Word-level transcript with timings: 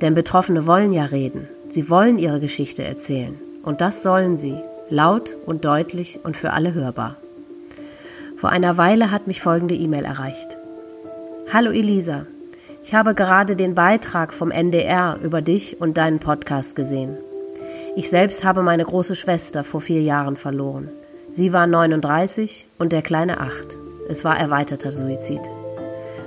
Denn 0.00 0.14
Betroffene 0.14 0.66
wollen 0.66 0.92
ja 0.92 1.04
reden. 1.04 1.48
Sie 1.68 1.88
wollen 1.90 2.18
ihre 2.18 2.40
Geschichte 2.40 2.82
erzählen. 2.84 3.38
Und 3.62 3.80
das 3.80 4.02
sollen 4.02 4.36
sie. 4.36 4.56
Laut 4.90 5.36
und 5.46 5.64
deutlich 5.64 6.20
und 6.22 6.36
für 6.36 6.52
alle 6.52 6.74
hörbar. 6.74 7.16
Vor 8.36 8.50
einer 8.50 8.76
Weile 8.76 9.10
hat 9.10 9.26
mich 9.26 9.40
folgende 9.40 9.74
E-Mail 9.74 10.04
erreicht. 10.04 10.58
Hallo 11.52 11.70
Elisa, 11.70 12.26
ich 12.82 12.94
habe 12.94 13.14
gerade 13.14 13.56
den 13.56 13.74
Beitrag 13.74 14.34
vom 14.34 14.50
NDR 14.50 15.18
über 15.22 15.40
dich 15.40 15.80
und 15.80 15.96
deinen 15.96 16.18
Podcast 16.18 16.76
gesehen. 16.76 17.16
Ich 17.96 18.10
selbst 18.10 18.44
habe 18.44 18.62
meine 18.62 18.84
große 18.84 19.14
Schwester 19.14 19.64
vor 19.64 19.80
vier 19.80 20.02
Jahren 20.02 20.36
verloren. 20.36 20.90
Sie 21.30 21.52
war 21.52 21.66
39 21.66 22.68
und 22.78 22.92
der 22.92 23.02
kleine 23.02 23.40
8. 23.40 23.78
Es 24.08 24.24
war 24.24 24.38
erweiterter 24.38 24.92
Suizid. 24.92 25.40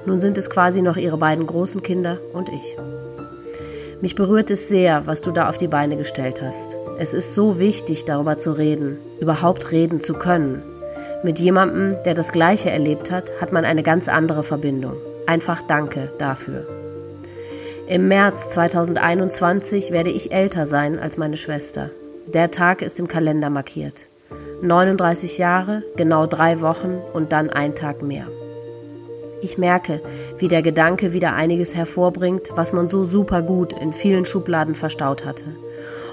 Nun 0.06 0.20
sind 0.20 0.38
es 0.38 0.50
quasi 0.50 0.82
noch 0.82 0.98
ihre 0.98 1.18
beiden 1.18 1.46
großen 1.46 1.84
Kinder 1.84 2.20
und 2.34 2.50
ich. 2.50 2.76
Mich 4.00 4.14
berührt 4.14 4.52
es 4.52 4.70
sehr, 4.70 5.08
was 5.08 5.22
du 5.22 5.32
da 5.32 5.50
auf 5.50 5.58
die 5.58 5.68
Beine 5.68 5.98
gestellt 5.98 6.42
hast. 6.44 6.78
Es 7.00 7.16
ist 7.16 7.34
so 7.34 7.60
wichtig, 7.60 8.06
darüber 8.06 8.38
zu 8.38 8.52
reden, 8.52 9.00
überhaupt 9.20 9.72
reden 9.72 10.00
zu 10.00 10.14
können. 10.14 10.62
Mit 11.24 11.40
jemandem, 11.40 11.96
der 12.06 12.14
das 12.14 12.32
Gleiche 12.32 12.70
erlebt 12.70 13.10
hat, 13.10 13.32
hat 13.42 13.52
man 13.52 13.66
eine 13.66 13.82
ganz 13.82 14.08
andere 14.08 14.44
Verbindung. 14.44 14.98
Einfach 15.26 15.64
danke 15.64 16.12
dafür. 16.20 16.68
Im 17.88 18.08
März 18.08 18.52
2021 18.52 19.92
werde 19.92 20.12
ich 20.12 20.32
älter 20.32 20.68
sein 20.68 21.00
als 21.00 21.18
meine 21.18 21.38
Schwester. 21.38 21.90
Der 22.28 22.52
Tag 22.52 22.84
ist 22.84 23.00
im 23.00 23.08
Kalender 23.08 23.50
markiert. 23.50 24.06
39 24.62 25.40
Jahre, 25.40 25.82
genau 25.96 26.28
drei 26.28 26.62
Wochen 26.62 27.00
und 27.14 27.32
dann 27.32 27.50
ein 27.50 27.74
Tag 27.74 28.04
mehr. 28.04 28.28
Ich 29.42 29.58
merke, 29.58 30.02
wie 30.40 30.48
der 30.48 30.64
Gedanke 30.64 31.14
wieder 31.14 31.34
einiges 31.34 31.76
hervorbringt, 31.76 32.52
was 32.56 32.74
man 32.74 32.88
so 32.88 33.04
super 33.04 33.44
gut 33.44 33.74
in 33.74 33.94
vielen 33.94 34.26
Schubladen 34.26 34.74
verstaut 34.74 35.26
hatte. 35.26 35.46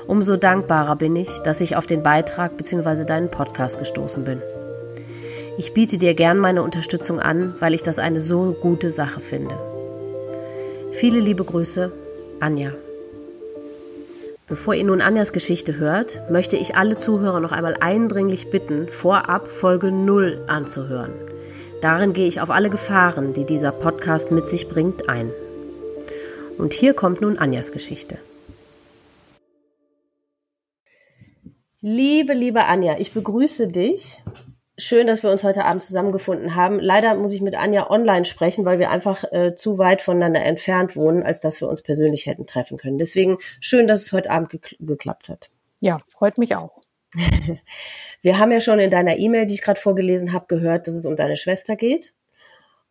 Umso 0.06 0.36
dankbarer 0.36 0.96
bin 0.96 1.16
ich, 1.16 1.38
dass 1.40 1.62
ich 1.62 1.76
auf 1.76 1.86
den 1.86 2.02
Beitrag 2.02 2.58
bzw. 2.58 3.04
deinen 3.04 3.30
Podcast 3.30 3.78
gestoßen 3.78 4.24
bin. 4.24 4.42
Ich 5.56 5.72
biete 5.72 5.96
dir 5.96 6.14
gern 6.14 6.38
meine 6.38 6.62
Unterstützung 6.62 7.18
an, 7.18 7.54
weil 7.60 7.74
ich 7.74 7.82
das 7.82 7.98
eine 7.98 8.20
so 8.20 8.54
gute 8.60 8.90
Sache 8.90 9.20
finde. 9.20 9.54
Viele 10.92 11.20
liebe 11.20 11.44
Grüße, 11.44 11.92
Anja. 12.40 12.72
Bevor 14.46 14.74
ihr 14.74 14.84
nun 14.84 15.00
Anjas 15.00 15.32
Geschichte 15.32 15.78
hört, 15.78 16.20
möchte 16.30 16.56
ich 16.56 16.76
alle 16.76 16.96
Zuhörer 16.96 17.40
noch 17.40 17.52
einmal 17.52 17.76
eindringlich 17.80 18.50
bitten, 18.50 18.88
vorab 18.88 19.48
Folge 19.48 19.90
0 19.90 20.44
anzuhören. 20.46 21.12
Darin 21.84 22.14
gehe 22.14 22.26
ich 22.26 22.40
auf 22.40 22.48
alle 22.48 22.70
Gefahren, 22.70 23.34
die 23.34 23.44
dieser 23.44 23.70
Podcast 23.70 24.30
mit 24.30 24.48
sich 24.48 24.70
bringt, 24.70 25.10
ein. 25.10 25.30
Und 26.56 26.72
hier 26.72 26.94
kommt 26.94 27.20
nun 27.20 27.36
Anjas 27.36 27.72
Geschichte. 27.72 28.16
Liebe, 31.82 32.32
liebe 32.32 32.64
Anja, 32.64 32.96
ich 32.98 33.12
begrüße 33.12 33.68
dich. 33.68 34.22
Schön, 34.78 35.06
dass 35.06 35.22
wir 35.22 35.30
uns 35.30 35.44
heute 35.44 35.66
Abend 35.66 35.82
zusammengefunden 35.82 36.54
haben. 36.54 36.80
Leider 36.80 37.16
muss 37.16 37.34
ich 37.34 37.42
mit 37.42 37.54
Anja 37.54 37.90
online 37.90 38.24
sprechen, 38.24 38.64
weil 38.64 38.78
wir 38.78 38.90
einfach 38.90 39.22
äh, 39.30 39.54
zu 39.54 39.76
weit 39.76 40.00
voneinander 40.00 40.42
entfernt 40.42 40.96
wohnen, 40.96 41.22
als 41.22 41.40
dass 41.40 41.60
wir 41.60 41.68
uns 41.68 41.82
persönlich 41.82 42.24
hätten 42.24 42.46
treffen 42.46 42.78
können. 42.78 42.96
Deswegen 42.96 43.36
schön, 43.60 43.88
dass 43.88 44.06
es 44.06 44.12
heute 44.14 44.30
Abend 44.30 44.48
ge 44.48 44.60
geklappt 44.80 45.28
hat. 45.28 45.50
Ja, 45.80 46.00
freut 46.08 46.38
mich 46.38 46.56
auch. 46.56 46.80
Wir 48.24 48.38
haben 48.38 48.52
ja 48.52 48.60
schon 48.60 48.78
in 48.78 48.88
deiner 48.88 49.18
E-Mail, 49.18 49.44
die 49.44 49.52
ich 49.52 49.60
gerade 49.60 49.78
vorgelesen 49.78 50.32
habe, 50.32 50.46
gehört, 50.48 50.86
dass 50.86 50.94
es 50.94 51.04
um 51.04 51.14
deine 51.14 51.36
Schwester 51.36 51.76
geht 51.76 52.14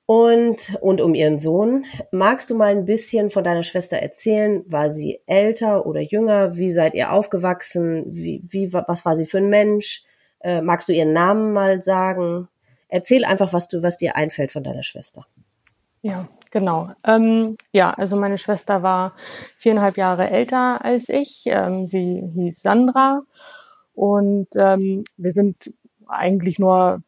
und, 0.05 0.77
und 0.79 1.01
um 1.01 1.15
ihren 1.15 1.39
Sohn. 1.39 1.85
Magst 2.11 2.51
du 2.51 2.55
mal 2.55 2.69
ein 2.69 2.85
bisschen 2.85 3.31
von 3.31 3.43
deiner 3.43 3.63
Schwester 3.63 3.97
erzählen? 3.97 4.63
War 4.67 4.91
sie 4.91 5.21
älter 5.25 5.87
oder 5.87 6.01
jünger? 6.01 6.55
Wie 6.55 6.69
seid 6.69 6.93
ihr 6.93 7.11
aufgewachsen? 7.11 8.05
Wie, 8.09 8.43
wie, 8.47 8.71
was 8.73 9.05
war 9.05 9.15
sie 9.15 9.25
für 9.25 9.39
ein 9.39 9.49
Mensch? 9.49 10.03
Äh, 10.39 10.61
magst 10.61 10.87
du 10.87 10.93
ihren 10.93 11.13
Namen 11.13 11.51
mal 11.51 11.81
sagen? 11.81 12.47
Erzähl 12.87 13.25
einfach, 13.25 13.53
was 13.53 13.67
du, 13.67 13.81
was 13.81 13.97
dir 13.97 14.15
einfällt 14.15 14.51
von 14.51 14.63
deiner 14.63 14.83
Schwester. 14.83 15.25
Ja, 16.03 16.29
genau. 16.51 16.91
Ähm, 17.07 17.57
ja, 17.71 17.89
also 17.89 18.17
meine 18.17 18.37
Schwester 18.37 18.83
war 18.83 19.15
viereinhalb 19.57 19.97
Jahre 19.97 20.29
älter 20.29 20.85
als 20.85 21.09
ich. 21.09 21.41
Ähm, 21.47 21.87
sie 21.87 22.21
hieß 22.35 22.61
Sandra 22.61 23.23
und 23.93 24.47
ähm, 24.55 25.03
wir 25.17 25.31
sind 25.31 25.73
eigentlich 26.07 26.59
nur 26.59 27.01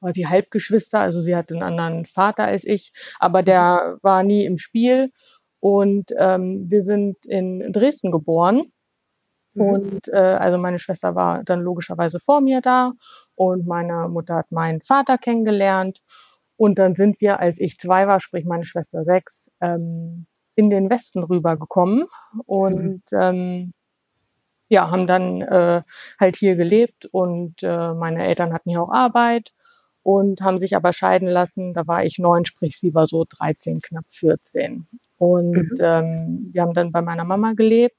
quasi 0.00 0.22
Halbgeschwister. 0.22 1.00
Also 1.00 1.22
sie 1.22 1.36
hatte 1.36 1.54
einen 1.54 1.62
anderen 1.62 2.06
Vater 2.06 2.44
als 2.44 2.64
ich, 2.64 2.92
aber 3.18 3.42
der 3.42 3.98
war 4.02 4.22
nie 4.22 4.44
im 4.44 4.58
Spiel. 4.58 5.10
Und 5.60 6.12
ähm, 6.18 6.66
wir 6.68 6.82
sind 6.82 7.24
in 7.24 7.72
Dresden 7.72 8.10
geboren. 8.10 8.72
Mhm. 9.54 9.62
Und 9.62 10.08
äh, 10.08 10.16
also 10.16 10.58
meine 10.58 10.78
Schwester 10.80 11.14
war 11.14 11.44
dann 11.44 11.60
logischerweise 11.60 12.18
vor 12.18 12.40
mir 12.40 12.60
da 12.60 12.92
und 13.36 13.66
meine 13.66 14.08
Mutter 14.08 14.34
hat 14.34 14.50
meinen 14.50 14.80
Vater 14.80 15.18
kennengelernt. 15.18 16.00
Und 16.56 16.78
dann 16.78 16.94
sind 16.94 17.20
wir, 17.20 17.40
als 17.40 17.58
ich 17.58 17.78
zwei 17.78 18.06
war, 18.06 18.20
sprich 18.20 18.44
meine 18.44 18.64
Schwester 18.64 19.04
sechs, 19.04 19.50
ähm, 19.60 20.26
in 20.54 20.68
den 20.68 20.90
Westen 20.90 21.22
rübergekommen. 21.22 22.06
Und 22.46 23.02
mhm. 23.10 23.18
ähm, 23.18 23.72
ja, 24.72 24.90
haben 24.90 25.06
dann 25.06 25.42
äh, 25.42 25.82
halt 26.18 26.36
hier 26.36 26.56
gelebt 26.56 27.04
und 27.04 27.62
äh, 27.62 27.92
meine 27.92 28.26
Eltern 28.26 28.54
hatten 28.54 28.70
hier 28.70 28.82
auch 28.82 28.90
Arbeit 28.90 29.52
und 30.02 30.40
haben 30.40 30.58
sich 30.58 30.74
aber 30.74 30.94
scheiden 30.94 31.28
lassen. 31.28 31.74
Da 31.74 31.86
war 31.86 32.04
ich 32.04 32.18
neun, 32.18 32.46
sprich 32.46 32.78
sie 32.78 32.94
war 32.94 33.06
so 33.06 33.26
13, 33.28 33.82
knapp 33.82 34.06
14. 34.08 34.86
Und 35.18 35.54
mhm. 35.54 35.76
ähm, 35.78 36.50
wir 36.52 36.62
haben 36.62 36.72
dann 36.72 36.90
bei 36.90 37.02
meiner 37.02 37.24
Mama 37.24 37.52
gelebt. 37.52 37.98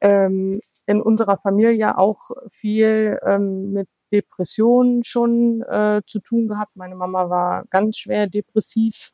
Ähm, 0.00 0.60
in 0.86 1.00
unserer 1.00 1.38
Familie 1.38 1.96
auch 1.98 2.30
viel 2.50 3.18
ähm, 3.24 3.72
mit 3.72 3.88
Depressionen 4.12 5.04
schon 5.04 5.62
äh, 5.62 6.02
zu 6.06 6.18
tun 6.18 6.48
gehabt. 6.48 6.74
Meine 6.74 6.96
Mama 6.96 7.30
war 7.30 7.64
ganz 7.70 7.98
schwer 7.98 8.26
depressiv. 8.26 9.12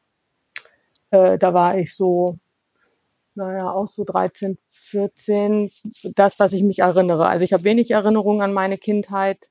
Äh, 1.11 1.39
da 1.39 1.53
war 1.53 1.77
ich 1.77 1.95
so, 1.95 2.37
naja, 3.35 3.71
auch 3.71 3.89
so 3.89 4.05
13, 4.05 4.57
14 4.59 5.71
das, 6.17 6.39
was 6.39 6.53
ich 6.53 6.63
mich 6.63 6.81
erinnere. 6.81 7.27
Also 7.27 7.45
ich 7.45 7.53
habe 7.53 7.65
wenig 7.65 7.91
Erinnerungen 7.91 8.43
an 8.43 8.53
meine 8.53 8.79
Kindheit. 8.79 9.49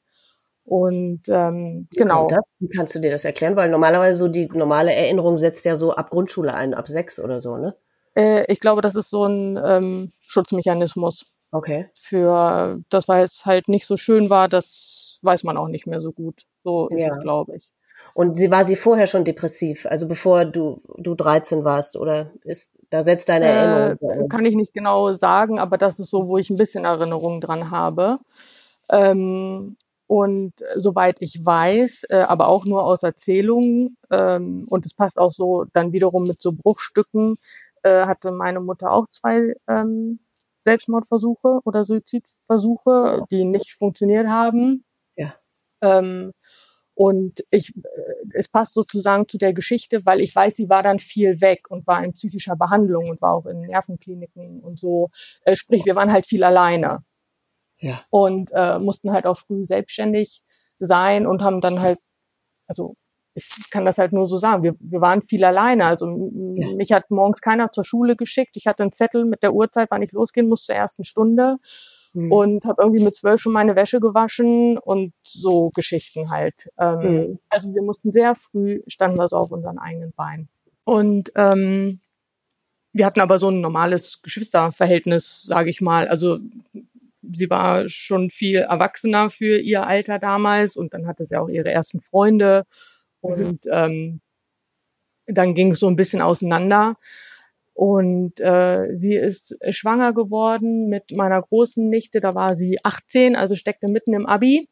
Und 0.64 1.22
ähm, 1.28 1.88
genau. 1.92 2.28
Wie 2.60 2.70
kannst 2.70 2.94
du 2.94 3.00
dir 3.00 3.12
das 3.12 3.26
erklären? 3.26 3.56
Weil 3.56 3.70
normalerweise 3.70 4.20
so 4.20 4.28
die 4.28 4.48
normale 4.48 4.94
Erinnerung 4.94 5.38
setzt 5.38 5.66
ja 5.66 5.76
so 5.76 5.94
ab 5.94 6.12
Grundschule 6.12 6.54
ein, 6.54 6.74
ab 6.74 6.88
sechs 6.88 7.20
oder 7.20 7.42
so, 7.42 7.58
ne? 7.58 7.76
Äh, 8.16 8.52
ich 8.52 8.60
glaube, 8.60 8.82
das 8.82 8.96
ist 8.96 9.10
so 9.10 9.26
ein 9.26 9.60
ähm, 9.64 10.10
Schutzmechanismus. 10.22 11.38
Okay. 11.52 11.88
Für 12.00 12.80
das, 12.90 13.08
weil 13.08 13.24
es 13.24 13.46
halt 13.46 13.68
nicht 13.68 13.86
so 13.86 13.98
schön 13.98 14.30
war, 14.30 14.48
das 14.48 15.20
weiß 15.24 15.44
man 15.44 15.58
auch 15.58 15.68
nicht 15.68 15.88
mehr 15.88 16.00
so 16.00 16.12
gut. 16.12 16.46
So 16.64 16.88
ist 16.90 17.00
ja. 17.00 17.12
es, 17.12 17.22
glaube 17.22 17.56
ich. 17.56 17.70
Und 18.14 18.38
sie 18.38 18.52
war 18.52 18.66
sie 18.66 18.76
vorher 18.76 19.08
schon 19.08 19.24
depressiv, 19.24 19.86
also 19.86 20.08
bevor 20.08 20.46
du 20.46 20.82
du 20.98 21.16
13 21.16 21.64
warst, 21.64 21.96
oder 21.98 22.32
ist 22.44 22.72
da 22.92 23.02
setzt 23.02 23.30
deine 23.30 23.46
äh, 23.46 23.50
Erinnerung? 23.50 24.26
Äh, 24.26 24.28
kann 24.28 24.46
ich 24.46 24.56
nicht 24.56 24.74
genau 24.74 25.18
sagen, 25.18 25.58
aber 25.58 25.78
das 25.78 26.00
ist 26.00 26.12
so, 26.12 26.28
wo 26.28 26.38
ich 26.38 26.50
ein 26.50 26.58
bisschen 26.58 26.86
Erinnerung 26.86 27.42
dran 27.42 27.72
habe. 27.72 28.20
Ähm, 28.92 29.76
und 30.08 30.54
soweit 30.76 31.22
ich 31.22 31.44
weiß, 31.44 32.04
äh, 32.10 32.26
aber 32.28 32.50
auch 32.50 32.66
nur 32.66 32.84
aus 32.84 33.02
Erzählungen, 33.02 33.98
ähm, 34.12 34.66
und 34.70 34.86
es 34.86 34.94
passt 34.94 35.18
auch 35.18 35.32
so 35.32 35.66
dann 35.72 35.94
wiederum 35.94 36.28
mit 36.28 36.42
so 36.42 36.52
Bruchstücken, 36.52 37.38
äh, 37.84 38.06
hatte 38.06 38.34
meine 38.34 38.60
Mutter 38.60 38.92
auch 38.92 39.08
zwei 39.10 39.56
ähm, 39.70 40.20
Selbstmordversuche 40.66 41.62
oder 41.64 41.86
Suizidversuche, 41.86 43.26
die 43.32 43.46
nicht 43.46 43.78
funktioniert 43.80 44.28
haben. 44.28 44.84
Ja. 45.16 45.34
Ähm, 45.82 46.34
und 47.02 47.44
ich, 47.50 47.76
äh, 47.76 47.82
es 48.36 48.48
passt 48.48 48.76
sozusagen 48.76 49.28
zu 49.28 49.40
der 49.40 49.54
Geschichte, 49.54 50.06
weil 50.06 50.22
ich 50.22 50.36
weiß, 50.36 50.56
sie 50.56 50.70
war 50.70 50.84
dann 50.84 51.00
viel 51.00 51.42
weg 51.42 51.72
und 51.72 51.88
war 51.88 52.04
in 52.04 52.14
psychischer 52.14 52.56
Behandlung 52.56 53.10
und 53.10 53.20
war 53.24 53.34
auch 53.34 53.48
in 53.48 53.62
Nervenkliniken 53.62 54.60
und 54.60 54.80
so. 54.80 55.10
Äh, 55.44 55.56
sprich, 55.56 55.84
wir 55.86 55.96
waren 55.96 56.12
halt 56.12 56.28
viel 56.28 56.44
alleine. 56.44 57.04
Ja. 57.80 58.04
Und 58.12 58.52
äh, 58.54 58.78
mussten 58.78 59.12
halt 59.12 59.26
auch 59.26 59.40
früh 59.40 59.64
selbstständig 59.64 60.44
sein 60.78 61.26
und 61.26 61.42
haben 61.42 61.60
dann 61.60 61.82
halt, 61.82 61.98
also 62.68 62.94
ich 63.34 63.72
kann 63.72 63.84
das 63.84 63.98
halt 63.98 64.14
nur 64.14 64.28
so 64.28 64.38
sagen. 64.38 64.62
Wir, 64.62 64.76
wir 64.80 65.02
waren 65.02 65.24
viel 65.24 65.44
alleine. 65.44 65.86
Also 65.86 66.06
ja. 66.06 66.76
mich 66.76 66.92
hat 66.92 67.10
morgens 67.10 67.42
keiner 67.42 67.72
zur 67.72 67.84
Schule 67.84 68.16
geschickt. 68.16 68.58
Ich 68.58 68.68
hatte 68.68 68.84
einen 68.84 68.94
Zettel 68.94 69.26
mit 69.26 69.42
der 69.42 69.56
Uhrzeit, 69.56 69.90
wann 69.90 70.04
ich 70.04 70.12
losgehen 70.12 70.48
muss 70.48 70.66
zur 70.66 70.76
ersten 70.76 71.04
Stunde. 71.04 71.58
Mhm. 72.14 72.32
Und 72.32 72.66
habe 72.66 72.82
irgendwie 72.82 73.04
mit 73.04 73.16
zwölf 73.16 73.42
schon 73.42 73.54
meine 73.54 73.76
Wäsche 73.76 74.00
gewaschen 74.00 74.78
und 74.78 75.14
so 75.24 75.70
Geschichten 75.74 76.30
halt. 76.30 76.70
Ähm, 76.78 77.00
mhm. 77.00 77.40
Also 77.50 77.74
wir 77.74 77.82
mussten 77.82 78.12
sehr 78.12 78.36
früh, 78.36 78.82
standen 78.88 79.18
wir 79.18 79.28
so 79.28 79.38
auf 79.38 79.52
unseren 79.52 79.78
eigenen 79.78 80.12
Beinen. 80.12 80.50
Und 80.84 81.32
ähm, 81.36 82.02
wir 82.94 83.06
hatten 83.06 83.22
aber 83.22 83.38
so 83.38 83.50
ein 83.50 83.62
normales 83.62 84.22
Geschwisterverhältnis, 84.22 85.44
sage 85.44 85.70
ich 85.70 85.80
mal. 85.80 86.08
Also 86.08 86.40
sie 87.22 87.50
war 87.50 87.88
schon 87.88 88.30
viel 88.30 88.58
erwachsener 88.58 89.30
für 89.30 89.60
ihr 89.60 89.86
Alter 89.86 90.20
damals 90.20 90.76
und 90.76 90.94
dann 90.94 91.08
hatte 91.08 91.24
sie 91.24 91.38
auch 91.38 91.48
ihre 91.48 91.72
ersten 91.72 92.02
Freunde 92.02 92.66
und 93.22 93.62
ähm, 93.72 94.22
dann 95.28 95.54
ging 95.54 95.72
es 95.72 95.80
so 95.80 95.88
ein 95.88 95.96
bisschen 95.96 96.22
auseinander. 96.22 96.98
Und 97.74 98.40
äh, 98.40 98.90
sie 98.96 99.16
ist 99.16 99.58
schwanger 99.70 100.14
geworden 100.14 100.88
mit 100.88 101.12
meiner 101.16 101.42
großen 101.42 101.90
Nichte, 101.90 102.20
da 102.20 102.36
war 102.36 102.56
sie 102.56 102.80
18, 102.84 103.36
also 103.36 103.56
steckte 103.56 103.88
mitten 103.88 104.14
im 104.14 104.26
Abi. 104.26 104.70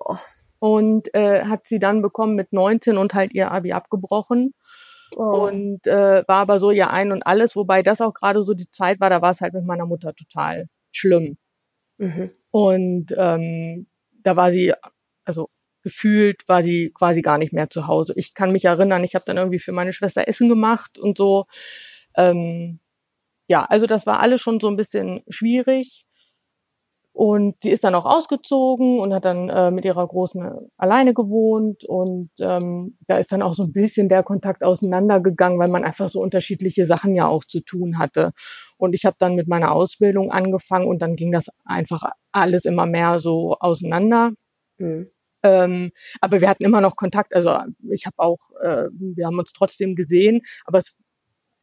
Oh. 0.00 0.16
Und 0.58 1.12
äh, 1.14 1.44
hat 1.44 1.66
sie 1.66 1.78
dann 1.78 2.02
bekommen 2.02 2.36
mit 2.36 2.52
19 2.52 2.96
und 2.96 3.14
halt 3.14 3.32
ihr 3.34 3.50
Abi 3.50 3.72
abgebrochen. 3.72 4.54
Oh. 5.16 5.48
Und 5.48 5.86
äh, 5.86 6.24
war 6.26 6.36
aber 6.36 6.58
so 6.58 6.70
ihr 6.70 6.90
Ein 6.90 7.12
und 7.12 7.22
alles, 7.22 7.56
wobei 7.56 7.82
das 7.82 8.00
auch 8.00 8.14
gerade 8.14 8.42
so 8.42 8.54
die 8.54 8.70
Zeit 8.70 9.00
war, 9.00 9.10
da 9.10 9.22
war 9.22 9.30
es 9.30 9.40
halt 9.40 9.54
mit 9.54 9.64
meiner 9.64 9.86
Mutter 9.86 10.14
total 10.14 10.68
schlimm. 10.90 11.36
Mhm. 11.98 12.30
Und 12.50 13.14
ähm, 13.16 13.86
da 14.22 14.36
war 14.36 14.50
sie, 14.50 14.72
also 15.24 15.48
gefühlt 15.82 16.48
war 16.48 16.62
sie 16.62 16.90
quasi 16.94 17.22
gar 17.22 17.38
nicht 17.38 17.52
mehr 17.52 17.70
zu 17.70 17.86
Hause. 17.86 18.14
Ich 18.16 18.34
kann 18.34 18.52
mich 18.52 18.64
erinnern, 18.64 19.04
ich 19.04 19.14
habe 19.14 19.24
dann 19.26 19.36
irgendwie 19.36 19.58
für 19.58 19.72
meine 19.72 19.92
Schwester 19.92 20.28
Essen 20.28 20.48
gemacht 20.48 20.98
und 20.98 21.18
so. 21.18 21.44
Ähm, 22.16 22.80
ja, 23.48 23.64
also 23.64 23.86
das 23.86 24.06
war 24.06 24.20
alles 24.20 24.40
schon 24.40 24.60
so 24.60 24.68
ein 24.68 24.76
bisschen 24.76 25.22
schwierig. 25.28 26.06
Und 27.14 27.62
die 27.62 27.70
ist 27.70 27.84
dann 27.84 27.94
auch 27.94 28.06
ausgezogen 28.06 28.98
und 28.98 29.12
hat 29.12 29.26
dann 29.26 29.50
äh, 29.50 29.70
mit 29.70 29.84
ihrer 29.84 30.06
Großen 30.06 30.70
alleine 30.78 31.12
gewohnt. 31.12 31.84
Und 31.84 32.30
ähm, 32.40 32.96
da 33.06 33.18
ist 33.18 33.32
dann 33.32 33.42
auch 33.42 33.52
so 33.52 33.64
ein 33.64 33.72
bisschen 33.72 34.08
der 34.08 34.22
Kontakt 34.22 34.64
auseinandergegangen, 34.64 35.58
weil 35.58 35.68
man 35.68 35.84
einfach 35.84 36.08
so 36.08 36.20
unterschiedliche 36.22 36.86
Sachen 36.86 37.14
ja 37.14 37.26
auch 37.28 37.44
zu 37.44 37.60
tun 37.60 37.98
hatte. 37.98 38.30
Und 38.78 38.94
ich 38.94 39.04
habe 39.04 39.16
dann 39.18 39.34
mit 39.34 39.46
meiner 39.46 39.72
Ausbildung 39.72 40.30
angefangen 40.30 40.86
und 40.86 41.02
dann 41.02 41.16
ging 41.16 41.32
das 41.32 41.48
einfach 41.66 42.02
alles 42.32 42.64
immer 42.64 42.86
mehr 42.86 43.20
so 43.20 43.56
auseinander. 43.60 44.32
Mhm. 44.78 45.10
Ähm, 45.42 45.92
aber 46.20 46.40
wir 46.40 46.48
hatten 46.48 46.64
immer 46.64 46.80
noch 46.80 46.96
Kontakt. 46.96 47.34
Also 47.34 47.58
ich 47.90 48.06
habe 48.06 48.18
auch, 48.18 48.38
äh, 48.62 48.88
wir 48.90 49.26
haben 49.26 49.38
uns 49.38 49.52
trotzdem 49.52 49.96
gesehen, 49.96 50.40
aber 50.64 50.78
es, 50.78 50.96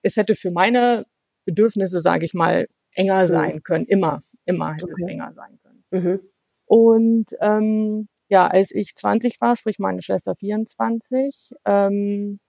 es 0.02 0.16
hätte 0.16 0.36
für 0.36 0.52
meine 0.52 1.06
Bedürfnisse, 1.46 2.02
sage 2.02 2.26
ich 2.26 2.34
mal, 2.34 2.68
enger 2.94 3.22
mhm. 3.22 3.28
sein 3.28 3.64
können. 3.64 3.86
Immer, 3.86 4.22
immer 4.46 4.74
hätte 4.74 4.86
okay. 4.86 4.94
es 4.98 5.04
enger 5.04 5.34
sein 5.34 5.60
können. 5.64 5.84
Mhm. 5.92 6.20
Und 6.66 7.26
ähm, 7.42 8.08
ja, 8.28 8.48
als 8.48 8.72
ich 8.72 8.96
20 8.96 9.42
war, 9.42 9.56
sprich 9.56 9.80
meine 9.80 10.02
Schwester 10.02 10.36
24, 10.36 11.54
ähm, 11.66 12.40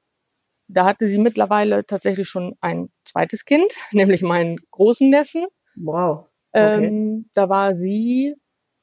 da 0.69 0.85
hatte 0.85 1.08
sie 1.08 1.19
mittlerweile 1.19 1.85
tatsächlich 1.85 2.29
schon 2.29 2.56
ein 2.61 2.91
zweites 3.05 3.44
Kind, 3.44 3.73
nämlich 3.93 4.23
meinen 4.23 4.58
großen 4.70 5.08
Neffen. 5.08 5.47
Wow. 5.76 6.26
Okay. 6.52 6.87
Ähm, 6.87 7.31
da 7.32 7.49
war 7.49 7.75
sie, 7.75 8.35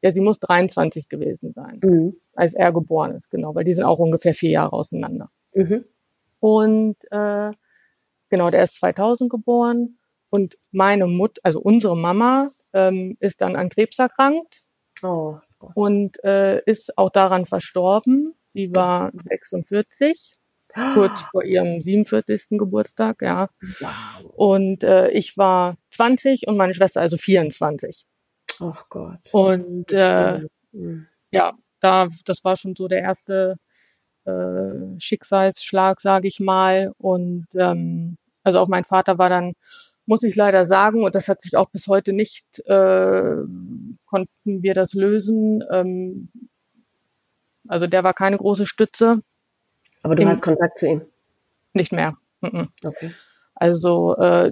ja, 0.02 0.12
sie 0.12 0.22
muss 0.22 0.40
23 0.40 1.10
gewesen 1.10 1.54
sein, 1.54 1.80
mhm. 1.84 2.16
als 2.34 2.54
er 2.54 2.72
geboren 2.72 3.14
ist, 3.14 3.30
genau, 3.30 3.54
weil 3.56 3.66
die 3.66 3.74
sind 3.74 3.84
auch 3.84 4.00
ungefähr 4.00 4.34
vier 4.34 4.52
Jahre 4.52 4.74
auseinander. 4.74 5.30
Mhm. 5.54 5.86
Und 6.40 6.96
äh, 7.12 7.52
genau, 8.30 8.50
der 8.50 8.64
ist 8.64 8.76
2000 8.76 9.30
geboren 9.30 9.98
und 10.30 10.58
meine 10.72 11.08
Mutter, 11.08 11.42
also 11.44 11.60
unsere 11.60 11.96
Mama, 11.96 12.52
ähm, 12.74 13.18
ist 13.20 13.42
dann 13.42 13.56
an 13.56 13.70
Krebs 13.70 13.98
erkrankt 14.00 14.62
oh. 15.04 15.38
und 15.74 16.24
äh, 16.24 16.62
ist 16.66 16.98
auch 16.98 17.10
daran 17.10 17.46
verstorben. 17.46 18.34
Sie 18.46 18.72
war 18.76 19.12
46, 19.14 20.34
kurz 20.94 21.24
vor 21.32 21.44
ihrem 21.44 21.82
47. 21.82 22.58
Geburtstag, 22.58 23.22
ja. 23.22 23.50
Wow. 23.80 24.34
Und 24.36 24.84
äh, 24.84 25.10
ich 25.10 25.38
war 25.38 25.78
20 25.92 26.48
und 26.48 26.58
meine 26.58 26.74
Schwester 26.74 27.02
also 27.02 27.18
24. 27.18 28.06
Ach 28.60 28.86
Gott. 28.90 29.20
Und 29.32 29.92
äh, 29.92 30.42
ja, 31.32 31.54
da, 31.80 32.08
das 32.26 32.44
war 32.44 32.58
schon 32.58 32.76
so 32.76 32.88
der 32.88 33.02
erste 33.02 33.58
äh, 34.28 35.00
Schicksalsschlag, 35.00 36.02
sage 36.02 36.28
ich 36.28 36.40
mal. 36.40 36.92
Und 36.98 37.48
ähm, 37.56 38.18
also 38.44 38.60
auch 38.60 38.68
mein 38.68 38.84
Vater 38.84 39.18
war 39.18 39.30
dann 39.30 39.54
muss 40.08 40.24
ich 40.24 40.36
leider 40.36 40.66
sagen, 40.66 41.04
und 41.04 41.16
das 41.16 41.28
hat 41.28 41.42
sich 41.42 41.58
auch 41.58 41.70
bis 41.70 41.88
heute 41.88 42.14
nicht, 42.14 42.46
äh, 42.66 43.36
konnten 44.06 44.64
wir 44.64 44.74
das 44.74 44.94
lösen. 44.94 45.64
Ähm, 45.70 46.30
also 47.68 47.88
der 47.88 48.06
war 48.06 48.14
keine 48.14 48.38
große 48.38 48.66
Stütze. 48.66 49.22
Aber 50.04 50.16
du 50.16 50.24
Im, 50.24 50.30
hast 50.30 50.42
Kontakt 50.42 50.78
zu 50.78 50.88
ihm? 50.88 51.02
Nicht 51.74 51.92
mehr. 51.92 52.18
Mhm. 52.40 52.70
Okay. 52.84 53.12
Also 53.54 54.16
äh, 54.16 54.52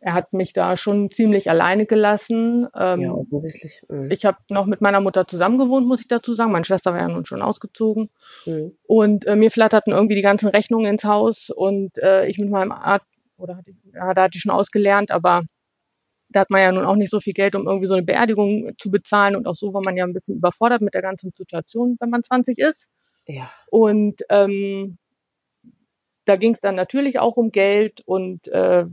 er 0.00 0.14
hat 0.14 0.32
mich 0.32 0.52
da 0.52 0.76
schon 0.76 1.10
ziemlich 1.10 1.50
alleine 1.50 1.86
gelassen. 1.86 2.68
Ähm, 2.76 3.00
ja, 3.00 3.12
offensichtlich. 3.12 3.82
Mhm. 3.88 4.10
Ich 4.10 4.24
habe 4.24 4.38
noch 4.50 4.66
mit 4.66 4.80
meiner 4.80 5.00
Mutter 5.00 5.26
zusammen 5.26 5.58
gewohnt, 5.58 5.86
muss 5.86 6.00
ich 6.00 6.08
dazu 6.08 6.34
sagen. 6.34 6.52
Meine 6.52 6.64
Schwester 6.64 6.92
war 6.92 7.00
ja 7.00 7.08
nun 7.08 7.24
schon 7.24 7.42
ausgezogen. 7.42 8.10
Mhm. 8.46 8.72
Und 8.86 9.26
äh, 9.26 9.36
mir 9.36 9.50
flatterten 9.50 9.92
irgendwie 9.92 10.14
die 10.14 10.22
ganzen 10.22 10.48
Rechnungen 10.48 10.90
ins 10.90 11.04
Haus 11.04 11.50
und 11.50 11.98
äh, 11.98 12.26
ich 12.26 12.38
mit 12.38 12.50
meinem 12.50 12.72
Arzt 12.72 13.06
oder 13.36 13.56
hatte, 13.56 13.72
ja, 13.92 14.14
da 14.14 14.22
hatte 14.22 14.36
ich 14.36 14.42
schon 14.42 14.52
ausgelernt, 14.52 15.10
aber 15.10 15.42
da 16.28 16.40
hat 16.40 16.50
man 16.50 16.60
ja 16.60 16.72
nun 16.72 16.84
auch 16.84 16.96
nicht 16.96 17.10
so 17.10 17.20
viel 17.20 17.32
Geld, 17.32 17.54
um 17.54 17.66
irgendwie 17.66 17.86
so 17.86 17.94
eine 17.94 18.02
Beerdigung 18.02 18.72
zu 18.78 18.90
bezahlen 18.90 19.36
und 19.36 19.46
auch 19.46 19.54
so 19.54 19.72
war 19.74 19.82
man 19.84 19.96
ja 19.96 20.04
ein 20.04 20.12
bisschen 20.12 20.36
überfordert 20.36 20.82
mit 20.82 20.94
der 20.94 21.02
ganzen 21.02 21.32
Situation, 21.36 21.96
wenn 22.00 22.10
man 22.10 22.22
20 22.22 22.58
ist. 22.58 22.88
Ja. 23.26 23.50
Und 23.70 24.22
ähm, 24.30 24.98
da 26.24 26.36
ging 26.36 26.52
es 26.52 26.60
dann 26.60 26.74
natürlich 26.74 27.18
auch 27.18 27.36
um 27.36 27.50
Geld 27.50 28.02
und 28.06 28.48
äh, 28.48 28.86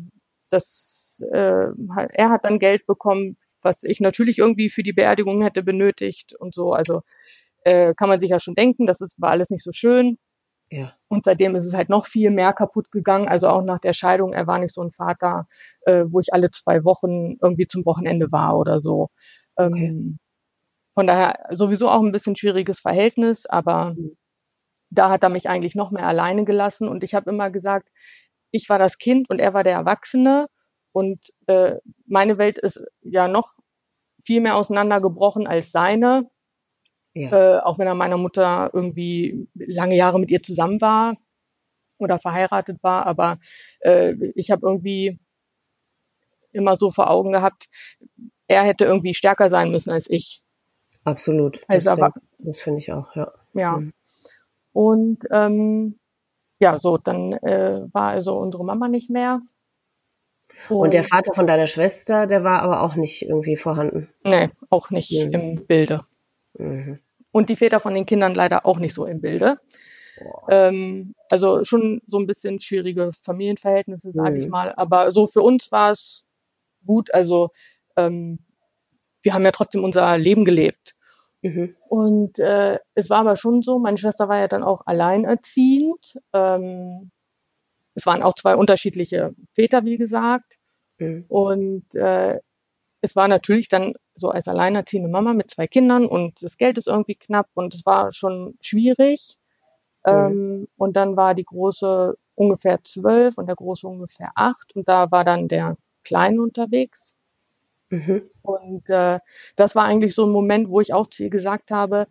das 0.52 1.24
äh, 1.32 1.68
er 2.14 2.30
hat 2.30 2.46
dann 2.46 2.60
Geld 2.60 2.86
bekommen, 2.86 3.38
was 3.62 3.84
ich 3.84 4.00
natürlich 4.00 4.40
irgendwie 4.40 4.70
für 4.70 4.84
die 4.84 4.94
Beerdigung 4.94 5.42
hätte 5.42 5.64
benötigt 5.64 6.34
und 6.34 6.54
so. 6.54 6.74
Also 6.74 7.02
äh, 7.64 7.94
kann 7.96 8.10
man 8.10 8.20
sich 8.20 8.30
ja 8.30 8.40
schon 8.40 8.56
denken, 8.56 8.86
das 8.86 9.02
ist, 9.02 9.22
war 9.22 9.32
alles 9.32 9.50
nicht 9.50 9.64
so 9.64 9.72
schön. 9.72 10.18
Ja. 10.70 10.94
Und 11.10 11.26
seitdem 11.26 11.54
ist 11.56 11.66
es 11.66 11.74
halt 11.74 11.90
noch 11.90 12.06
viel 12.06 12.32
mehr 12.32 12.54
kaputt 12.54 12.92
gegangen. 12.92 13.28
Also 13.28 13.50
auch 13.50 13.62
nach 13.62 13.80
der 13.80 13.94
Scheidung, 13.94 14.32
er 14.32 14.48
war 14.48 14.58
nicht 14.58 14.74
so 14.74 14.82
ein 14.82 14.92
Vater, 14.92 15.48
äh, 15.82 16.06
wo 16.08 16.20
ich 16.20 16.34
alle 16.34 16.50
zwei 16.50 16.84
Wochen 16.86 17.36
irgendwie 17.42 17.68
zum 17.68 17.86
Wochenende 17.86 18.32
war 18.32 18.58
oder 18.58 18.80
so. 18.80 19.08
Okay. 19.56 19.88
Ähm, 19.88 20.18
von 20.94 21.08
daher 21.08 21.46
sowieso 21.52 21.90
auch 21.90 22.02
ein 22.02 22.12
bisschen 22.12 22.36
schwieriges 22.36 22.80
Verhältnis, 22.80 23.46
aber 23.46 23.94
mhm. 23.94 24.18
da 24.90 25.10
hat 25.10 25.24
er 25.24 25.30
mich 25.30 25.50
eigentlich 25.50 25.76
noch 25.76 25.92
mehr 25.92 26.08
alleine 26.08 26.46
gelassen. 26.46 26.88
Und 26.88 27.04
ich 27.04 27.14
habe 27.16 27.30
immer 27.30 27.50
gesagt, 27.50 27.90
ich 28.52 28.70
war 28.70 28.80
das 28.80 28.98
Kind 28.98 29.30
und 29.30 29.40
er 29.40 29.54
war 29.54 29.64
der 29.64 29.74
Erwachsene. 29.74 30.48
Und 30.92 31.20
äh, 31.48 31.76
meine 32.06 32.38
Welt 32.38 32.58
ist 32.58 32.84
ja 33.02 33.28
noch 33.28 33.54
viel 34.24 34.42
mehr 34.42 34.56
auseinandergebrochen 34.56 35.48
als 35.48 35.72
seine. 35.72 36.30
Ja. 37.14 37.32
Äh, 37.32 37.60
auch 37.62 37.80
wenn 37.80 37.88
er 37.88 37.96
meiner 37.96 38.18
Mutter 38.18 38.70
irgendwie 38.74 39.48
lange 39.54 39.96
Jahre 39.96 40.20
mit 40.20 40.32
ihr 40.32 40.44
zusammen 40.44 40.80
war 40.82 41.18
oder 41.98 42.20
verheiratet 42.20 42.82
war. 42.84 43.06
Aber 43.06 43.40
äh, 43.80 44.14
ich 44.36 44.52
habe 44.52 44.66
irgendwie 44.66 45.20
immer 46.52 46.78
so 46.78 46.92
vor 46.92 47.10
Augen 47.10 47.32
gehabt, 47.32 47.68
er 48.48 48.64
hätte 48.64 48.86
irgendwie 48.86 49.14
stärker 49.14 49.50
sein 49.50 49.72
müssen 49.72 49.92
als 49.92 50.10
ich. 50.10 50.42
Absolut. 51.04 51.62
Das, 51.68 51.88
also, 51.88 52.08
das 52.40 52.60
finde 52.60 52.80
ich 52.80 52.92
auch, 52.92 53.16
ja. 53.16 53.32
Ja. 53.54 53.78
Mhm. 53.78 53.94
Und 54.74 55.26
ähm, 55.32 56.00
ja, 56.62 56.78
so, 56.80 56.98
dann 56.98 57.34
äh, 57.34 57.82
war 57.92 58.10
also 58.10 58.38
unsere 58.38 58.64
Mama 58.64 58.88
nicht 58.88 59.10
mehr. 59.10 59.42
Und, 60.70 60.78
und, 60.78 60.94
der 60.94 61.04
Vater 61.04 61.34
von 61.34 61.48
deiner 61.48 61.68
Schwester, 61.68 62.28
der 62.28 62.44
war 62.44 62.62
aber 62.62 62.84
auch 62.84 62.96
nicht 62.96 63.24
irgendwie 63.24 63.58
vorhanden. 63.58 64.10
Nee, 64.24 64.50
auch 64.70 64.92
nicht 64.92 65.12
mhm. 65.12 65.32
im 65.32 65.66
Bilde. 65.66 66.00
Mhm. 66.58 67.00
Und 67.32 67.50
die 67.50 67.56
Väter 67.56 67.80
von 67.80 67.96
den 67.96 68.06
Kindern 68.06 68.36
leider 68.36 68.66
auch 68.66 68.78
nicht 68.78 68.94
so 68.94 69.06
im 69.06 69.22
Bilde. 69.22 69.58
Ähm, 70.50 71.16
also 71.30 71.64
schon 71.64 72.02
so 72.06 72.20
ein 72.20 72.28
bisschen 72.28 72.60
schwierige 72.60 73.12
Familienverhältnisse, 73.24 74.12
sage 74.12 74.36
mhm. 74.36 74.42
ich 74.42 74.50
mal. 74.50 74.74
Aber 74.76 75.14
so 75.14 75.26
für 75.26 75.42
uns 75.42 75.72
war 75.72 75.92
es 75.92 76.26
gut. 76.86 77.12
Also 77.14 77.50
ähm, 77.96 78.40
wir 79.24 79.34
haben 79.34 79.46
ja 79.46 79.52
trotzdem 79.52 79.84
unser 79.84 80.18
Leben 80.18 80.46
gelebt. 80.46 80.96
Mhm. 81.42 81.76
Und 81.88 82.40
äh, 82.40 82.80
es 82.94 83.10
war 83.10 83.20
aber 83.20 83.36
schon 83.36 83.62
so, 83.64 83.80
meine 83.80 83.98
Schwester 83.98 84.30
war 84.30 84.38
ja 84.38 84.48
dann 84.48 84.64
auch 84.64 84.82
alleinerziehend. 84.86 86.20
Ähm, 86.34 87.12
es 87.96 88.06
waren 88.06 88.24
auch 88.24 88.36
zwei 88.36 88.56
unterschiedliche 88.56 89.34
Väter, 89.54 89.84
wie 89.86 89.98
gesagt. 89.98 90.58
Mhm. 91.00 91.26
Und 91.28 91.96
äh, 91.96 92.40
es 93.02 93.16
war 93.16 93.28
natürlich 93.28 93.68
dann 93.68 93.96
so 94.16 94.30
als 94.30 94.48
alleinerziehende 94.48 95.10
Mama 95.10 95.34
mit 95.34 95.50
zwei 95.50 95.68
Kindern 95.68 96.06
und 96.06 96.44
das 96.44 96.58
Geld 96.58 96.78
ist 96.78 96.88
irgendwie 96.88 97.16
knapp 97.16 97.50
und 97.56 97.74
es 97.74 97.86
war 97.86 98.14
schon 98.14 98.56
schwierig. 98.62 99.38
Ähm, 100.06 100.68
und 100.78 100.94
dann 100.96 101.16
war 101.16 101.36
die 101.36 101.44
große 101.44 102.16
ungefähr 102.36 102.80
zwölf 102.84 103.38
und 103.38 103.48
der 103.48 103.56
große 103.56 103.88
ungefähr 103.88 104.32
acht. 104.36 104.76
Und 104.76 104.88
da 104.88 105.12
war 105.12 105.24
dann 105.24 105.48
der 105.48 105.78
Kleine 106.04 106.42
unterwegs. 106.42 107.16
Mhm. 107.92 108.24
Und 108.42 108.90
äh, 108.90 109.20
das 109.56 109.76
war 109.76 109.86
eigentlich 109.86 110.16
so 110.16 110.26
ein 110.26 110.32
Moment, 110.32 110.70
wo 110.70 110.82
ich 110.82 110.94
auch 110.94 111.08
zu 111.10 111.24
ihr 111.24 111.30
gesagt 111.30 111.72
habe, 111.72 112.06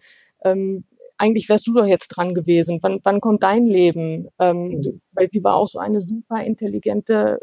ähm, 0.44 0.84
eigentlich 1.18 1.48
wärst 1.48 1.66
du 1.66 1.74
doch 1.74 1.86
jetzt 1.86 2.08
dran 2.08 2.34
gewesen. 2.34 2.78
Wann, 2.82 3.00
wann 3.02 3.20
kommt 3.20 3.42
dein 3.42 3.66
Leben? 3.66 4.28
Ähm, 4.38 4.68
mhm. 4.68 5.00
Weil 5.12 5.30
sie 5.30 5.42
war 5.42 5.56
auch 5.56 5.68
so 5.68 5.78
eine 5.78 6.00
super 6.00 6.44
intelligente 6.44 7.40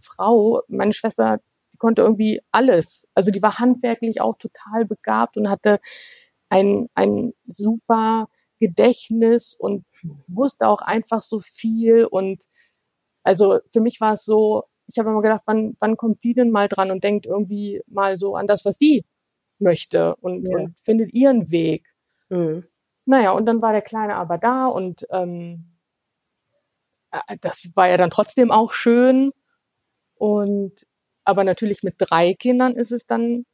Frau. 0.00 0.62
Meine 0.68 0.92
Schwester 0.92 1.40
die 1.72 1.78
konnte 1.78 2.02
irgendwie 2.02 2.40
alles. 2.52 3.06
Also 3.14 3.30
die 3.30 3.42
war 3.42 3.58
handwerklich 3.58 4.20
auch 4.20 4.38
total 4.38 4.86
begabt 4.86 5.36
und 5.36 5.50
hatte 5.50 5.78
ein, 6.48 6.88
ein 6.94 7.34
super 7.46 8.28
Gedächtnis 8.60 9.54
und 9.58 9.84
wusste 10.26 10.68
auch 10.68 10.80
einfach 10.80 11.22
so 11.22 11.40
viel. 11.40 12.06
Und 12.06 12.42
also 13.24 13.58
für 13.70 13.80
mich 13.80 14.00
war 14.00 14.14
es 14.14 14.24
so, 14.24 14.64
ich 14.86 14.98
habe 14.98 15.10
immer 15.10 15.22
gedacht, 15.22 15.42
wann, 15.46 15.76
wann 15.80 15.96
kommt 15.96 16.22
sie 16.22 16.34
denn 16.34 16.50
mal 16.50 16.68
dran 16.68 16.90
und 16.90 17.02
denkt 17.04 17.26
irgendwie 17.26 17.82
mal 17.86 18.18
so 18.18 18.36
an 18.36 18.46
das, 18.46 18.64
was 18.64 18.76
sie 18.76 19.04
möchte 19.58 20.16
und, 20.16 20.44
ja. 20.44 20.56
und 20.56 20.78
findet 20.80 21.12
ihren 21.12 21.50
Weg. 21.50 21.86
Mhm. 22.28 22.64
Naja, 23.04 23.32
und 23.32 23.46
dann 23.46 23.62
war 23.62 23.72
der 23.72 23.82
Kleine 23.82 24.16
aber 24.16 24.38
da 24.38 24.66
und 24.66 25.06
ähm, 25.10 25.76
äh, 27.10 27.36
das 27.40 27.68
war 27.74 27.88
ja 27.88 27.96
dann 27.96 28.10
trotzdem 28.10 28.50
auch 28.50 28.72
schön. 28.72 29.32
Und 30.14 30.72
aber 31.24 31.44
natürlich 31.44 31.82
mit 31.82 31.96
drei 31.98 32.34
Kindern 32.34 32.74
ist 32.74 32.92
es 32.92 33.06
dann 33.06 33.44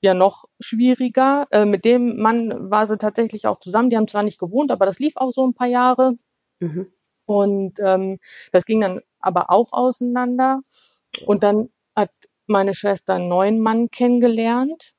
ja 0.00 0.14
noch 0.14 0.44
schwieriger. 0.60 1.46
Äh, 1.50 1.64
mit 1.64 1.84
dem 1.84 2.20
Mann 2.20 2.70
war 2.70 2.86
sie 2.86 2.98
tatsächlich 2.98 3.46
auch 3.46 3.60
zusammen. 3.60 3.90
Die 3.90 3.96
haben 3.96 4.08
zwar 4.08 4.22
nicht 4.22 4.38
gewohnt, 4.38 4.70
aber 4.70 4.86
das 4.86 4.98
lief 4.98 5.16
auch 5.16 5.30
so 5.30 5.46
ein 5.46 5.54
paar 5.54 5.68
Jahre. 5.68 6.14
Mhm. 6.60 6.92
Und 7.26 7.78
ähm, 7.80 8.18
das 8.52 8.64
ging 8.64 8.80
dann 8.80 9.00
aber 9.26 9.50
auch 9.50 9.72
auseinander. 9.72 10.60
Und 11.26 11.42
dann 11.42 11.70
hat 11.94 12.10
meine 12.46 12.74
Schwester 12.74 13.14
einen 13.14 13.28
neuen 13.28 13.60
Mann 13.60 13.90
kennengelernt 13.90 14.94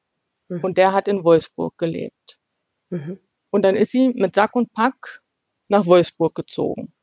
mhm. 0.49 0.61
und 0.61 0.77
der 0.77 0.93
hat 0.93 1.07
in 1.07 1.23
Wolfsburg 1.23 1.77
gelebt. 1.77 2.39
Mhm. 2.89 3.19
Und 3.49 3.63
dann 3.63 3.75
ist 3.75 3.91
sie 3.91 4.09
mit 4.09 4.35
Sack 4.35 4.55
und 4.55 4.73
Pack 4.73 5.21
nach 5.69 5.85
Wolfsburg 5.85 6.35
gezogen. 6.35 6.93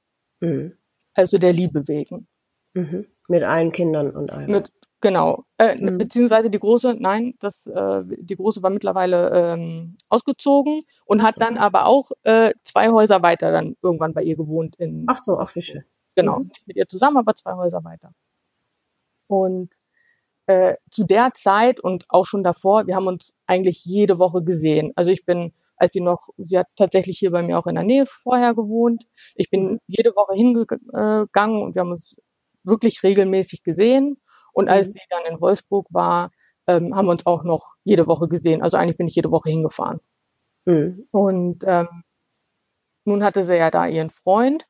Mhm. 0.41 0.77
Also 1.15 1.39
der 1.39 1.53
Liebe 1.53 1.87
wegen. 1.89 2.27
Mhm. 2.75 3.07
Mit 3.29 3.43
allen 3.43 3.73
Kindern 3.73 4.11
und 4.11 4.31
allem. 4.31 4.51
Mit, 4.51 4.71
Genau, 5.05 5.45
äh, 5.59 5.77
mhm. 5.77 5.99
beziehungsweise 5.99 6.49
die 6.49 6.59
große, 6.59 6.97
nein, 6.99 7.35
das, 7.39 7.67
äh, 7.67 8.03
die 8.07 8.37
große 8.37 8.63
war 8.63 8.71
mittlerweile 8.71 9.53
ähm, 9.53 9.99
ausgezogen 10.09 10.85
und 11.05 11.21
so. 11.21 11.27
hat 11.27 11.35
dann 11.39 11.59
aber 11.59 11.85
auch 11.85 12.11
äh, 12.23 12.55
zwei 12.63 12.89
Häuser 12.89 13.21
weiter 13.21 13.53
dann 13.53 13.77
irgendwann 13.83 14.15
bei 14.15 14.23
ihr 14.23 14.35
gewohnt. 14.35 14.77
In, 14.77 15.05
ach 15.07 15.23
so, 15.23 15.37
ach 15.39 15.55
wie 15.57 15.61
schön. 15.61 15.85
Genau, 16.15 16.41
mhm. 16.41 16.51
mit 16.67 16.77
ihr 16.77 16.89
zusammen, 16.89 17.17
aber 17.17 17.35
zwei 17.35 17.55
Häuser 17.55 17.85
weiter. 17.85 18.13
Und 19.27 19.75
äh, 20.47 20.77
zu 20.91 21.05
der 21.05 21.33
Zeit 21.35 21.81
und 21.81 22.05
auch 22.09 22.27
schon 22.27 22.45
davor, 22.45 22.87
wir 22.87 22.95
haben 22.97 23.07
uns 23.07 23.35
eigentlich 23.47 23.85
jede 23.85 24.19
Woche 24.19 24.43
gesehen. 24.43 24.93
Also 24.97 25.11
ich 25.11 25.25
bin, 25.25 25.53
als 25.77 25.93
sie 25.93 26.01
noch, 26.01 26.29
sie 26.37 26.59
hat 26.59 26.69
tatsächlich 26.77 27.19
hier 27.19 27.31
bei 27.31 27.43
mir 27.43 27.59
auch 27.59 27.67
in 27.67 27.75
der 27.75 27.85
Nähe 27.85 28.05
vorher 28.07 28.55
gewohnt. 28.55 29.07
Ich 29.35 29.51
bin 29.51 29.73
mhm. 29.73 29.81
jede 29.87 30.11
Woche 30.11 30.35
hingegangen 30.35 31.63
und 31.63 31.75
wir 31.75 31.81
haben 31.81 31.93
uns 31.93 32.17
wirklich 32.63 33.03
regelmäßig 33.03 33.63
gesehen 33.63 34.19
und 34.53 34.69
als 34.69 34.89
mhm. 34.89 34.93
sie 34.93 35.01
dann 35.11 35.33
in 35.33 35.41
Wolfsburg 35.41 35.87
war, 35.91 36.31
ähm, 36.67 36.95
haben 36.95 37.07
wir 37.07 37.13
uns 37.13 37.27
auch 37.27 37.45
noch 37.45 37.75
jede 37.85 38.07
Woche 38.07 38.29
gesehen. 38.29 38.63
Also 38.63 38.77
eigentlich 38.77 38.97
bin 38.97 39.09
ich 39.09 39.17
jede 39.17 39.31
Woche 39.31 39.51
hingefahren. 39.51 40.01
Mhm. 40.65 41.07
Und 41.11 41.65
ähm, 41.67 42.05
nun 43.05 43.23
hatte 43.23 43.43
sie 43.45 43.57
ja 43.57 43.71
da 43.71 43.87
ihren 43.87 44.11
Freund. 44.11 44.67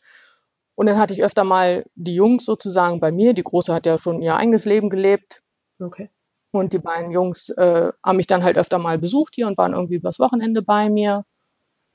Und 0.75 0.87
dann 0.87 0.99
hatte 0.99 1.15
ich 1.15 1.23
öfter 1.23 1.45
mal 1.45 1.85
die 1.95 2.15
Jungs 2.15 2.45
sozusagen 2.45 3.01
bei 3.01 3.13
mir. 3.13 3.33
Die 3.33 3.45
Große 3.45 3.73
hat 3.73 3.87
ja 3.87 3.99
schon 3.99 4.23
ihr 4.23 4.37
eigenes 4.37 4.65
Leben 4.65 4.91
gelebt. 4.91 5.43
Okay. 5.79 6.11
Und 6.51 6.73
die 6.73 6.79
beiden 6.79 7.11
Jungs 7.11 7.49
äh, 7.51 7.93
haben 8.03 8.17
mich 8.17 8.27
dann 8.27 8.45
halt 8.45 8.57
öfter 8.57 8.79
mal 8.79 8.99
besucht 8.99 9.35
hier 9.35 9.47
und 9.47 9.59
waren 9.59 9.73
irgendwie 9.73 9.97
übers 9.97 10.19
Wochenende 10.19 10.63
bei 10.63 10.89
mir. 10.89 11.25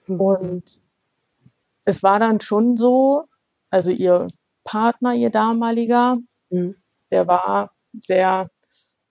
Mhm. 0.08 0.20
Und 0.20 0.64
es 1.86 2.04
war 2.04 2.20
dann 2.20 2.42
schon 2.42 2.78
so, 2.78 3.26
also 3.70 3.90
ihr 3.90 4.28
Partner, 4.64 5.14
ihr 5.14 5.30
damaliger, 5.30 6.18
mhm. 6.50 6.76
der 7.12 7.28
war 7.28 7.72
sehr 8.06 8.50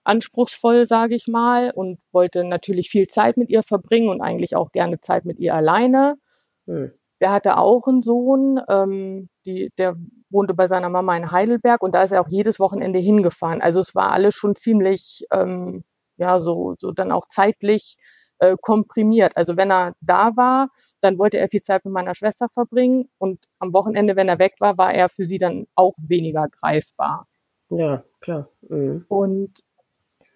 anspruchsvoll, 0.03 0.87
sage 0.87 1.15
ich 1.15 1.27
mal, 1.27 1.71
und 1.71 1.99
wollte 2.11 2.43
natürlich 2.43 2.89
viel 2.89 3.07
Zeit 3.07 3.37
mit 3.37 3.49
ihr 3.49 3.63
verbringen 3.63 4.09
und 4.09 4.21
eigentlich 4.21 4.55
auch 4.55 4.71
gerne 4.71 5.01
Zeit 5.01 5.25
mit 5.25 5.39
ihr 5.39 5.53
alleine. 5.53 6.17
Hm. 6.65 6.91
Der 7.19 7.31
hatte 7.31 7.57
auch 7.57 7.87
einen 7.87 8.01
Sohn, 8.03 8.59
ähm, 8.69 9.29
die, 9.45 9.71
der 9.77 9.95
wohnte 10.29 10.53
bei 10.53 10.67
seiner 10.67 10.89
Mama 10.89 11.17
in 11.17 11.31
Heidelberg 11.31 11.81
und 11.81 11.93
da 11.93 12.03
ist 12.03 12.11
er 12.11 12.21
auch 12.21 12.29
jedes 12.29 12.59
Wochenende 12.59 12.99
hingefahren. 12.99 13.61
Also 13.61 13.79
es 13.79 13.95
war 13.95 14.11
alles 14.11 14.35
schon 14.35 14.55
ziemlich, 14.55 15.25
ähm, 15.31 15.83
ja, 16.17 16.39
so, 16.39 16.75
so 16.77 16.91
dann 16.91 17.11
auch 17.11 17.27
zeitlich 17.27 17.97
äh, 18.39 18.55
komprimiert. 18.61 19.35
Also 19.35 19.57
wenn 19.57 19.71
er 19.71 19.93
da 20.01 20.35
war, 20.35 20.69
dann 21.01 21.19
wollte 21.19 21.37
er 21.37 21.49
viel 21.49 21.61
Zeit 21.61 21.85
mit 21.85 21.93
meiner 21.93 22.15
Schwester 22.15 22.47
verbringen 22.49 23.09
und 23.17 23.39
am 23.59 23.73
Wochenende, 23.73 24.15
wenn 24.15 24.29
er 24.29 24.39
weg 24.39 24.55
war, 24.59 24.77
war 24.77 24.93
er 24.93 25.09
für 25.09 25.25
sie 25.25 25.37
dann 25.37 25.67
auch 25.75 25.95
weniger 25.97 26.47
greifbar. 26.47 27.27
Ja, 27.69 28.03
klar. 28.19 28.49
Mhm. 28.61 29.05
Und 29.07 29.63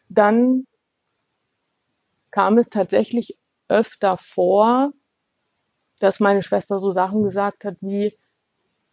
dann 0.09 0.65
kam 2.31 2.57
es 2.57 2.69
tatsächlich 2.69 3.37
öfter 3.67 4.17
vor, 4.17 4.91
dass 6.03 6.19
meine 6.19 6.43
Schwester 6.43 6.79
so 6.79 6.91
Sachen 6.91 7.24
gesagt 7.24 7.63
hat 7.63 7.77
wie, 7.79 8.13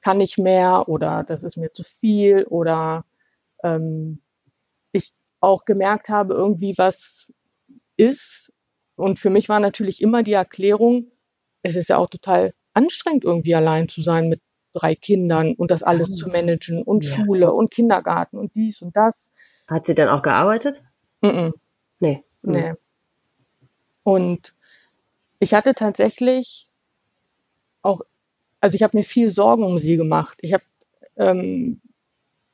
kann 0.01 0.21
ich 0.21 0.39
mehr 0.39 0.89
oder 0.89 1.25
das 1.25 1.43
ist 1.43 1.57
mir 1.57 1.73
zu 1.73 1.83
viel 1.83 2.45
oder 2.45 3.05
ähm, 3.65 4.21
ich 4.93 5.13
auch 5.41 5.65
gemerkt 5.65 6.09
habe, 6.09 6.35
irgendwie 6.35 6.79
was 6.79 7.33
ist. 7.97 8.53
Und 8.95 9.19
für 9.19 9.29
mich 9.29 9.49
war 9.49 9.61
natürlich 9.61 10.01
immer 10.01 10.23
die 10.23 10.33
Erklärung, 10.33 11.11
es 11.63 11.77
ist 11.77 11.89
ja 11.89 11.99
auch 11.99 12.09
total 12.09 12.53
anstrengend, 12.75 13.25
irgendwie 13.25 13.55
allein 13.55 13.89
zu 13.89 14.03
sein 14.03 14.29
mit 14.29 14.41
drei 14.73 14.95
Kindern 14.95 15.55
und 15.55 15.71
das 15.71 15.83
alles 15.83 16.15
zu 16.15 16.29
managen 16.29 16.83
und 16.83 17.05
ja. 17.05 17.17
Schule 17.17 17.53
und 17.53 17.73
Kindergarten 17.73 18.39
und 18.39 18.55
dies 18.55 18.83
und 18.83 18.97
das. 18.97 19.31
Hat 19.69 19.85
sie 19.85 19.97
dann 19.97 20.09
auch 20.09 20.23
gearbeitet? 20.23 20.85
Mm, 21.23 21.27
-mm. 21.27 21.53
Nee. 21.99 22.25
Nee. 22.43 22.75
Und 24.05 24.55
ich 25.41 25.55
hatte 25.55 25.75
tatsächlich 25.75 26.69
auch, 27.83 28.03
also 28.61 28.75
ich 28.75 28.83
habe 28.83 28.97
mir 28.97 29.05
viel 29.05 29.31
Sorgen 29.31 29.65
um 29.65 29.79
sie 29.79 29.97
gemacht. 29.97 30.39
Ich 30.41 30.53
habe 30.53 30.65
ähm, 31.17 31.81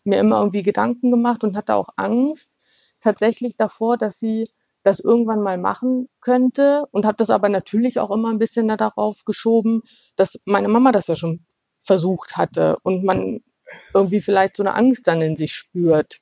mir 0.04 0.20
immer 0.20 0.38
irgendwie 0.38 0.62
Gedanken 0.62 1.10
gemacht 1.10 1.44
und 1.44 1.56
hatte 1.56 1.74
auch 1.74 1.88
Angst 1.96 2.50
tatsächlich 3.00 3.56
davor, 3.56 3.96
dass 3.96 4.18
sie 4.18 4.48
das 4.82 5.00
irgendwann 5.00 5.42
mal 5.42 5.58
machen 5.58 6.08
könnte 6.20 6.84
und 6.92 7.06
habe 7.06 7.16
das 7.16 7.30
aber 7.30 7.48
natürlich 7.48 7.98
auch 7.98 8.10
immer 8.10 8.30
ein 8.30 8.38
bisschen 8.38 8.68
darauf 8.68 9.24
geschoben, 9.24 9.82
dass 10.14 10.38
meine 10.46 10.68
Mama 10.68 10.92
das 10.92 11.08
ja 11.08 11.16
schon 11.16 11.44
versucht 11.76 12.36
hatte 12.36 12.78
und 12.82 13.04
man 13.04 13.40
irgendwie 13.92 14.20
vielleicht 14.20 14.56
so 14.56 14.62
eine 14.62 14.74
Angst 14.74 15.08
dann 15.08 15.22
in 15.22 15.36
sich 15.36 15.52
spürt. 15.54 16.20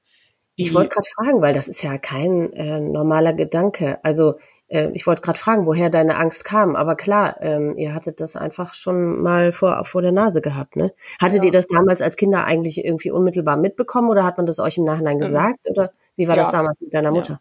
Ich 0.57 0.73
wollte 0.73 0.91
gerade 0.91 1.09
fragen, 1.15 1.43
weil 1.43 1.53
das 1.53 1.69
ist 1.69 1.83
ja 1.83 1.99
kein 1.99 2.53
äh, 2.55 2.81
normaler 2.81 3.35
Gedanke. 3.35 4.03
Also 4.03 4.37
äh, 4.75 4.91
ich 4.93 5.07
wollte 5.07 5.23
gerade 5.23 5.39
fragen, 5.39 5.67
woher 5.67 5.89
deine 5.89 6.17
Angst 6.17 6.45
kam. 6.45 6.77
Aber 6.77 6.97
klar, 6.97 7.37
ähm, 7.41 7.79
ihr 7.79 7.95
hattet 7.95 8.21
das 8.21 8.37
einfach 8.37 8.75
schon 8.75 9.23
mal 9.23 9.53
vor, 9.53 9.85
vor 9.85 10.03
der 10.03 10.13
Nase 10.13 10.41
gehabt, 10.41 10.77
ne? 10.77 10.93
Hattet 11.21 11.39
ja. 11.39 11.45
ihr 11.45 11.53
das 11.53 11.67
damals 11.67 12.03
als 12.03 12.17
Kinder 12.17 12.45
eigentlich 12.45 12.85
irgendwie 12.85 13.11
unmittelbar 13.11 13.57
mitbekommen 13.57 14.11
oder 14.11 14.25
hat 14.25 14.37
man 14.37 14.47
das 14.47 14.59
euch 14.59 14.77
im 14.77 14.85
Nachhinein 14.85 15.17
ähm, 15.17 15.21
gesagt? 15.21 15.61
Ähm, 15.67 15.73
oder 15.73 15.91
wie 16.17 16.29
war 16.29 16.37
ja. 16.37 16.43
das 16.43 16.51
damals 16.51 16.81
mit 16.81 16.93
deiner 16.93 17.11
Mutter? 17.11 17.35
Ja. 17.35 17.41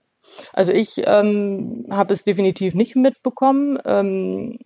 Also 0.54 0.72
ich 0.72 1.02
ähm, 1.06 1.86
habe 1.90 2.14
es 2.14 2.24
definitiv 2.24 2.76
nicht 2.76 2.96
mitbekommen. 2.96 3.78
Ähm, 3.86 4.60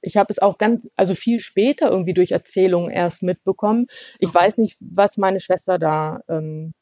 ich 0.00 0.16
habe 0.16 0.32
es 0.32 0.40
auch 0.40 0.58
ganz, 0.58 0.88
also 0.96 1.14
viel 1.14 1.38
später 1.40 1.90
irgendwie 1.90 2.14
durch 2.14 2.32
Erzählungen 2.32 2.90
erst 2.90 3.22
mitbekommen. 3.22 3.86
Ich 4.18 4.30
okay. 4.30 4.38
weiß 4.38 4.58
nicht, 4.58 4.78
was 4.80 5.16
meine 5.16 5.38
Schwester 5.38 5.78
da 5.78 6.20
ähm, 6.28 6.72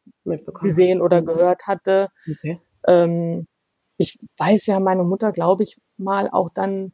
gesehen 0.63 1.03
oder 1.03 1.23
gehört 1.23 1.67
hatte. 1.67 2.09
Okay. 2.31 2.61
Ähm, 2.87 3.47
ich 4.01 4.19
weiß, 4.39 4.67
wir 4.67 4.75
haben 4.75 4.85
meine 4.85 5.05
Mutter, 5.05 5.31
glaube 5.31 5.63
ich, 5.63 5.79
mal 5.99 6.31
auch 6.33 6.49
dann 6.55 6.93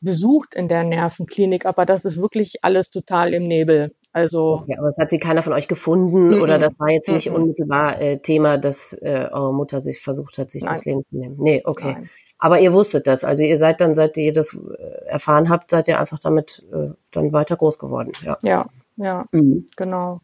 besucht 0.00 0.54
in 0.54 0.66
der 0.66 0.82
Nervenklinik, 0.82 1.64
aber 1.64 1.86
das 1.86 2.04
ist 2.04 2.20
wirklich 2.20 2.64
alles 2.64 2.90
total 2.90 3.32
im 3.32 3.44
Nebel. 3.44 3.94
Also 4.12 4.64
ja, 4.66 4.78
aber 4.78 4.88
es 4.88 4.98
hat 4.98 5.10
sie 5.10 5.18
keiner 5.18 5.42
von 5.42 5.52
euch 5.52 5.68
gefunden 5.68 6.30
mm 6.30 6.32
-mm. 6.34 6.42
oder 6.42 6.58
das 6.58 6.72
war 6.78 6.90
jetzt 6.90 7.08
nicht 7.08 7.30
mm 7.30 7.34
unmittelbar 7.34 8.00
äh, 8.00 8.18
Thema, 8.18 8.58
dass 8.58 8.92
äh, 8.94 9.28
eure 9.32 9.54
Mutter 9.54 9.78
sich 9.78 10.00
versucht 10.00 10.38
hat, 10.38 10.50
sich 10.50 10.62
Nein. 10.62 10.72
das 10.72 10.84
Leben 10.84 11.04
zu 11.08 11.16
nehmen. 11.16 11.36
Nee, 11.38 11.62
okay. 11.64 11.92
Nein. 11.92 12.10
Aber 12.38 12.58
ihr 12.58 12.72
wusstet 12.72 13.06
das. 13.06 13.22
Also 13.22 13.44
ihr 13.44 13.56
seid 13.56 13.80
dann, 13.80 13.94
seit 13.94 14.16
ihr 14.16 14.32
das 14.32 14.54
äh, 14.54 15.06
erfahren 15.06 15.48
habt, 15.48 15.70
seid 15.70 15.86
ihr 15.86 16.00
einfach 16.00 16.18
damit 16.18 16.64
äh, 16.72 16.90
dann 17.12 17.32
weiter 17.32 17.56
groß 17.56 17.78
geworden. 17.78 18.12
Ja, 18.22 18.38
ja, 18.42 18.66
ja 18.96 19.24
mhm. 19.30 19.68
genau. 19.76 20.20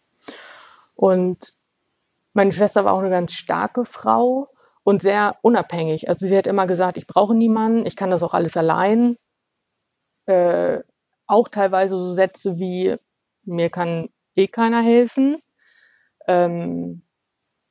Und 0.97 1.55
meine 2.33 2.53
Schwester 2.53 2.85
war 2.85 2.95
auch 2.95 3.01
eine 3.01 3.11
ganz 3.11 3.33
starke 3.33 3.85
Frau 3.85 4.49
und 4.85 5.03
sehr 5.03 5.37
unabhängig. 5.43 6.09
Also 6.09 6.27
sie 6.27 6.37
hat 6.37 6.47
immer 6.47 6.67
gesagt, 6.67 6.97
ich 6.99 7.07
brauche 7.07 7.35
niemanden, 7.35 7.87
ich 7.87 7.97
kann 7.97 8.11
das 8.11 8.23
auch 8.23 8.35
alles 8.35 8.57
allein. 8.57 9.17
Äh, 10.27 10.81
auch 11.27 11.49
teilweise 11.49 11.97
so 11.97 12.13
Sätze 12.13 12.59
wie, 12.59 12.97
mir 13.45 13.71
kann 13.71 14.09
eh 14.37 14.47
keiner 14.49 14.83
helfen. 14.83 15.39
Ähm, 16.29 17.03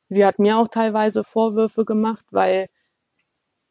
sie 0.09 0.25
hat 0.25 0.39
mir 0.39 0.57
auch 0.59 0.69
teilweise 0.69 1.23
Vorwürfe 1.23 1.85
gemacht, 1.85 2.25
weil 2.31 2.69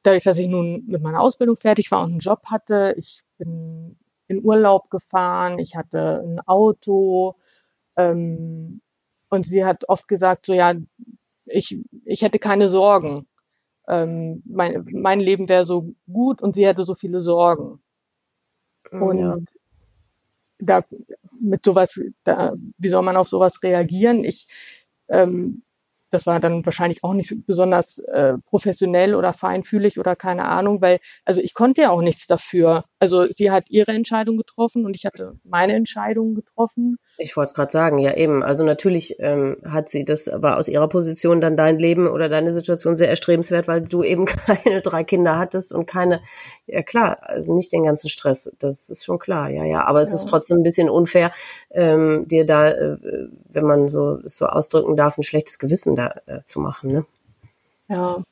dadurch, 0.02 0.24
dass 0.24 0.38
ich 0.38 0.48
nun 0.48 0.84
mit 0.86 1.02
meiner 1.02 1.20
Ausbildung 1.20 1.56
fertig 1.56 1.90
war 1.90 2.02
und 2.04 2.10
einen 2.12 2.18
Job 2.20 2.42
hatte, 2.50 2.94
ich 2.96 3.22
bin 3.38 3.98
in 4.28 4.44
Urlaub 4.44 4.90
gefahren, 4.90 5.58
ich 5.58 5.76
hatte 5.76 6.22
ein 6.24 6.40
Auto 6.46 7.32
ähm, 7.96 8.80
und 9.30 9.46
sie 9.46 9.64
hat 9.64 9.88
oft 9.88 10.08
gesagt, 10.08 10.46
so 10.46 10.54
ja, 10.54 10.74
ich, 11.50 11.78
ich 12.04 12.22
hätte 12.22 12.38
keine 12.38 12.68
Sorgen. 12.68 13.26
Ähm, 13.86 14.42
mein, 14.44 14.86
mein 14.92 15.20
Leben 15.20 15.48
wäre 15.48 15.64
so 15.64 15.94
gut 16.12 16.42
und 16.42 16.54
sie 16.54 16.66
hätte 16.66 16.84
so 16.84 16.94
viele 16.94 17.20
Sorgen. 17.20 17.80
Und 18.90 19.18
ja. 19.18 19.36
da 20.58 20.84
mit 21.40 21.64
sowas, 21.64 22.00
da, 22.24 22.54
wie 22.78 22.88
soll 22.88 23.02
man 23.02 23.16
auf 23.16 23.28
sowas 23.28 23.62
reagieren? 23.62 24.24
Ich 24.24 24.48
ähm, 25.08 25.62
das 26.10 26.26
war 26.26 26.40
dann 26.40 26.64
wahrscheinlich 26.64 27.04
auch 27.04 27.12
nicht 27.12 27.46
besonders 27.46 27.98
äh, 27.98 28.34
professionell 28.46 29.14
oder 29.14 29.32
feinfühlig 29.32 29.98
oder 29.98 30.16
keine 30.16 30.44
Ahnung, 30.44 30.80
weil, 30.80 31.00
also 31.24 31.40
ich 31.40 31.54
konnte 31.54 31.82
ja 31.82 31.90
auch 31.90 32.00
nichts 32.00 32.26
dafür. 32.26 32.84
Also 32.98 33.26
sie 33.34 33.50
hat 33.50 33.70
ihre 33.70 33.92
Entscheidung 33.92 34.36
getroffen 34.36 34.84
und 34.84 34.94
ich 34.94 35.04
hatte 35.04 35.38
meine 35.44 35.74
Entscheidung 35.74 36.34
getroffen. 36.34 36.98
Ich 37.20 37.36
wollte 37.36 37.48
es 37.48 37.54
gerade 37.54 37.72
sagen, 37.72 37.98
ja 37.98 38.14
eben. 38.14 38.42
Also 38.42 38.64
natürlich 38.64 39.16
ähm, 39.18 39.56
hat 39.64 39.88
sie 39.88 40.04
das 40.04 40.28
aber 40.28 40.56
aus 40.56 40.68
ihrer 40.68 40.88
Position 40.88 41.40
dann 41.40 41.56
dein 41.56 41.78
Leben 41.78 42.06
oder 42.06 42.28
deine 42.28 42.52
Situation 42.52 42.96
sehr 42.96 43.08
erstrebenswert, 43.08 43.68
weil 43.68 43.82
du 43.82 44.02
eben 44.02 44.24
keine 44.26 44.80
drei 44.80 45.04
Kinder 45.04 45.38
hattest 45.38 45.72
und 45.72 45.86
keine, 45.86 46.20
ja 46.66 46.82
klar, 46.82 47.18
also 47.22 47.54
nicht 47.54 47.72
den 47.72 47.84
ganzen 47.84 48.08
Stress. 48.08 48.52
Das 48.58 48.88
ist 48.88 49.04
schon 49.04 49.18
klar, 49.18 49.50
ja, 49.50 49.64
ja. 49.64 49.84
Aber 49.84 50.00
es 50.00 50.10
ja. 50.10 50.16
ist 50.16 50.26
trotzdem 50.26 50.58
ein 50.58 50.62
bisschen 50.62 50.88
unfair, 50.88 51.32
ähm, 51.70 52.26
dir 52.28 52.46
da, 52.46 52.68
äh, 52.68 52.96
wenn 53.48 53.64
man 53.64 53.88
so 53.88 54.18
es 54.24 54.36
so 54.36 54.46
ausdrücken 54.46 54.96
darf, 54.96 55.18
ein 55.18 55.22
schlechtes 55.22 55.58
Gewissen 55.58 55.96
da 55.98 56.14
äh, 56.26 56.42
zu 56.44 56.60
machen, 56.60 56.92
ne? 56.92 57.06
Ja, 57.88 58.22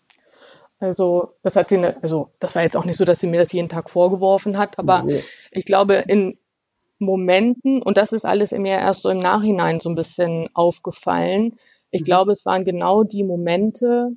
also 0.78 1.34
das 1.42 1.56
hat 1.56 1.70
sie, 1.70 1.78
ne, 1.78 1.96
also 2.02 2.30
das 2.38 2.54
war 2.54 2.62
jetzt 2.62 2.76
auch 2.76 2.84
nicht 2.84 2.96
so, 2.96 3.04
dass 3.04 3.20
sie 3.20 3.26
mir 3.26 3.40
das 3.40 3.52
jeden 3.52 3.68
Tag 3.68 3.88
vorgeworfen 3.90 4.58
hat, 4.58 4.78
aber 4.78 5.02
nee. 5.02 5.22
ich 5.50 5.64
glaube, 5.64 6.04
in 6.06 6.38
Momenten, 6.98 7.82
und 7.82 7.96
das 7.96 8.12
ist 8.12 8.24
alles 8.24 8.52
mir 8.52 8.78
erst 8.78 9.02
so 9.02 9.10
im 9.10 9.18
Nachhinein 9.18 9.80
so 9.80 9.88
ein 9.88 9.94
bisschen 9.94 10.48
aufgefallen. 10.54 11.58
Ich 11.90 12.02
mhm. 12.02 12.04
glaube, 12.04 12.32
es 12.32 12.46
waren 12.46 12.64
genau 12.64 13.04
die 13.04 13.22
Momente, 13.22 14.10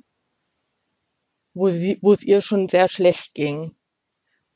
wo 1.54 1.68
sie, 1.70 1.98
wo 2.02 2.12
es 2.12 2.22
ihr 2.22 2.40
schon 2.40 2.68
sehr 2.68 2.88
schlecht 2.88 3.34
ging. 3.34 3.74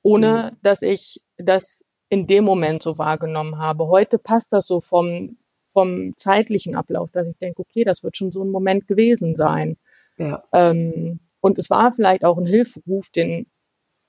Ohne 0.02 0.52
mhm. 0.52 0.56
dass 0.62 0.82
ich 0.82 1.22
das 1.36 1.84
in 2.08 2.26
dem 2.26 2.44
Moment 2.44 2.82
so 2.82 2.98
wahrgenommen 2.98 3.58
habe. 3.58 3.88
Heute 3.88 4.18
passt 4.18 4.52
das 4.52 4.66
so 4.66 4.80
vom, 4.80 5.36
vom 5.74 6.16
zeitlichen 6.16 6.76
Ablauf, 6.76 7.10
dass 7.10 7.28
ich 7.28 7.36
denke, 7.36 7.60
okay, 7.60 7.84
das 7.84 8.02
wird 8.02 8.16
schon 8.16 8.32
so 8.32 8.42
ein 8.42 8.50
Moment 8.50 8.86
gewesen 8.86 9.34
sein. 9.34 9.76
Ja. 10.16 10.42
Ähm, 10.52 11.20
und 11.40 11.58
es 11.58 11.68
war 11.68 11.92
vielleicht 11.92 12.24
auch 12.24 12.38
ein 12.38 12.46
Hilferuf, 12.46 13.10
den 13.10 13.46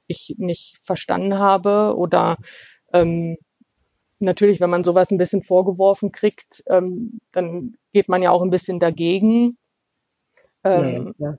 ich 0.08 0.36
nicht 0.38 0.78
verstanden 0.82 1.38
habe 1.40 1.96
oder 1.98 2.38
ähm, 2.94 3.38
natürlich, 4.20 4.62
wenn 4.62 4.70
man 4.70 4.84
sowas 4.84 5.12
ein 5.12 5.18
bisschen 5.18 5.44
vorgeworfen 5.44 6.12
kriegt, 6.12 6.64
ähm, 6.68 7.20
dann 7.32 7.76
geht 7.92 8.08
man 8.08 8.22
ja 8.22 8.30
auch 8.30 8.44
ein 8.44 8.52
bisschen 8.52 8.80
dagegen. 8.80 9.58
Ähm, 10.64 11.14
ja, 11.18 11.32
ja. 11.32 11.38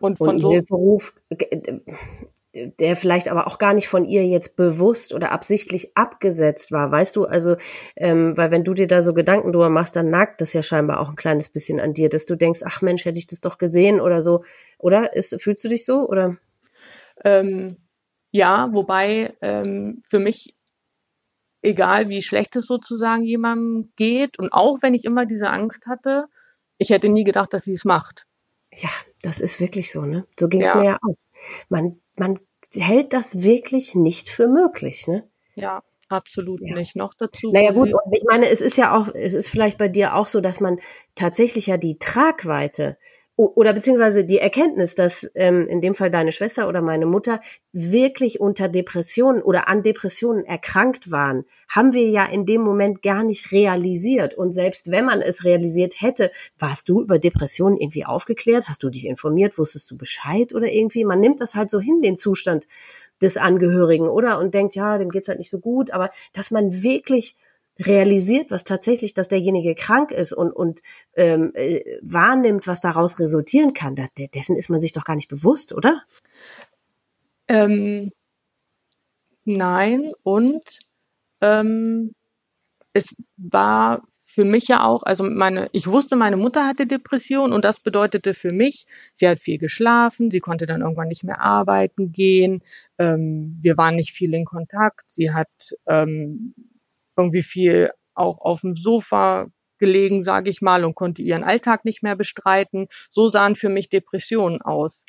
Und 0.00 0.18
von 0.18 0.28
und 0.28 0.40
so 0.40 0.50
Hilferuf, 0.50 1.14
der 2.54 2.96
vielleicht 2.96 3.28
aber 3.28 3.46
auch 3.46 3.58
gar 3.58 3.74
nicht 3.74 3.88
von 3.88 4.04
ihr 4.04 4.26
jetzt 4.26 4.56
bewusst 4.56 5.12
oder 5.12 5.32
absichtlich 5.32 5.96
abgesetzt 5.96 6.72
war, 6.72 6.90
weißt 6.90 7.16
du? 7.16 7.24
Also, 7.24 7.56
ähm, 7.96 8.36
weil 8.36 8.50
wenn 8.50 8.64
du 8.64 8.74
dir 8.74 8.86
da 8.86 9.02
so 9.02 9.14
Gedanken 9.14 9.52
drüber 9.52 9.70
machst, 9.70 9.96
dann 9.96 10.10
nagt 10.10 10.40
das 10.40 10.52
ja 10.52 10.62
scheinbar 10.62 11.00
auch 11.00 11.08
ein 11.08 11.16
kleines 11.16 11.48
bisschen 11.48 11.80
an 11.80 11.94
dir, 11.94 12.08
dass 12.08 12.26
du 12.26 12.36
denkst, 12.36 12.60
ach 12.64 12.82
Mensch, 12.82 13.04
hätte 13.04 13.18
ich 13.18 13.26
das 13.26 13.40
doch 13.40 13.58
gesehen 13.58 14.00
oder 14.00 14.22
so, 14.22 14.44
oder? 14.78 15.14
Ist, 15.14 15.40
fühlst 15.42 15.64
du 15.64 15.68
dich 15.68 15.84
so 15.84 16.08
oder? 16.08 16.36
Ähm, 17.24 17.76
ja, 18.30 18.68
wobei 18.72 19.34
ähm, 19.40 20.02
für 20.04 20.18
mich 20.18 20.54
egal 21.64 22.08
wie 22.08 22.22
schlecht 22.22 22.56
es 22.56 22.66
sozusagen 22.66 23.24
jemandem 23.24 23.92
geht. 23.96 24.38
Und 24.38 24.52
auch 24.52 24.78
wenn 24.82 24.94
ich 24.94 25.04
immer 25.04 25.26
diese 25.26 25.50
Angst 25.50 25.86
hatte, 25.86 26.26
ich 26.78 26.90
hätte 26.90 27.08
nie 27.08 27.24
gedacht, 27.24 27.52
dass 27.52 27.64
sie 27.64 27.72
es 27.72 27.84
macht. 27.84 28.26
Ja, 28.72 28.90
das 29.22 29.40
ist 29.40 29.60
wirklich 29.60 29.90
so, 29.90 30.02
ne? 30.02 30.26
So 30.38 30.48
ging 30.48 30.62
es 30.62 30.70
ja. 30.70 30.76
mir 30.76 30.84
ja 30.84 30.98
auch. 31.02 31.16
Man, 31.68 32.00
man 32.16 32.38
hält 32.72 33.12
das 33.12 33.42
wirklich 33.42 33.94
nicht 33.94 34.28
für 34.28 34.48
möglich, 34.48 35.06
ne? 35.06 35.28
Ja, 35.54 35.82
absolut 36.08 36.60
ja. 36.62 36.74
nicht. 36.74 36.96
Noch 36.96 37.14
dazu. 37.14 37.52
Naja, 37.52 37.72
gut, 37.72 37.92
und 37.92 38.12
ich 38.12 38.24
meine, 38.28 38.48
es 38.48 38.60
ist 38.60 38.76
ja 38.76 38.96
auch, 38.96 39.08
es 39.14 39.34
ist 39.34 39.48
vielleicht 39.48 39.78
bei 39.78 39.88
dir 39.88 40.14
auch 40.14 40.26
so, 40.26 40.40
dass 40.40 40.60
man 40.60 40.78
tatsächlich 41.14 41.66
ja 41.66 41.76
die 41.76 41.98
Tragweite 41.98 42.96
oder 43.36 43.72
beziehungsweise 43.72 44.24
die 44.24 44.38
Erkenntnis, 44.38 44.94
dass 44.94 45.28
ähm, 45.34 45.66
in 45.66 45.80
dem 45.80 45.94
Fall 45.94 46.08
deine 46.08 46.30
Schwester 46.30 46.68
oder 46.68 46.80
meine 46.80 47.04
Mutter 47.04 47.40
wirklich 47.72 48.38
unter 48.38 48.68
Depressionen 48.68 49.42
oder 49.42 49.68
an 49.68 49.82
Depressionen 49.82 50.44
erkrankt 50.44 51.10
waren, 51.10 51.44
haben 51.68 51.94
wir 51.94 52.08
ja 52.08 52.26
in 52.26 52.46
dem 52.46 52.60
Moment 52.60 53.02
gar 53.02 53.24
nicht 53.24 53.50
realisiert. 53.50 54.34
Und 54.34 54.52
selbst 54.52 54.92
wenn 54.92 55.04
man 55.04 55.20
es 55.20 55.44
realisiert 55.44 56.00
hätte, 56.00 56.30
warst 56.60 56.88
du 56.88 57.02
über 57.02 57.18
Depressionen 57.18 57.76
irgendwie 57.76 58.04
aufgeklärt? 58.04 58.68
Hast 58.68 58.84
du 58.84 58.90
dich 58.90 59.04
informiert? 59.04 59.58
Wusstest 59.58 59.90
du 59.90 59.96
Bescheid 59.96 60.54
oder 60.54 60.70
irgendwie? 60.70 61.04
Man 61.04 61.18
nimmt 61.18 61.40
das 61.40 61.56
halt 61.56 61.70
so 61.70 61.80
hin, 61.80 62.00
den 62.02 62.16
Zustand 62.16 62.68
des 63.20 63.36
Angehörigen, 63.36 64.08
oder? 64.08 64.38
Und 64.38 64.54
denkt, 64.54 64.76
ja, 64.76 64.96
dem 64.96 65.10
geht's 65.10 65.26
halt 65.26 65.38
nicht 65.38 65.50
so 65.50 65.58
gut. 65.58 65.90
Aber 65.90 66.10
dass 66.32 66.52
man 66.52 66.84
wirklich 66.84 67.36
realisiert, 67.78 68.50
was 68.50 68.64
tatsächlich, 68.64 69.14
dass 69.14 69.28
derjenige 69.28 69.74
krank 69.74 70.10
ist 70.10 70.32
und, 70.32 70.52
und 70.52 70.80
ähm, 71.14 71.52
äh, 71.54 71.98
wahrnimmt, 72.02 72.66
was 72.66 72.80
daraus 72.80 73.18
resultieren 73.18 73.72
kann, 73.72 73.96
das, 73.96 74.08
dessen 74.34 74.56
ist 74.56 74.70
man 74.70 74.80
sich 74.80 74.92
doch 74.92 75.04
gar 75.04 75.16
nicht 75.16 75.28
bewusst, 75.28 75.74
oder? 75.74 76.02
Ähm, 77.48 78.12
nein, 79.44 80.12
und 80.22 80.78
ähm, 81.40 82.14
es 82.92 83.14
war 83.36 84.02
für 84.34 84.44
mich 84.44 84.66
ja 84.66 84.84
auch, 84.84 85.04
also 85.04 85.22
meine, 85.24 85.68
ich 85.72 85.86
wusste, 85.86 86.16
meine 86.16 86.36
Mutter 86.36 86.66
hatte 86.66 86.86
Depression 86.86 87.52
und 87.52 87.64
das 87.64 87.78
bedeutete 87.80 88.34
für 88.34 88.50
mich, 88.50 88.86
sie 89.12 89.28
hat 89.28 89.38
viel 89.38 89.58
geschlafen, 89.58 90.30
sie 90.30 90.40
konnte 90.40 90.66
dann 90.66 90.80
irgendwann 90.80 91.08
nicht 91.08 91.22
mehr 91.22 91.40
arbeiten 91.40 92.10
gehen, 92.10 92.62
ähm, 92.98 93.56
wir 93.60 93.76
waren 93.76 93.94
nicht 93.94 94.12
viel 94.12 94.34
in 94.34 94.44
Kontakt, 94.44 95.04
sie 95.08 95.32
hat 95.32 95.48
ähm, 95.86 96.54
irgendwie 97.16 97.42
viel 97.42 97.90
auch 98.14 98.40
auf 98.40 98.60
dem 98.60 98.76
Sofa 98.76 99.46
gelegen, 99.78 100.22
sage 100.22 100.50
ich 100.50 100.62
mal, 100.62 100.84
und 100.84 100.94
konnte 100.94 101.22
ihren 101.22 101.44
Alltag 101.44 101.84
nicht 101.84 102.02
mehr 102.02 102.16
bestreiten. 102.16 102.86
So 103.10 103.28
sahen 103.28 103.56
für 103.56 103.68
mich 103.68 103.88
Depressionen 103.88 104.62
aus. 104.62 105.04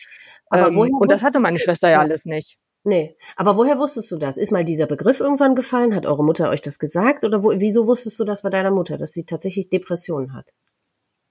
Aber 0.49 0.67
ähm, 0.67 0.77
und 0.77 1.11
das 1.11 1.21
hatte 1.21 1.39
meine 1.39 1.59
Schwester 1.59 1.89
ja 1.89 1.99
alles 1.99 2.25
nicht. 2.25 2.57
Nee, 2.83 3.17
aber 3.35 3.57
woher 3.57 3.79
wusstest 3.79 4.11
du 4.11 4.17
das? 4.17 4.37
Ist 4.37 4.51
mal 4.51 4.63
dieser 4.63 4.85
Begriff 4.85 5.19
irgendwann 5.19 5.55
gefallen? 5.55 5.95
Hat 5.95 6.05
eure 6.05 6.23
Mutter 6.23 6.51
euch 6.51 6.61
das 6.61 6.77
gesagt? 6.77 7.23
Oder 7.23 7.43
wo, 7.43 7.51
wieso 7.55 7.87
wusstest 7.87 8.19
du 8.19 8.25
das 8.25 8.43
bei 8.43 8.51
deiner 8.51 8.69
Mutter, 8.69 8.97
dass 8.97 9.11
sie 9.11 9.25
tatsächlich 9.25 9.69
Depressionen 9.69 10.35
hat? 10.35 10.51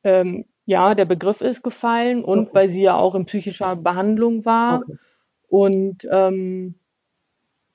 Ähm, 0.03 0.47
ja, 0.65 0.97
der 0.97 1.05
Begriff 1.05 1.41
ist 1.41 1.63
gefallen 1.63 2.25
und 2.25 2.49
okay. 2.49 2.51
weil 2.55 2.69
sie 2.69 2.83
ja 2.83 2.97
auch 2.97 3.15
in 3.15 3.27
psychischer 3.27 3.77
Behandlung 3.77 4.45
war. 4.45 4.83
Okay. 4.83 4.97
Und 5.47 6.09
ähm, 6.11 6.81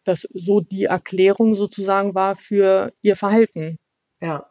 das 0.09 0.27
so 0.33 0.61
die 0.61 0.85
Erklärung 0.85 1.55
sozusagen 1.55 2.15
war 2.15 2.35
für 2.35 2.91
ihr 3.01 3.15
Verhalten. 3.15 3.77
Ja. 4.21 4.45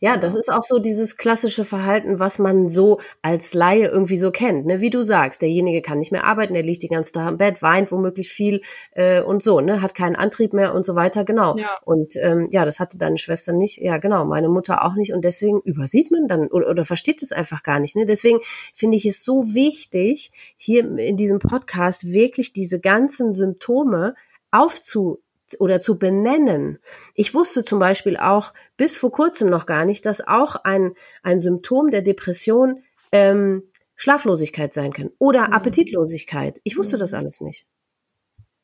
Ja, 0.00 0.16
das 0.16 0.34
ist 0.34 0.50
auch 0.50 0.64
so 0.64 0.78
dieses 0.78 1.16
klassische 1.16 1.64
Verhalten, 1.64 2.18
was 2.18 2.38
man 2.38 2.68
so 2.68 3.00
als 3.22 3.54
Laie 3.54 3.86
irgendwie 3.86 4.16
so 4.16 4.30
kennt. 4.30 4.66
Ne? 4.66 4.80
Wie 4.80 4.90
du 4.90 5.02
sagst, 5.02 5.42
derjenige 5.42 5.80
kann 5.80 5.98
nicht 5.98 6.12
mehr 6.12 6.24
arbeiten, 6.24 6.54
der 6.54 6.62
liegt 6.62 6.82
die 6.82 6.88
ganze 6.88 7.12
Tag 7.12 7.30
im 7.30 7.38
Bett, 7.38 7.62
weint 7.62 7.92
womöglich 7.92 8.28
viel 8.28 8.60
äh, 8.92 9.22
und 9.22 9.42
so, 9.42 9.60
ne, 9.60 9.80
hat 9.80 9.94
keinen 9.94 10.16
Antrieb 10.16 10.52
mehr 10.52 10.74
und 10.74 10.84
so 10.84 10.94
weiter, 10.94 11.24
genau. 11.24 11.56
Ja. 11.56 11.78
Und 11.84 12.16
ähm, 12.16 12.48
ja, 12.50 12.64
das 12.64 12.80
hatte 12.80 12.98
deine 12.98 13.18
Schwester 13.18 13.52
nicht, 13.52 13.78
ja 13.78 13.98
genau, 13.98 14.24
meine 14.24 14.48
Mutter 14.48 14.84
auch 14.84 14.94
nicht 14.94 15.12
und 15.12 15.24
deswegen 15.24 15.60
übersieht 15.60 16.10
man 16.10 16.28
dann 16.28 16.48
oder, 16.48 16.68
oder 16.68 16.84
versteht 16.84 17.22
es 17.22 17.32
einfach 17.32 17.62
gar 17.62 17.80
nicht. 17.80 17.96
Ne? 17.96 18.04
Deswegen 18.04 18.40
finde 18.74 18.96
ich 18.96 19.06
es 19.06 19.24
so 19.24 19.54
wichtig, 19.54 20.32
hier 20.56 20.98
in 20.98 21.16
diesem 21.16 21.38
Podcast 21.38 22.04
wirklich 22.04 22.52
diese 22.52 22.80
ganzen 22.80 23.34
Symptome 23.34 24.14
aufzu 24.52 25.20
oder 25.58 25.80
zu 25.80 25.98
benennen. 25.98 26.78
Ich 27.14 27.34
wusste 27.34 27.64
zum 27.64 27.78
Beispiel 27.78 28.16
auch 28.16 28.54
bis 28.76 28.96
vor 28.96 29.12
kurzem 29.12 29.50
noch 29.50 29.66
gar 29.66 29.84
nicht, 29.84 30.06
dass 30.06 30.26
auch 30.26 30.56
ein, 30.56 30.94
ein 31.22 31.40
Symptom 31.40 31.90
der 31.90 32.02
Depression 32.02 32.82
ähm, 33.10 33.64
Schlaflosigkeit 33.96 34.72
sein 34.72 34.92
kann 34.92 35.10
oder 35.18 35.48
mhm. 35.48 35.52
Appetitlosigkeit. 35.52 36.60
Ich 36.64 36.76
wusste 36.76 36.96
mhm. 36.96 37.00
das 37.00 37.14
alles 37.14 37.40
nicht. 37.40 37.66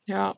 Ja. 0.05 0.35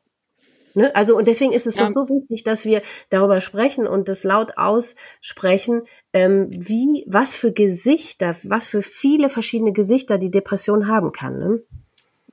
Ne? 0.74 0.94
Also 0.96 1.18
und 1.18 1.28
deswegen 1.28 1.54
ist 1.54 1.68
es 1.68 1.76
ja. 1.76 1.88
doch 1.88 1.94
so 1.94 2.10
wichtig, 2.10 2.44
dass 2.44 2.66
wir 2.66 2.82
darüber 3.10 3.42
sprechen 3.42 3.88
und 3.88 4.10
das 4.10 4.24
laut 4.24 4.58
aussprechen, 4.58 5.84
ähm, 6.14 6.50
wie 6.52 7.04
was 7.08 7.36
für 7.36 7.52
Gesichter, 7.52 8.36
was 8.44 8.68
für 8.68 8.82
viele 8.82 9.30
verschiedene 9.30 9.74
Gesichter 9.74 10.18
die 10.18 10.32
Depression 10.32 10.88
haben 10.88 11.12
kann. 11.12 11.40
Ne? 11.40 11.64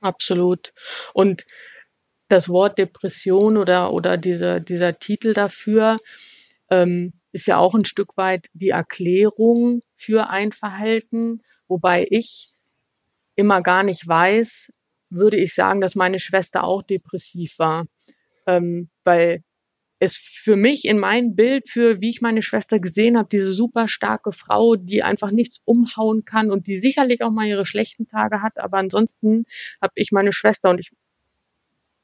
Absolut. 0.01 0.73
Und 1.13 1.45
das 2.29 2.47
Wort 2.47 2.77
Depression 2.77 3.57
oder, 3.57 3.91
oder 3.91 4.17
diese, 4.17 4.61
dieser 4.61 4.97
Titel 4.97 5.33
dafür 5.33 5.97
ähm, 6.69 7.13
ist 7.31 7.47
ja 7.47 7.57
auch 7.57 7.75
ein 7.75 7.85
Stück 7.85 8.17
weit 8.17 8.47
die 8.53 8.69
Erklärung 8.69 9.81
für 9.95 10.29
ein 10.29 10.51
Verhalten, 10.51 11.41
wobei 11.67 12.07
ich 12.09 12.47
immer 13.35 13.61
gar 13.61 13.83
nicht 13.83 14.07
weiß, 14.07 14.71
würde 15.09 15.37
ich 15.37 15.53
sagen, 15.53 15.81
dass 15.81 15.95
meine 15.95 16.19
Schwester 16.19 16.63
auch 16.63 16.83
depressiv 16.83 17.57
war, 17.57 17.85
ähm, 18.45 18.89
weil 19.03 19.43
es 19.99 20.15
für 20.15 20.55
mich 20.55 20.85
in 20.85 20.97
mein 20.97 21.35
Bild, 21.35 21.69
für 21.69 21.99
wie 21.99 22.09
ich 22.09 22.21
meine 22.21 22.41
Schwester 22.41 22.79
gesehen 22.79 23.17
habe, 23.17 23.27
diese 23.29 23.51
super 23.51 23.87
starke 23.87 24.31
Frau, 24.31 24.75
die 24.75 25.03
einfach 25.03 25.31
nichts 25.31 25.61
umhauen 25.65 26.25
kann 26.25 26.51
und 26.51 26.67
die 26.67 26.77
sicherlich 26.77 27.21
auch 27.21 27.31
mal 27.31 27.47
ihre 27.47 27.65
schlechten 27.65 28.07
Tage 28.07 28.41
hat, 28.41 28.57
aber 28.59 28.77
ansonsten 28.77 29.43
habe 29.81 29.93
ich 29.95 30.11
meine 30.11 30.31
Schwester 30.31 30.69
und 30.69 30.79
ich, 30.79 30.91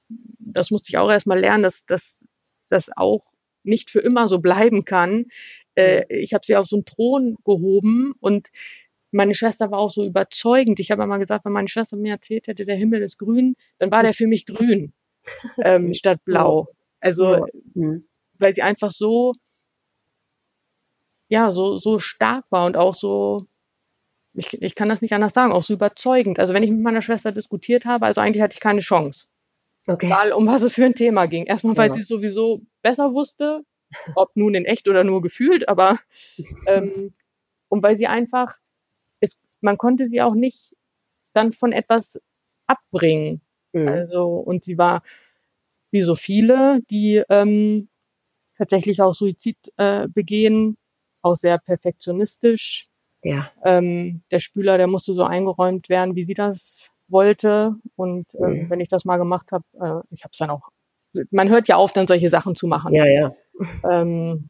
das 0.10 0.72
musste 0.72 0.89
ich 0.89 0.98
auch 0.98 1.10
erstmal 1.10 1.39
lernen, 1.39 1.63
dass 1.63 2.28
das 2.70 2.89
auch 2.96 3.26
nicht 3.63 3.89
für 3.89 4.00
immer 4.00 4.28
so 4.28 4.39
bleiben 4.39 4.86
kann. 4.86 5.26
Äh, 5.76 6.06
ich 6.10 6.34
habe 6.34 6.46
sie 6.46 6.56
auf 6.56 6.68
so 6.68 6.78
einen 6.78 6.86
Thron 6.86 7.38
gehoben 7.44 8.13
und 8.20 8.50
meine 9.12 9.34
Schwester 9.34 9.72
war 9.72 9.80
auch 9.80 9.91
so 9.91 10.06
überzeugend. 10.06 10.80
Ich 10.80 10.91
habe 10.91 11.04
immer 11.04 11.20
gesagt, 11.20 11.46
wenn 11.46 11.54
meine 11.54 11.70
Schwester 11.70 11.98
mir 11.98 12.13
erzählt 12.13 12.48
hätte, 12.48 12.65
der 12.65 12.76
Himmel 12.76 13.02
ist 13.02 13.18
grün, 13.18 13.56
dann 13.80 13.91
war 13.91 14.04
der 14.04 14.13
für 14.13 14.28
mich 14.28 14.46
grün 14.46 14.94
ähm, 15.63 15.94
statt 15.94 16.20
blau. 16.26 16.68
Also, 17.00 17.36
ja. 17.36 17.46
Mhm. 17.74 18.08
weil 18.38 18.56
sie 18.56 18.62
einfach 18.62 18.91
so, 18.91 19.34
ja, 21.30 21.52
so, 21.52 21.78
so 21.78 22.00
stark 22.00 22.46
war 22.50 22.65
und 22.65 22.78
auch 22.78 22.96
so, 22.96 23.38
ich, 24.34 24.54
ich 24.62 24.76
kann 24.76 24.89
das 24.89 25.02
nicht 25.02 25.13
anders 25.13 25.34
sagen, 25.34 25.54
auch 25.54 25.63
so 25.63 25.74
überzeugend. 25.74 26.39
Also, 26.39 26.54
wenn 26.54 26.63
ich 26.63 26.70
mit 26.70 26.82
meiner 26.82 27.02
Schwester 27.02 27.32
diskutiert 27.32 27.86
habe, 27.86 28.06
also 28.06 28.22
eigentlich 28.22 28.41
hatte 28.41 28.56
ich 28.56 28.60
keine 28.60 28.82
Chance. 28.82 29.28
Okay. 29.88 30.08
Egal, 30.08 30.32
um 30.32 30.48
was 30.48 30.63
es 30.63 30.76
für 30.76 30.86
ein 30.86 30.95
Thema 30.95 31.28
ging. 31.28 31.45
Erstmal, 31.45 31.78
weil 31.78 31.89
ja. 31.89 31.93
sie 31.93 32.02
sowieso 32.02 32.62
besser 32.82 33.13
wusste, 33.13 33.63
ob 34.15 34.36
nun 34.36 34.56
in 34.56 34.65
echt 34.65 34.88
oder 34.88 35.04
nur 35.04 35.21
gefühlt, 35.21 35.69
aber 35.69 36.00
ähm, 36.67 37.13
und 37.69 37.84
weil 37.84 37.95
sie 37.95 38.08
einfach, 38.08 38.58
es, 39.19 39.39
man 39.62 39.78
konnte 39.78 40.08
sie 40.08 40.21
auch 40.21 40.34
nicht 40.34 40.76
dann 41.34 41.54
von 41.54 41.71
etwas 41.71 42.21
abbringen. 42.67 43.41
Mhm. 43.74 43.88
Also, 43.88 44.26
und 44.26 44.63
sie 44.63 44.78
war 44.78 45.04
wie 45.91 46.02
so 46.02 46.15
viele, 46.15 46.82
die 46.89 47.24
ähm, 47.30 47.89
tatsächlich 48.58 49.02
auch 49.02 49.13
Suizid 49.13 49.58
äh, 49.78 50.08
begehen, 50.08 50.78
auch 51.21 51.36
sehr 51.36 51.58
perfektionistisch. 51.58 52.86
Ja. 53.24 53.52
Ähm, 53.63 54.21
der 54.32 54.39
Spüler, 54.39 54.78
der 54.78 54.88
musste 54.88 55.13
so 55.13 55.24
eingeräumt 55.24 55.89
werden, 55.89 56.15
wie 56.15 56.24
sie 56.24 56.34
das 56.34 56.95
wollte. 57.08 57.76
Und 57.96 58.28
ähm, 58.36 58.63
mhm. 58.63 58.70
wenn 58.70 58.80
ich 58.80 58.89
das 58.89 59.06
mal 59.06 59.18
gemacht 59.18 59.52
habe, 59.52 59.63
äh, 59.74 60.13
ich 60.13 60.24
habe 60.24 60.32
es 60.32 60.38
dann 60.38 60.50
auch. 60.50 60.70
Man 61.32 61.50
hört 61.50 61.68
ja 61.68 61.78
auf, 61.78 61.94
dann 61.94 62.08
solche 62.08 62.30
Sachen 62.30 62.56
zu 62.56 62.68
machen. 62.68 62.94
Ja, 62.94 63.06
ja. 63.06 63.32
Ähm, 63.89 64.50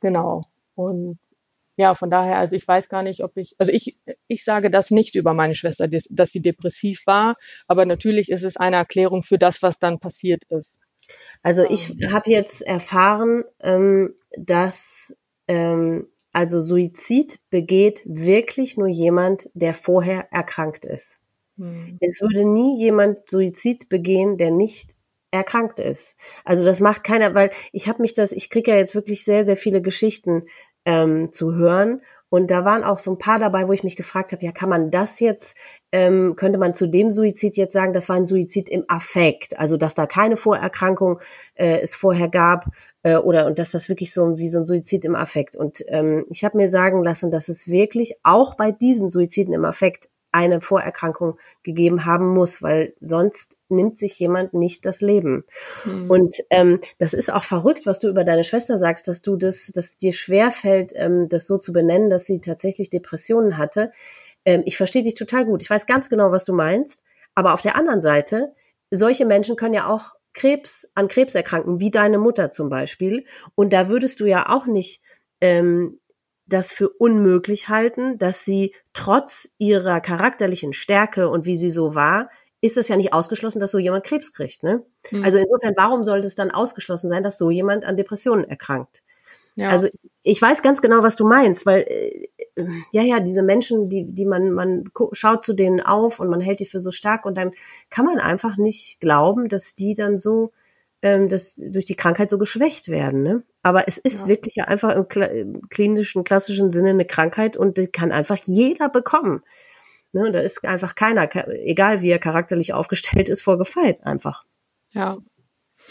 genau. 0.00 0.42
Und 0.74 1.18
ja, 1.76 1.94
von 1.94 2.10
daher, 2.10 2.38
also 2.38 2.56
ich 2.56 2.66
weiß 2.66 2.88
gar 2.88 3.02
nicht, 3.02 3.22
ob 3.22 3.36
ich, 3.36 3.54
also 3.58 3.72
ich, 3.72 3.98
ich 4.26 4.44
sage 4.44 4.70
das 4.70 4.90
nicht 4.90 5.14
über 5.14 5.34
meine 5.34 5.54
Schwester, 5.54 5.88
dass 5.88 6.30
sie 6.30 6.42
depressiv 6.42 7.06
war, 7.06 7.36
aber 7.68 7.86
natürlich 7.86 8.30
ist 8.30 8.42
es 8.42 8.56
eine 8.56 8.76
Erklärung 8.76 9.22
für 9.22 9.38
das, 9.38 9.62
was 9.62 9.78
dann 9.78 10.00
passiert 10.00 10.42
ist. 10.48 10.80
Also 11.42 11.64
ich 11.64 11.90
ähm. 11.90 12.12
habe 12.12 12.30
jetzt 12.30 12.62
erfahren, 12.62 13.44
ähm, 13.60 14.14
dass 14.36 15.16
ähm, 15.46 16.08
also 16.32 16.60
Suizid 16.60 17.38
begeht 17.50 18.02
wirklich 18.04 18.76
nur 18.76 18.88
jemand, 18.88 19.48
der 19.54 19.74
vorher 19.74 20.32
erkrankt 20.32 20.84
ist. 20.84 21.16
Hm. 21.58 21.98
Es 22.00 22.20
würde 22.20 22.44
nie 22.44 22.78
jemand 22.78 23.28
Suizid 23.28 23.88
begehen, 23.88 24.36
der 24.36 24.50
nicht 24.50 24.96
erkrankt 25.30 25.78
ist. 25.78 26.16
Also 26.44 26.64
das 26.64 26.80
macht 26.80 27.04
keiner, 27.04 27.34
weil 27.34 27.50
ich 27.72 27.88
habe 27.88 28.00
mich 28.00 28.14
das, 28.14 28.32
ich 28.32 28.48
kriege 28.48 28.70
ja 28.70 28.76
jetzt 28.78 28.94
wirklich 28.94 29.24
sehr, 29.24 29.44
sehr 29.44 29.56
viele 29.56 29.82
Geschichten 29.82 30.44
ähm, 30.84 31.32
zu 31.32 31.54
hören. 31.54 32.00
Und 32.30 32.50
da 32.50 32.64
waren 32.64 32.84
auch 32.84 32.98
so 32.98 33.10
ein 33.12 33.18
paar 33.18 33.38
dabei, 33.38 33.68
wo 33.68 33.72
ich 33.72 33.84
mich 33.84 33.96
gefragt 33.96 34.32
habe, 34.32 34.44
ja, 34.44 34.52
kann 34.52 34.68
man 34.68 34.90
das 34.90 35.18
jetzt, 35.18 35.56
ähm, 35.92 36.36
könnte 36.36 36.58
man 36.58 36.74
zu 36.74 36.86
dem 36.86 37.10
Suizid 37.10 37.56
jetzt 37.56 37.72
sagen, 37.72 37.94
das 37.94 38.10
war 38.10 38.16
ein 38.16 38.26
Suizid 38.26 38.68
im 38.68 38.84
Affekt, 38.86 39.58
also 39.58 39.78
dass 39.78 39.94
da 39.94 40.06
keine 40.06 40.36
Vorerkrankung 40.36 41.20
äh, 41.54 41.80
es 41.80 41.94
vorher 41.94 42.28
gab 42.28 42.66
äh, 43.02 43.16
oder 43.16 43.46
und 43.46 43.58
dass 43.58 43.70
das 43.70 43.88
wirklich 43.88 44.12
so 44.12 44.36
wie 44.36 44.48
so 44.48 44.58
ein 44.58 44.66
Suizid 44.66 45.06
im 45.06 45.14
Affekt. 45.14 45.56
Und 45.56 45.82
ähm, 45.88 46.26
ich 46.28 46.44
habe 46.44 46.58
mir 46.58 46.68
sagen 46.68 47.02
lassen, 47.02 47.30
dass 47.30 47.48
es 47.48 47.66
wirklich 47.66 48.16
auch 48.22 48.56
bei 48.56 48.72
diesen 48.72 49.08
Suiziden 49.08 49.54
im 49.54 49.64
Affekt 49.64 50.10
eine 50.32 50.60
Vorerkrankung 50.60 51.38
gegeben 51.62 52.04
haben 52.04 52.28
muss, 52.28 52.62
weil 52.62 52.94
sonst 53.00 53.58
nimmt 53.68 53.98
sich 53.98 54.18
jemand 54.18 54.54
nicht 54.54 54.84
das 54.84 55.00
Leben. 55.00 55.44
Mhm. 55.84 56.10
Und 56.10 56.36
ähm, 56.50 56.80
das 56.98 57.14
ist 57.14 57.32
auch 57.32 57.44
verrückt, 57.44 57.86
was 57.86 57.98
du 57.98 58.08
über 58.08 58.24
deine 58.24 58.44
Schwester 58.44 58.78
sagst, 58.78 59.08
dass 59.08 59.22
du 59.22 59.36
das, 59.36 59.70
dass 59.74 59.96
dir 59.96 60.12
schwer 60.12 60.50
fällt, 60.50 60.92
ähm, 60.94 61.28
das 61.28 61.46
so 61.46 61.58
zu 61.58 61.72
benennen, 61.72 62.10
dass 62.10 62.26
sie 62.26 62.40
tatsächlich 62.40 62.90
Depressionen 62.90 63.56
hatte. 63.56 63.90
Ähm, 64.44 64.62
ich 64.66 64.76
verstehe 64.76 65.02
dich 65.02 65.14
total 65.14 65.44
gut. 65.46 65.62
Ich 65.62 65.70
weiß 65.70 65.86
ganz 65.86 66.08
genau, 66.10 66.30
was 66.30 66.44
du 66.44 66.52
meinst. 66.52 67.04
Aber 67.34 67.54
auf 67.54 67.62
der 67.62 67.76
anderen 67.76 68.00
Seite, 68.00 68.52
solche 68.90 69.24
Menschen 69.24 69.56
können 69.56 69.74
ja 69.74 69.86
auch 69.86 70.14
Krebs 70.34 70.90
an 70.94 71.08
Krebs 71.08 71.34
erkranken, 71.34 71.80
wie 71.80 71.90
deine 71.90 72.18
Mutter 72.18 72.50
zum 72.50 72.68
Beispiel. 72.68 73.24
Und 73.54 73.72
da 73.72 73.88
würdest 73.88 74.20
du 74.20 74.26
ja 74.26 74.48
auch 74.48 74.66
nicht 74.66 75.00
ähm, 75.40 75.98
das 76.48 76.72
für 76.72 76.88
unmöglich 76.88 77.68
halten, 77.68 78.18
dass 78.18 78.44
sie 78.44 78.74
trotz 78.92 79.50
ihrer 79.58 80.00
charakterlichen 80.00 80.72
Stärke 80.72 81.28
und 81.28 81.44
wie 81.44 81.56
sie 81.56 81.70
so 81.70 81.94
war, 81.94 82.28
ist 82.60 82.76
es 82.76 82.88
ja 82.88 82.96
nicht 82.96 83.12
ausgeschlossen, 83.12 83.60
dass 83.60 83.70
so 83.70 83.78
jemand 83.78 84.04
Krebs 84.04 84.32
kriegt. 84.32 84.62
Ne? 84.62 84.82
Mhm. 85.10 85.24
Also 85.24 85.38
insofern, 85.38 85.74
warum 85.76 86.02
sollte 86.02 86.26
es 86.26 86.34
dann 86.34 86.50
ausgeschlossen 86.50 87.08
sein, 87.08 87.22
dass 87.22 87.38
so 87.38 87.50
jemand 87.50 87.84
an 87.84 87.96
Depressionen 87.96 88.44
erkrankt? 88.44 89.02
Ja. 89.54 89.70
Also 89.70 89.88
ich 90.22 90.40
weiß 90.40 90.62
ganz 90.62 90.80
genau, 90.80 91.02
was 91.02 91.16
du 91.16 91.26
meinst, 91.26 91.66
weil 91.66 91.80
äh, 91.82 92.28
ja, 92.92 93.02
ja, 93.02 93.20
diese 93.20 93.42
Menschen, 93.42 93.88
die, 93.88 94.04
die 94.04 94.24
man, 94.24 94.52
man 94.52 94.84
schaut 95.12 95.44
zu 95.44 95.52
denen 95.52 95.80
auf 95.80 96.20
und 96.20 96.28
man 96.28 96.40
hält 96.40 96.60
die 96.60 96.66
für 96.66 96.80
so 96.80 96.90
stark 96.90 97.24
und 97.24 97.36
dann 97.36 97.52
kann 97.90 98.04
man 98.04 98.18
einfach 98.18 98.56
nicht 98.56 99.00
glauben, 99.00 99.48
dass 99.48 99.74
die 99.74 99.94
dann 99.94 100.18
so 100.18 100.52
ähm, 101.02 101.28
dass 101.28 101.54
durch 101.56 101.84
die 101.84 101.96
Krankheit 101.96 102.30
so 102.30 102.38
geschwächt 102.38 102.88
werden. 102.88 103.22
Ne? 103.22 103.42
Aber 103.62 103.86
es 103.86 103.98
ist 103.98 104.22
ja. 104.22 104.28
wirklich 104.28 104.56
ja 104.56 104.64
einfach 104.64 104.94
im, 104.94 105.06
im, 105.22 105.68
klinischen, 105.68 106.24
klassischen 106.24 106.70
Sinne 106.70 106.90
eine 106.90 107.04
Krankheit 107.04 107.56
und 107.56 107.78
die 107.78 107.86
kann 107.86 108.12
einfach 108.12 108.38
jeder 108.44 108.88
bekommen. 108.88 109.42
Ne? 110.12 110.26
Und 110.26 110.32
da 110.32 110.40
ist 110.40 110.64
einfach 110.64 110.94
keiner, 110.94 111.28
egal 111.64 112.02
wie 112.02 112.10
er 112.10 112.18
charakterlich 112.18 112.72
aufgestellt 112.72 113.28
ist, 113.28 113.42
vorgefeilt 113.42 114.04
einfach. 114.04 114.44
Ja. 114.90 115.18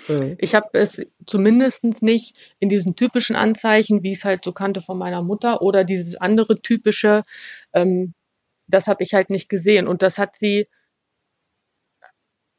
Mhm. 0.07 0.35
Ich 0.39 0.53
habe 0.55 0.69
es 0.73 1.05
zumindest 1.25 1.83
nicht 2.01 2.37
in 2.59 2.69
diesen 2.69 2.95
typischen 2.95 3.35
Anzeichen, 3.35 4.03
wie 4.03 4.11
ich 4.11 4.19
es 4.19 4.25
halt 4.25 4.43
so 4.43 4.51
kannte 4.51 4.81
von 4.81 4.97
meiner 4.97 5.23
Mutter, 5.23 5.61
oder 5.61 5.83
dieses 5.83 6.15
andere 6.15 6.61
typische, 6.61 7.23
ähm, 7.73 8.13
das 8.67 8.87
habe 8.87 9.03
ich 9.03 9.13
halt 9.13 9.29
nicht 9.29 9.49
gesehen. 9.49 9.87
Und 9.87 10.01
das 10.01 10.17
hat 10.17 10.35
sie 10.35 10.65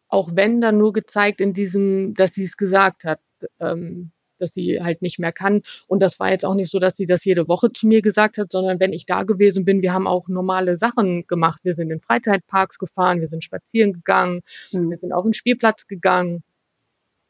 auch 0.08 0.30
wenn 0.34 0.60
dann 0.60 0.78
nur 0.78 0.92
gezeigt 0.92 1.40
in 1.40 1.52
diesem, 1.52 2.14
dass 2.14 2.34
sie 2.34 2.44
es 2.44 2.56
gesagt 2.56 3.04
hat, 3.04 3.20
ähm, 3.60 4.10
dass 4.38 4.54
sie 4.54 4.80
halt 4.80 5.02
nicht 5.02 5.18
mehr 5.18 5.32
kann. 5.32 5.62
Und 5.86 6.00
das 6.00 6.18
war 6.20 6.30
jetzt 6.30 6.44
auch 6.44 6.54
nicht 6.54 6.70
so, 6.70 6.78
dass 6.78 6.96
sie 6.96 7.06
das 7.06 7.24
jede 7.24 7.48
Woche 7.48 7.72
zu 7.72 7.86
mir 7.86 8.02
gesagt 8.02 8.38
hat, 8.38 8.52
sondern 8.52 8.80
wenn 8.80 8.92
ich 8.92 9.06
da 9.06 9.24
gewesen 9.24 9.64
bin, 9.64 9.82
wir 9.82 9.92
haben 9.92 10.06
auch 10.06 10.28
normale 10.28 10.76
Sachen 10.76 11.26
gemacht. 11.26 11.60
Wir 11.64 11.74
sind 11.74 11.90
in 11.90 12.00
Freizeitparks 12.00 12.78
gefahren, 12.78 13.20
wir 13.20 13.26
sind 13.26 13.44
spazieren 13.44 13.92
gegangen, 13.92 14.42
mhm. 14.72 14.90
wir 14.90 14.96
sind 14.96 15.12
auf 15.12 15.24
den 15.24 15.34
Spielplatz 15.34 15.86
gegangen. 15.86 16.42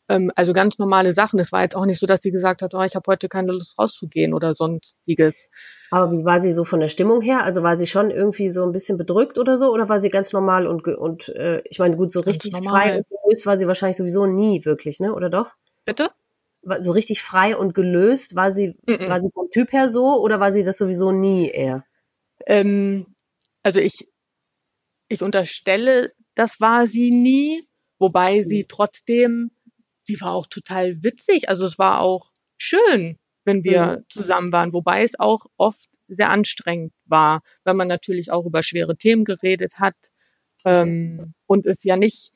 Ähm, 0.09 0.33
also 0.35 0.53
ganz 0.53 0.79
normale 0.79 1.13
Sachen. 1.13 1.39
Es 1.39 1.53
war 1.53 1.63
jetzt 1.63 1.77
auch 1.77 1.85
nicht 1.85 1.99
so, 1.99 2.07
dass 2.07 2.23
sie 2.23 2.31
gesagt 2.31 2.63
hat, 2.63 2.75
oh, 2.75 2.83
ich 2.83 2.95
habe 2.95 3.05
heute 3.07 3.29
keine 3.29 3.53
Lust 3.53 3.79
rauszugehen 3.79 4.33
oder 4.33 4.55
sonstiges. 4.55 5.51
Aber 5.91 6.13
wie 6.13 6.25
war 6.25 6.41
sie 6.41 6.51
so 6.53 6.65
von 6.65 6.81
der 6.81 6.89
Stimmung 6.89 7.21
her? 7.21 7.45
Also 7.45 7.63
war 7.63 7.77
sie 7.77 7.87
schon 7.87 8.11
irgendwie 8.11 8.51
so 8.51 8.65
ein 8.65 8.73
bisschen 8.73 8.97
bedrückt 8.97 9.39
oder 9.39 9.59
so? 9.59 9.71
Oder 9.73 9.89
war 9.89 10.01
sie 10.01 10.09
ganz 10.09 10.33
normal 10.33 10.67
und, 10.67 10.87
und 10.87 11.29
äh, 11.31 11.63
ich 11.69 11.79
meine, 11.79 11.97
gut, 11.97 12.11
so 12.11 12.21
ganz 12.21 12.29
richtig 12.29 12.53
normal. 12.53 12.71
frei 12.71 12.97
und 12.99 13.07
gelöst 13.09 13.47
war 13.47 13.57
sie 13.57 13.67
wahrscheinlich 13.67 13.97
sowieso 13.97 14.27
nie 14.27 14.65
wirklich, 14.65 14.99
ne? 15.01 15.15
Oder 15.15 15.29
doch? 15.29 15.55
Bitte? 15.85 16.11
So 16.81 16.93
richtig 16.93 17.23
frei 17.23 17.57
und 17.57 17.75
gelöst, 17.75 18.35
war 18.35 18.51
sie, 18.51 18.77
mm 18.87 18.93
-mm. 18.93 19.09
war 19.09 19.21
sie 19.21 19.31
vom 19.33 19.49
Typ 19.51 19.73
her 19.73 19.89
so 19.89 20.21
oder 20.21 20.41
war 20.41 20.53
sie 20.53 20.65
das 20.65 20.77
sowieso 20.77 21.13
nie 21.13 21.49
eher? 21.49 21.85
Ähm, 22.47 23.15
also 23.63 23.81
ich, 23.81 24.09
ich 25.09 25.23
unterstelle, 25.23 26.13
das 26.35 26.61
war 26.61 26.87
sie 26.87 27.11
nie, 27.11 27.67
wobei 27.99 28.43
sie 28.43 28.63
hm. 28.63 28.69
trotzdem 28.69 29.51
sie 30.09 30.21
war 30.21 30.33
auch 30.33 30.47
total 30.47 31.03
witzig. 31.05 31.49
Also 31.49 31.67
es 31.67 31.79
war 31.79 32.01
auch 32.01 32.33
schön, 32.57 33.19
wenn 33.45 33.63
wir 33.63 33.99
mhm. 33.99 34.05
zusammen 34.09 34.51
waren, 34.53 34.73
wobei 34.73 35.05
es 35.05 35.21
auch 35.21 35.47
oft 35.57 35.89
sehr 36.09 36.31
anstrengend 36.31 36.93
war, 37.05 37.43
weil 37.65 37.75
man 37.75 37.87
natürlich 37.87 38.33
auch 38.33 38.45
über 38.47 38.63
schwere 38.63 38.97
Themen 38.97 39.25
geredet 39.25 39.75
hat. 39.79 39.95
Ähm, 40.65 41.35
und 41.47 41.67
es 41.67 41.85
ja 41.85 41.97
nicht, 41.97 42.33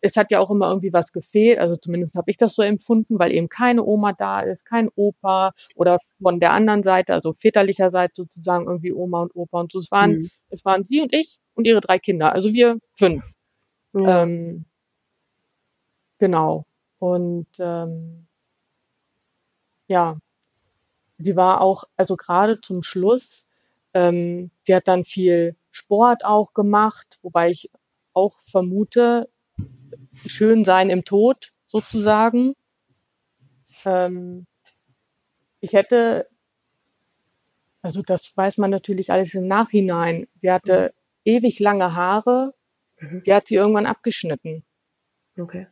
es 0.00 0.16
hat 0.16 0.30
ja 0.30 0.40
auch 0.40 0.50
immer 0.50 0.68
irgendwie 0.68 0.94
was 0.94 1.12
gefehlt, 1.12 1.58
also 1.58 1.76
zumindest 1.76 2.14
habe 2.14 2.30
ich 2.30 2.38
das 2.38 2.54
so 2.54 2.62
empfunden, 2.62 3.18
weil 3.18 3.32
eben 3.32 3.48
keine 3.48 3.84
Oma 3.84 4.14
da 4.14 4.40
ist, 4.40 4.64
kein 4.64 4.88
Opa 4.96 5.52
oder 5.76 5.98
von 6.20 6.40
der 6.40 6.52
anderen 6.52 6.82
Seite, 6.82 7.12
also 7.12 7.34
väterlicher 7.34 7.90
Seite 7.90 8.14
sozusagen 8.16 8.66
irgendwie 8.66 8.92
Oma 8.92 9.22
und 9.22 9.36
Opa 9.36 9.60
und 9.60 9.70
so. 9.70 9.78
Es 9.78 9.90
waren, 9.90 10.12
mhm. 10.12 10.30
es 10.48 10.64
waren 10.64 10.84
sie 10.84 11.02
und 11.02 11.14
ich 11.14 11.38
und 11.54 11.66
ihre 11.66 11.82
drei 11.82 11.98
Kinder, 11.98 12.32
also 12.32 12.52
wir 12.54 12.78
fünf. 12.94 13.34
Mhm. 13.92 14.06
Ähm, 14.08 14.64
genau. 16.18 16.64
Und 17.00 17.48
ähm, 17.58 18.26
ja, 19.88 20.18
sie 21.18 21.34
war 21.34 21.62
auch, 21.62 21.84
also 21.96 22.16
gerade 22.16 22.60
zum 22.60 22.82
Schluss, 22.82 23.44
ähm, 23.94 24.50
sie 24.60 24.74
hat 24.74 24.86
dann 24.86 25.04
viel 25.04 25.52
Sport 25.72 26.24
auch 26.24 26.52
gemacht, 26.52 27.18
wobei 27.22 27.50
ich 27.50 27.70
auch 28.12 28.38
vermute, 28.40 29.28
schön 30.26 30.64
sein 30.64 30.90
im 30.90 31.04
Tod 31.04 31.50
sozusagen. 31.66 32.54
Ähm, 33.84 34.46
ich 35.60 35.72
hätte, 35.72 36.28
also 37.80 38.02
das 38.02 38.36
weiß 38.36 38.58
man 38.58 38.70
natürlich 38.70 39.10
alles 39.10 39.32
im 39.34 39.48
Nachhinein. 39.48 40.28
Sie 40.34 40.50
hatte 40.50 40.92
mhm. 41.24 41.32
ewig 41.32 41.60
lange 41.60 41.94
Haare, 41.94 42.54
mhm. 42.98 43.22
die 43.24 43.32
hat 43.32 43.48
sie 43.48 43.54
irgendwann 43.54 43.86
abgeschnitten. 43.86 44.64
Okay. 45.38 45.66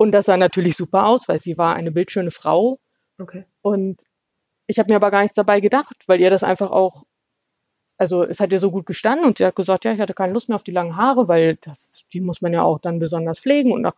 Und 0.00 0.12
das 0.12 0.24
sah 0.24 0.38
natürlich 0.38 0.78
super 0.78 1.06
aus, 1.06 1.28
weil 1.28 1.42
sie 1.42 1.58
war 1.58 1.74
eine 1.74 1.92
bildschöne 1.92 2.30
Frau. 2.30 2.78
Okay. 3.18 3.44
Und 3.60 4.00
ich 4.66 4.78
habe 4.78 4.90
mir 4.90 4.96
aber 4.96 5.10
gar 5.10 5.20
nichts 5.20 5.34
dabei 5.34 5.60
gedacht, 5.60 5.94
weil 6.06 6.22
ihr 6.22 6.30
das 6.30 6.42
einfach 6.42 6.70
auch, 6.70 7.04
also 7.98 8.22
es 8.22 8.40
hat 8.40 8.50
ihr 8.50 8.60
so 8.60 8.70
gut 8.70 8.86
gestanden 8.86 9.26
und 9.26 9.36
sie 9.36 9.44
hat 9.44 9.56
gesagt, 9.56 9.84
ja, 9.84 9.92
ich 9.92 10.00
hatte 10.00 10.14
keine 10.14 10.32
Lust 10.32 10.48
mehr 10.48 10.56
auf 10.56 10.62
die 10.62 10.70
langen 10.70 10.96
Haare, 10.96 11.28
weil 11.28 11.56
das, 11.56 12.06
die 12.14 12.22
muss 12.22 12.40
man 12.40 12.54
ja 12.54 12.62
auch 12.62 12.78
dann 12.78 12.98
besonders 12.98 13.40
pflegen 13.40 13.72
und 13.72 13.82
nach 13.82 13.94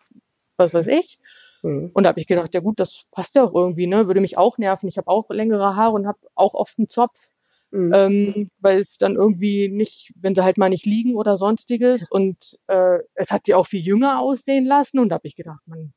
was 0.56 0.74
weiß 0.74 0.88
ich. 0.88 1.20
Mhm. 1.62 1.92
Und 1.94 2.02
da 2.02 2.08
habe 2.08 2.18
ich 2.18 2.26
gedacht, 2.26 2.52
ja 2.52 2.58
gut, 2.58 2.80
das 2.80 3.04
passt 3.12 3.36
ja 3.36 3.44
auch 3.44 3.54
irgendwie, 3.54 3.86
ne? 3.86 4.08
Würde 4.08 4.20
mich 4.20 4.36
auch 4.36 4.58
nerven. 4.58 4.88
Ich 4.88 4.98
habe 4.98 5.06
auch 5.06 5.30
längere 5.30 5.76
Haare 5.76 5.92
und 5.92 6.08
habe 6.08 6.18
auch 6.34 6.54
oft 6.54 6.80
einen 6.80 6.88
Zopf. 6.88 7.30
Mhm. 7.72 7.92
Ähm, 7.94 8.50
weil 8.60 8.78
es 8.78 8.98
dann 8.98 9.16
irgendwie 9.16 9.68
nicht, 9.68 10.12
wenn 10.16 10.34
sie 10.34 10.44
halt 10.44 10.58
mal 10.58 10.68
nicht 10.68 10.86
liegen 10.86 11.16
oder 11.16 11.36
sonstiges. 11.38 12.06
Und 12.10 12.58
äh, 12.68 12.98
es 13.14 13.30
hat 13.30 13.46
sie 13.46 13.54
auch 13.54 13.66
viel 13.66 13.80
jünger 13.80 14.20
aussehen 14.20 14.66
lassen. 14.66 14.98
Und 14.98 15.08
da 15.08 15.14
habe 15.16 15.26
ich 15.26 15.36
gedacht, 15.36 15.60
man, 15.66 15.92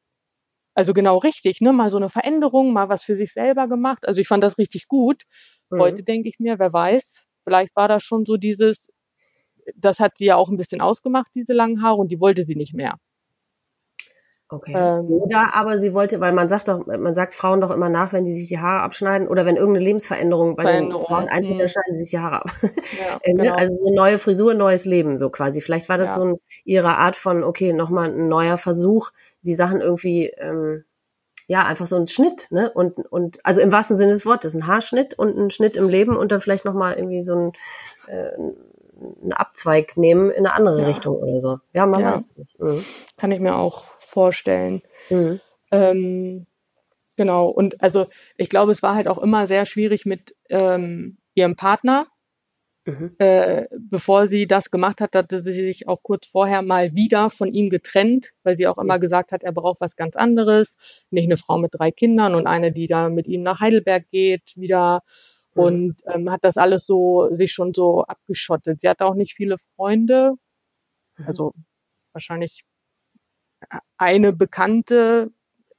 also 0.73 0.93
genau 0.93 1.17
richtig, 1.17 1.61
ne? 1.61 1.73
Mal 1.73 1.89
so 1.89 1.97
eine 1.97 2.09
Veränderung, 2.09 2.73
mal 2.73 2.89
was 2.89 3.03
für 3.03 3.15
sich 3.15 3.33
selber 3.33 3.67
gemacht. 3.67 4.07
Also 4.07 4.21
ich 4.21 4.27
fand 4.27 4.43
das 4.43 4.57
richtig 4.57 4.87
gut. 4.87 5.23
Mhm. 5.69 5.79
Heute 5.79 6.03
denke 6.03 6.29
ich 6.29 6.39
mir, 6.39 6.59
wer 6.59 6.73
weiß, 6.73 7.27
vielleicht 7.41 7.75
war 7.75 7.87
das 7.89 8.03
schon 8.03 8.25
so 8.25 8.37
dieses, 8.37 8.89
das 9.75 9.99
hat 9.99 10.17
sie 10.17 10.25
ja 10.25 10.35
auch 10.37 10.49
ein 10.49 10.57
bisschen 10.57 10.81
ausgemacht, 10.81 11.31
diese 11.35 11.53
langen 11.53 11.81
Haare, 11.81 11.97
und 11.97 12.09
die 12.09 12.19
wollte 12.19 12.43
sie 12.43 12.55
nicht 12.55 12.73
mehr. 12.73 12.97
Okay. 14.47 14.73
Ähm, 14.75 15.07
oder 15.07 15.55
aber 15.55 15.79
sie 15.79 15.95
wollte, 15.95 16.19
weil 16.19 16.31
man 16.31 16.47
sagt 16.49 16.67
doch, 16.67 16.85
man 16.85 17.15
sagt 17.15 17.33
Frauen 17.33 17.61
doch 17.61 17.71
immer 17.71 17.89
nach, 17.89 18.13
wenn 18.13 18.25
die 18.25 18.33
sich 18.33 18.47
die 18.47 18.59
Haare 18.59 18.81
abschneiden 18.81 19.27
oder 19.27 19.43
wenn 19.45 19.55
irgendeine 19.55 19.83
Lebensveränderung 19.83 20.55
bei 20.55 20.71
den 20.71 20.91
Frauen 20.91 21.27
eintritt, 21.27 21.59
dann 21.59 21.63
mhm. 21.63 21.67
schneiden 21.67 21.93
sie 21.93 22.01
sich 22.01 22.09
die 22.11 22.19
Haare 22.19 22.43
ab. 22.43 22.51
Ja, 22.61 23.19
äh, 23.23 23.33
ne? 23.33 23.43
genau. 23.43 23.55
Also 23.55 23.73
so 23.75 23.93
neue 23.93 24.19
Frisur, 24.19 24.53
neues 24.53 24.85
Leben, 24.85 25.17
so 25.17 25.31
quasi. 25.31 25.61
Vielleicht 25.61 25.89
war 25.89 25.97
das 25.97 26.11
ja. 26.11 26.15
so 26.17 26.23
ein, 26.25 26.35
ihre 26.63 26.97
Art 26.97 27.15
von, 27.15 27.43
okay, 27.43 27.73
nochmal 27.73 28.11
ein 28.11 28.29
neuer 28.29 28.57
Versuch, 28.57 29.09
die 29.41 29.55
Sachen 29.55 29.81
irgendwie, 29.81 30.27
ähm, 30.37 30.85
ja, 31.47 31.63
einfach 31.63 31.87
so 31.87 31.95
ein 31.95 32.07
Schnitt, 32.07 32.47
ne? 32.51 32.71
Und, 32.71 32.97
und 32.97 33.43
also 33.43 33.61
im 33.61 33.71
wahrsten 33.71 33.97
Sinne 33.97 34.11
des 34.11 34.27
Wortes, 34.27 34.53
ein 34.53 34.67
Haarschnitt 34.67 35.17
und 35.17 35.37
ein 35.37 35.49
Schnitt 35.49 35.75
im 35.75 35.89
Leben 35.89 36.15
und 36.15 36.31
dann 36.31 36.41
vielleicht 36.41 36.65
nochmal 36.65 36.95
irgendwie 36.95 37.23
so 37.23 37.35
ein, 37.35 37.51
äh, 38.07 38.31
einen 39.23 39.33
Abzweig 39.33 39.97
nehmen 39.97 40.29
in 40.29 40.45
eine 40.45 40.53
andere 40.53 40.81
ja. 40.81 40.87
Richtung 40.87 41.17
oder 41.17 41.41
so. 41.41 41.59
Ja, 41.73 41.85
man 41.85 42.03
weiß 42.03 42.35
nicht. 42.37 42.59
Mhm. 42.59 42.83
Kann 43.17 43.31
ich 43.31 43.39
mir 43.39 43.55
auch 43.55 43.94
vorstellen. 44.15 44.81
Mhm. 45.09 45.41
Ähm, 45.71 46.47
genau, 47.17 47.49
und 47.49 47.81
also 47.83 48.05
ich 48.37 48.49
glaube, 48.49 48.71
es 48.71 48.81
war 48.81 48.95
halt 48.95 49.09
auch 49.09 49.17
immer 49.17 49.45
sehr 49.45 49.65
schwierig 49.65 50.05
mit 50.05 50.33
ähm, 50.49 51.17
ihrem 51.35 51.57
Partner. 51.57 52.07
Mhm. 52.85 53.15
Äh, 53.17 53.65
bevor 53.77 54.27
sie 54.27 54.47
das 54.47 54.71
gemacht 54.71 55.01
hat, 55.01 55.15
hatte 55.15 55.41
sie 55.41 55.51
sich 55.51 55.87
auch 55.89 56.01
kurz 56.01 56.27
vorher 56.27 56.61
mal 56.61 56.93
wieder 56.93 57.29
von 57.29 57.51
ihm 57.51 57.69
getrennt, 57.69 58.31
weil 58.43 58.55
sie 58.55 58.67
auch 58.67 58.77
immer 58.77 58.99
gesagt 58.99 59.33
hat, 59.33 59.43
er 59.43 59.51
braucht 59.51 59.81
was 59.81 59.95
ganz 59.97 60.15
anderes. 60.15 60.77
Nicht 61.09 61.25
eine 61.25 61.37
Frau 61.37 61.57
mit 61.57 61.73
drei 61.73 61.91
Kindern 61.91 62.35
und 62.35 62.47
eine, 62.47 62.71
die 62.71 62.87
da 62.87 63.09
mit 63.09 63.27
ihm 63.27 63.41
nach 63.41 63.59
Heidelberg 63.59 64.09
geht, 64.11 64.53
wieder. 64.55 65.01
Mhm. 65.55 65.61
Und 65.61 65.95
ähm, 66.07 66.31
hat 66.31 66.45
das 66.45 66.55
alles 66.57 66.85
so 66.85 67.27
sich 67.31 67.51
schon 67.51 67.73
so 67.73 68.03
abgeschottet. 68.03 68.79
Sie 68.79 68.87
hatte 68.87 69.05
auch 69.05 69.15
nicht 69.15 69.33
viele 69.33 69.57
Freunde. 69.75 70.35
Mhm. 71.17 71.27
Also 71.27 71.53
wahrscheinlich 72.13 72.63
eine 73.97 74.33
Bekannte, 74.33 75.31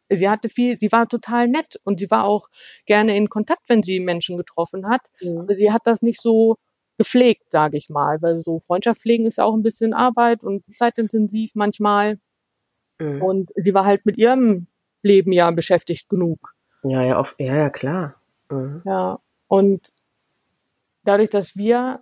sie 0.09 0.29
hatte 0.29 0.49
viel, 0.49 0.79
sie 0.79 0.93
war 0.93 1.09
total 1.09 1.49
nett 1.49 1.81
und 1.85 2.01
sie 2.01 2.11
war 2.11 2.25
auch 2.25 2.49
gerne 2.87 3.17
in 3.17 3.29
Kontakt, 3.29 3.69
wenn 3.69 3.83
sie 3.83 4.01
Menschen 4.01 4.37
getroffen 4.37 4.89
hat. 4.89 5.03
Mhm. 5.21 5.41
Aber 5.41 5.55
sie 5.55 5.73
hat 5.73 5.83
das 5.85 6.03
nicht 6.03 6.21
so 6.21 6.57
gepflegt, 6.99 7.51
sage 7.51 7.77
ich 7.77 7.89
mal, 7.89 8.23
weil 8.23 8.43
so 8.43 8.59
Freundschaft 8.59 9.01
pflegen 9.01 9.27
ist 9.27 9.39
ja 9.39 9.45
auch 9.45 9.55
ein 9.55 9.63
bisschen 9.63 9.93
Arbeit 9.93 10.43
und 10.43 10.65
zeitintensiv 10.79 11.53
manchmal. 11.55 12.19
Mhm. 12.99 13.23
Und 13.23 13.51
sie 13.57 13.75
war 13.75 13.85
halt 13.85 14.07
mit 14.07 14.17
ihrem 14.17 14.67
Leben 15.03 15.33
ja 15.33 15.51
beschäftigt 15.51 16.09
genug. 16.09 16.55
Ja, 16.83 17.03
ja, 17.03 17.19
auf, 17.19 17.35
ja, 17.39 17.55
ja, 17.57 17.71
klar. 17.71 18.21
Mhm. 18.51 18.83
Ja, 18.85 19.19
und 19.49 19.93
dadurch, 21.05 21.31
dass 21.31 21.57
wir, 21.57 22.01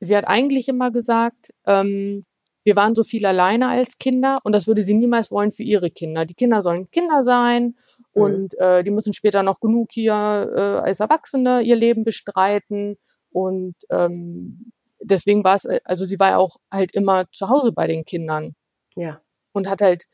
sie 0.00 0.16
hat 0.16 0.26
eigentlich 0.26 0.68
immer 0.68 0.90
gesagt, 0.90 1.52
ähm, 1.66 2.24
wir 2.64 2.76
waren 2.76 2.94
so 2.94 3.02
viel 3.04 3.26
alleine 3.26 3.68
als 3.68 3.98
Kinder 3.98 4.38
und 4.44 4.52
das 4.52 4.66
würde 4.66 4.82
sie 4.82 4.94
niemals 4.94 5.30
wollen 5.30 5.52
für 5.52 5.62
ihre 5.62 5.90
Kinder. 5.90 6.24
Die 6.24 6.34
Kinder 6.34 6.62
sollen 6.62 6.90
Kinder 6.90 7.24
sein 7.24 7.76
mhm. 8.14 8.22
und 8.22 8.58
äh, 8.58 8.84
die 8.84 8.90
müssen 8.90 9.12
später 9.12 9.42
noch 9.42 9.60
genug 9.60 9.90
hier 9.92 10.12
äh, 10.12 10.60
als 10.86 11.00
Erwachsene 11.00 11.62
ihr 11.62 11.76
Leben 11.76 12.04
bestreiten. 12.04 12.98
Und 13.30 13.74
ähm, 13.90 14.72
deswegen 15.00 15.42
war 15.44 15.56
es, 15.56 15.64
äh, 15.64 15.80
also 15.84 16.04
sie 16.04 16.20
war 16.20 16.38
auch 16.38 16.56
halt 16.70 16.92
immer 16.92 17.30
zu 17.32 17.48
Hause 17.48 17.72
bei 17.72 17.86
den 17.86 18.04
Kindern. 18.04 18.54
Ja. 18.94 19.20
Und 19.52 19.68
hat 19.68 19.80
halt 19.80 20.04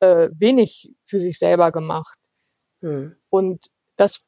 äh, 0.00 0.28
wenig 0.32 0.92
für 1.02 1.20
sich 1.20 1.38
selber 1.38 1.72
gemacht. 1.72 2.18
Mhm. 2.80 3.16
Und 3.28 3.66
das 3.96 4.24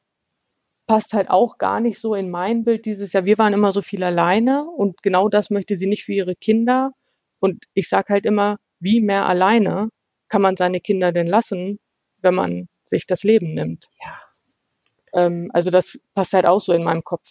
passt 0.85 1.13
halt 1.13 1.29
auch 1.29 1.57
gar 1.57 1.79
nicht 1.79 1.99
so 1.99 2.15
in 2.15 2.29
mein 2.29 2.63
Bild 2.63 2.85
dieses 2.85 3.13
Jahr. 3.13 3.25
Wir 3.25 3.37
waren 3.37 3.53
immer 3.53 3.71
so 3.71 3.81
viel 3.81 4.03
alleine 4.03 4.65
und 4.65 5.01
genau 5.01 5.29
das 5.29 5.49
möchte 5.49 5.75
sie 5.75 5.87
nicht 5.87 6.03
für 6.03 6.13
ihre 6.13 6.35
Kinder. 6.35 6.91
Und 7.41 7.65
ich 7.73 7.89
sage 7.89 8.13
halt 8.13 8.25
immer, 8.25 8.57
wie 8.79 9.01
mehr 9.01 9.25
alleine 9.25 9.89
kann 10.29 10.41
man 10.41 10.55
seine 10.55 10.79
Kinder 10.79 11.11
denn 11.11 11.27
lassen, 11.27 11.79
wenn 12.21 12.35
man 12.35 12.69
sich 12.85 13.05
das 13.05 13.23
Leben 13.23 13.53
nimmt? 13.53 13.89
Ja. 13.99 15.25
Ähm, 15.25 15.49
also 15.51 15.71
das 15.71 15.99
passt 16.13 16.33
halt 16.33 16.45
auch 16.45 16.61
so 16.61 16.71
in 16.71 16.83
meinem 16.83 17.03
Kopf 17.03 17.27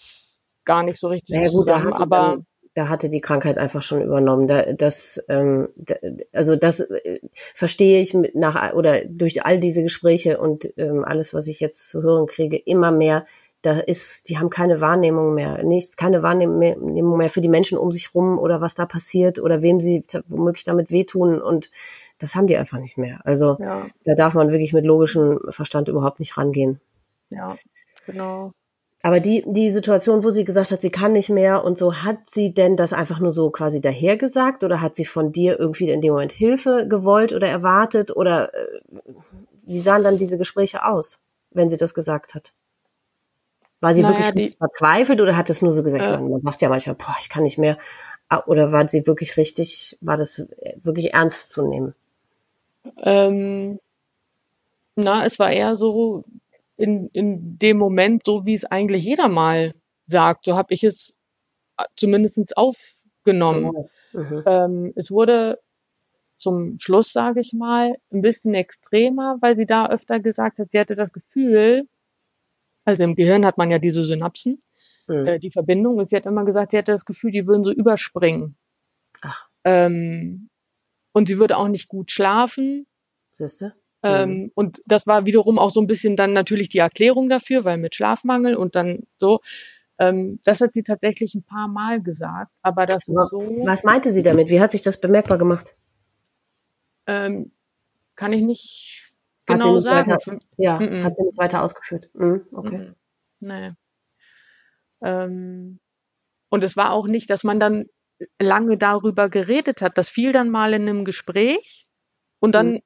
gar 0.64 0.82
nicht 0.82 0.98
so 0.98 1.08
richtig 1.08 1.36
naja, 1.36 1.50
gut, 1.50 1.62
zusammen. 1.62 1.94
aber 1.94 2.16
dann, 2.16 2.46
da 2.74 2.88
hatte 2.88 3.08
die 3.08 3.20
Krankheit 3.20 3.56
einfach 3.56 3.82
schon 3.82 4.02
übernommen. 4.02 4.46
Da, 4.46 4.72
das, 4.72 5.22
ähm, 5.28 5.68
da, 5.76 5.94
also 6.32 6.56
das 6.56 6.80
äh, 6.80 7.20
verstehe 7.32 8.00
ich 8.00 8.12
mit 8.12 8.34
nach 8.34 8.74
oder 8.74 9.04
durch 9.06 9.44
all 9.44 9.60
diese 9.60 9.82
Gespräche 9.82 10.38
und 10.38 10.72
ähm, 10.76 11.04
alles, 11.04 11.34
was 11.34 11.46
ich 11.46 11.60
jetzt 11.60 11.88
zu 11.88 12.02
hören 12.02 12.26
kriege, 12.26 12.56
immer 12.56 12.90
mehr 12.90 13.26
da 13.62 13.78
ist, 13.78 14.28
die 14.28 14.38
haben 14.38 14.48
keine 14.48 14.80
Wahrnehmung 14.80 15.34
mehr, 15.34 15.62
nichts, 15.62 15.96
keine 15.96 16.22
Wahrnehmung 16.22 17.16
mehr 17.16 17.28
für 17.28 17.40
die 17.40 17.48
Menschen 17.48 17.76
um 17.76 17.90
sich 17.90 18.14
rum 18.14 18.38
oder 18.38 18.60
was 18.60 18.74
da 18.74 18.86
passiert 18.86 19.38
oder 19.38 19.60
wem 19.60 19.80
sie 19.80 20.02
womöglich 20.28 20.64
damit 20.64 20.90
wehtun 20.90 21.40
und 21.42 21.70
das 22.18 22.34
haben 22.34 22.46
die 22.46 22.56
einfach 22.56 22.78
nicht 22.78 22.96
mehr. 22.96 23.20
Also 23.24 23.56
ja. 23.60 23.86
da 24.04 24.14
darf 24.14 24.34
man 24.34 24.50
wirklich 24.50 24.72
mit 24.72 24.86
logischem 24.86 25.40
Verstand 25.50 25.88
überhaupt 25.88 26.20
nicht 26.20 26.36
rangehen. 26.38 26.80
Ja, 27.28 27.56
genau. 28.06 28.52
Aber 29.02 29.20
die, 29.20 29.44
die 29.46 29.70
Situation, 29.70 30.24
wo 30.24 30.30
sie 30.30 30.44
gesagt 30.44 30.70
hat, 30.70 30.82
sie 30.82 30.90
kann 30.90 31.12
nicht 31.12 31.30
mehr 31.30 31.64
und 31.64 31.78
so, 31.78 32.02
hat 32.02 32.28
sie 32.28 32.52
denn 32.52 32.76
das 32.76 32.92
einfach 32.92 33.18
nur 33.18 33.32
so 33.32 33.50
quasi 33.50 33.80
dahergesagt 33.80 34.62
oder 34.62 34.82
hat 34.82 34.94
sie 34.94 35.06
von 35.06 35.32
dir 35.32 35.58
irgendwie 35.58 35.90
in 35.90 36.02
dem 36.02 36.12
Moment 36.12 36.32
Hilfe 36.32 36.86
gewollt 36.86 37.32
oder 37.32 37.48
erwartet 37.48 38.14
oder 38.14 38.52
äh, 38.52 38.80
wie 39.64 39.80
sahen 39.80 40.02
dann 40.02 40.18
diese 40.18 40.36
Gespräche 40.36 40.84
aus, 40.84 41.18
wenn 41.50 41.70
sie 41.70 41.78
das 41.78 41.94
gesagt 41.94 42.34
hat? 42.34 42.52
War 43.80 43.94
sie 43.94 44.02
naja, 44.02 44.18
wirklich 44.18 44.56
verzweifelt 44.58 45.20
oder 45.20 45.36
hat 45.36 45.48
es 45.48 45.62
nur 45.62 45.72
so 45.72 45.82
gesagt, 45.82 46.04
äh, 46.04 46.20
man, 46.20 46.42
sagt 46.42 46.60
ja 46.60 46.68
manchmal, 46.68 46.96
boah, 46.96 47.16
ich 47.20 47.30
kann 47.30 47.42
nicht 47.42 47.58
mehr. 47.58 47.78
Ah, 48.28 48.42
oder 48.46 48.72
war 48.72 48.88
sie 48.88 49.06
wirklich 49.06 49.36
richtig, 49.36 49.96
war 50.00 50.16
das 50.16 50.46
wirklich 50.82 51.14
ernst 51.14 51.50
zu 51.50 51.66
nehmen? 51.66 51.94
Ähm, 52.98 53.80
na, 54.96 55.24
es 55.24 55.38
war 55.38 55.50
eher 55.50 55.76
so 55.76 56.24
in, 56.76 57.08
in 57.08 57.58
dem 57.58 57.78
Moment, 57.78 58.24
so 58.24 58.44
wie 58.46 58.54
es 58.54 58.64
eigentlich 58.64 59.04
jeder 59.04 59.28
mal 59.28 59.74
sagt. 60.06 60.44
So 60.44 60.56
habe 60.56 60.74
ich 60.74 60.84
es 60.84 61.16
äh, 61.78 61.84
zumindest 61.96 62.56
aufgenommen. 62.56 63.88
Mhm. 64.12 64.42
Ähm, 64.46 64.92
es 64.96 65.10
wurde 65.10 65.58
zum 66.38 66.78
Schluss, 66.78 67.12
sage 67.12 67.40
ich 67.40 67.52
mal, 67.52 67.94
ein 68.12 68.22
bisschen 68.22 68.54
extremer, 68.54 69.36
weil 69.40 69.56
sie 69.56 69.66
da 69.66 69.88
öfter 69.88 70.20
gesagt 70.20 70.58
hat, 70.58 70.70
sie 70.70 70.78
hatte 70.78 70.94
das 70.94 71.12
Gefühl, 71.12 71.86
also 72.84 73.04
im 73.04 73.14
Gehirn 73.14 73.44
hat 73.44 73.58
man 73.58 73.70
ja 73.70 73.78
diese 73.78 74.04
Synapsen, 74.04 74.62
mhm. 75.06 75.26
äh, 75.26 75.38
die 75.38 75.50
Verbindung. 75.50 75.96
Und 75.96 76.08
sie 76.08 76.16
hat 76.16 76.26
immer 76.26 76.44
gesagt, 76.44 76.72
sie 76.72 76.78
hatte 76.78 76.92
das 76.92 77.04
Gefühl, 77.04 77.30
die 77.30 77.46
würden 77.46 77.64
so 77.64 77.72
überspringen. 77.72 78.56
Ach. 79.22 79.48
Ähm, 79.64 80.48
und 81.12 81.28
sie 81.28 81.38
würde 81.38 81.56
auch 81.56 81.68
nicht 81.68 81.88
gut 81.88 82.10
schlafen. 82.10 82.86
Siehste? 83.32 83.74
Ähm, 84.02 84.30
mhm. 84.30 84.52
Und 84.54 84.82
das 84.86 85.06
war 85.06 85.26
wiederum 85.26 85.58
auch 85.58 85.70
so 85.70 85.80
ein 85.80 85.86
bisschen 85.86 86.16
dann 86.16 86.32
natürlich 86.32 86.68
die 86.68 86.78
Erklärung 86.78 87.28
dafür, 87.28 87.64
weil 87.64 87.76
mit 87.76 87.94
Schlafmangel 87.94 88.56
und 88.56 88.74
dann 88.74 89.06
so. 89.18 89.40
Ähm, 89.98 90.40
das 90.44 90.62
hat 90.62 90.72
sie 90.72 90.82
tatsächlich 90.82 91.34
ein 91.34 91.44
paar 91.44 91.68
Mal 91.68 92.02
gesagt, 92.02 92.50
aber 92.62 92.86
das 92.86 93.06
aber 93.06 93.24
ist 93.24 93.30
so. 93.30 93.40
Was 93.66 93.84
meinte 93.84 94.10
sie 94.10 94.22
damit? 94.22 94.48
Wie 94.48 94.60
hat 94.60 94.72
sich 94.72 94.80
das 94.80 94.98
bemerkbar 94.98 95.36
gemacht? 95.36 95.76
Ähm, 97.06 97.52
kann 98.14 98.32
ich 98.32 98.44
nicht 98.44 99.09
genau 99.58 99.74
nicht 99.76 99.84
sagen. 99.84 100.10
Weiter, 100.12 100.38
ja, 100.56 100.78
mm 100.78 100.82
-mm. 100.82 101.02
hat 101.02 101.16
sie 101.16 101.22
nicht 101.22 101.38
weiter 101.38 101.62
ausgeführt. 101.62 102.10
Mm, 102.14 102.36
okay. 102.52 102.92
Nee. 103.40 103.72
Ähm, 105.02 105.80
und 106.50 106.64
es 106.64 106.76
war 106.76 106.92
auch 106.92 107.06
nicht, 107.06 107.30
dass 107.30 107.44
man 107.44 107.60
dann 107.60 107.86
lange 108.38 108.76
darüber 108.76 109.28
geredet 109.28 109.80
hat. 109.80 109.96
Das 109.96 110.08
fiel 110.08 110.32
dann 110.32 110.50
mal 110.50 110.74
in 110.74 110.82
einem 110.82 111.04
Gespräch 111.04 111.86
und 112.38 112.54
dann 112.54 112.72
mhm. 112.72 112.80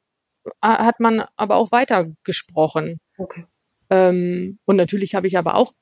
hat 0.63 1.01
man 1.01 1.25
aber 1.37 1.57
auch 1.57 1.73
weiter 1.73 2.13
gesprochen. 2.23 3.01
Okay. 3.19 3.47
Ähm, 3.91 4.59
und 4.65 4.77
natürlich 4.77 5.15
habe 5.15 5.27
ich 5.27 5.37
aber 5.39 5.57
auch, 5.57 5.73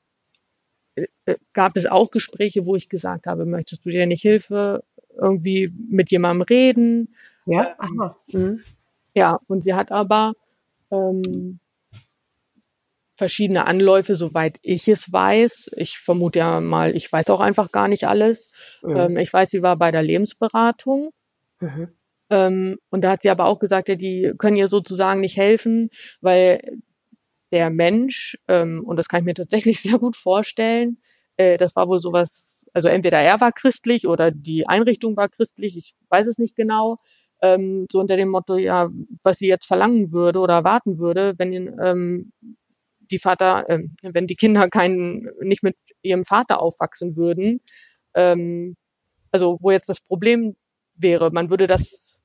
äh, 0.95 1.07
äh, 1.25 1.37
gab 1.53 1.77
es 1.77 1.85
auch 1.85 2.11
Gespräche, 2.11 2.65
wo 2.65 2.75
ich 2.75 2.89
gesagt 2.89 3.27
habe, 3.27 3.45
möchtest 3.45 3.85
du 3.85 3.89
dir 3.89 4.05
nicht 4.05 4.21
Hilfe 4.21 4.83
irgendwie 5.15 5.71
mit 5.89 6.11
jemandem 6.11 6.41
reden? 6.43 7.15
Ja, 7.45 7.75
aha. 7.77 8.17
Mhm. 8.31 8.63
Ja, 9.15 9.39
und 9.47 9.63
sie 9.63 9.73
hat 9.73 9.91
aber 9.91 10.33
ähm, 10.93 11.59
verschiedene 13.15 13.65
Anläufe, 13.65 14.15
soweit 14.15 14.59
ich 14.61 14.87
es 14.87 15.11
weiß. 15.11 15.71
Ich 15.77 15.97
vermute 15.97 16.39
ja 16.39 16.61
mal, 16.61 16.95
ich 16.95 17.11
weiß 17.11 17.29
auch 17.29 17.39
einfach 17.39 17.71
gar 17.71 17.87
nicht 17.87 18.05
alles. 18.05 18.51
Mhm. 18.81 18.95
Ähm, 18.95 19.17
ich 19.17 19.31
weiß, 19.31 19.51
sie 19.51 19.61
war 19.61 19.77
bei 19.77 19.91
der 19.91 20.03
Lebensberatung. 20.03 21.11
Mhm. 21.59 21.89
Ähm, 22.29 22.77
und 22.89 23.03
da 23.03 23.11
hat 23.11 23.21
sie 23.21 23.29
aber 23.29 23.45
auch 23.45 23.59
gesagt, 23.59 23.89
ja, 23.89 23.95
die 23.95 24.33
können 24.37 24.57
ihr 24.57 24.67
sozusagen 24.67 25.21
nicht 25.21 25.37
helfen, 25.37 25.89
weil 26.21 26.79
der 27.51 27.69
Mensch, 27.69 28.37
ähm, 28.47 28.83
und 28.83 28.97
das 28.97 29.07
kann 29.07 29.21
ich 29.21 29.25
mir 29.25 29.35
tatsächlich 29.35 29.81
sehr 29.81 29.99
gut 29.99 30.15
vorstellen, 30.15 30.97
äh, 31.37 31.57
das 31.57 31.75
war 31.75 31.87
wohl 31.87 31.99
sowas, 31.99 32.65
also 32.73 32.87
entweder 32.87 33.19
er 33.19 33.39
war 33.41 33.51
christlich 33.51 34.07
oder 34.07 34.31
die 34.31 34.67
Einrichtung 34.67 35.15
war 35.15 35.29
christlich, 35.29 35.77
ich 35.77 35.95
weiß 36.09 36.27
es 36.27 36.39
nicht 36.39 36.55
genau, 36.55 36.97
ähm, 37.43 37.85
so 37.91 37.99
unter 37.99 38.15
dem 38.15 38.29
Motto, 38.29 38.55
ja, 38.57 38.89
was 39.21 39.37
sie 39.37 39.47
jetzt 39.47 39.67
verlangen 39.67 40.13
würde 40.13 40.39
oder 40.39 40.55
erwarten 40.55 40.97
würde, 40.97 41.35
wenn 41.37 41.51
ähm, 41.83 42.31
die 43.11 43.19
Vater, 43.19 43.69
äh, 43.69 43.83
wenn 44.01 44.27
die 44.27 44.37
Kinder 44.37 44.69
keinen, 44.69 45.29
nicht 45.41 45.61
mit 45.61 45.75
ihrem 46.01 46.23
Vater 46.23 46.61
aufwachsen 46.61 47.17
würden, 47.17 47.59
ähm, 48.15 48.75
also 49.31 49.57
wo 49.61 49.71
jetzt 49.71 49.89
das 49.89 49.99
Problem 49.99 50.55
wäre, 50.95 51.31
man 51.31 51.49
würde 51.49 51.67
das 51.67 52.23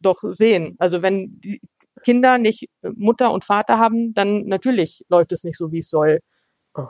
doch 0.00 0.18
sehen. 0.20 0.74
Also 0.78 1.00
wenn 1.00 1.40
die 1.40 1.60
Kinder 2.02 2.38
nicht 2.38 2.68
Mutter 2.82 3.32
und 3.32 3.44
Vater 3.44 3.78
haben, 3.78 4.14
dann 4.14 4.46
natürlich 4.46 5.04
läuft 5.08 5.32
es 5.32 5.44
nicht 5.44 5.56
so, 5.56 5.70
wie 5.70 5.78
es 5.78 5.90
soll. 5.90 6.20
Oh. 6.74 6.88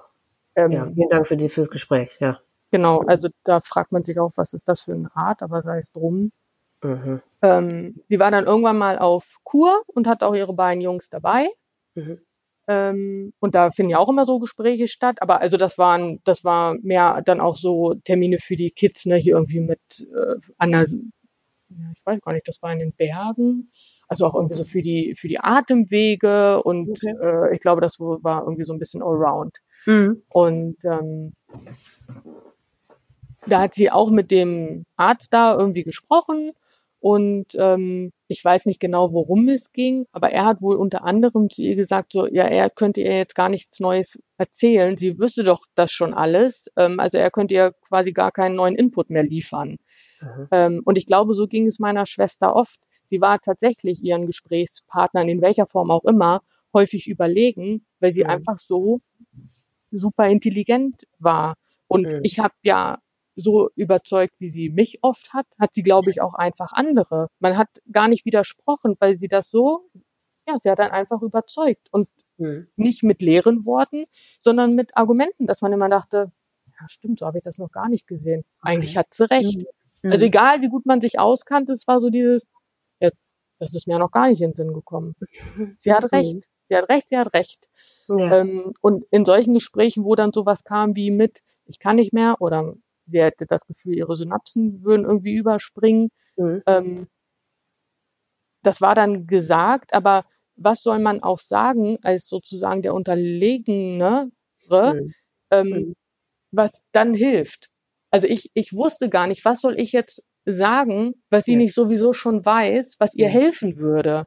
Ähm, 0.54 0.70
ja, 0.70 0.90
vielen 0.90 1.10
Dank 1.10 1.26
für 1.26 1.36
die, 1.36 1.50
fürs 1.50 1.68
Gespräch, 1.68 2.16
ja. 2.20 2.38
Genau, 2.70 3.00
also 3.00 3.28
da 3.44 3.60
fragt 3.60 3.92
man 3.92 4.02
sich 4.02 4.18
auch, 4.18 4.30
was 4.36 4.54
ist 4.54 4.68
das 4.68 4.80
für 4.80 4.92
ein 4.92 5.06
Rat, 5.06 5.42
aber 5.42 5.60
sei 5.60 5.78
es 5.78 5.90
drum. 5.92 6.32
Mhm. 6.82 7.22
Ähm, 7.42 8.00
sie 8.06 8.18
war 8.18 8.30
dann 8.30 8.46
irgendwann 8.46 8.78
mal 8.78 8.98
auf 8.98 9.38
Kur 9.44 9.82
und 9.86 10.06
hat 10.06 10.22
auch 10.22 10.34
ihre 10.34 10.54
beiden 10.54 10.80
Jungs 10.80 11.08
dabei. 11.10 11.48
Mhm. 11.94 12.20
Ähm, 12.68 13.32
und 13.40 13.54
da 13.54 13.70
finden 13.70 13.90
ja 13.90 13.98
auch 13.98 14.08
immer 14.08 14.26
so 14.26 14.38
Gespräche 14.38 14.88
statt. 14.88 15.22
Aber 15.22 15.40
also 15.40 15.56
das 15.56 15.78
waren, 15.78 16.20
das 16.24 16.44
war 16.44 16.76
mehr 16.82 17.22
dann 17.22 17.40
auch 17.40 17.56
so 17.56 17.94
Termine 18.04 18.38
für 18.38 18.56
die 18.56 18.70
Kids, 18.70 19.06
ne, 19.06 19.16
hier 19.16 19.34
irgendwie 19.34 19.60
mit 19.60 19.80
äh, 20.14 20.36
ja, 21.78 21.92
ich 21.94 22.04
weiß 22.04 22.20
gar 22.20 22.32
nicht, 22.32 22.48
das 22.48 22.62
war 22.62 22.72
in 22.72 22.80
den 22.80 22.92
Bergen. 22.92 23.70
Also 24.08 24.26
auch 24.26 24.34
irgendwie 24.34 24.56
so 24.56 24.64
für 24.64 24.82
die, 24.82 25.14
für 25.16 25.28
die 25.28 25.38
Atemwege 25.38 26.62
und 26.64 26.90
okay. 26.90 27.14
äh, 27.22 27.54
ich 27.54 27.60
glaube, 27.60 27.80
das 27.80 28.00
war 28.00 28.42
irgendwie 28.42 28.64
so 28.64 28.72
ein 28.72 28.80
bisschen 28.80 29.02
allround. 29.02 29.58
Mhm. 29.86 30.22
Und 30.28 30.76
ähm, 30.84 31.32
da 33.46 33.60
hat 33.62 33.74
sie 33.74 33.90
auch 33.90 34.10
mit 34.10 34.32
dem 34.32 34.84
Arzt 34.96 35.32
da 35.32 35.56
irgendwie 35.56 35.84
gesprochen 35.84 36.52
und 37.00 37.54
ähm, 37.54 38.12
ich 38.28 38.44
weiß 38.44 38.66
nicht 38.66 38.78
genau, 38.78 39.12
worum 39.14 39.48
es 39.48 39.72
ging, 39.72 40.06
aber 40.12 40.30
er 40.30 40.44
hat 40.44 40.60
wohl 40.60 40.76
unter 40.76 41.02
anderem 41.02 41.48
zu 41.48 41.62
ihr 41.62 41.74
gesagt, 41.74 42.12
so, 42.12 42.26
ja, 42.26 42.44
er 42.44 42.68
könnte 42.68 43.00
ihr 43.00 43.16
jetzt 43.16 43.34
gar 43.34 43.48
nichts 43.48 43.80
Neues 43.80 44.22
erzählen. 44.36 44.98
Sie 44.98 45.18
wüsste 45.18 45.42
doch 45.42 45.64
das 45.74 45.92
schon 45.92 46.12
alles. 46.12 46.70
Ähm, 46.76 47.00
also 47.00 47.16
er 47.16 47.30
könnte 47.30 47.54
ihr 47.54 47.72
quasi 47.88 48.12
gar 48.12 48.30
keinen 48.32 48.54
neuen 48.54 48.76
Input 48.76 49.08
mehr 49.08 49.22
liefern. 49.22 49.78
Mhm. 50.20 50.48
Ähm, 50.50 50.82
und 50.84 50.98
ich 50.98 51.06
glaube, 51.06 51.34
so 51.34 51.46
ging 51.46 51.66
es 51.66 51.78
meiner 51.78 52.04
Schwester 52.04 52.54
oft. 52.54 52.80
Sie 53.02 53.22
war 53.22 53.40
tatsächlich 53.40 54.04
ihren 54.04 54.26
Gesprächspartnern, 54.26 55.28
in 55.28 55.40
welcher 55.40 55.66
Form 55.66 55.90
auch 55.90 56.04
immer, 56.04 56.42
häufig 56.74 57.08
überlegen, 57.08 57.86
weil 57.98 58.12
sie 58.12 58.24
mhm. 58.24 58.30
einfach 58.30 58.58
so 58.58 59.00
super 59.90 60.28
intelligent 60.28 61.06
war. 61.18 61.54
Und 61.88 62.12
mhm. 62.12 62.20
ich 62.24 62.38
habe 62.38 62.54
ja 62.62 62.98
so 63.42 63.70
überzeugt, 63.74 64.34
wie 64.38 64.48
sie 64.48 64.70
mich 64.70 64.98
oft 65.02 65.32
hat, 65.32 65.46
hat 65.58 65.74
sie, 65.74 65.82
glaube 65.82 66.10
ich, 66.10 66.20
auch 66.20 66.34
einfach 66.34 66.72
andere. 66.72 67.28
Man 67.38 67.56
hat 67.56 67.68
gar 67.90 68.08
nicht 68.08 68.24
widersprochen, 68.24 68.96
weil 69.00 69.14
sie 69.14 69.28
das 69.28 69.50
so, 69.50 69.90
ja, 70.46 70.58
sie 70.62 70.70
hat 70.70 70.78
dann 70.78 70.90
einfach 70.90 71.22
überzeugt 71.22 71.88
und 71.90 72.08
mhm. 72.38 72.68
nicht 72.76 73.02
mit 73.02 73.22
leeren 73.22 73.64
Worten, 73.66 74.04
sondern 74.38 74.74
mit 74.74 74.96
Argumenten, 74.96 75.46
dass 75.46 75.62
man 75.62 75.72
immer 75.72 75.88
dachte, 75.88 76.32
ja, 76.66 76.88
stimmt, 76.88 77.20
so 77.20 77.26
habe 77.26 77.38
ich 77.38 77.44
das 77.44 77.58
noch 77.58 77.70
gar 77.70 77.88
nicht 77.88 78.06
gesehen. 78.06 78.44
Eigentlich 78.60 78.96
hat 78.96 79.12
sie 79.12 79.28
recht. 79.30 79.64
Mhm. 80.02 80.12
Also 80.12 80.26
egal, 80.26 80.62
wie 80.62 80.68
gut 80.68 80.86
man 80.86 81.00
sich 81.00 81.18
auskannte, 81.18 81.72
es 81.72 81.86
war 81.86 82.00
so 82.00 82.10
dieses, 82.10 82.50
ja, 83.00 83.10
das 83.58 83.74
ist 83.74 83.86
mir 83.86 83.98
noch 83.98 84.10
gar 84.10 84.28
nicht 84.28 84.40
in 84.40 84.50
den 84.50 84.56
Sinn 84.56 84.72
gekommen. 84.72 85.14
Sie 85.78 85.92
hat 85.92 86.12
recht. 86.12 86.34
Mhm. 86.36 86.42
Sie 86.68 86.76
hat 86.76 86.88
recht, 86.88 87.08
sie 87.08 87.18
hat 87.18 87.34
recht. 87.34 87.68
Ja. 88.06 88.42
Ähm, 88.42 88.74
und 88.80 89.04
in 89.10 89.24
solchen 89.24 89.54
Gesprächen, 89.54 90.04
wo 90.04 90.14
dann 90.14 90.32
sowas 90.32 90.62
kam 90.62 90.94
wie 90.94 91.10
mit, 91.10 91.40
ich 91.66 91.80
kann 91.80 91.96
nicht 91.96 92.12
mehr 92.12 92.36
oder 92.38 92.74
sie 93.10 93.22
hätte 93.22 93.46
das 93.46 93.66
Gefühl, 93.66 93.96
ihre 93.96 94.16
Synapsen 94.16 94.84
würden 94.84 95.04
irgendwie 95.04 95.34
überspringen. 95.34 96.10
Mhm. 96.36 96.62
Ähm, 96.66 97.06
das 98.62 98.80
war 98.80 98.94
dann 98.94 99.26
gesagt, 99.26 99.94
aber 99.94 100.24
was 100.56 100.82
soll 100.82 100.98
man 100.98 101.22
auch 101.22 101.38
sagen 101.38 101.98
als 102.02 102.28
sozusagen 102.28 102.82
der 102.82 102.94
Unterlegene, 102.94 104.30
mhm. 104.68 105.14
ähm, 105.50 105.68
mhm. 105.68 105.94
was 106.50 106.82
dann 106.92 107.14
hilft? 107.14 107.68
Also 108.10 108.26
ich, 108.26 108.50
ich 108.54 108.72
wusste 108.72 109.08
gar 109.08 109.26
nicht, 109.26 109.44
was 109.44 109.60
soll 109.60 109.80
ich 109.80 109.92
jetzt 109.92 110.22
sagen, 110.44 111.14
was 111.30 111.44
sie 111.44 111.52
ja. 111.52 111.58
nicht 111.58 111.74
sowieso 111.74 112.12
schon 112.12 112.44
weiß, 112.44 112.96
was 112.98 113.14
ihr 113.14 113.26
ja. 113.26 113.32
helfen 113.32 113.78
würde. 113.78 114.26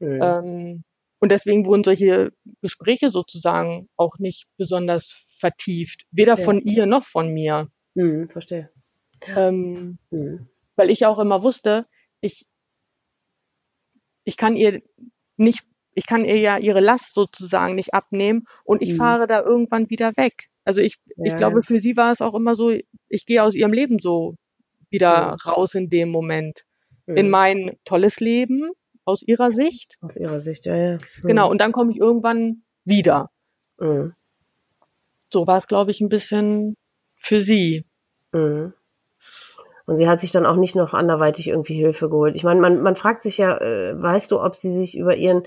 Ähm, 0.00 0.82
und 1.18 1.30
deswegen 1.30 1.66
wurden 1.66 1.84
solche 1.84 2.32
Gespräche 2.62 3.10
sozusagen 3.10 3.88
auch 3.96 4.18
nicht 4.18 4.46
besonders 4.56 5.26
vertieft, 5.38 6.06
weder 6.10 6.38
ja. 6.38 6.44
von 6.44 6.60
ihr 6.62 6.86
noch 6.86 7.04
von 7.04 7.32
mir. 7.32 7.68
Mhm, 7.94 8.28
verstehe. 8.28 8.70
Ähm, 9.26 9.98
mhm. 10.10 10.48
Weil 10.76 10.90
ich 10.90 11.06
auch 11.06 11.18
immer 11.18 11.42
wusste, 11.42 11.82
ich, 12.20 12.46
ich 14.24 14.36
kann 14.36 14.56
ihr 14.56 14.82
nicht, 15.36 15.64
ich 15.94 16.06
kann 16.06 16.24
ihr 16.24 16.38
ja 16.38 16.58
ihre 16.58 16.80
Last 16.80 17.14
sozusagen 17.14 17.74
nicht 17.74 17.94
abnehmen 17.94 18.44
und 18.64 18.82
ich 18.82 18.92
mhm. 18.92 18.96
fahre 18.96 19.26
da 19.26 19.42
irgendwann 19.42 19.90
wieder 19.90 20.16
weg. 20.16 20.48
Also 20.64 20.80
ich, 20.80 20.96
ja, 21.16 21.24
ich 21.24 21.36
glaube, 21.36 21.62
für 21.62 21.80
sie 21.80 21.96
war 21.96 22.12
es 22.12 22.20
auch 22.20 22.34
immer 22.34 22.54
so, 22.54 22.70
ich 23.08 23.26
gehe 23.26 23.42
aus 23.42 23.54
ihrem 23.54 23.72
Leben 23.72 23.98
so 23.98 24.36
wieder 24.88 25.36
raus 25.44 25.74
in 25.74 25.88
dem 25.88 26.10
Moment. 26.10 26.64
In 27.06 27.28
mein 27.28 27.76
tolles 27.84 28.20
Leben 28.20 28.70
aus 29.04 29.22
ihrer 29.22 29.50
Sicht. 29.50 29.96
Aus 30.00 30.16
ihrer 30.16 30.38
Sicht, 30.38 30.66
ja, 30.66 30.76
ja. 30.76 30.98
Genau, 31.22 31.50
und 31.50 31.58
dann 31.60 31.72
komme 31.72 31.90
ich 31.90 31.98
irgendwann 31.98 32.62
wieder. 32.84 33.30
So 35.32 35.46
war 35.46 35.58
es, 35.58 35.66
glaube 35.66 35.90
ich, 35.90 36.00
ein 36.00 36.08
bisschen 36.08 36.76
für 37.20 37.40
sie. 37.40 37.84
Mhm. 38.32 38.72
Und 39.86 39.96
sie 39.96 40.08
hat 40.08 40.20
sich 40.20 40.32
dann 40.32 40.46
auch 40.46 40.56
nicht 40.56 40.76
noch 40.76 40.94
anderweitig 40.94 41.48
irgendwie 41.48 41.74
Hilfe 41.74 42.08
geholt. 42.08 42.36
Ich 42.36 42.44
meine, 42.44 42.60
man, 42.60 42.80
man 42.80 42.96
fragt 42.96 43.22
sich 43.22 43.38
ja, 43.38 43.56
äh, 43.58 44.00
weißt 44.00 44.30
du, 44.30 44.40
ob 44.40 44.56
sie 44.56 44.70
sich 44.70 44.96
über 44.96 45.16
ihren 45.16 45.42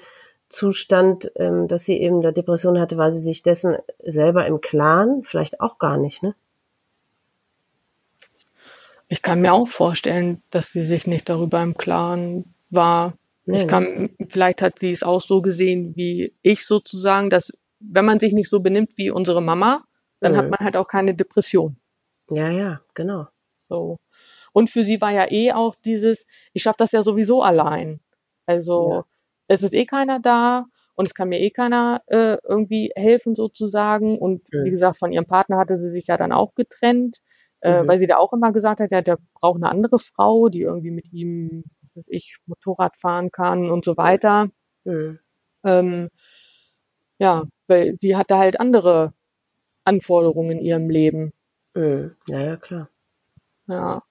Zustand, 0.49 1.31
ähm, 1.37 1.67
dass 1.67 1.85
sie 1.85 1.97
eben 1.99 2.21
der 2.21 2.31
Depression 2.31 2.79
hatte, 2.79 2.97
war 2.97 3.11
sie 3.11 3.21
sich 3.21 3.41
dessen 3.41 3.77
selber 4.03 4.45
im 4.45 4.61
Klaren? 4.61 5.23
Vielleicht 5.23 5.61
auch 5.61 5.79
gar 5.79 5.97
nicht, 5.97 6.23
ne? 6.23 6.35
Ich 9.07 9.21
kann 9.21 9.41
mir 9.41 9.53
auch 9.53 9.67
vorstellen, 9.67 10.41
dass 10.49 10.71
sie 10.71 10.83
sich 10.83 11.07
nicht 11.07 11.29
darüber 11.29 11.61
im 11.61 11.77
Klaren 11.77 12.53
war. 12.69 13.13
Nee, 13.45 13.57
ich 13.57 13.67
kann, 13.67 14.09
vielleicht 14.27 14.61
hat 14.61 14.79
sie 14.79 14.91
es 14.91 15.03
auch 15.03 15.21
so 15.21 15.41
gesehen 15.41 15.95
wie 15.95 16.33
ich 16.41 16.65
sozusagen, 16.65 17.29
dass 17.29 17.53
wenn 17.79 18.05
man 18.05 18.19
sich 18.19 18.33
nicht 18.33 18.49
so 18.49 18.59
benimmt 18.59 18.91
wie 18.95 19.11
unsere 19.11 19.41
Mama, 19.41 19.83
dann 20.23 20.33
mhm. 20.33 20.37
hat 20.37 20.49
man 20.49 20.59
halt 20.59 20.77
auch 20.77 20.87
keine 20.87 21.15
Depression. 21.15 21.77
Ja, 22.29 22.49
ja, 22.49 22.81
genau. 22.93 23.27
So. 23.67 23.97
Und 24.53 24.69
für 24.69 24.83
sie 24.83 25.01
war 25.01 25.11
ja 25.11 25.31
eh 25.31 25.51
auch 25.51 25.75
dieses, 25.75 26.25
ich 26.53 26.63
schaffe 26.63 26.77
das 26.79 26.91
ja 26.91 27.03
sowieso 27.03 27.41
allein. 27.41 27.99
Also 28.45 28.91
ja. 28.91 29.05
es 29.47 29.63
ist 29.63 29.73
eh 29.73 29.85
keiner 29.85 30.19
da 30.19 30.65
und 30.95 31.07
es 31.07 31.13
kann 31.13 31.29
mir 31.29 31.39
eh 31.39 31.49
keiner 31.49 32.01
äh, 32.07 32.37
irgendwie 32.47 32.91
helfen 32.95 33.35
sozusagen. 33.35 34.19
Und 34.19 34.41
mhm. 34.53 34.65
wie 34.65 34.71
gesagt, 34.71 34.97
von 34.97 35.11
ihrem 35.11 35.25
Partner 35.25 35.57
hatte 35.57 35.77
sie 35.77 35.89
sich 35.89 36.07
ja 36.07 36.17
dann 36.17 36.31
auch 36.31 36.53
getrennt, 36.55 37.17
äh, 37.61 37.81
mhm. 37.81 37.87
weil 37.87 37.97
sie 37.97 38.07
da 38.07 38.17
auch 38.17 38.33
immer 38.33 38.51
gesagt 38.51 38.79
hat, 38.79 38.91
ja, 38.91 39.01
der 39.01 39.17
braucht 39.33 39.57
eine 39.57 39.69
andere 39.69 39.97
Frau, 39.99 40.49
die 40.49 40.61
irgendwie 40.61 40.91
mit 40.91 41.11
ihm, 41.11 41.63
was 41.81 41.97
weiß 41.97 42.07
ich, 42.09 42.37
Motorrad 42.45 42.95
fahren 42.95 43.31
kann 43.31 43.71
und 43.71 43.83
so 43.83 43.97
weiter. 43.97 44.49
Mhm. 44.85 45.19
Ähm, 45.65 46.09
ja, 47.17 47.43
weil 47.67 47.95
sie 47.99 48.15
hatte 48.15 48.37
halt 48.37 48.59
andere 48.59 49.13
Anforderungen 49.85 50.59
in 50.59 50.65
ihrem 50.65 50.89
Leben. 50.89 51.33
Mhm. 51.73 52.15
Ja, 52.27 52.39
ja, 52.39 52.55
klar. 52.57 52.89
Ja. 53.67 54.03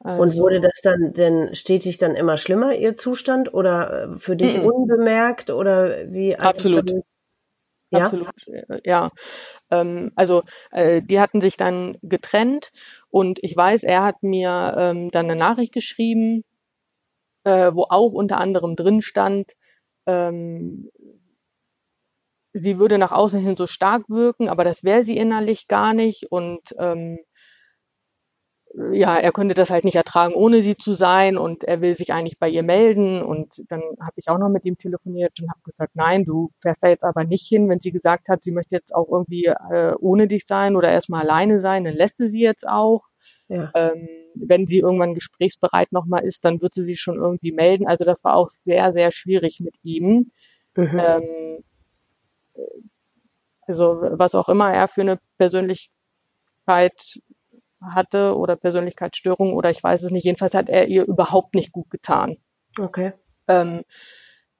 Also, 0.00 0.22
und 0.22 0.36
wurde 0.36 0.60
das 0.60 0.80
dann 0.82 1.12
denn 1.12 1.54
stetig 1.54 1.98
dann 1.98 2.14
immer 2.14 2.38
schlimmer, 2.38 2.74
ihr 2.74 2.96
Zustand, 2.96 3.52
oder 3.52 4.12
äh, 4.14 4.16
für 4.16 4.36
dich 4.36 4.56
-mm. 4.56 4.62
unbemerkt 4.62 5.50
oder 5.50 6.10
wie? 6.12 6.36
Absolut. 6.36 6.90
Ja? 7.90 8.04
Absolut, 8.04 8.28
äh, 8.48 8.80
ja. 8.84 9.10
Ähm, 9.70 10.12
also 10.14 10.42
äh, 10.70 11.02
die 11.02 11.20
hatten 11.20 11.40
sich 11.40 11.56
dann 11.56 11.96
getrennt 12.02 12.70
und 13.10 13.38
ich 13.42 13.56
weiß, 13.56 13.82
er 13.82 14.04
hat 14.04 14.22
mir 14.22 14.74
ähm, 14.78 15.10
dann 15.10 15.26
eine 15.30 15.36
Nachricht 15.36 15.72
geschrieben, 15.72 16.44
äh, 17.44 17.72
wo 17.74 17.86
auch 17.88 18.12
unter 18.12 18.38
anderem 18.38 18.76
drin 18.76 19.02
stand, 19.02 19.52
ähm, 20.06 20.90
sie 22.52 22.78
würde 22.78 22.98
nach 22.98 23.12
außen 23.12 23.40
hin 23.40 23.56
so 23.56 23.66
stark 23.66 24.08
wirken, 24.08 24.48
aber 24.48 24.64
das 24.64 24.84
wäre 24.84 25.04
sie 25.04 25.16
innerlich 25.16 25.68
gar 25.68 25.94
nicht 25.94 26.26
und 26.30 26.74
ähm, 26.78 27.18
ja, 28.92 29.16
er 29.16 29.32
könnte 29.32 29.54
das 29.54 29.70
halt 29.70 29.84
nicht 29.84 29.96
ertragen, 29.96 30.34
ohne 30.34 30.62
sie 30.62 30.76
zu 30.76 30.92
sein 30.92 31.38
und 31.38 31.64
er 31.64 31.80
will 31.80 31.94
sich 31.94 32.12
eigentlich 32.12 32.38
bei 32.38 32.48
ihr 32.48 32.62
melden 32.62 33.22
und 33.22 33.64
dann 33.68 33.80
habe 34.00 34.14
ich 34.16 34.28
auch 34.28 34.38
noch 34.38 34.50
mit 34.50 34.64
ihm 34.64 34.76
telefoniert 34.76 35.40
und 35.40 35.48
habe 35.48 35.60
gesagt, 35.64 35.92
nein, 35.94 36.24
du 36.24 36.50
fährst 36.60 36.82
da 36.82 36.88
jetzt 36.88 37.04
aber 37.04 37.24
nicht 37.24 37.46
hin, 37.46 37.68
wenn 37.68 37.80
sie 37.80 37.92
gesagt 37.92 38.28
hat, 38.28 38.44
sie 38.44 38.52
möchte 38.52 38.74
jetzt 38.74 38.94
auch 38.94 39.08
irgendwie 39.10 39.46
äh, 39.46 39.94
ohne 39.98 40.28
dich 40.28 40.46
sein 40.46 40.76
oder 40.76 40.90
erstmal 40.90 41.22
alleine 41.22 41.60
sein, 41.60 41.84
dann 41.84 41.94
lässt 41.94 42.18
sie 42.18 42.28
sie 42.28 42.40
jetzt 42.40 42.68
auch. 42.68 43.04
Ja. 43.48 43.70
Ähm, 43.74 44.06
wenn 44.34 44.66
sie 44.66 44.78
irgendwann 44.78 45.14
gesprächsbereit 45.14 45.90
nochmal 45.90 46.24
ist, 46.24 46.44
dann 46.44 46.60
wird 46.60 46.74
sie 46.74 46.84
sich 46.84 47.00
schon 47.00 47.16
irgendwie 47.16 47.52
melden. 47.52 47.86
Also 47.86 48.04
das 48.04 48.22
war 48.22 48.34
auch 48.34 48.50
sehr, 48.50 48.92
sehr 48.92 49.10
schwierig 49.10 49.60
mit 49.60 49.74
ihm. 49.82 50.30
Mhm. 50.76 51.00
Ähm, 51.00 51.64
also 53.66 53.98
was 54.00 54.34
auch 54.34 54.48
immer 54.48 54.72
er 54.72 54.88
für 54.88 55.02
eine 55.02 55.18
Persönlichkeit 55.36 57.20
hatte 57.80 58.36
oder 58.36 58.56
Persönlichkeitsstörung 58.56 59.54
oder 59.54 59.70
ich 59.70 59.82
weiß 59.82 60.02
es 60.02 60.10
nicht. 60.10 60.24
Jedenfalls 60.24 60.54
hat 60.54 60.68
er 60.68 60.88
ihr 60.88 61.06
überhaupt 61.06 61.54
nicht 61.54 61.72
gut 61.72 61.90
getan. 61.90 62.38
Okay. 62.80 63.12
Ähm, 63.46 63.84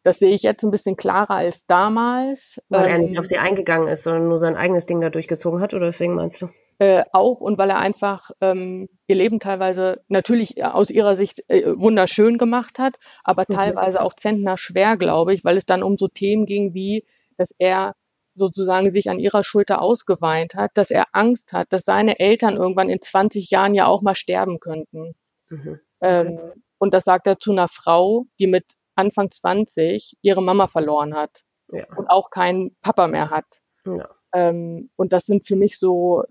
das 0.04 0.18
sehe 0.18 0.30
ich 0.30 0.42
jetzt 0.42 0.62
ein 0.62 0.70
bisschen 0.70 0.96
klarer 0.96 1.34
als 1.34 1.66
damals. 1.66 2.60
Weil 2.68 2.86
ähm, 2.86 2.90
er 2.90 2.98
nicht 2.98 3.18
auf 3.18 3.26
sie 3.26 3.38
eingegangen 3.38 3.88
ist, 3.88 4.04
sondern 4.04 4.28
nur 4.28 4.38
sein 4.38 4.56
eigenes 4.56 4.86
Ding 4.86 5.00
da 5.00 5.10
durchgezogen 5.10 5.60
hat, 5.60 5.74
oder 5.74 5.86
deswegen 5.86 6.14
meinst 6.14 6.40
du? 6.40 6.48
Äh, 6.78 7.02
auch 7.12 7.40
und 7.40 7.58
weil 7.58 7.70
er 7.70 7.78
einfach 7.78 8.30
ähm, 8.40 8.88
ihr 9.08 9.16
Leben 9.16 9.40
teilweise 9.40 10.00
natürlich 10.06 10.64
aus 10.64 10.90
ihrer 10.90 11.16
Sicht 11.16 11.42
äh, 11.48 11.74
wunderschön 11.76 12.38
gemacht 12.38 12.78
hat, 12.78 12.94
aber 13.24 13.44
mhm. 13.48 13.54
teilweise 13.54 14.00
auch 14.00 14.14
zentner 14.14 14.56
schwer, 14.56 14.96
glaube 14.96 15.34
ich, 15.34 15.44
weil 15.44 15.56
es 15.56 15.66
dann 15.66 15.82
um 15.82 15.98
so 15.98 16.06
Themen 16.06 16.46
ging 16.46 16.74
wie, 16.74 17.04
dass 17.38 17.54
er 17.58 17.94
sozusagen 18.34 18.90
sich 18.90 19.10
an 19.10 19.18
ihrer 19.18 19.44
Schulter 19.44 19.82
ausgeweint 19.82 20.54
hat, 20.54 20.70
dass 20.74 20.90
er 20.90 21.06
Angst 21.12 21.52
hat, 21.52 21.72
dass 21.72 21.84
seine 21.84 22.20
Eltern 22.20 22.56
irgendwann 22.56 22.88
in 22.88 23.02
20 23.02 23.50
Jahren 23.50 23.74
ja 23.74 23.86
auch 23.86 24.02
mal 24.02 24.14
sterben 24.14 24.60
könnten. 24.60 25.14
Mhm. 25.48 25.80
Ähm, 26.00 26.38
und 26.78 26.94
das 26.94 27.04
sagt 27.04 27.26
er 27.26 27.38
zu 27.38 27.50
einer 27.50 27.68
Frau, 27.68 28.26
die 28.38 28.46
mit 28.46 28.64
Anfang 28.94 29.30
20 29.30 30.16
ihre 30.22 30.42
Mama 30.42 30.68
verloren 30.68 31.14
hat 31.14 31.42
ja. 31.72 31.86
und 31.96 32.08
auch 32.08 32.30
keinen 32.30 32.76
Papa 32.80 33.08
mehr 33.08 33.30
hat. 33.30 33.46
Ja. 33.84 34.08
Ähm, 34.32 34.90
und 34.96 35.12
das 35.12 35.26
sind 35.26 35.46
für 35.46 35.56
mich 35.56 35.78
so 35.78 36.24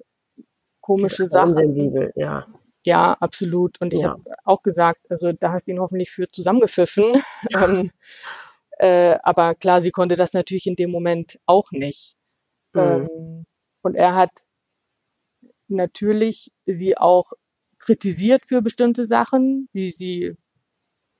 komische 0.82 1.28
Sachen. 1.28 1.50
Unsensibel, 1.50 2.14
ja. 2.16 2.48
Ja, 2.84 3.18
absolut. 3.20 3.82
Und 3.82 3.94
ich 3.94 4.02
ja. 4.02 4.12
habe 4.12 4.24
auch 4.46 4.64
gesagt, 4.64 5.02
also 5.10 5.34
da 5.34 5.52
hast 5.52 5.68
du 5.68 5.72
ihn 5.72 5.80
hoffentlich 5.80 6.10
für 6.10 6.32
zusammengepfiffen. 6.32 7.22
ähm, 7.62 7.92
äh, 8.80 9.18
aber 9.24 9.56
klar, 9.56 9.82
sie 9.82 9.92
konnte 9.92 10.16
das 10.16 10.34
natürlich 10.34 10.68
in 10.68 10.76
dem 10.76 10.92
Moment 10.92 11.40
auch 11.46 11.72
nicht. 11.72 12.16
Mhm. 12.74 12.82
Ähm, 12.82 13.46
und 13.82 13.96
er 13.96 14.16
hat 14.16 14.32
natürlich 15.68 16.52
sie 16.66 16.98
auch 16.98 17.34
kritisiert 17.80 18.46
für 18.46 18.62
bestimmte 18.62 19.06
Sachen, 19.06 19.70
wie 19.74 19.90
sie 19.92 20.36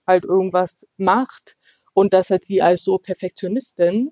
halt 0.06 0.24
irgendwas 0.24 0.88
macht 0.98 1.58
und 1.94 2.14
das 2.14 2.30
hat 2.30 2.46
sie 2.46 2.62
als 2.62 2.84
so 2.84 2.98
Perfektionistin 2.98 4.12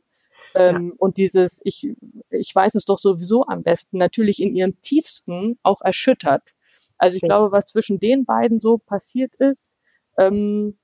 ähm, 0.55 0.89
ja. 0.89 0.95
und 0.97 1.17
dieses 1.17 1.61
ich 1.63 1.95
ich 2.29 2.53
weiß 2.53 2.75
es 2.75 2.85
doch 2.85 2.97
sowieso 2.97 3.45
am 3.45 3.63
besten 3.63 3.97
natürlich 3.97 4.41
in 4.41 4.55
ihrem 4.55 4.79
tiefsten 4.81 5.57
auch 5.63 5.81
erschüttert. 5.81 6.53
Also 6.97 7.15
ich 7.17 7.21
ja. 7.21 7.27
glaube, 7.27 7.51
was 7.51 7.67
zwischen 7.67 7.99
den 7.99 8.25
beiden 8.25 8.59
so 8.59 8.77
passiert 8.77 9.33
ist 9.35 9.77
ähm, 10.17 10.77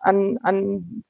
an 0.00 0.38
an 0.42 1.04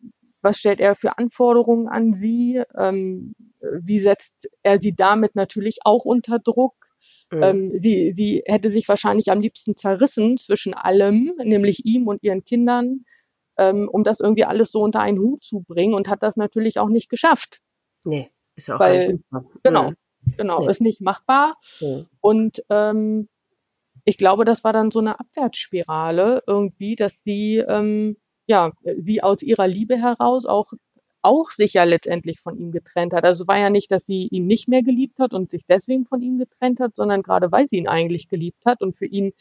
was 0.47 0.59
stellt 0.59 0.78
er 0.78 0.94
für 0.94 1.18
Anforderungen 1.18 1.88
an 1.88 2.12
sie, 2.12 2.62
ähm, 2.78 3.34
wie 3.61 3.99
setzt 3.99 4.49
er 4.62 4.80
sie 4.80 4.94
damit 4.94 5.34
natürlich 5.34 5.80
auch 5.84 6.05
unter 6.05 6.38
Druck. 6.38 6.74
Mhm. 7.32 7.42
Ähm, 7.42 7.72
sie, 7.74 8.11
sie 8.12 8.44
hätte 8.47 8.70
sich 8.70 8.88
wahrscheinlich 8.88 9.30
am 9.32 9.40
liebsten 9.40 9.76
zerrissen 9.76 10.38
zwischen 10.38 10.72
allem, 10.72 11.32
nämlich 11.42 11.84
ihm 11.84 12.07
und 12.07 12.22
ihren 12.22 12.44
Kindern, 12.44 13.05
ähm, 13.59 13.88
um 13.90 14.05
das 14.05 14.20
irgendwie 14.20 14.44
alles 14.44 14.70
so 14.70 14.82
unter 14.82 15.01
einen 15.01 15.18
Hut 15.18 15.42
zu 15.42 15.64
bringen 15.66 15.94
und 15.94 16.07
hat 16.07 16.22
das 16.22 16.36
natürlich 16.36 16.78
auch 16.78 16.88
nicht 16.88 17.11
geschafft. 17.11 17.61
Nee, 18.05 18.30
ist 18.55 18.68
ja 18.68 18.76
auch 18.76 18.80
Weil, 18.80 19.14
nicht 19.14 19.24
machbar. 19.30 19.61
Genau, 19.64 19.92
genau, 20.36 20.61
nee. 20.61 20.70
ist 20.70 20.80
nicht 20.80 21.01
machbar. 21.01 21.57
Mhm. 21.80 22.07
Und 22.20 22.64
ähm, 22.70 23.28
ich 24.05 24.16
glaube, 24.16 24.44
das 24.44 24.62
war 24.62 24.72
dann 24.72 24.92
so 24.92 25.01
eine 25.01 25.18
Abwärtsspirale 25.18 26.44
irgendwie, 26.47 26.94
dass 26.94 27.24
sie 27.24 27.57
ähm, 27.57 28.16
ja, 28.47 28.72
sie 28.99 29.22
aus 29.22 29.42
ihrer 29.42 29.66
Liebe 29.66 29.97
heraus 29.97 30.47
auch 30.47 30.72
auch 31.22 31.51
sich 31.51 31.74
ja 31.74 31.82
letztendlich 31.82 32.38
von 32.38 32.57
ihm 32.57 32.70
getrennt 32.70 33.12
hat. 33.12 33.24
Also 33.24 33.49
war 33.49 33.59
ja 33.59 33.68
nicht, 33.68 33.90
dass 33.90 34.07
sie 34.07 34.28
ihn 34.28 34.47
nicht 34.47 34.68
mehr 34.68 34.84
geliebt 34.84 35.18
hat 35.18 35.34
und 35.34 35.51
sich 35.51 35.66
deswegen 35.66 36.07
von 36.07 36.22
ihm 36.22 36.38
getrennt 36.38 36.78
hat, 36.78 36.94
sondern 36.94 37.22
gerade 37.22 37.51
weil 37.51 37.66
sie 37.66 37.78
ihn 37.78 37.88
eigentlich 37.88 38.28
geliebt 38.28 38.64
hat 38.64 38.80
und 38.80 38.97
für 38.97 39.07
ihn 39.07 39.32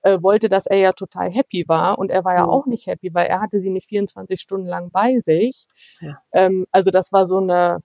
äh, 0.00 0.22
wollte, 0.22 0.48
dass 0.48 0.66
er 0.66 0.78
ja 0.78 0.92
total 0.92 1.30
happy 1.30 1.64
war 1.68 1.98
und 1.98 2.10
er 2.10 2.24
war 2.24 2.34
ja 2.36 2.44
mhm. 2.44 2.50
auch 2.50 2.66
nicht 2.66 2.86
happy, 2.86 3.12
weil 3.12 3.26
er 3.26 3.42
hatte 3.42 3.60
sie 3.60 3.68
nicht 3.68 3.88
24 3.88 4.40
Stunden 4.40 4.66
lang 4.66 4.90
bei 4.90 5.18
sich. 5.18 5.66
Ja. 6.00 6.22
Ähm, 6.32 6.66
also 6.70 6.90
das 6.90 7.12
war 7.12 7.26
so 7.26 7.36
eine 7.36 7.80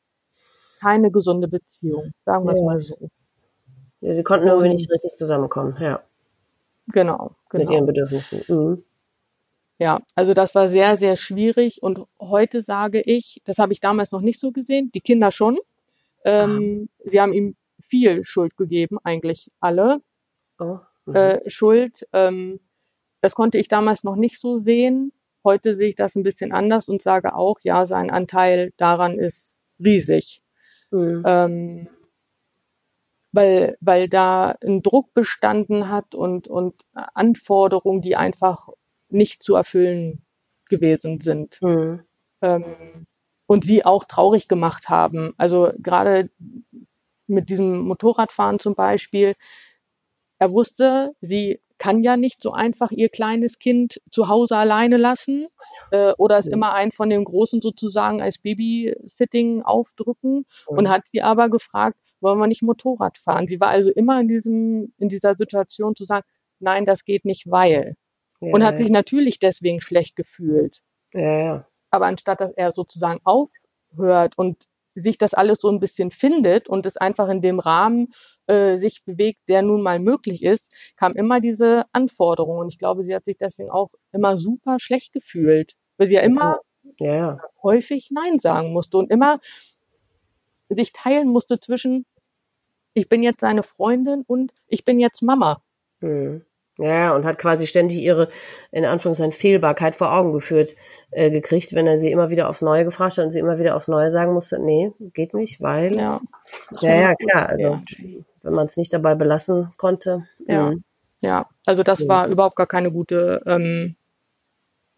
keine 0.79 1.11
gesunde 1.11 1.47
Beziehung, 1.47 2.13
sagen 2.19 2.45
wir 2.45 2.53
es 2.53 2.61
mal 2.61 2.79
so. 2.79 3.09
Ja, 3.99 4.13
sie 4.13 4.23
konnten 4.23 4.47
irgendwie 4.47 4.73
nicht 4.73 4.89
richtig 4.89 5.11
zusammenkommen, 5.11 5.75
ja. 5.79 6.01
Genau, 6.87 7.35
genau. 7.49 7.63
Mit 7.63 7.69
ihren 7.69 7.85
Bedürfnissen. 7.85 8.43
Mhm. 8.47 8.83
Ja, 9.81 9.99
also 10.13 10.35
das 10.35 10.53
war 10.53 10.67
sehr, 10.67 10.95
sehr 10.95 11.15
schwierig 11.15 11.81
und 11.81 12.05
heute 12.19 12.61
sage 12.61 13.01
ich, 13.01 13.41
das 13.45 13.57
habe 13.57 13.73
ich 13.73 13.79
damals 13.79 14.11
noch 14.11 14.21
nicht 14.21 14.39
so 14.39 14.51
gesehen, 14.51 14.91
die 14.91 15.01
Kinder 15.01 15.31
schon. 15.31 15.57
Ähm, 16.23 16.87
ah. 16.87 17.09
Sie 17.09 17.19
haben 17.19 17.33
ihm 17.33 17.55
viel 17.81 18.23
Schuld 18.23 18.55
gegeben, 18.57 18.97
eigentlich 19.03 19.49
alle. 19.59 20.03
Oh. 20.59 20.77
Mhm. 21.07 21.15
Äh, 21.15 21.49
Schuld. 21.49 22.07
Ähm, 22.13 22.59
das 23.21 23.33
konnte 23.33 23.57
ich 23.57 23.69
damals 23.69 24.03
noch 24.03 24.17
nicht 24.17 24.39
so 24.39 24.55
sehen. 24.55 25.13
Heute 25.43 25.73
sehe 25.73 25.89
ich 25.89 25.95
das 25.95 26.15
ein 26.15 26.21
bisschen 26.21 26.51
anders 26.51 26.87
und 26.87 27.01
sage 27.01 27.33
auch, 27.33 27.57
ja, 27.63 27.87
sein 27.87 28.11
Anteil 28.11 28.73
daran 28.77 29.17
ist 29.17 29.57
riesig. 29.83 30.43
Mhm. 30.91 31.23
Ähm, 31.25 31.87
weil, 33.31 33.77
weil 33.81 34.07
da 34.07 34.55
ein 34.63 34.83
Druck 34.83 35.15
bestanden 35.15 35.89
hat 35.89 36.13
und, 36.13 36.47
und 36.47 36.75
Anforderungen, 36.93 38.03
die 38.03 38.15
einfach 38.15 38.67
nicht 39.11 39.43
zu 39.43 39.55
erfüllen 39.55 40.23
gewesen 40.69 41.19
sind. 41.19 41.59
Mhm. 41.61 42.03
Ähm, 42.41 43.05
und 43.45 43.65
sie 43.65 43.83
auch 43.83 44.05
traurig 44.05 44.47
gemacht 44.47 44.89
haben. 44.89 45.33
Also 45.37 45.71
gerade 45.77 46.29
mit 47.27 47.49
diesem 47.49 47.79
Motorradfahren 47.79 48.59
zum 48.59 48.75
Beispiel. 48.75 49.35
Er 50.39 50.51
wusste, 50.51 51.13
sie 51.21 51.59
kann 51.77 52.03
ja 52.03 52.15
nicht 52.15 52.43
so 52.43 52.51
einfach 52.51 52.91
ihr 52.91 53.09
kleines 53.09 53.57
Kind 53.57 54.01
zu 54.11 54.27
Hause 54.27 54.55
alleine 54.55 54.97
lassen 54.97 55.47
äh, 55.89 56.13
oder 56.13 56.37
es 56.37 56.45
mhm. 56.45 56.53
immer 56.53 56.73
einen 56.73 56.91
von 56.91 57.09
den 57.09 57.23
Großen 57.23 57.59
sozusagen 57.59 58.21
als 58.21 58.37
Babysitting 58.37 59.63
aufdrücken 59.63 60.45
mhm. 60.69 60.77
und 60.77 60.89
hat 60.89 61.07
sie 61.07 61.23
aber 61.23 61.49
gefragt, 61.49 61.97
wollen 62.19 62.37
wir 62.37 62.47
nicht 62.47 62.61
Motorrad 62.61 63.17
fahren? 63.17 63.47
Sie 63.47 63.59
war 63.59 63.69
also 63.69 63.89
immer 63.89 64.21
in 64.21 64.27
diesem, 64.27 64.93
in 64.99 65.09
dieser 65.09 65.35
Situation 65.35 65.95
zu 65.95 66.05
sagen, 66.05 66.25
nein, 66.59 66.85
das 66.85 67.03
geht 67.03 67.25
nicht, 67.25 67.49
weil 67.49 67.95
ja, 68.41 68.53
und 68.53 68.63
hat 68.63 68.77
sich 68.77 68.89
natürlich 68.89 69.39
deswegen 69.39 69.81
schlecht 69.81 70.15
gefühlt. 70.15 70.81
Ja, 71.13 71.39
ja. 71.39 71.67
Aber 71.89 72.05
anstatt 72.07 72.41
dass 72.41 72.53
er 72.53 72.71
sozusagen 72.71 73.19
aufhört 73.23 74.37
und 74.37 74.65
sich 74.95 75.17
das 75.17 75.33
alles 75.33 75.59
so 75.59 75.69
ein 75.69 75.79
bisschen 75.79 76.11
findet 76.11 76.67
und 76.67 76.85
es 76.85 76.97
einfach 76.97 77.29
in 77.29 77.41
dem 77.41 77.59
Rahmen 77.59 78.13
äh, 78.47 78.77
sich 78.77 79.03
bewegt, 79.05 79.39
der 79.47 79.61
nun 79.61 79.81
mal 79.81 79.99
möglich 79.99 80.43
ist, 80.43 80.73
kam 80.97 81.13
immer 81.13 81.39
diese 81.39 81.85
Anforderung. 81.93 82.57
Und 82.59 82.69
ich 82.69 82.77
glaube, 82.77 83.03
sie 83.03 83.15
hat 83.15 83.25
sich 83.25 83.37
deswegen 83.37 83.69
auch 83.69 83.89
immer 84.11 84.37
super 84.37 84.77
schlecht 84.79 85.13
gefühlt, 85.13 85.75
weil 85.97 86.07
sie 86.07 86.15
ja 86.15 86.21
immer 86.21 86.59
ja, 86.99 87.15
ja. 87.15 87.39
häufig 87.63 88.09
Nein 88.11 88.39
sagen 88.39 88.73
musste 88.73 88.97
und 88.97 89.11
immer 89.11 89.39
sich 90.69 90.93
teilen 90.93 91.29
musste 91.29 91.59
zwischen, 91.59 92.05
ich 92.93 93.07
bin 93.07 93.23
jetzt 93.23 93.41
seine 93.41 93.63
Freundin 93.63 94.23
und 94.27 94.53
ich 94.67 94.83
bin 94.83 94.99
jetzt 94.99 95.21
Mama. 95.21 95.61
Mhm. 95.99 96.45
Ja, 96.77 97.15
und 97.15 97.25
hat 97.25 97.37
quasi 97.37 97.67
ständig 97.67 97.99
ihre, 97.99 98.29
in 98.71 98.85
Anführungszeichen, 98.85 99.33
Fehlbarkeit 99.33 99.95
vor 99.95 100.13
Augen 100.13 100.31
geführt, 100.31 100.75
äh, 101.11 101.29
gekriegt, 101.29 101.73
wenn 101.73 101.85
er 101.85 101.97
sie 101.97 102.11
immer 102.11 102.31
wieder 102.31 102.49
aufs 102.49 102.61
Neue 102.61 102.85
gefragt 102.85 103.17
hat 103.17 103.25
und 103.25 103.31
sie 103.31 103.39
immer 103.39 103.59
wieder 103.59 103.75
aufs 103.75 103.89
Neue 103.89 104.09
sagen 104.09 104.33
musste, 104.33 104.57
nee, 104.57 104.91
geht 105.13 105.33
nicht, 105.33 105.61
weil. 105.61 105.95
Ja, 105.95 106.21
ja, 106.79 106.95
ja 106.95 107.15
klar, 107.15 107.49
also, 107.49 107.81
wenn 108.41 108.53
man 108.53 108.65
es 108.65 108.77
nicht 108.77 108.93
dabei 108.93 109.15
belassen 109.15 109.73
konnte. 109.77 110.27
Ja. 110.47 110.71
Mh. 110.71 110.77
Ja, 111.21 111.47
also 111.67 111.83
das 111.83 112.01
ja. 112.01 112.07
war 112.07 112.27
überhaupt 112.27 112.55
gar 112.55 112.67
keine 112.67 112.91
gute 112.91 113.43
ähm, 113.45 113.95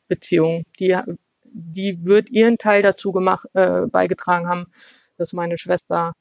Beziehung. 0.07 0.63
Die, 0.80 0.97
die 1.43 2.05
wird 2.05 2.30
ihren 2.30 2.57
Teil 2.57 2.82
dazu 2.82 3.11
gemacht, 3.11 3.45
äh, 3.53 3.88
beigetragen 3.88 4.47
haben, 4.47 4.67
dass 5.17 5.34
meine 5.34 5.57
Schwester, 5.57 6.13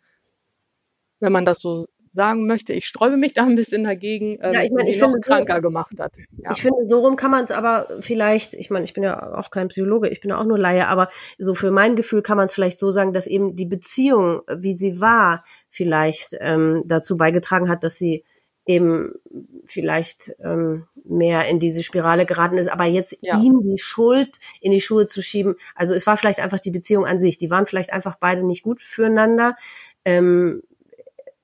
wenn 1.20 1.32
man 1.32 1.44
das 1.44 1.60
so 1.60 1.86
sagen 2.12 2.46
möchte, 2.46 2.74
ich 2.74 2.86
sträube 2.86 3.16
mich 3.16 3.32
da 3.32 3.44
ein 3.44 3.56
bisschen 3.56 3.84
dagegen, 3.84 4.38
ähm, 4.42 4.52
ja, 4.52 4.62
ich 4.62 4.70
mein, 4.70 4.86
ich 4.86 5.00
noch 5.00 5.08
finde, 5.08 5.20
kranker 5.20 5.56
so, 5.56 5.62
gemacht 5.62 5.98
hat. 5.98 6.12
Ja. 6.36 6.52
Ich 6.52 6.60
finde, 6.60 6.86
so 6.86 7.00
rum 7.00 7.16
kann 7.16 7.30
man 7.30 7.42
es 7.42 7.50
aber 7.50 7.88
vielleicht, 8.00 8.52
ich 8.54 8.70
meine, 8.70 8.84
ich 8.84 8.92
bin 8.92 9.02
ja 9.02 9.34
auch 9.34 9.50
kein 9.50 9.68
Psychologe, 9.68 10.08
ich 10.08 10.20
bin 10.20 10.30
ja 10.30 10.38
auch 10.38 10.44
nur 10.44 10.58
Laie, 10.58 10.86
aber 10.86 11.08
so 11.38 11.54
für 11.54 11.70
mein 11.70 11.96
Gefühl 11.96 12.22
kann 12.22 12.36
man 12.36 12.44
es 12.44 12.52
vielleicht 12.52 12.78
so 12.78 12.90
sagen, 12.90 13.14
dass 13.14 13.26
eben 13.26 13.56
die 13.56 13.64
Beziehung, 13.64 14.42
wie 14.54 14.74
sie 14.74 15.00
war, 15.00 15.42
vielleicht 15.70 16.36
ähm, 16.40 16.82
dazu 16.86 17.16
beigetragen 17.16 17.70
hat, 17.70 17.82
dass 17.82 17.98
sie 17.98 18.24
eben 18.66 19.14
vielleicht 19.64 20.34
ähm, 20.40 20.86
mehr 21.04 21.48
in 21.48 21.58
diese 21.58 21.82
Spirale 21.82 22.26
geraten 22.26 22.58
ist, 22.58 22.68
aber 22.68 22.84
jetzt 22.84 23.16
ja. 23.22 23.40
ihm 23.40 23.62
die 23.62 23.78
Schuld 23.78 24.38
in 24.60 24.70
die 24.70 24.80
Schuhe 24.80 25.06
zu 25.06 25.22
schieben, 25.22 25.56
also 25.74 25.94
es 25.94 26.06
war 26.06 26.16
vielleicht 26.16 26.40
einfach 26.40 26.60
die 26.60 26.70
Beziehung 26.70 27.06
an 27.06 27.18
sich, 27.18 27.38
die 27.38 27.50
waren 27.50 27.66
vielleicht 27.66 27.92
einfach 27.92 28.16
beide 28.20 28.44
nicht 28.44 28.62
gut 28.62 28.82
füreinander. 28.82 29.56
Ähm, 30.04 30.62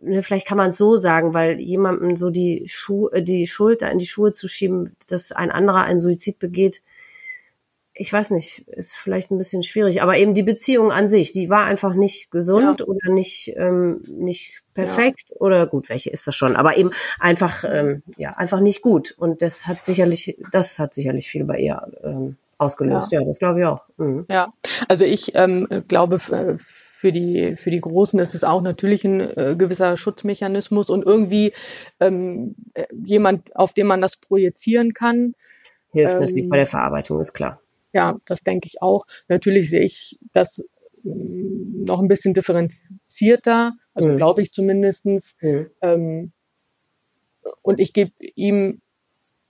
ne, 0.01 0.23
vielleicht 0.23 0.47
kann 0.47 0.59
man 0.59 0.71
es 0.71 0.79
so 0.79 0.97
sagen, 0.97 1.35
weil 1.35 1.59
jemandem 1.59 2.17
so 2.17 2.31
die 2.31 2.65
Schuhe, 2.67 3.13
äh, 3.13 3.23
die 3.23 3.47
Schuld 3.47 3.83
in 3.83 3.99
die 3.99 4.07
Schuhe 4.07 4.33
zu 4.33 4.49
schieben, 4.49 4.97
dass 5.09 5.33
ein 5.33 5.51
anderer 5.51 5.83
einen 5.83 6.01
Suizid 6.01 6.39
begeht, 6.39 6.83
ich 8.01 8.13
weiß 8.13 8.31
nicht, 8.31 8.61
ist 8.69 8.97
vielleicht 8.97 9.31
ein 9.31 9.39
bisschen 9.39 9.63
schwierig, 9.63 10.03
aber 10.03 10.17
eben 10.17 10.33
die 10.33 10.45
Beziehung 10.45 10.93
an 10.93 11.09
sich, 11.09 11.33
die 11.33 11.51
war 11.51 11.65
einfach 11.65 11.95
nicht 11.95 12.31
gesund 12.31 12.81
ja. 12.81 12.87
oder 12.87 13.11
nicht 13.11 13.53
ähm, 13.57 14.03
nicht 14.07 14.63
perfekt 14.73 15.31
ja. 15.31 15.37
oder 15.41 15.67
gut, 15.67 15.89
welche 15.89 16.11
ist 16.11 16.27
das 16.27 16.37
schon, 16.37 16.55
aber 16.55 16.77
eben 16.77 16.93
einfach 17.19 17.65
ähm, 17.69 18.03
ja 18.17 18.35
einfach 18.35 18.61
nicht 18.61 18.83
gut 18.83 19.15
und 19.19 19.43
das 19.43 19.67
hat 19.67 19.85
sicherlich 19.85 20.39
das 20.53 20.79
hat 20.79 20.95
sicherlich 20.95 21.27
viel 21.29 21.45
bei 21.45 21.59
ihr 21.59 21.83
ähm, 22.05 22.37
ausgelöst. 22.57 23.11
Ja, 23.11 23.21
ja 23.21 23.27
das 23.27 23.41
glaube 23.41 23.61
ich 23.61 23.67
auch. 23.67 23.85
Mhm. 23.97 24.27
Ja, 24.31 24.53
also 24.87 25.05
ich 25.05 25.35
ähm, 25.35 25.67
glaube 25.89 26.21
für 26.99 27.13
die 27.13 27.55
für 27.55 27.71
die 27.71 27.81
Großen 27.81 28.19
ist 28.19 28.35
es 28.35 28.43
auch 28.43 28.61
natürlich 28.61 29.05
ein 29.05 29.21
äh, 29.21 29.55
gewisser 29.57 29.97
Schutzmechanismus 29.97 30.91
und 30.91 31.07
irgendwie 31.07 31.53
ähm, 32.01 32.57
äh, 32.75 32.87
jemand, 33.05 33.55
auf 33.55 33.73
den 33.73 33.87
man 33.87 34.01
das 34.01 34.17
projizieren 34.17 34.95
kann. 34.95 35.35
Hilft 35.93 36.19
natürlich 36.19 36.49
bei 36.49 36.57
der 36.57 36.67
Verarbeitung, 36.67 37.21
ist 37.21 37.35
klar. 37.35 37.61
Ja, 37.93 38.19
das 38.27 38.43
denke 38.43 38.67
ich 38.67 38.83
auch. 38.83 39.07
Natürlich 39.29 39.71
sehe 39.71 39.83
ich 39.83 40.19
das 40.33 40.67
mm, 41.05 41.85
noch 41.85 42.01
ein 42.01 42.09
bisschen 42.09 42.35
differenzierter, 42.35 43.75
also 43.95 44.09
mhm. 44.09 44.17
glaube 44.17 44.43
ich 44.43 44.53
zumindestens. 44.53 45.35
Mhm. 45.41 45.71
Ähm, 45.81 46.33
und 47.63 47.81
ich 47.81 47.93
gebe 47.93 48.13
ihm 48.35 48.81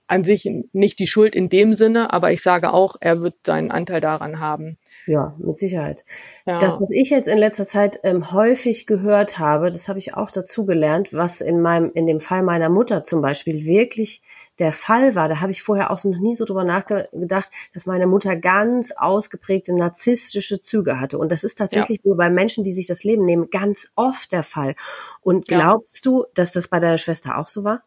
an 0.05 0.23
sich 0.23 0.47
nicht 0.71 0.99
die 0.99 1.07
Schuld 1.07 1.35
in 1.35 1.49
dem 1.49 1.73
Sinne, 1.73 2.13
aber 2.13 2.31
ich 2.31 2.43
sage 2.43 2.73
auch, 2.73 2.95
er 2.99 3.21
wird 3.21 3.35
seinen 3.43 3.71
Anteil 3.71 4.01
daran 4.01 4.39
haben. 4.39 4.77
Ja, 5.09 5.33
mit 5.39 5.57
Sicherheit. 5.57 6.05
Ja. 6.45 6.59
Das, 6.59 6.79
was 6.79 6.91
ich 6.91 7.09
jetzt 7.09 7.27
in 7.27 7.39
letzter 7.39 7.65
Zeit 7.65 7.99
ähm, 8.03 8.31
häufig 8.31 8.85
gehört 8.85 9.39
habe, 9.39 9.71
das 9.71 9.89
habe 9.89 9.97
ich 9.97 10.13
auch 10.13 10.29
dazu 10.29 10.67
gelernt, 10.67 11.13
was 11.13 11.41
in 11.41 11.61
meinem, 11.61 11.91
in 11.95 12.05
dem 12.05 12.19
Fall 12.19 12.43
meiner 12.43 12.69
Mutter 12.69 13.03
zum 13.03 13.19
Beispiel 13.19 13.65
wirklich 13.65 14.21
der 14.59 14.71
Fall 14.71 15.15
war. 15.15 15.27
Da 15.27 15.41
habe 15.41 15.51
ich 15.51 15.63
vorher 15.63 15.89
auch 15.89 16.03
noch 16.03 16.19
nie 16.19 16.35
so 16.35 16.45
drüber 16.45 16.63
nachgedacht, 16.63 17.49
dass 17.73 17.87
meine 17.87 18.05
Mutter 18.05 18.35
ganz 18.35 18.91
ausgeprägte 18.91 19.73
narzisstische 19.73 20.61
Züge 20.61 20.99
hatte. 20.99 21.17
Und 21.17 21.31
das 21.31 21.43
ist 21.43 21.57
tatsächlich 21.57 21.97
ja. 22.03 22.09
nur 22.09 22.15
bei 22.15 22.29
Menschen, 22.29 22.63
die 22.63 22.71
sich 22.71 22.85
das 22.85 23.03
Leben 23.03 23.25
nehmen, 23.25 23.47
ganz 23.47 23.91
oft 23.95 24.31
der 24.31 24.43
Fall. 24.43 24.75
Und 25.21 25.47
glaubst 25.47 26.05
ja. 26.05 26.11
du, 26.11 26.25
dass 26.35 26.51
das 26.51 26.67
bei 26.67 26.79
deiner 26.79 26.99
Schwester 26.99 27.39
auch 27.39 27.47
so 27.47 27.63
war? 27.63 27.81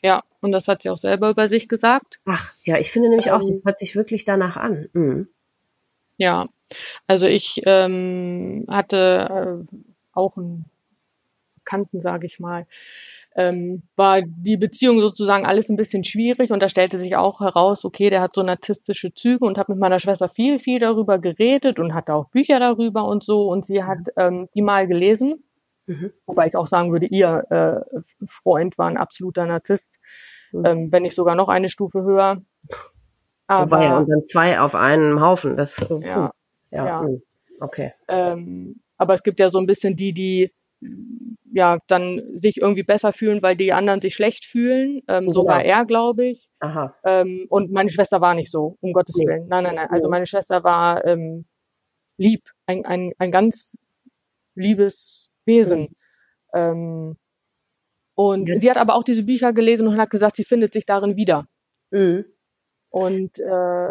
Ja, 0.00 0.22
und 0.40 0.52
das 0.52 0.68
hat 0.68 0.82
sie 0.82 0.90
auch 0.90 0.98
selber 0.98 1.30
über 1.30 1.48
sich 1.48 1.68
gesagt. 1.68 2.20
Ach, 2.24 2.52
ja, 2.62 2.78
ich 2.78 2.92
finde 2.92 3.08
nämlich 3.08 3.26
ähm, 3.26 3.32
auch, 3.32 3.40
das 3.40 3.62
hört 3.64 3.78
sich 3.80 3.96
wirklich 3.96 4.24
danach 4.24 4.56
an. 4.56 4.88
Mhm. 4.92 5.28
Ja, 6.16 6.46
also 7.06 7.26
ich 7.26 7.62
ähm, 7.66 8.64
hatte 8.68 9.64
äh, 9.70 9.76
auch 10.12 10.36
einen 10.36 10.64
Bekannten, 11.56 12.00
sage 12.00 12.26
ich 12.26 12.40
mal, 12.40 12.66
ähm, 13.34 13.82
war 13.96 14.22
die 14.22 14.56
Beziehung 14.56 15.00
sozusagen 15.00 15.44
alles 15.44 15.68
ein 15.68 15.76
bisschen 15.76 16.04
schwierig 16.04 16.50
und 16.52 16.62
da 16.62 16.68
stellte 16.68 16.96
sich 16.96 17.16
auch 17.16 17.40
heraus, 17.40 17.84
okay, 17.84 18.08
der 18.08 18.22
hat 18.22 18.34
so 18.34 18.42
narzisstische 18.42 19.12
Züge 19.12 19.44
und 19.44 19.58
habe 19.58 19.72
mit 19.72 19.80
meiner 19.80 19.98
Schwester 19.98 20.28
viel, 20.28 20.58
viel 20.58 20.78
darüber 20.78 21.18
geredet 21.18 21.78
und 21.78 21.92
hatte 21.92 22.14
auch 22.14 22.30
Bücher 22.30 22.60
darüber 22.60 23.06
und 23.06 23.24
so 23.24 23.48
und 23.48 23.66
sie 23.66 23.82
hat 23.82 23.98
ähm, 24.16 24.48
die 24.54 24.62
mal 24.62 24.86
gelesen 24.86 25.44
Mhm. 25.86 26.12
Wobei 26.26 26.48
ich 26.48 26.56
auch 26.56 26.66
sagen 26.66 26.92
würde, 26.92 27.06
ihr 27.06 27.44
äh, 27.50 28.00
Freund 28.26 28.76
war 28.76 28.88
ein 28.88 28.96
absoluter 28.96 29.46
Narzisst, 29.46 29.98
mhm. 30.52 30.64
ähm, 30.64 30.92
wenn 30.92 31.02
nicht 31.02 31.14
sogar 31.14 31.34
noch 31.34 31.48
eine 31.48 31.68
Stufe 31.68 32.02
höher. 32.02 32.42
Aber 33.46 33.82
ja, 33.82 33.98
und 33.98 34.08
dann 34.08 34.24
zwei 34.24 34.60
auf 34.60 34.74
einem 34.74 35.20
Haufen, 35.20 35.56
das 35.56 35.78
äh, 35.82 35.98
ja, 36.00 36.30
ja, 36.70 36.86
ja. 36.86 37.00
Hm, 37.02 37.22
okay. 37.60 37.92
Ähm, 38.08 38.80
aber 38.96 39.14
es 39.14 39.22
gibt 39.22 39.38
ja 39.40 39.50
so 39.50 39.58
ein 39.58 39.66
bisschen 39.66 39.94
die, 39.96 40.12
die 40.12 40.52
ja 41.52 41.78
dann 41.86 42.22
sich 42.34 42.60
irgendwie 42.60 42.82
besser 42.82 43.12
fühlen, 43.12 43.42
weil 43.42 43.56
die 43.56 43.72
anderen 43.72 44.00
sich 44.00 44.14
schlecht 44.14 44.44
fühlen. 44.44 45.02
Ähm, 45.08 45.32
so 45.32 45.46
war 45.46 45.64
er, 45.64 45.84
glaube 45.84 46.26
ich. 46.26 46.48
Aha. 46.60 46.94
Ähm, 47.04 47.46
und 47.48 47.72
meine 47.72 47.90
Schwester 47.90 48.20
war 48.20 48.34
nicht 48.34 48.50
so, 48.50 48.76
um 48.80 48.92
Gottes 48.92 49.16
nee. 49.16 49.26
Willen. 49.26 49.46
Nein, 49.48 49.64
nein, 49.64 49.76
nein. 49.76 49.88
Also 49.90 50.08
meine 50.08 50.26
Schwester 50.26 50.64
war 50.64 51.04
ähm, 51.06 51.46
lieb, 52.18 52.50
ein, 52.66 52.84
ein, 52.84 53.12
ein 53.18 53.30
ganz 53.30 53.78
liebes 54.54 55.30
Wesen. 55.44 55.80
Mhm. 55.80 55.88
Ähm, 56.54 57.16
und 58.14 58.48
ja. 58.48 58.60
sie 58.60 58.70
hat 58.70 58.78
aber 58.78 58.94
auch 58.94 59.04
diese 59.04 59.22
Bücher 59.22 59.52
gelesen 59.52 59.86
und 59.86 59.98
hat 59.98 60.10
gesagt, 60.10 60.36
sie 60.36 60.44
findet 60.44 60.72
sich 60.72 60.86
darin 60.86 61.16
wieder. 61.16 61.46
Mhm. 61.90 62.24
Und 62.96 63.38
äh, 63.40 63.44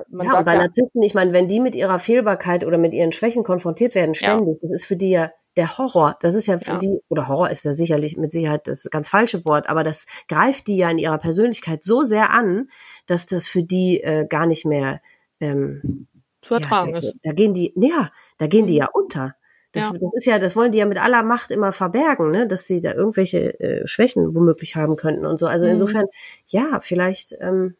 man 0.09 0.25
ja, 0.25 0.31
sagt 0.31 0.39
und 0.39 0.45
bei 0.45 0.53
ja, 0.53 0.61
Narzissten, 0.61 1.03
ich 1.03 1.13
meine, 1.13 1.31
wenn 1.31 1.47
die 1.47 1.59
mit 1.59 1.75
ihrer 1.75 1.99
Fehlbarkeit 1.99 2.65
oder 2.65 2.79
mit 2.79 2.91
ihren 2.91 3.11
Schwächen 3.11 3.43
konfrontiert 3.43 3.93
werden, 3.93 4.15
ständig, 4.15 4.55
ja. 4.55 4.59
das 4.63 4.71
ist 4.71 4.87
für 4.87 4.95
die 4.95 5.11
ja 5.11 5.31
der 5.57 5.77
Horror. 5.77 6.17
Das 6.21 6.33
ist 6.33 6.47
ja 6.47 6.57
für 6.57 6.71
ja. 6.71 6.77
die, 6.79 7.01
oder 7.07 7.27
Horror 7.27 7.51
ist 7.51 7.65
ja 7.65 7.73
sicherlich 7.73 8.17
mit 8.17 8.31
Sicherheit 8.31 8.65
das 8.65 8.89
ganz 8.89 9.07
falsche 9.07 9.45
Wort, 9.45 9.69
aber 9.69 9.83
das 9.83 10.07
greift 10.27 10.65
die 10.65 10.77
ja 10.77 10.89
in 10.89 10.97
ihrer 10.97 11.19
Persönlichkeit 11.19 11.83
so 11.83 12.01
sehr 12.01 12.31
an, 12.31 12.67
dass 13.05 13.27
das 13.27 13.47
für 13.47 13.61
die 13.61 14.01
äh, 14.01 14.25
gar 14.27 14.47
nicht 14.47 14.65
mehr 14.65 15.01
ähm, 15.39 16.07
zu 16.41 16.55
ertragen 16.55 16.95
ja, 16.95 16.99
da, 16.99 17.07
ist. 17.07 17.19
Da 17.21 17.31
gehen 17.33 17.53
die, 17.53 17.73
ja, 17.75 18.09
da 18.39 18.47
gehen 18.47 18.65
die 18.65 18.73
mhm. 18.73 18.79
ja 18.79 18.87
unter. 18.91 19.35
Das, 19.71 19.85
ja. 19.85 19.93
das 19.99 20.13
ist 20.15 20.25
ja, 20.25 20.39
das 20.39 20.55
wollen 20.55 20.71
die 20.71 20.79
ja 20.79 20.87
mit 20.87 20.97
aller 20.97 21.21
Macht 21.21 21.51
immer 21.51 21.71
verbergen, 21.71 22.31
ne? 22.31 22.47
dass 22.47 22.65
sie 22.65 22.79
da 22.79 22.93
irgendwelche 22.95 23.59
äh, 23.59 23.87
Schwächen 23.87 24.33
womöglich 24.33 24.75
haben 24.75 24.95
könnten 24.95 25.27
und 25.27 25.37
so. 25.37 25.45
Also 25.45 25.65
mhm. 25.65 25.73
insofern, 25.73 26.05
ja, 26.47 26.79
vielleicht. 26.81 27.35
Ähm, 27.39 27.75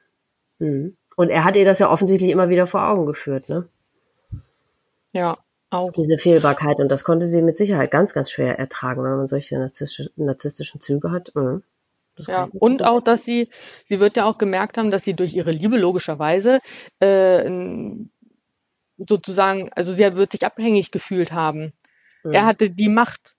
mh. 0.59 0.91
Und 1.16 1.30
er 1.30 1.43
hat 1.43 1.55
ihr 1.57 1.66
das 1.66 1.80
ja 1.80 1.89
offensichtlich 1.89 2.30
immer 2.30 2.49
wieder 2.49 2.68
vor 2.68 2.88
Augen 2.88 3.05
geführt, 3.05 3.49
ne? 3.49 3.68
Ja, 5.13 5.38
auch. 5.70 5.91
Diese 5.91 6.18
Fehlbarkeit 6.18 6.80
und 6.80 6.89
das 6.89 7.03
konnte 7.03 7.26
sie 7.26 7.41
mit 7.41 7.57
Sicherheit 7.57 7.91
ganz, 7.91 8.13
ganz 8.13 8.32
schwer 8.32 8.59
ertragen, 8.59 9.03
wenn 9.03 9.18
man 9.18 9.28
solche 9.28 9.57
narzisstische, 9.57 10.11
narzisstischen 10.16 10.82
Züge 10.82 11.11
hat. 11.11 11.34
Mhm. 11.36 11.63
Ja, 12.18 12.47
und 12.53 12.86
auch, 12.86 13.01
dass 13.01 13.26
sie, 13.26 13.49
sie 13.84 13.99
wird 13.99 14.16
ja 14.16 14.26
auch 14.26 14.38
gemerkt 14.38 14.78
haben, 14.78 14.89
dass 14.89 15.03
sie 15.03 15.16
durch 15.16 15.36
ihre 15.36 15.51
Liebe 15.51 15.78
logischerweise 15.78 16.59
äh, 16.99 17.49
sozusagen, 18.97 19.70
also 19.74 19.91
sie 19.91 20.16
wird 20.16 20.32
sich 20.32 20.45
abhängig 20.45 20.91
gefühlt 20.91 21.34
haben 21.34 21.74
Mhm. 22.26 22.34
Er 22.34 22.45
hatte 22.45 22.70
die 22.70 22.89
Macht 22.89 23.36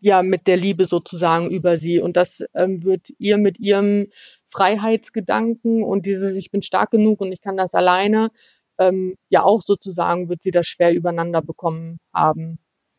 ja 0.00 0.22
mit 0.22 0.46
der 0.46 0.56
Liebe 0.56 0.84
sozusagen 0.84 1.50
über 1.50 1.76
sie 1.76 2.00
und 2.00 2.16
das 2.16 2.44
ähm, 2.54 2.84
wird 2.84 3.08
ihr 3.18 3.38
mit 3.38 3.58
ihrem 3.58 4.08
Freiheitsgedanken 4.48 5.84
und 5.84 6.06
dieses 6.06 6.36
ich 6.36 6.50
bin 6.50 6.62
stark 6.62 6.90
genug 6.90 7.20
und 7.20 7.32
ich 7.32 7.40
kann 7.40 7.56
das 7.56 7.74
alleine 7.74 8.30
ähm, 8.78 9.16
ja 9.28 9.42
auch 9.42 9.60
sozusagen 9.60 10.28
wird 10.28 10.42
sie 10.42 10.50
das 10.50 10.66
schwer 10.66 10.94
übereinander 10.94 11.42
bekommen 11.42 11.98
haben. 12.12 12.58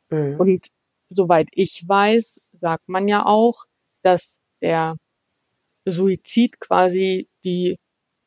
Mhm. 0.09 0.39
Und 0.39 0.67
soweit 1.07 1.47
ich 1.51 1.83
weiß, 1.87 2.49
sagt 2.53 2.87
man 2.87 3.07
ja 3.07 3.25
auch, 3.25 3.65
dass 4.03 4.39
der 4.61 4.95
Suizid 5.85 6.59
quasi 6.59 7.29
die 7.43 7.79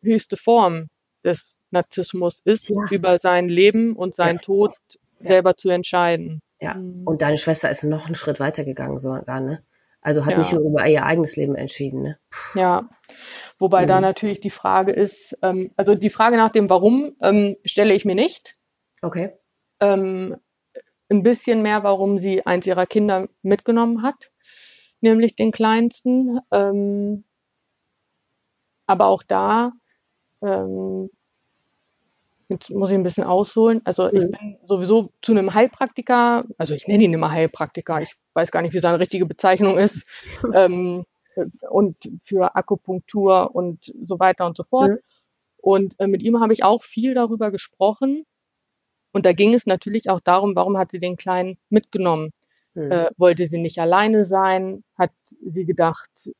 höchste 0.02 0.36
Form 0.36 0.88
des 1.24 1.56
Narzissmus 1.70 2.40
ist, 2.44 2.70
ja. 2.70 2.76
über 2.90 3.18
sein 3.18 3.48
Leben 3.48 3.94
und 3.94 4.14
sein 4.14 4.36
ja. 4.36 4.42
Tod 4.42 4.74
selber 5.20 5.56
zu 5.56 5.68
entscheiden. 5.68 6.40
Ja. 6.60 6.74
Mhm. 6.74 7.06
Und 7.06 7.22
deine 7.22 7.36
Schwester 7.36 7.70
ist 7.70 7.84
noch 7.84 8.06
einen 8.06 8.14
Schritt 8.14 8.40
weiter 8.40 8.64
gegangen 8.64 8.98
sogar, 8.98 9.40
ne? 9.40 9.62
Also 10.02 10.24
hat 10.24 10.32
ja. 10.32 10.38
nicht 10.38 10.52
nur 10.52 10.62
über 10.62 10.86
ihr 10.86 11.04
eigenes 11.04 11.36
Leben 11.36 11.54
entschieden, 11.54 12.02
ne? 12.02 12.18
Ja. 12.54 12.90
Wobei 13.58 13.84
mhm. 13.84 13.88
da 13.88 14.00
natürlich 14.00 14.40
die 14.40 14.50
Frage 14.50 14.92
ist, 14.92 15.38
ähm, 15.42 15.70
also 15.76 15.94
die 15.94 16.10
Frage 16.10 16.36
nach 16.36 16.50
dem 16.50 16.68
Warum 16.68 17.14
ähm, 17.22 17.56
stelle 17.64 17.94
ich 17.94 18.04
mir 18.04 18.16
nicht. 18.16 18.54
Okay. 19.00 19.32
Ähm, 19.80 20.36
ein 21.08 21.22
bisschen 21.22 21.62
mehr, 21.62 21.84
warum 21.84 22.18
sie 22.18 22.44
eins 22.44 22.66
ihrer 22.66 22.86
Kinder 22.86 23.28
mitgenommen 23.42 24.02
hat, 24.02 24.32
nämlich 25.00 25.36
den 25.36 25.52
kleinsten. 25.52 26.40
Ähm, 26.50 27.24
aber 28.86 29.06
auch 29.06 29.22
da 29.22 29.72
ähm, 30.42 31.10
Jetzt 32.52 32.70
muss 32.70 32.90
ich 32.90 32.94
ein 32.94 33.02
bisschen 33.02 33.24
ausholen. 33.24 33.80
Also 33.84 34.08
ich 34.08 34.24
mhm. 34.24 34.30
bin 34.32 34.58
sowieso 34.66 35.10
zu 35.22 35.32
einem 35.32 35.54
Heilpraktiker, 35.54 36.44
also 36.58 36.74
ich 36.74 36.86
nenne 36.86 37.04
ihn 37.04 37.12
immer 37.12 37.30
Heilpraktiker, 37.30 38.00
ich 38.00 38.14
weiß 38.34 38.50
gar 38.50 38.62
nicht, 38.62 38.74
wie 38.74 38.78
seine 38.78 39.00
richtige 39.00 39.26
Bezeichnung 39.26 39.78
ist, 39.78 40.04
ähm, 40.54 41.04
äh, 41.34 41.46
und 41.70 41.96
für 42.22 42.54
Akupunktur 42.54 43.54
und 43.54 43.92
so 44.06 44.20
weiter 44.20 44.46
und 44.46 44.56
so 44.56 44.64
fort. 44.64 44.90
Mhm. 44.90 44.98
Und 45.56 46.00
äh, 46.00 46.06
mit 46.06 46.22
ihm 46.22 46.40
habe 46.40 46.52
ich 46.52 46.64
auch 46.64 46.82
viel 46.82 47.14
darüber 47.14 47.50
gesprochen. 47.50 48.24
Und 49.12 49.26
da 49.26 49.32
ging 49.32 49.54
es 49.54 49.66
natürlich 49.66 50.10
auch 50.10 50.20
darum, 50.20 50.56
warum 50.56 50.76
hat 50.76 50.90
sie 50.90 50.98
den 50.98 51.16
Kleinen 51.16 51.58
mitgenommen? 51.70 52.32
Mhm. 52.74 52.92
Äh, 52.92 53.10
wollte 53.16 53.46
sie 53.46 53.60
nicht 53.60 53.78
alleine 53.78 54.24
sein? 54.24 54.84
Hat 54.96 55.12
sie 55.44 55.64
gedacht, 55.64 56.30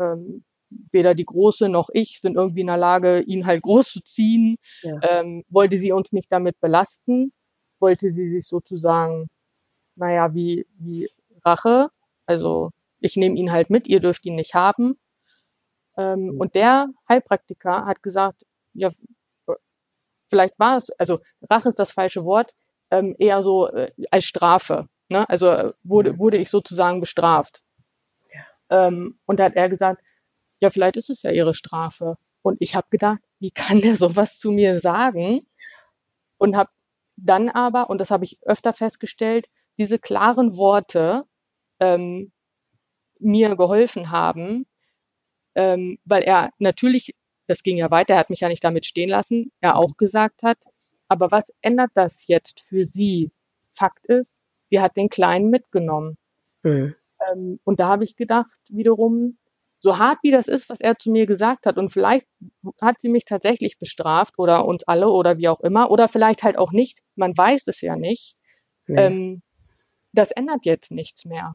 ähm, 0.00 0.44
weder 0.90 1.14
die 1.14 1.24
Große 1.24 1.68
noch 1.68 1.88
ich 1.92 2.20
sind 2.20 2.36
irgendwie 2.36 2.60
in 2.62 2.66
der 2.66 2.76
Lage, 2.76 3.20
ihn 3.20 3.46
halt 3.46 3.62
groß 3.62 3.90
zu 3.90 4.00
ziehen? 4.02 4.56
Ja. 4.82 4.98
Ähm, 5.02 5.44
wollte 5.48 5.78
sie 5.78 5.92
uns 5.92 6.12
nicht 6.12 6.30
damit 6.30 6.60
belasten? 6.60 7.32
Wollte 7.78 8.10
sie 8.10 8.28
sich 8.28 8.46
sozusagen, 8.46 9.28
naja, 9.96 10.34
wie, 10.34 10.66
wie 10.78 11.08
Rache, 11.44 11.88
also 12.26 12.70
ich 13.00 13.16
nehme 13.16 13.36
ihn 13.36 13.52
halt 13.52 13.70
mit, 13.70 13.88
ihr 13.88 14.00
dürft 14.00 14.24
ihn 14.24 14.36
nicht 14.36 14.54
haben. 14.54 14.98
Ähm, 15.96 16.26
mhm. 16.26 16.40
Und 16.40 16.54
der 16.54 16.88
Heilpraktiker 17.08 17.84
hat 17.84 18.02
gesagt, 18.02 18.44
ja, 18.74 18.90
vielleicht 20.26 20.58
war 20.58 20.78
es, 20.78 20.90
also 20.98 21.20
Rache 21.50 21.68
ist 21.68 21.78
das 21.78 21.92
falsche 21.92 22.24
Wort, 22.24 22.54
ähm, 22.90 23.14
eher 23.18 23.42
so 23.42 23.68
äh, 23.68 23.90
als 24.10 24.24
Strafe. 24.24 24.88
Ne? 25.08 25.28
Also 25.28 25.48
äh, 25.48 25.72
wurde, 25.84 26.18
wurde 26.18 26.38
ich 26.38 26.48
sozusagen 26.48 27.00
bestraft. 27.00 27.62
Ja. 28.32 28.86
Ähm, 28.86 29.18
und 29.26 29.40
da 29.40 29.44
hat 29.44 29.56
er 29.56 29.68
gesagt, 29.68 30.02
ja, 30.62 30.70
vielleicht 30.70 30.96
ist 30.96 31.10
es 31.10 31.22
ja 31.22 31.32
ihre 31.32 31.54
Strafe. 31.54 32.16
Und 32.40 32.56
ich 32.60 32.76
habe 32.76 32.86
gedacht, 32.88 33.18
wie 33.40 33.50
kann 33.50 33.80
der 33.80 33.96
sowas 33.96 34.38
zu 34.38 34.52
mir 34.52 34.78
sagen? 34.78 35.46
Und 36.38 36.56
habe 36.56 36.70
dann 37.16 37.50
aber, 37.50 37.90
und 37.90 37.98
das 37.98 38.10
habe 38.10 38.24
ich 38.24 38.38
öfter 38.42 38.72
festgestellt, 38.72 39.46
diese 39.76 39.98
klaren 39.98 40.56
Worte 40.56 41.24
ähm, 41.80 42.32
mir 43.18 43.56
geholfen 43.56 44.10
haben, 44.10 44.66
ähm, 45.54 45.98
weil 46.04 46.22
er 46.22 46.50
natürlich, 46.58 47.14
das 47.48 47.62
ging 47.62 47.76
ja 47.76 47.90
weiter, 47.90 48.14
er 48.14 48.20
hat 48.20 48.30
mich 48.30 48.40
ja 48.40 48.48
nicht 48.48 48.64
damit 48.64 48.86
stehen 48.86 49.10
lassen, 49.10 49.52
er 49.60 49.76
auch 49.76 49.96
gesagt 49.96 50.42
hat, 50.42 50.58
aber 51.08 51.30
was 51.30 51.52
ändert 51.60 51.90
das 51.94 52.26
jetzt 52.28 52.60
für 52.60 52.84
sie? 52.84 53.30
Fakt 53.70 54.06
ist, 54.06 54.42
sie 54.66 54.80
hat 54.80 54.96
den 54.96 55.08
Kleinen 55.08 55.50
mitgenommen. 55.50 56.16
Mhm. 56.62 56.94
Ähm, 57.30 57.60
und 57.64 57.80
da 57.80 57.88
habe 57.88 58.04
ich 58.04 58.16
gedacht, 58.16 58.50
wiederum, 58.68 59.38
so 59.82 59.98
hart 59.98 60.18
wie 60.22 60.30
das 60.30 60.46
ist, 60.46 60.68
was 60.68 60.80
er 60.80 60.96
zu 60.96 61.10
mir 61.10 61.26
gesagt 61.26 61.66
hat, 61.66 61.76
und 61.76 61.90
vielleicht 61.90 62.26
hat 62.80 63.00
sie 63.00 63.08
mich 63.08 63.24
tatsächlich 63.24 63.78
bestraft 63.78 64.38
oder 64.38 64.64
uns 64.64 64.84
alle 64.84 65.08
oder 65.10 65.38
wie 65.38 65.48
auch 65.48 65.60
immer, 65.60 65.90
oder 65.90 66.08
vielleicht 66.08 66.44
halt 66.44 66.56
auch 66.56 66.70
nicht, 66.70 67.00
man 67.16 67.36
weiß 67.36 67.66
es 67.66 67.80
ja 67.80 67.96
nicht. 67.96 68.36
Mhm. 68.86 68.98
Ähm, 68.98 69.42
das 70.12 70.30
ändert 70.30 70.64
jetzt 70.66 70.92
nichts 70.92 71.24
mehr. 71.24 71.54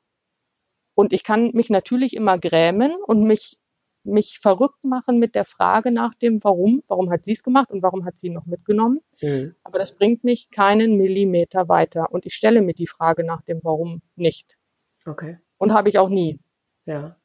Und 0.94 1.14
ich 1.14 1.24
kann 1.24 1.52
mich 1.54 1.70
natürlich 1.70 2.16
immer 2.16 2.38
grämen 2.38 2.96
und 3.06 3.24
mich, 3.24 3.58
mich 4.04 4.40
verrückt 4.40 4.84
machen 4.84 5.20
mit 5.20 5.34
der 5.34 5.46
Frage 5.46 5.92
nach 5.92 6.14
dem 6.16 6.44
Warum. 6.44 6.84
Warum 6.90 7.10
hat 7.12 7.24
sie 7.24 7.32
es 7.32 7.44
gemacht 7.44 7.72
und 7.72 7.82
warum 7.82 8.04
hat 8.04 8.18
sie 8.18 8.28
ihn 8.28 8.34
noch 8.34 8.46
mitgenommen? 8.46 9.00
Mhm. 9.22 9.56
Aber 9.64 9.80
das 9.80 9.96
bringt 9.96 10.26
mich 10.26 10.50
keinen 10.50 10.98
Millimeter 10.98 11.70
weiter. 11.70 12.12
Und 12.12 12.26
ich 12.26 12.34
stelle 12.34 12.62
mir 12.62 12.74
die 12.74 12.88
Frage 12.88 13.24
nach 13.24 13.42
dem 13.44 13.62
Warum 13.64 14.02
nicht. 14.16 14.58
Okay. 15.06 15.38
Und 15.58 15.72
habe 15.72 15.88
ich 15.88 15.98
auch 15.98 16.10
nie. 16.10 16.40
Ja. 16.86 17.16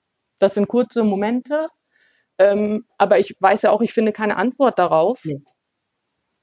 Das 0.43 0.55
sind 0.55 0.67
kurze 0.67 1.05
Momente. 1.05 1.69
Ähm, 2.37 2.85
aber 2.99 3.21
ich 3.21 3.37
weiß 3.39 3.63
ja 3.63 3.71
auch, 3.71 3.81
ich 3.81 3.93
finde 3.93 4.11
keine 4.11 4.37
Antwort 4.37 4.77
darauf. 4.77 5.21
Nee. 5.25 5.41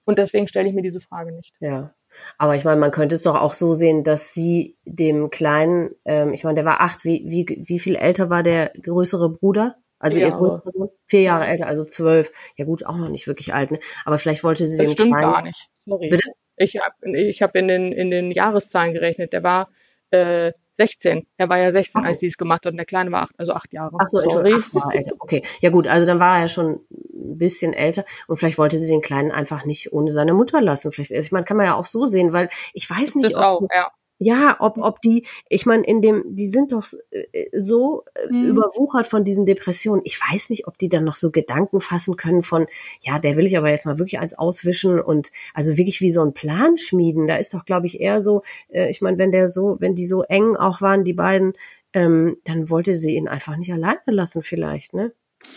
Und 0.06 0.18
deswegen 0.18 0.47
stelle 0.47 0.70
ich 0.70 0.74
mir 0.74 0.84
diese 0.84 1.02
Frage 1.02 1.34
nicht. 1.34 1.54
Ja. 1.60 1.93
Aber 2.38 2.56
ich 2.56 2.64
meine, 2.64 2.80
man 2.80 2.91
könnte 2.91 3.16
es 3.16 3.24
doch 3.24 3.36
auch 3.36 3.54
so 3.54 3.74
sehen, 3.74 4.06
dass 4.06 4.34
sie 4.34 4.78
dem 4.86 5.30
Kleinen, 5.30 5.89
ähm, 6.06 6.34
ich 6.34 6.45
meine, 6.45 6.56
der 6.56 6.64
war 6.64 6.80
acht, 6.80 7.04
wie, 7.04 7.26
wie, 7.26 7.62
wie 7.68 7.78
viel 7.78 7.97
älter 7.97 8.30
war 8.30 8.41
der 8.41 8.72
größere 8.82 9.30
Bruder? 9.30 9.76
Also 10.00 10.18
Vier 10.18 10.28
ihr 10.28 10.34
größerer 10.34 10.72
Sohn? 10.72 10.89
Vier 11.06 11.22
Jahre 11.24 11.47
älter, 11.47 11.68
also 11.68 11.84
zwölf. 11.84 12.32
Ja 12.56 12.64
gut, 12.64 12.86
auch 12.86 12.95
noch 12.95 13.10
nicht 13.10 13.28
wirklich 13.28 13.54
alt, 13.54 13.72
ne? 13.72 13.80
Aber 14.06 14.18
vielleicht 14.18 14.45
wollte 14.45 14.66
sie 14.66 14.78
das 14.78 14.86
dem 14.86 14.93
stimmt 14.93 15.12
Kleinen... 15.12 15.34
gar 15.34 15.41
nicht. 15.41 15.68
Sorry. 15.86 16.08
Bitte? 16.08 16.32
Ich 16.56 16.78
habe 16.78 17.18
ich 17.18 17.41
hab 17.41 17.54
in, 17.54 17.68
den, 17.68 17.91
in 17.91 18.12
den 18.12 18.32
Jahreszahlen 18.32 18.93
gerechnet. 18.93 19.34
Der 19.34 19.43
war 19.43 19.70
äh, 20.12 20.54
16. 20.80 21.27
Er 21.36 21.49
war 21.49 21.57
ja 21.57 21.71
16, 21.73 22.05
als 22.05 22.19
sie 22.19 22.27
es 22.27 22.38
gemacht 22.38 22.65
hat 22.65 22.71
und 22.71 22.77
der 22.77 22.86
Kleine 22.86 23.11
war 23.11 23.23
acht, 23.23 23.34
also 23.38 23.51
acht 23.51 23.73
Jahre. 23.73 23.97
Ach 23.99 24.07
so, 24.07 24.17
Sorry. 24.17 24.53
Acht 24.53 24.73
Jahre 24.73 24.93
älter. 24.93 25.11
Okay, 25.19 25.41
ja 25.59 25.71
gut, 25.71 25.88
also 25.88 26.07
dann 26.07 26.21
war 26.21 26.38
er 26.38 26.43
ja 26.43 26.47
schon 26.47 26.80
ein 26.91 27.38
bisschen 27.38 27.73
älter 27.73 28.05
und 28.27 28.38
vielleicht 28.38 28.57
wollte 28.57 28.77
sie 28.77 28.89
den 28.89 29.01
Kleinen 29.01 29.32
einfach 29.32 29.65
nicht 29.65 29.91
ohne 29.91 30.09
seine 30.09 30.34
Mutter 30.34 30.61
lassen. 30.61 30.93
Vielleicht, 30.93 31.11
ich 31.11 31.32
meine, 31.34 31.43
kann 31.43 31.57
man 31.57 31.65
ja 31.65 31.75
auch 31.75 31.86
so 31.86 32.05
sehen, 32.05 32.32
weil 32.32 32.47
ich 32.73 32.89
weiß 32.89 33.15
nicht, 33.15 33.36
das 33.36 33.36
ob, 33.36 33.43
auch, 33.43 33.61
ja. 33.73 33.91
Ja, 34.22 34.57
ob, 34.59 34.78
ob 34.78 35.01
die, 35.01 35.26
ich 35.47 35.65
meine, 35.65 35.84
in 35.84 36.01
dem, 36.01 36.24
die 36.28 36.49
sind 36.49 36.74
doch 36.74 36.86
äh, 37.11 37.45
so 37.57 38.03
mhm. 38.30 38.49
überwuchert 38.49 39.07
von 39.07 39.24
diesen 39.24 39.45
Depressionen. 39.45 40.01
Ich 40.03 40.20
weiß 40.20 40.49
nicht, 40.49 40.67
ob 40.67 40.78
die 40.78 40.89
dann 40.89 41.05
noch 41.05 41.15
so 41.15 41.32
Gedanken 41.32 41.80
fassen 41.80 42.17
können 42.17 42.41
von, 42.41 42.67
ja, 43.01 43.17
der 43.17 43.38
will 43.38 43.45
ich 43.45 43.57
aber 43.57 43.70
jetzt 43.70 43.86
mal 43.86 43.97
wirklich 43.97 44.20
eins 44.20 44.38
auswischen 44.38 44.99
und 44.99 45.32
also 45.53 45.78
wirklich 45.78 46.01
wie 46.01 46.11
so 46.11 46.22
ein 46.22 46.34
Plan 46.34 46.78
schmieden. 46.78 47.28
Da 47.28 47.38
ist 47.38 47.53
doch, 47.53 47.63
glaube 47.63 47.86
ich, 47.86 48.01
eher 48.01 48.20
so, 48.20 48.43
äh, 48.67 48.89
ich 48.89 48.99
meine, 49.01 49.17
wenn 49.17 49.32
der 49.32 49.47
so, 49.47 49.78
wenn 49.80 49.95
die 49.95 50.05
so 50.05 50.24
eng 50.24 50.57
auch 50.57 50.82
waren, 50.82 51.05
die 51.05 51.13
beiden, 51.13 51.53
ähm, 51.93 52.38
dann 52.43 52.70
wollte 52.70 52.95
sie 52.95 53.15
ihn 53.15 53.30
einfach 53.30 53.55
nicht 53.55 53.72
alleine 53.72 54.01
lassen, 54.07 54.43
vielleicht, 54.43 54.93
ne? 54.93 55.13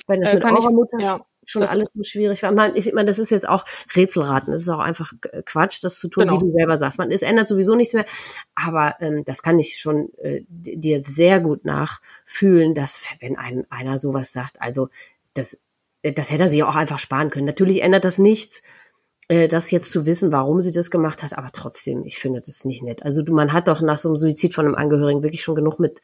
Wenn 0.06 0.20
das 0.20 0.30
äh, 0.30 0.36
mit 0.36 0.44
eurer 0.44 0.70
Mutter 0.70 0.98
ja 1.00 1.26
schon 1.53 1.62
alles 1.62 1.92
so 1.92 2.03
schwierig 2.03 2.42
war. 2.42 2.53
Man, 2.53 2.74
ich 2.74 2.92
meine, 2.92 3.07
das 3.07 3.18
ist 3.18 3.30
jetzt 3.30 3.48
auch 3.48 3.64
Rätselraten. 3.94 4.53
Das 4.53 4.62
ist 4.62 4.68
auch 4.68 4.80
einfach 4.80 5.12
Quatsch, 5.44 5.78
das 5.82 6.00
zu 6.00 6.09
tun, 6.09 6.24
genau. 6.24 6.40
wie 6.40 6.46
du 6.46 6.53
selber 6.53 6.76
sagst. 6.76 6.98
Man, 6.98 7.12
es 7.12 7.22
ändert 7.22 7.48
sowieso 7.48 7.76
nichts 7.76 7.94
mehr. 7.94 8.05
Aber 8.55 8.96
ähm, 9.00 9.22
das 9.24 9.42
kann 9.42 9.59
ich 9.59 9.78
schon 9.78 10.11
äh, 10.18 10.42
dir 10.48 10.98
sehr 10.98 11.40
gut 11.40 11.64
nachfühlen, 11.64 12.74
dass 12.74 13.03
wenn 13.20 13.36
ein, 13.36 13.66
einer 13.70 13.98
sowas 13.98 14.32
sagt, 14.32 14.61
also 14.61 14.88
das, 15.34 15.61
das 16.03 16.30
hätte 16.30 16.42
er 16.42 16.48
sich 16.48 16.62
auch 16.64 16.76
einfach 16.76 16.98
sparen 16.98 17.30
können. 17.30 17.46
Natürlich 17.46 17.82
ändert 17.82 18.05
das 18.05 18.18
nichts, 18.18 18.62
äh, 19.28 19.48
das 19.48 19.70
jetzt 19.70 19.92
zu 19.92 20.05
wissen, 20.07 20.32
warum 20.32 20.61
sie 20.61 20.72
das 20.72 20.90
gemacht 20.90 21.22
hat, 21.22 21.38
aber 21.38 21.50
trotzdem, 21.53 22.05
ich 22.05 22.18
finde 22.18 22.40
das 22.40 22.64
nicht 22.64 22.82
nett. 22.82 23.03
Also 23.03 23.22
man 23.28 23.53
hat 23.53 23.68
doch 23.68 23.80
nach 23.80 23.98
so 23.98 24.09
einem 24.09 24.16
Suizid 24.16 24.55
von 24.55 24.66
einem 24.66 24.74
Angehörigen 24.74 25.22
wirklich 25.22 25.42
schon 25.42 25.55
genug 25.55 25.78
mit 25.78 26.00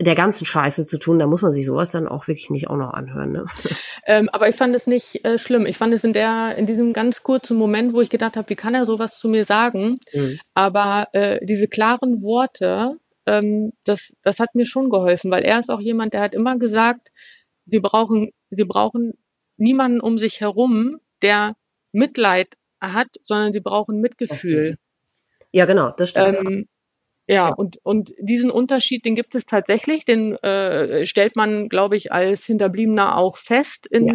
der 0.00 0.14
ganzen 0.14 0.46
Scheiße 0.46 0.86
zu 0.86 0.98
tun, 0.98 1.18
da 1.18 1.26
muss 1.26 1.42
man 1.42 1.52
sich 1.52 1.66
sowas 1.66 1.90
dann 1.90 2.08
auch 2.08 2.26
wirklich 2.26 2.48
nicht 2.48 2.68
auch 2.68 2.76
noch 2.76 2.92
anhören. 2.92 3.32
Ne? 3.32 3.44
Ähm, 4.06 4.30
aber 4.30 4.48
ich 4.48 4.56
fand 4.56 4.74
es 4.74 4.86
nicht 4.86 5.24
äh, 5.26 5.38
schlimm. 5.38 5.66
Ich 5.66 5.76
fand 5.76 5.92
es 5.92 6.04
in 6.04 6.14
der, 6.14 6.56
in 6.56 6.64
diesem 6.64 6.94
ganz 6.94 7.22
kurzen 7.22 7.56
Moment, 7.56 7.92
wo 7.92 8.00
ich 8.00 8.08
gedacht 8.08 8.36
habe, 8.36 8.48
wie 8.48 8.56
kann 8.56 8.74
er 8.74 8.86
sowas 8.86 9.18
zu 9.18 9.28
mir 9.28 9.44
sagen? 9.44 9.98
Mhm. 10.12 10.40
Aber 10.54 11.08
äh, 11.12 11.44
diese 11.44 11.68
klaren 11.68 12.22
Worte, 12.22 12.96
ähm, 13.26 13.72
das, 13.84 14.16
das 14.22 14.40
hat 14.40 14.54
mir 14.54 14.64
schon 14.64 14.88
geholfen, 14.88 15.30
weil 15.30 15.44
er 15.44 15.60
ist 15.60 15.70
auch 15.70 15.80
jemand, 15.80 16.14
der 16.14 16.22
hat 16.22 16.34
immer 16.34 16.58
gesagt, 16.58 17.10
sie 17.66 17.78
brauchen, 17.78 18.32
sie 18.50 18.64
brauchen 18.64 19.12
niemanden 19.58 20.00
um 20.00 20.16
sich 20.18 20.40
herum, 20.40 20.98
der 21.22 21.54
Mitleid 21.92 22.56
hat, 22.80 23.08
sondern 23.22 23.52
sie 23.52 23.60
brauchen 23.60 24.00
Mitgefühl. 24.00 24.76
Ja, 25.52 25.66
genau, 25.66 25.90
das 25.90 26.10
stimmt. 26.10 26.38
Ähm, 26.38 26.68
ja, 27.30 27.48
ja, 27.48 27.48
und, 27.50 27.78
und 27.84 28.12
diesen 28.18 28.50
Unterschied, 28.50 29.04
den 29.04 29.14
gibt 29.14 29.36
es 29.36 29.46
tatsächlich, 29.46 30.04
den 30.04 30.34
äh, 30.42 31.06
stellt 31.06 31.36
man, 31.36 31.68
glaube 31.68 31.96
ich, 31.96 32.10
als 32.10 32.44
Hinterbliebener 32.44 33.16
auch 33.16 33.36
fest 33.36 33.86
in, 33.86 34.06
ja. 34.08 34.14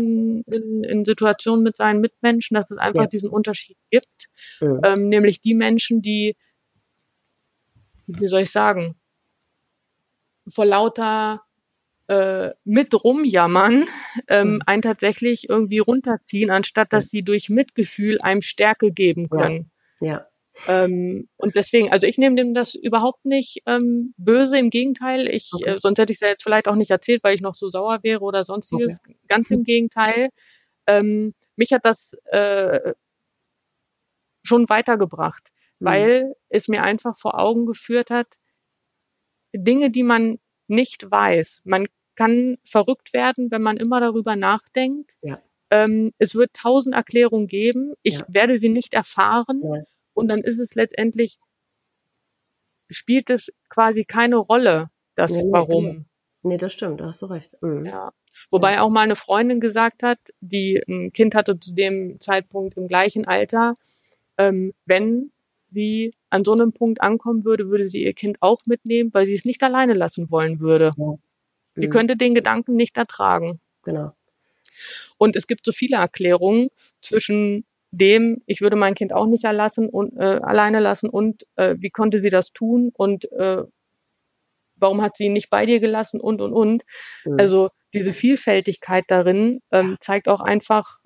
in, 0.53 0.84
in 0.84 1.05
Situationen 1.05 1.63
mit 1.63 1.78
seinen 1.78 2.01
Mitmenschen, 2.01 2.55
dass 2.55 2.72
es 2.72 2.78
einfach 2.78 3.03
ja. 3.03 3.07
diesen 3.07 3.30
Unterschied 3.30 3.78
gibt. 3.89 4.28
Mhm. 4.59 4.82
Ähm, 4.84 5.07
nämlich 5.07 5.39
die 5.39 5.53
Menschen, 5.53 6.01
die, 6.01 6.36
wie 8.05 8.28
soll 8.28 8.41
ich 8.41 8.51
sagen, 8.51 8.95
vor 10.49 10.66
lauter 10.66 11.41
äh, 12.07 12.49
mit 12.66 12.93
rumjammern, 13.01 13.88
ähm, 14.28 14.55
mhm. 14.55 14.61
einen 14.66 14.82
tatsächlich 14.82 15.47
irgendwie 15.47 15.80
runterziehen, 15.80 16.51
anstatt 16.51 16.91
dass 16.91 17.07
sie 17.07 17.24
durch 17.24 17.47
Mitgefühl 17.47 18.20
einem 18.20 18.41
Stärke 18.41 18.91
geben 18.91 19.30
können. 19.30 19.72
ja. 20.01 20.28
Ähm, 20.67 21.27
und 21.37 21.55
deswegen, 21.55 21.91
also 21.91 22.07
ich 22.07 22.17
nehme 22.17 22.35
dem 22.35 22.53
das 22.53 22.75
überhaupt 22.75 23.25
nicht 23.25 23.61
ähm, 23.65 24.13
böse, 24.17 24.57
im 24.57 24.69
Gegenteil. 24.69 25.27
Ich, 25.27 25.49
okay. 25.53 25.71
äh, 25.71 25.79
sonst 25.79 25.99
hätte 25.99 26.11
ich 26.11 26.17
es 26.17 26.21
ja 26.21 26.29
jetzt 26.29 26.43
vielleicht 26.43 26.67
auch 26.67 26.75
nicht 26.75 26.91
erzählt, 26.91 27.23
weil 27.23 27.35
ich 27.35 27.41
noch 27.41 27.55
so 27.55 27.69
sauer 27.69 27.99
wäre 28.03 28.21
oder 28.21 28.43
sonstiges. 28.43 28.99
Okay. 28.99 29.17
Ganz 29.27 29.51
im 29.51 29.63
Gegenteil. 29.63 30.29
Ähm, 30.87 31.33
mich 31.55 31.73
hat 31.73 31.85
das 31.85 32.13
äh, 32.25 32.93
schon 34.43 34.69
weitergebracht, 34.69 35.49
mhm. 35.79 35.85
weil 35.85 36.35
es 36.49 36.67
mir 36.67 36.83
einfach 36.83 37.17
vor 37.17 37.39
Augen 37.39 37.65
geführt 37.65 38.09
hat, 38.09 38.27
Dinge, 39.53 39.89
die 39.89 40.03
man 40.03 40.39
nicht 40.67 41.09
weiß. 41.09 41.61
Man 41.65 41.87
kann 42.15 42.57
verrückt 42.65 43.13
werden, 43.13 43.51
wenn 43.51 43.61
man 43.61 43.77
immer 43.77 43.99
darüber 43.99 44.35
nachdenkt. 44.35 45.15
Ja. 45.21 45.41
Ähm, 45.69 46.11
es 46.17 46.35
wird 46.35 46.53
tausend 46.53 46.95
Erklärungen 46.95 47.47
geben. 47.47 47.93
Ich 48.03 48.19
ja. 48.19 48.25
werde 48.27 48.57
sie 48.57 48.69
nicht 48.69 48.93
erfahren. 48.93 49.61
Ja. 49.63 49.83
Und 50.16 50.30
dann 50.30 50.39
ist 50.39 50.59
es 50.59 50.74
letztendlich, 50.74 51.38
spielt 52.89 53.30
es 53.30 53.53
quasi 53.70 54.05
keine 54.05 54.38
Rolle, 54.38 54.89
das 55.13 55.32
nee, 55.32 55.51
Warum. 55.51 55.84
Genau. 55.84 56.05
Nee, 56.41 56.57
das 56.57 56.74
stimmt, 56.74 57.01
da 57.01 57.07
hast 57.07 57.22
du 57.22 57.28
recht. 57.28 57.55
Mhm. 57.61 57.86
Ja. 57.86 58.11
Wobei 58.49 58.74
ja. 58.74 58.82
auch 58.82 58.89
mal 58.89 59.01
eine 59.01 59.16
Freundin 59.16 59.59
gesagt 59.59 60.03
hat, 60.03 60.20
die 60.41 60.82
ein 60.88 61.11
Kind 61.13 61.36
hatte 61.36 61.59
zu 61.59 61.74
dem 61.74 62.20
Zeitpunkt 62.20 62.78
im 62.78 62.88
gleichen 62.88 63.26
Alter, 63.26 63.76
ähm, 64.38 64.72
wenn 64.86 65.32
sie 65.72 66.13
an 66.30 66.45
so 66.45 66.53
einem 66.53 66.72
Punkt 66.72 67.01
ankommen 67.01 67.43
würde, 67.43 67.70
würde 67.70 67.88
sie 67.88 68.03
ihr 68.03 68.13
Kind 68.13 68.38
auch 68.41 68.61
mitnehmen, 68.66 69.13
weil 69.13 69.26
sie 69.26 69.36
es 69.36 69.45
nicht 69.45 69.63
alleine 69.63 69.93
lassen 69.93 70.32
wollen 70.32 70.59
würde. 70.59 70.91
Ja. 70.97 71.16
Sie 71.76 71.89
könnte 71.89 72.16
den 72.16 72.34
Gedanken 72.34 72.76
nicht 72.76 72.95
ertragen. 72.95 73.59
Genau. 73.84 74.13
Und 75.18 75.36
es 75.36 75.47
gibt 75.47 75.66
so 75.66 75.72
viele 75.72 75.97
Erklärungen 75.97 76.70
zwischen 77.01 77.66
dem, 77.97 78.41
ich 78.45 78.61
würde 78.61 78.75
mein 78.75 78.95
Kind 78.95 79.13
auch 79.13 79.25
nicht 79.25 79.43
erlassen 79.43 79.89
und, 79.89 80.15
äh, 80.17 80.39
alleine 80.41 80.79
lassen 80.79 81.09
und 81.09 81.45
äh, 81.55 81.75
wie 81.79 81.89
konnte 81.89 82.19
sie 82.19 82.29
das 82.29 82.51
tun 82.51 82.91
und 82.93 83.31
äh, 83.31 83.63
warum 84.77 85.01
hat 85.01 85.17
sie 85.17 85.25
ihn 85.25 85.33
nicht 85.33 85.49
bei 85.49 85.65
dir 85.65 85.79
gelassen 85.79 86.19
und 86.19 86.41
und 86.41 86.53
und. 86.53 86.83
Mhm. 87.25 87.39
Also 87.39 87.69
diese 87.93 88.13
Vielfältigkeit 88.13 89.05
darin 89.07 89.61
ähm, 89.71 89.97
zeigt 89.99 90.27
auch 90.27 90.41
einfach, 90.41 90.99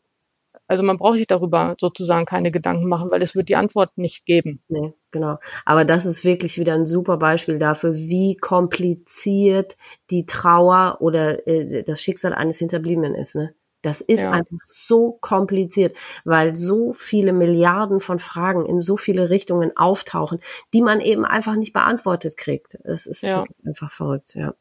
also 0.68 0.84
man 0.84 0.98
braucht 0.98 1.18
sich 1.18 1.28
darüber 1.28 1.76
sozusagen 1.80 2.26
keine 2.26 2.52
Gedanken 2.52 2.88
machen, 2.88 3.12
weil 3.12 3.22
es 3.22 3.36
wird 3.36 3.50
die 3.50 3.56
Antwort 3.56 3.98
nicht 3.98 4.26
geben. 4.26 4.62
Nee, 4.68 4.94
genau. 5.12 5.38
Aber 5.66 5.86
das 5.86 6.06
ist 6.06 6.26
wirklich 6.26 6.60
wieder 6.60 6.74
ein 6.74 6.88
super 6.88 7.18
Beispiel 7.18 7.60
dafür, 7.60 7.96
wie 7.96 8.36
kompliziert 8.36 9.76
die 10.10 10.26
Trauer 10.26 10.98
oder 11.00 11.48
äh, 11.48 11.84
das 11.84 12.02
Schicksal 12.02 12.34
eines 12.34 12.60
Hinterbliebenen 12.60 13.16
ist. 13.16 13.36
Ne? 13.36 13.54
Das 13.82 14.02
ist 14.02 14.24
Ja. 14.24 14.32
einfach 14.32 14.58
so 14.66 15.18
kompliziert, 15.22 15.96
weil 16.26 16.56
so 16.56 16.92
viele 16.94 17.32
Milliarden 17.34 18.00
von 18.00 18.20
Fragen 18.20 18.66
in 18.66 18.82
so 18.82 18.98
viele 18.98 19.30
Richtungen 19.30 19.76
auftauchen, 19.78 20.40
die 20.74 20.82
man 20.82 21.00
eben 21.00 21.26
einfach 21.26 21.56
nicht 21.56 21.74
beantwortet 21.74 22.36
kriegt. 22.38 22.76
Es 22.84 23.06
ist 23.06 23.24
Ja. 23.24 23.46
einfach 23.66 23.92
verrückt, 23.92 24.36
ja. 24.36 24.54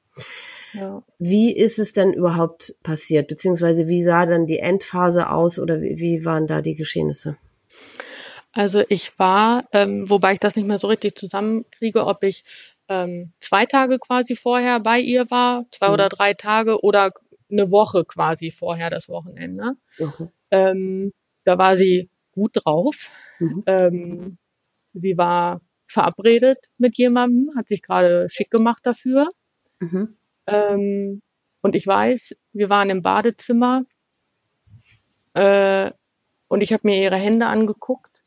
Ja. 0.73 1.03
Wie 1.19 1.57
ist 1.57 1.79
es 1.79 1.93
denn 1.93 2.13
überhaupt 2.13 2.75
passiert? 2.83 3.27
Beziehungsweise 3.29 3.89
wie 3.89 4.03
sah 4.03 4.27
dann 4.27 4.47
die 4.47 4.59
Endphase 4.59 5.31
aus 5.31 5.59
oder 5.59 5.81
wie, 5.81 5.99
wie 5.99 6.25
waren 6.25 6.47
da 6.47 6.61
die 6.61 6.75
Geschehnisse? 6.75 7.37
Also 8.53 8.83
ich 8.89 9.19
war, 9.19 9.65
ähm, 9.73 10.09
wobei 10.09 10.35
ich 10.35 10.41
das 10.41 10.57
nicht 10.57 10.67
mehr 10.67 10.79
so 10.79 10.87
richtig 10.89 11.19
zusammenkriege, 11.19 12.05
ob 12.07 12.23
ich 12.23 12.45
ähm, 12.89 13.33
zwei 13.41 13.67
Tage 13.67 13.99
quasi 13.99 14.35
vorher 14.37 14.81
bei 14.81 14.99
ihr 15.01 15.31
war, 15.31 15.67
zwei 15.71 15.89
Mhm. 15.89 15.93
oder 15.95 16.09
drei 16.09 16.35
Tage 16.35 16.83
oder 16.83 17.13
eine 17.51 17.71
Woche 17.71 18.05
quasi 18.05 18.51
vorher 18.51 18.91
das 18.91 19.09
Wochenende. 19.09 19.73
Mhm. 19.99 20.31
Ähm, 20.51 21.13
da 21.45 21.59
war 21.59 21.77
sie 21.77 22.11
gut 22.33 22.53
drauf. 22.55 23.11
Mhm. 23.39 23.63
Ähm, 23.67 24.39
sie 24.93 25.17
war 25.17 25.61
verabredet 25.87 26.59
mit 26.79 26.97
jemandem, 26.99 27.57
hat 27.57 27.69
sich 27.69 27.83
gerade 27.83 28.29
schick 28.31 28.51
gemacht 28.51 28.81
dafür. 28.85 29.29
Mhm. 29.81 30.17
Ähm, 30.47 31.23
und 31.63 31.75
ich 31.75 31.87
weiß, 31.87 32.37
wir 32.53 32.71
waren 32.71 32.91
im 32.91 33.03
Badezimmer 33.03 33.85
äh, 35.35 35.91
und 36.49 36.63
ich 36.63 36.73
habe 36.73 36.87
mir 36.87 37.03
ihre 37.03 37.17
Hände 37.17 37.47
angeguckt 37.47 38.23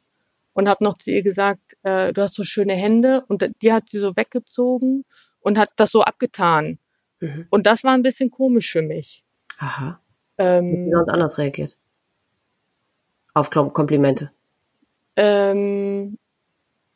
und 0.53 0.67
habe 0.67 0.83
noch 0.83 0.97
zu 0.97 1.11
ihr 1.11 1.23
gesagt, 1.23 1.77
äh, 1.83 2.13
du 2.13 2.21
hast 2.21 2.35
so 2.35 2.43
schöne 2.43 2.73
Hände 2.73 3.23
und 3.27 3.49
die 3.61 3.73
hat 3.73 3.89
sie 3.89 3.99
so 3.99 4.15
weggezogen 4.15 5.05
und 5.39 5.57
hat 5.57 5.71
das 5.75 5.91
so 5.91 6.01
abgetan. 6.01 6.77
Mhm. 7.21 7.47
Und 7.49 7.65
das 7.67 7.83
war 7.85 7.93
ein 7.93 8.03
bisschen 8.03 8.29
komisch 8.31 8.71
für 8.71 8.81
mich. 8.81 9.23
Aha. 9.59 9.99
Hätte 10.37 10.67
sie 10.67 10.75
Ähm, 10.87 10.89
sonst 10.89 11.09
anders 11.09 11.37
reagiert? 11.37 11.77
Auf 13.33 13.49
Kom 13.49 13.71
Komplimente. 13.73 14.31
ähm, 15.15 16.17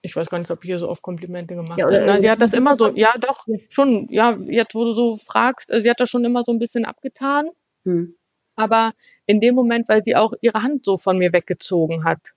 ich 0.02 0.16
weiß 0.16 0.30
gar 0.30 0.38
nicht, 0.40 0.52
ob 0.52 0.64
ich 0.64 0.68
hier 0.70 0.80
so 0.80 0.90
oft 0.90 1.02
Komplimente 1.02 1.56
gemacht 1.56 1.80
Ja, 1.80 1.86
habe. 1.86 2.22
sie 2.22 2.30
hat 2.30 2.40
das 2.42 2.54
immer 2.54 2.78
so, 2.78 2.90
ja 2.96 3.16
doch, 3.20 3.46
schon, 3.70 4.08
ja, 4.12 4.38
jetzt 4.46 4.76
wo 4.76 4.84
du 4.84 4.94
so 4.94 5.16
fragst, 5.16 5.72
äh, 5.72 5.82
sie 5.82 5.90
hat 5.90 6.00
das 6.00 6.10
schon 6.10 6.26
immer 6.26 6.44
so 6.46 6.52
ein 6.52 6.60
bisschen 6.60 6.86
abgetan. 6.86 7.50
Hm. 7.86 8.16
aber 8.56 8.94
in 9.28 9.40
dem 9.42 9.54
Moment, 9.56 9.88
weil 9.90 10.04
sie 10.04 10.16
auch 10.16 10.34
ihre 10.42 10.62
Hand 10.64 10.86
so 10.86 10.98
von 10.98 11.18
mir 11.20 11.32
weggezogen 11.34 12.04
hat, 12.04 12.34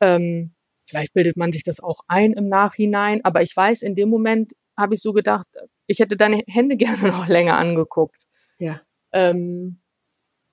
ähm, 0.00 0.52
vielleicht 0.86 1.14
bildet 1.14 1.36
man 1.36 1.52
sich 1.52 1.64
das 1.64 1.80
auch 1.80 2.00
ein 2.06 2.32
im 2.32 2.48
Nachhinein, 2.48 3.24
aber 3.24 3.42
ich 3.42 3.56
weiß, 3.56 3.82
in 3.82 3.94
dem 3.96 4.08
Moment 4.08 4.52
habe 4.76 4.94
ich 4.94 5.00
so 5.00 5.12
gedacht, 5.12 5.48
ich 5.88 5.98
hätte 5.98 6.16
deine 6.16 6.42
Hände 6.46 6.76
gerne 7.02 7.08
noch 7.08 7.26
länger 7.26 7.58
angeguckt. 7.58 8.26
Ja. 8.58 8.80
Ähm, 9.12 9.80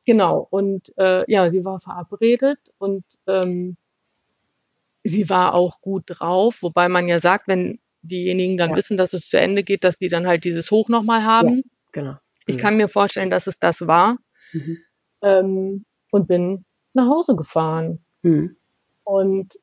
genau, 0.05 0.47
und 0.49 0.91
äh, 0.97 1.29
ja, 1.31 1.51
sie 1.51 1.63
war 1.65 1.79
verabredet 1.79 2.59
und 2.79 3.03
ähm, 3.27 3.77
sie 5.03 5.29
war 5.29 5.53
auch 5.53 5.81
gut 5.81 6.03
drauf, 6.07 6.61
wobei 6.61 6.89
man 6.89 7.07
ja 7.07 7.19
sagt, 7.19 7.47
wenn 7.47 7.77
diejenigen 8.01 8.57
dann 8.57 8.71
Ja. 8.71 8.75
wissen, 8.77 8.97
dass 8.97 9.13
es 9.13 9.27
zu 9.29 9.39
Ende 9.39 9.63
geht, 9.63 9.83
dass 9.83 9.97
die 9.97 10.09
dann 10.09 10.27
halt 10.27 10.43
dieses 10.43 10.71
Hoch 10.71 10.89
nochmal 10.89 11.23
haben. 11.23 11.63
Genau. 11.91 12.15
Ich 12.47 12.57
Mhm. 12.57 12.59
kann 12.61 12.77
mir 12.77 12.87
vorstellen, 12.87 13.29
dass 13.29 13.47
es 13.47 13.59
das 13.59 13.87
war 13.87 14.17
Mhm. 14.53 14.77
ähm, 15.21 15.85
und 16.11 16.27
bin 16.27 16.65
nach 16.93 17.07
Hause 17.07 17.35
gefahren. 17.35 18.05
Mhm. 18.21 18.55
Und 19.03 19.53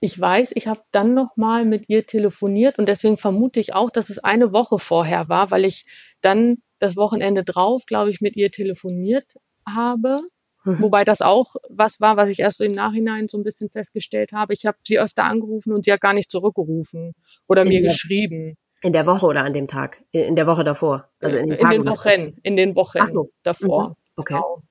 ich 0.00 0.18
weiß, 0.20 0.52
ich 0.54 0.66
habe 0.66 0.82
dann 0.92 1.14
noch 1.14 1.36
mal 1.36 1.64
mit 1.64 1.84
ihr 1.88 2.04
telefoniert 2.06 2.78
und 2.78 2.88
deswegen 2.88 3.16
vermute 3.16 3.60
ich 3.60 3.74
auch, 3.74 3.90
dass 3.90 4.10
es 4.10 4.18
eine 4.18 4.52
Woche 4.52 4.78
vorher 4.78 5.28
war, 5.28 5.50
weil 5.50 5.64
ich 5.64 5.86
dann 6.20 6.58
das 6.78 6.96
Wochenende 6.96 7.44
drauf, 7.44 7.84
glaube 7.86 8.10
ich, 8.10 8.20
mit 8.20 8.36
ihr 8.36 8.50
telefoniert 8.50 9.34
habe. 9.66 10.20
Mhm. 10.64 10.82
Wobei 10.82 11.04
das 11.04 11.22
auch 11.22 11.54
was 11.70 12.00
war, 12.00 12.16
was 12.16 12.28
ich 12.28 12.40
erst 12.40 12.58
so 12.58 12.64
im 12.64 12.72
Nachhinein 12.72 13.28
so 13.30 13.38
ein 13.38 13.44
bisschen 13.44 13.70
festgestellt 13.70 14.32
habe. 14.32 14.52
Ich 14.52 14.66
habe 14.66 14.76
sie 14.86 14.98
öfter 14.98 15.24
angerufen 15.24 15.72
und 15.72 15.84
sie 15.84 15.92
hat 15.92 16.00
gar 16.00 16.12
nicht 16.12 16.30
zurückgerufen 16.30 17.14
oder 17.46 17.64
mir 17.64 17.80
Ja. 17.80 17.88
geschrieben. 17.88 18.56
In 18.82 18.92
der 18.92 19.06
Woche 19.06 19.24
oder 19.26 19.44
an 19.44 19.54
dem 19.54 19.68
Tag? 19.68 20.02
In 20.10 20.24
in 20.24 20.36
der 20.36 20.46
Woche 20.46 20.62
davor? 20.62 21.08
Also 21.20 21.38
in 21.38 21.48
den, 21.48 21.58
in 21.58 21.70
den 21.70 21.82
davor? 21.82 22.04
Wochen, 22.04 22.36
in 22.42 22.56
den 22.56 22.76
Wochen 22.76 23.06
so. 23.06 23.30
davor. 23.42 23.88
Mhm. 23.88 23.94
Okay. 24.16 24.34
Genau. 24.34 24.62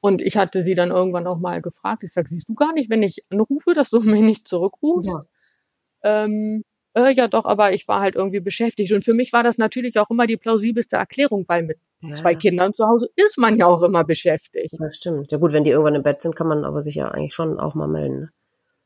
Und 0.00 0.22
ich 0.22 0.36
hatte 0.36 0.62
sie 0.62 0.74
dann 0.74 0.90
irgendwann 0.90 1.26
auch 1.26 1.38
mal 1.38 1.60
gefragt. 1.60 2.04
Ich 2.04 2.12
sage, 2.12 2.28
siehst 2.28 2.48
du 2.48 2.54
gar 2.54 2.72
nicht, 2.72 2.88
wenn 2.90 3.02
ich 3.02 3.22
anrufe, 3.30 3.74
dass 3.74 3.90
du 3.90 4.00
mich 4.20 4.20
nicht 4.22 4.46
zurückrufst? 4.48 5.10
Ja. 5.10 6.24
Ähm, 6.24 6.64
äh, 6.94 7.12
ja, 7.12 7.28
doch, 7.28 7.44
aber 7.44 7.72
ich 7.72 7.88
war 7.88 8.00
halt 8.00 8.14
irgendwie 8.14 8.40
beschäftigt. 8.40 8.92
Und 8.92 9.04
für 9.04 9.14
mich 9.14 9.32
war 9.32 9.42
das 9.42 9.58
natürlich 9.58 9.98
auch 9.98 10.10
immer 10.10 10.26
die 10.26 10.36
plausibelste 10.36 10.96
Erklärung, 10.96 11.44
weil 11.48 11.64
mit 11.64 11.78
Ja, 12.00 12.14
zwei 12.14 12.32
ja. 12.32 12.38
Kindern 12.38 12.74
zu 12.74 12.86
Hause 12.86 13.08
ist 13.16 13.38
man 13.38 13.56
ja 13.56 13.66
auch 13.66 13.82
immer 13.82 14.04
beschäftigt. 14.04 14.74
Das 14.78 14.96
stimmt. 14.96 15.32
Ja 15.32 15.38
gut, 15.38 15.52
wenn 15.52 15.64
die 15.64 15.70
irgendwann 15.70 15.96
im 15.96 16.02
Bett 16.04 16.22
sind, 16.22 16.36
kann 16.36 16.46
man 16.48 16.64
aber 16.64 16.80
sich 16.82 16.94
ja 16.94 17.08
eigentlich 17.08 17.34
schon 17.34 17.58
auch 17.58 17.74
mal 17.74 17.88
melden. 17.88 18.20
Ne? 18.20 18.30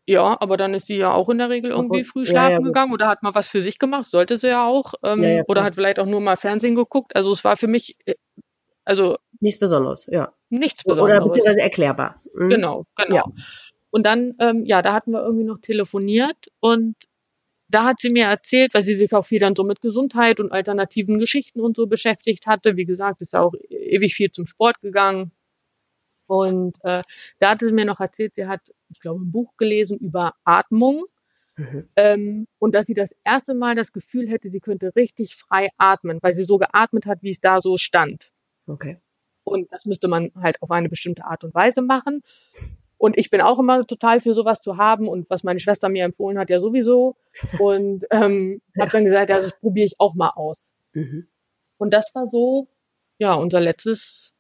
Ja, 0.09 0.37
aber 0.41 0.57
dann 0.57 0.75
ist 0.75 0.87
sie 0.89 0.97
ja 0.97 1.13
auch 1.13 1.29
in 1.29 1.39
der 1.39 1.49
Regel 1.49 1.71
irgendwie 1.71 2.01
Obwohl- 2.01 2.05
früh 2.05 2.21
ja, 2.25 2.27
schlafen 2.27 2.51
ja, 2.53 2.59
gut. 2.59 2.67
gegangen 2.69 2.93
oder 2.93 3.07
hat 3.07 3.23
mal 3.23 3.35
was 3.37 3.47
für 3.47 3.61
sich 3.61 3.79
gemacht, 3.79 4.11
sollte 4.11 4.37
sie 4.37 4.49
ja 4.49 4.67
auch. 4.67 4.95
Ähm, 5.05 5.23
Ja, 5.23 5.29
ja, 5.29 5.43
oder 5.47 5.63
hat 5.63 5.75
vielleicht 5.77 6.01
auch 6.01 6.07
nur 6.07 6.21
mal 6.21 6.37
Fernsehen 6.37 6.75
geguckt. 6.75 7.15
Also 7.15 7.31
es 7.33 7.45
war 7.45 7.57
für 7.57 7.69
mich, 7.69 7.97
äh, 8.07 8.15
also 8.85 9.17
Nichts 9.41 9.59
Besonderes, 9.61 10.07
ja. 10.11 10.33
nichts 10.51 10.85
Oder 10.87 10.95
Besonderes. 10.95 11.25
beziehungsweise 11.25 11.61
erklärbar. 11.61 12.17
Mhm. 12.35 12.49
Genau, 12.51 12.87
genau. 12.97 13.15
Ja. 13.17 13.25
Und 13.91 14.05
dann, 14.07 14.35
ähm, 14.41 14.65
ja, 14.65 14.83
da 14.83 14.93
hatten 14.95 15.13
wir 15.13 15.23
irgendwie 15.23 15.45
noch 15.45 15.59
telefoniert 15.61 16.49
und 16.61 16.97
da 17.69 17.85
hat 17.85 18.01
sie 18.01 18.11
mir 18.11 18.27
erzählt, 18.27 18.75
weil 18.75 18.85
sie 18.85 18.95
sich 18.95 19.13
auch 19.15 19.25
viel 19.25 19.39
dann 19.39 19.57
so 19.57 19.65
mit 19.65 19.81
Gesundheit 19.81 20.41
und 20.41 20.53
alternativen 20.53 21.19
Geschichten 21.19 21.61
und 21.61 21.77
so 21.77 21.87
beschäftigt 21.87 22.47
hatte. 22.47 22.77
Wie 22.77 22.85
gesagt, 22.85 23.23
ist 23.23 23.33
ja 23.33 23.41
auch 23.41 23.55
ewig 23.71 24.15
viel 24.15 24.31
zum 24.31 24.47
Sport 24.47 24.81
gegangen. 24.83 25.33
Und 26.27 26.77
äh, 26.85 27.03
da 27.39 27.51
hatte 27.51 27.67
sie 27.67 27.73
mir 27.73 27.85
noch 27.85 28.01
erzählt, 28.01 28.35
sie 28.35 28.47
hat, 28.47 28.61
ich 28.91 29.01
glaube, 29.01 29.21
ein 29.23 29.31
Buch 29.31 29.57
gelesen 29.57 29.99
über 29.99 30.35
Atmung 30.45 31.05
Mhm. 31.57 31.87
ähm, 31.97 32.47
und 32.59 32.75
dass 32.75 32.87
sie 32.87 32.95
das 32.95 33.15
erste 33.25 33.53
Mal 33.53 33.75
das 33.75 33.93
Gefühl 33.93 34.27
hätte, 34.27 34.51
sie 34.51 34.61
könnte 34.61 34.97
richtig 34.97 35.37
frei 35.37 35.69
atmen, 35.77 36.19
weil 36.23 36.33
sie 36.33 36.45
so 36.45 36.57
geatmet 36.57 37.05
hat, 37.05 37.19
wie 37.23 37.29
es 37.29 37.41
da 37.41 37.61
so 37.61 37.77
stand. 37.77 38.31
Okay. 38.67 38.99
Und 39.45 39.73
das 39.73 39.87
müsste 39.87 40.09
man 40.09 40.33
halt 40.41 40.63
auf 40.63 40.71
eine 40.71 40.89
bestimmte 40.89 41.25
Art 41.25 41.45
und 41.45 41.55
Weise 41.55 41.83
machen. 41.83 42.23
Und 42.97 43.19
ich 43.19 43.31
bin 43.31 43.41
auch 43.41 43.59
immer 43.59 43.85
total 43.85 44.21
für 44.21 44.35
sowas 44.35 44.63
zu 44.63 44.77
haben 44.77 45.09
und 45.09 45.29
was 45.29 45.43
meine 45.43 45.59
Schwester 45.59 45.89
mir 45.89 46.05
empfohlen 46.05 46.39
hat, 46.39 46.51
ja 46.51 46.61
sowieso. 46.61 47.17
Und 47.59 48.05
ähm, 48.11 48.63
habe 48.79 48.91
dann 48.91 49.05
gesagt, 49.05 49.31
ja, 49.31 49.37
das 49.37 49.59
probiere 49.59 49.87
ich 49.87 49.99
auch 49.99 50.15
mal 50.15 50.31
aus. 50.31 50.75
Mhm. 50.93 51.27
Und 51.79 51.93
das 51.93 52.15
war 52.15 52.29
so, 52.31 52.69
ja, 53.19 53.35
unser 53.35 53.61
letztes 53.61 54.33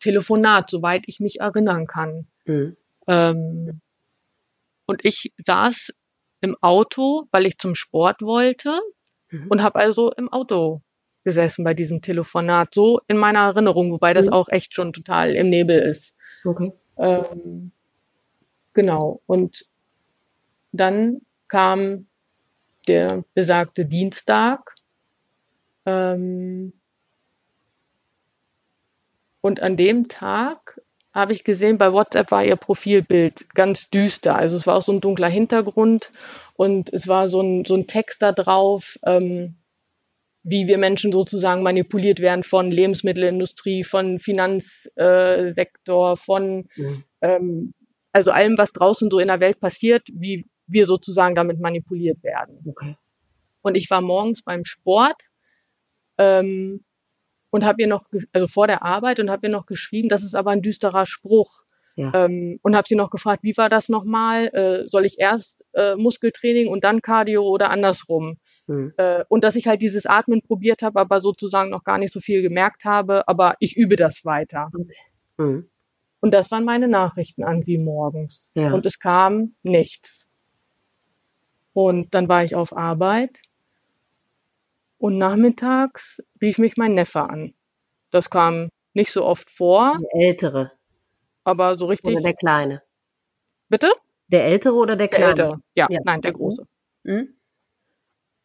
Telefonat, 0.00 0.68
soweit 0.68 1.04
ich 1.06 1.20
mich 1.20 1.38
erinnern 1.38 1.86
kann. 1.86 2.26
Mhm. 2.44 2.76
Ähm, 3.06 3.80
und 4.86 5.04
ich 5.04 5.32
saß 5.38 5.92
im 6.40 6.56
Auto, 6.60 7.28
weil 7.30 7.46
ich 7.46 7.58
zum 7.58 7.76
Sport 7.76 8.20
wollte 8.22 8.80
Mhm. 9.32 9.46
und 9.48 9.62
habe 9.62 9.78
also 9.78 10.12
im 10.12 10.28
Auto 10.30 10.80
gesessen 11.24 11.64
bei 11.64 11.74
diesem 11.74 12.02
Telefonat, 12.02 12.74
so 12.74 13.00
in 13.08 13.16
meiner 13.16 13.40
Erinnerung, 13.40 13.92
wobei 13.92 14.14
das 14.14 14.26
Mhm. 14.26 14.32
auch 14.32 14.48
echt 14.48 14.74
schon 14.74 14.92
total 14.92 15.34
im 15.34 15.50
Nebel 15.50 15.80
ist. 15.80 16.14
Okay. 16.44 16.72
Ähm, 16.98 17.72
genau. 18.74 19.20
Und 19.26 19.66
dann 20.72 21.20
kam 21.48 22.06
der 22.88 23.24
besagte 23.34 23.86
Dienstag. 23.86 24.74
Ähm, 25.86 26.72
und 29.40 29.60
an 29.60 29.76
dem 29.76 30.08
Tag 30.08 30.80
habe 31.12 31.32
ich 31.34 31.44
gesehen, 31.44 31.76
bei 31.76 31.92
WhatsApp 31.92 32.30
war 32.30 32.44
ihr 32.44 32.56
Profilbild 32.56 33.50
ganz 33.54 33.90
düster. 33.90 34.36
Also 34.36 34.56
es 34.56 34.66
war 34.66 34.76
auch 34.76 34.82
so 34.82 34.92
ein 34.92 35.00
dunkler 35.00 35.28
Hintergrund 35.28 36.10
und 36.54 36.92
es 36.92 37.06
war 37.06 37.28
so 37.28 37.40
ein, 37.40 37.64
so 37.66 37.74
ein 37.74 37.86
Text 37.86 38.22
da 38.22 38.32
drauf, 38.32 38.98
ähm, 39.04 39.56
wie 40.44 40.66
wir 40.66 40.78
Menschen 40.78 41.12
sozusagen 41.12 41.62
manipuliert 41.62 42.20
werden 42.20 42.42
von 42.42 42.70
Lebensmittelindustrie, 42.70 43.84
von 43.84 44.18
Finanzsektor, 44.18 46.12
äh, 46.12 46.16
von 46.16 46.68
Mhm. 46.76 47.04
ähm, 47.20 47.74
also 48.12 48.30
allem, 48.30 48.58
was 48.58 48.72
draußen 48.72 49.10
so 49.10 49.18
in 49.18 49.28
der 49.28 49.40
Welt 49.40 49.60
passiert, 49.60 50.06
wie 50.12 50.46
wir 50.66 50.84
sozusagen 50.84 51.34
damit 51.34 51.60
manipuliert 51.60 52.22
werden. 52.22 52.58
Okay. 52.66 52.96
Und 53.62 53.76
ich 53.76 53.88
war 53.90 54.00
morgens 54.00 54.42
beim 54.42 54.64
Sport 54.64 55.22
ähm, 56.18 56.84
und 57.50 57.64
habe 57.64 57.82
ihr 57.82 57.88
noch, 57.88 58.04
also 58.32 58.48
vor 58.48 58.66
der 58.66 58.82
Arbeit 58.82 59.20
und 59.20 59.30
habe 59.30 59.46
ihr 59.46 59.52
noch 59.52 59.66
geschrieben, 59.66 60.08
das 60.08 60.24
ist 60.24 60.34
aber 60.34 60.50
ein 60.50 60.62
düsterer 60.62 61.06
Spruch. 61.06 61.64
Ja. 61.94 62.24
Ähm, 62.24 62.58
und 62.62 62.74
habe 62.74 62.88
sie 62.88 62.96
noch 62.96 63.10
gefragt, 63.10 63.42
wie 63.42 63.56
war 63.56 63.68
das 63.68 63.88
nochmal? 63.90 64.46
Äh, 64.48 64.88
soll 64.88 65.04
ich 65.04 65.18
erst 65.18 65.64
äh, 65.74 65.94
Muskeltraining 65.94 66.68
und 66.68 66.84
dann 66.84 67.02
Cardio 67.02 67.42
oder 67.42 67.70
andersrum? 67.70 68.38
Mhm. 68.66 68.92
Äh, 68.96 69.24
und 69.28 69.44
dass 69.44 69.56
ich 69.56 69.66
halt 69.66 69.82
dieses 69.82 70.06
Atmen 70.06 70.42
probiert 70.42 70.82
habe, 70.82 71.00
aber 71.00 71.20
sozusagen 71.20 71.70
noch 71.70 71.84
gar 71.84 71.98
nicht 71.98 72.12
so 72.12 72.20
viel 72.20 72.42
gemerkt 72.42 72.84
habe, 72.84 73.26
aber 73.28 73.54
ich 73.58 73.76
übe 73.76 73.96
das 73.96 74.24
weiter. 74.24 74.70
Mhm. 75.38 75.68
Und 76.20 76.32
das 76.32 76.50
waren 76.50 76.64
meine 76.64 76.88
Nachrichten 76.88 77.44
an 77.44 77.62
sie 77.62 77.78
morgens. 77.78 78.52
Ja. 78.54 78.72
Und 78.72 78.86
es 78.86 78.98
kam 78.98 79.54
nichts. 79.62 80.28
Und 81.72 82.14
dann 82.14 82.28
war 82.28 82.44
ich 82.44 82.54
auf 82.54 82.76
Arbeit 82.76 83.38
und 84.98 85.18
nachmittags 85.18 86.22
rief 86.40 86.58
mich 86.58 86.76
mein 86.76 86.94
Neffe 86.94 87.22
an. 87.22 87.54
Das 88.10 88.30
kam 88.30 88.68
nicht 88.94 89.10
so 89.10 89.24
oft 89.24 89.50
vor. 89.50 89.98
Der 90.00 90.28
Ältere. 90.28 90.72
Aber 91.44 91.76
so 91.76 91.86
richtig. 91.86 92.14
Oder 92.14 92.22
der 92.22 92.34
Kleine. 92.34 92.82
Bitte? 93.68 93.90
Der 94.28 94.44
Ältere 94.44 94.74
oder 94.74 94.94
der 94.96 95.08
Kleine? 95.08 95.34
Der 95.34 95.44
Ältere, 95.46 95.62
ja, 95.74 95.86
ja. 95.90 96.00
nein, 96.04 96.20
der 96.20 96.32
Große. 96.32 96.66
Mhm. 97.02 97.34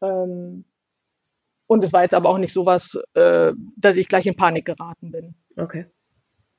Ähm, 0.01 0.65
und 1.67 1.83
es 1.83 1.93
war 1.93 2.03
jetzt 2.03 2.13
aber 2.13 2.29
auch 2.29 2.37
nicht 2.37 2.53
so 2.53 2.65
was, 2.65 2.97
äh, 3.13 3.53
dass 3.75 3.97
ich 3.97 4.07
gleich 4.07 4.25
in 4.25 4.35
Panik 4.35 4.65
geraten 4.65 5.11
bin. 5.11 5.35
Okay. 5.57 5.85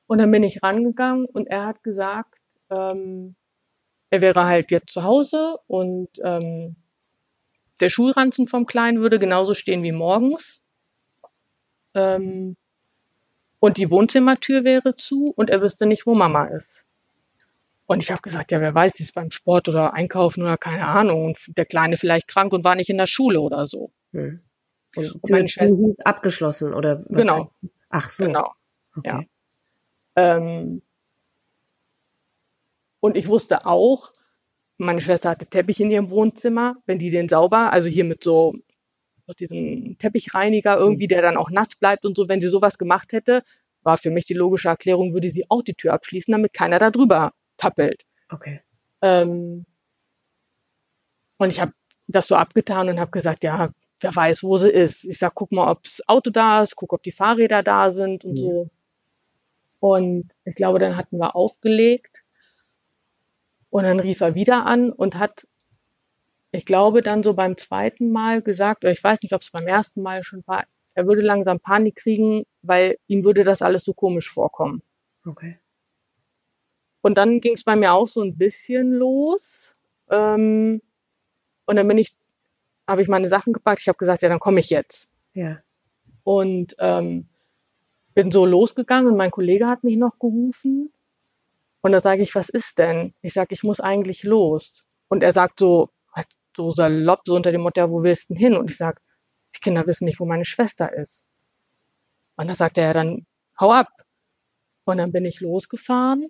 Und 0.07 0.19
dann 0.19 0.31
bin 0.31 0.43
ich 0.43 0.63
rangegangen 0.63 1.25
und 1.25 1.47
er 1.47 1.65
hat 1.65 1.83
gesagt, 1.83 2.39
ähm, 2.69 3.35
er 4.09 4.21
wäre 4.21 4.45
halt 4.45 4.71
jetzt 4.71 4.91
zu 4.91 5.03
Hause 5.03 5.57
und 5.67 6.09
ähm, 6.23 6.75
der 7.79 7.89
Schulranzen 7.89 8.47
vom 8.47 8.65
Kleinen 8.65 9.01
würde 9.01 9.19
genauso 9.19 9.53
stehen 9.53 9.83
wie 9.83 9.91
morgens. 9.91 10.63
Ähm, 11.93 12.55
und 13.59 13.77
die 13.77 13.91
Wohnzimmertür 13.91 14.63
wäre 14.63 14.95
zu 14.95 15.33
und 15.35 15.49
er 15.49 15.61
wüsste 15.61 15.85
nicht, 15.85 16.05
wo 16.05 16.15
Mama 16.15 16.45
ist. 16.45 16.85
Und 17.89 18.03
ich 18.03 18.11
habe 18.11 18.21
gesagt, 18.21 18.51
ja, 18.51 18.61
wer 18.61 18.75
weiß, 18.75 18.93
sie 18.93 19.03
ist 19.03 19.15
beim 19.15 19.31
Sport 19.31 19.67
oder 19.67 19.95
Einkaufen 19.95 20.43
oder 20.43 20.57
keine 20.59 20.85
Ahnung. 20.85 21.25
Und 21.25 21.39
der 21.57 21.65
Kleine 21.65 21.97
vielleicht 21.97 22.27
krank 22.27 22.53
und 22.53 22.63
war 22.63 22.75
nicht 22.75 22.91
in 22.91 22.99
der 22.99 23.07
Schule 23.07 23.41
oder 23.41 23.65
so. 23.65 23.91
Hm. 24.11 24.41
Und, 24.95 25.11
und 25.15 25.29
meine 25.31 25.49
Schwester 25.49 25.75
hieß 25.75 25.99
abgeschlossen 26.01 26.75
oder 26.75 26.99
was? 27.09 27.23
Genau. 27.23 27.39
Heißt? 27.39 27.51
Ach 27.89 28.09
so. 28.11 28.25
Genau. 28.25 28.53
Okay. 28.95 29.09
Ja. 29.09 29.23
Ähm, 30.17 30.83
und 32.99 33.17
ich 33.17 33.27
wusste 33.27 33.65
auch, 33.65 34.13
meine 34.77 35.01
Schwester 35.01 35.31
hatte 35.31 35.47
Teppich 35.47 35.79
in 35.79 35.89
ihrem 35.89 36.11
Wohnzimmer, 36.11 36.75
wenn 36.85 36.99
die 36.99 37.09
den 37.09 37.27
sauber, 37.27 37.73
also 37.73 37.89
hier 37.89 38.03
mit 38.03 38.23
so 38.23 38.53
diesem 39.39 39.97
Teppichreiniger 39.97 40.77
irgendwie, 40.77 41.07
der 41.07 41.23
dann 41.23 41.37
auch 41.37 41.49
nass 41.49 41.73
bleibt 41.73 42.05
und 42.05 42.15
so, 42.15 42.29
wenn 42.29 42.39
sie 42.39 42.49
sowas 42.49 42.77
gemacht 42.77 43.13
hätte, 43.13 43.41
war 43.81 43.97
für 43.97 44.11
mich 44.11 44.25
die 44.25 44.35
logische 44.35 44.67
Erklärung, 44.67 45.15
würde 45.15 45.31
sie 45.31 45.49
auch 45.49 45.63
die 45.63 45.73
Tür 45.73 45.93
abschließen, 45.93 46.31
damit 46.31 46.53
keiner 46.53 46.77
da 46.77 46.91
drüber 46.91 47.33
tappelt. 47.59 48.05
Okay. 48.29 48.61
Ähm, 49.01 49.65
und 51.37 51.49
ich 51.49 51.59
habe 51.61 51.73
das 52.07 52.27
so 52.27 52.35
abgetan 52.35 52.89
und 52.89 52.99
habe 52.99 53.11
gesagt, 53.11 53.43
ja, 53.43 53.69
wer 54.01 54.15
weiß, 54.15 54.43
wo 54.43 54.57
sie 54.57 54.69
ist. 54.69 55.05
Ich 55.05 55.19
sag, 55.19 55.35
guck 55.35 55.51
mal, 55.51 55.71
ob's 55.71 56.01
Auto 56.07 56.31
da 56.31 56.63
ist, 56.63 56.75
guck, 56.75 56.93
ob 56.93 57.03
die 57.03 57.11
Fahrräder 57.11 57.63
da 57.63 57.91
sind 57.91 58.25
und 58.25 58.33
mhm. 58.33 58.37
so. 58.37 58.67
Und 59.79 60.29
ich 60.43 60.55
glaube, 60.55 60.79
dann 60.79 60.97
hatten 60.97 61.17
wir 61.17 61.35
aufgelegt 61.35 62.21
und 63.69 63.83
dann 63.83 63.99
rief 63.99 64.19
er 64.21 64.35
wieder 64.35 64.65
an 64.65 64.91
und 64.91 65.15
hat, 65.15 65.47
ich 66.51 66.65
glaube, 66.65 67.01
dann 67.01 67.23
so 67.23 67.33
beim 67.33 67.55
zweiten 67.55 68.11
Mal 68.11 68.41
gesagt, 68.41 68.83
oder 68.83 68.91
ich 68.91 69.03
weiß 69.03 69.21
nicht, 69.21 69.33
ob 69.33 69.41
es 69.41 69.51
beim 69.51 69.67
ersten 69.67 70.01
Mal 70.01 70.23
schon 70.23 70.43
war, 70.47 70.65
er 70.95 71.07
würde 71.07 71.21
langsam 71.21 71.59
Panik 71.59 71.95
kriegen, 71.95 72.45
weil 72.61 72.97
ihm 73.07 73.23
würde 73.23 73.43
das 73.43 73.61
alles 73.61 73.85
so 73.85 73.93
komisch 73.93 74.29
vorkommen. 74.29 74.81
Okay. 75.25 75.57
Und 77.01 77.17
dann 77.17 77.39
ging 77.41 77.53
es 77.53 77.63
bei 77.63 77.75
mir 77.75 77.93
auch 77.93 78.07
so 78.07 78.21
ein 78.21 78.37
bisschen 78.37 78.93
los. 78.93 79.73
Ähm, 80.09 80.81
und 81.65 81.75
dann 81.75 81.87
bin 81.87 81.97
ich, 81.97 82.15
habe 82.87 83.01
ich 83.01 83.07
meine 83.07 83.27
Sachen 83.27 83.53
gepackt. 83.53 83.81
Ich 83.81 83.87
habe 83.87 83.97
gesagt, 83.97 84.21
ja, 84.21 84.29
dann 84.29 84.39
komme 84.39 84.59
ich 84.59 84.69
jetzt. 84.69 85.09
Ja. 85.33 85.59
Und 86.23 86.75
ähm, 86.79 87.27
bin 88.13 88.31
so 88.31 88.45
losgegangen 88.45 89.11
und 89.11 89.17
mein 89.17 89.31
Kollege 89.31 89.67
hat 89.67 89.83
mich 89.83 89.97
noch 89.97 90.19
gerufen 90.19 90.91
und 91.81 91.91
da 91.91 92.01
sage 92.01 92.21
ich, 92.21 92.35
was 92.35 92.49
ist 92.49 92.77
denn? 92.77 93.13
Ich 93.21 93.33
sage, 93.33 93.53
ich 93.53 93.63
muss 93.63 93.79
eigentlich 93.79 94.23
los. 94.23 94.85
Und 95.07 95.23
er 95.23 95.33
sagt 95.33 95.59
so, 95.59 95.89
so 96.55 96.71
salopp, 96.71 97.21
so 97.25 97.35
unter 97.35 97.51
dem 97.51 97.61
Motto, 97.61 97.89
wo 97.89 98.03
willst 98.03 98.29
du 98.29 98.33
denn 98.33 98.41
hin? 98.41 98.55
Und 98.55 98.69
ich 98.69 98.77
sage, 98.77 99.01
die 99.55 99.59
Kinder 99.59 99.87
wissen 99.87 100.05
nicht, 100.05 100.19
wo 100.19 100.25
meine 100.25 100.45
Schwester 100.45 100.91
ist. 100.91 101.25
Und 102.35 102.49
da 102.49 102.55
sagt 102.55 102.77
er, 102.77 102.85
ja, 102.85 102.93
dann 102.93 103.25
hau 103.59 103.71
ab. 103.71 103.87
Und 104.83 104.97
dann 104.97 105.11
bin 105.11 105.25
ich 105.25 105.39
losgefahren. 105.39 106.29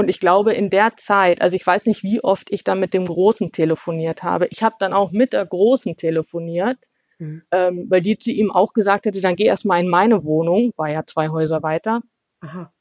Und 0.00 0.08
ich 0.08 0.18
glaube, 0.18 0.54
in 0.54 0.70
der 0.70 0.96
Zeit, 0.96 1.42
also 1.42 1.54
ich 1.54 1.66
weiß 1.66 1.84
nicht, 1.84 2.02
wie 2.02 2.24
oft 2.24 2.50
ich 2.50 2.64
dann 2.64 2.80
mit 2.80 2.94
dem 2.94 3.04
Großen 3.04 3.52
telefoniert 3.52 4.22
habe. 4.22 4.46
Ich 4.46 4.62
habe 4.62 4.76
dann 4.78 4.94
auch 4.94 5.12
mit 5.12 5.34
der 5.34 5.44
Großen 5.44 5.94
telefoniert, 5.94 6.78
mhm. 7.18 7.42
ähm, 7.50 7.84
weil 7.90 8.00
die 8.00 8.18
zu 8.18 8.30
ihm 8.30 8.50
auch 8.50 8.72
gesagt 8.72 9.04
hätte, 9.04 9.20
dann 9.20 9.36
geh 9.36 9.44
erst 9.44 9.66
mal 9.66 9.78
in 9.78 9.90
meine 9.90 10.24
Wohnung, 10.24 10.72
war 10.78 10.88
ja 10.88 11.04
zwei 11.04 11.28
Häuser 11.28 11.62
weiter. 11.62 12.00
Aha. 12.40 12.72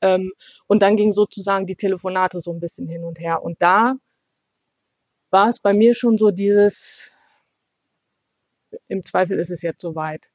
Ähm, 0.00 0.32
und 0.66 0.82
dann 0.82 0.96
ging 0.96 1.12
sozusagen 1.12 1.64
die 1.66 1.76
Telefonate 1.76 2.40
so 2.40 2.52
ein 2.52 2.58
bisschen 2.58 2.88
hin 2.88 3.04
und 3.04 3.20
her. 3.20 3.44
Und 3.44 3.62
da 3.62 3.94
war 5.30 5.48
es 5.48 5.60
bei 5.60 5.74
mir 5.74 5.94
schon 5.94 6.18
so 6.18 6.32
dieses, 6.32 7.08
im 8.88 9.04
Zweifel 9.04 9.38
ist 9.38 9.50
es 9.50 9.62
jetzt 9.62 9.80
soweit, 9.80 10.28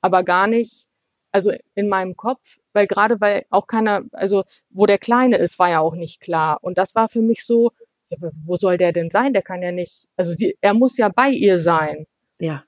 aber 0.00 0.24
gar 0.24 0.48
nicht, 0.48 0.88
also 1.34 1.52
in 1.74 1.88
meinem 1.88 2.16
Kopf, 2.16 2.60
weil 2.72 2.86
gerade 2.86 3.20
weil 3.20 3.44
auch 3.50 3.66
keiner, 3.66 4.04
also 4.12 4.44
wo 4.70 4.86
der 4.86 4.98
Kleine 4.98 5.36
ist, 5.36 5.58
war 5.58 5.68
ja 5.68 5.80
auch 5.80 5.96
nicht 5.96 6.20
klar. 6.20 6.58
Und 6.62 6.78
das 6.78 6.94
war 6.94 7.08
für 7.08 7.22
mich 7.22 7.44
so, 7.44 7.72
ja, 8.08 8.18
wo 8.46 8.54
soll 8.54 8.78
der 8.78 8.92
denn 8.92 9.10
sein? 9.10 9.32
Der 9.32 9.42
kann 9.42 9.60
ja 9.60 9.72
nicht, 9.72 10.06
also 10.16 10.36
die, 10.36 10.56
er 10.60 10.74
muss 10.74 10.96
ja 10.96 11.08
bei 11.08 11.30
ihr 11.30 11.58
sein. 11.58 12.06
Ja. 12.38 12.62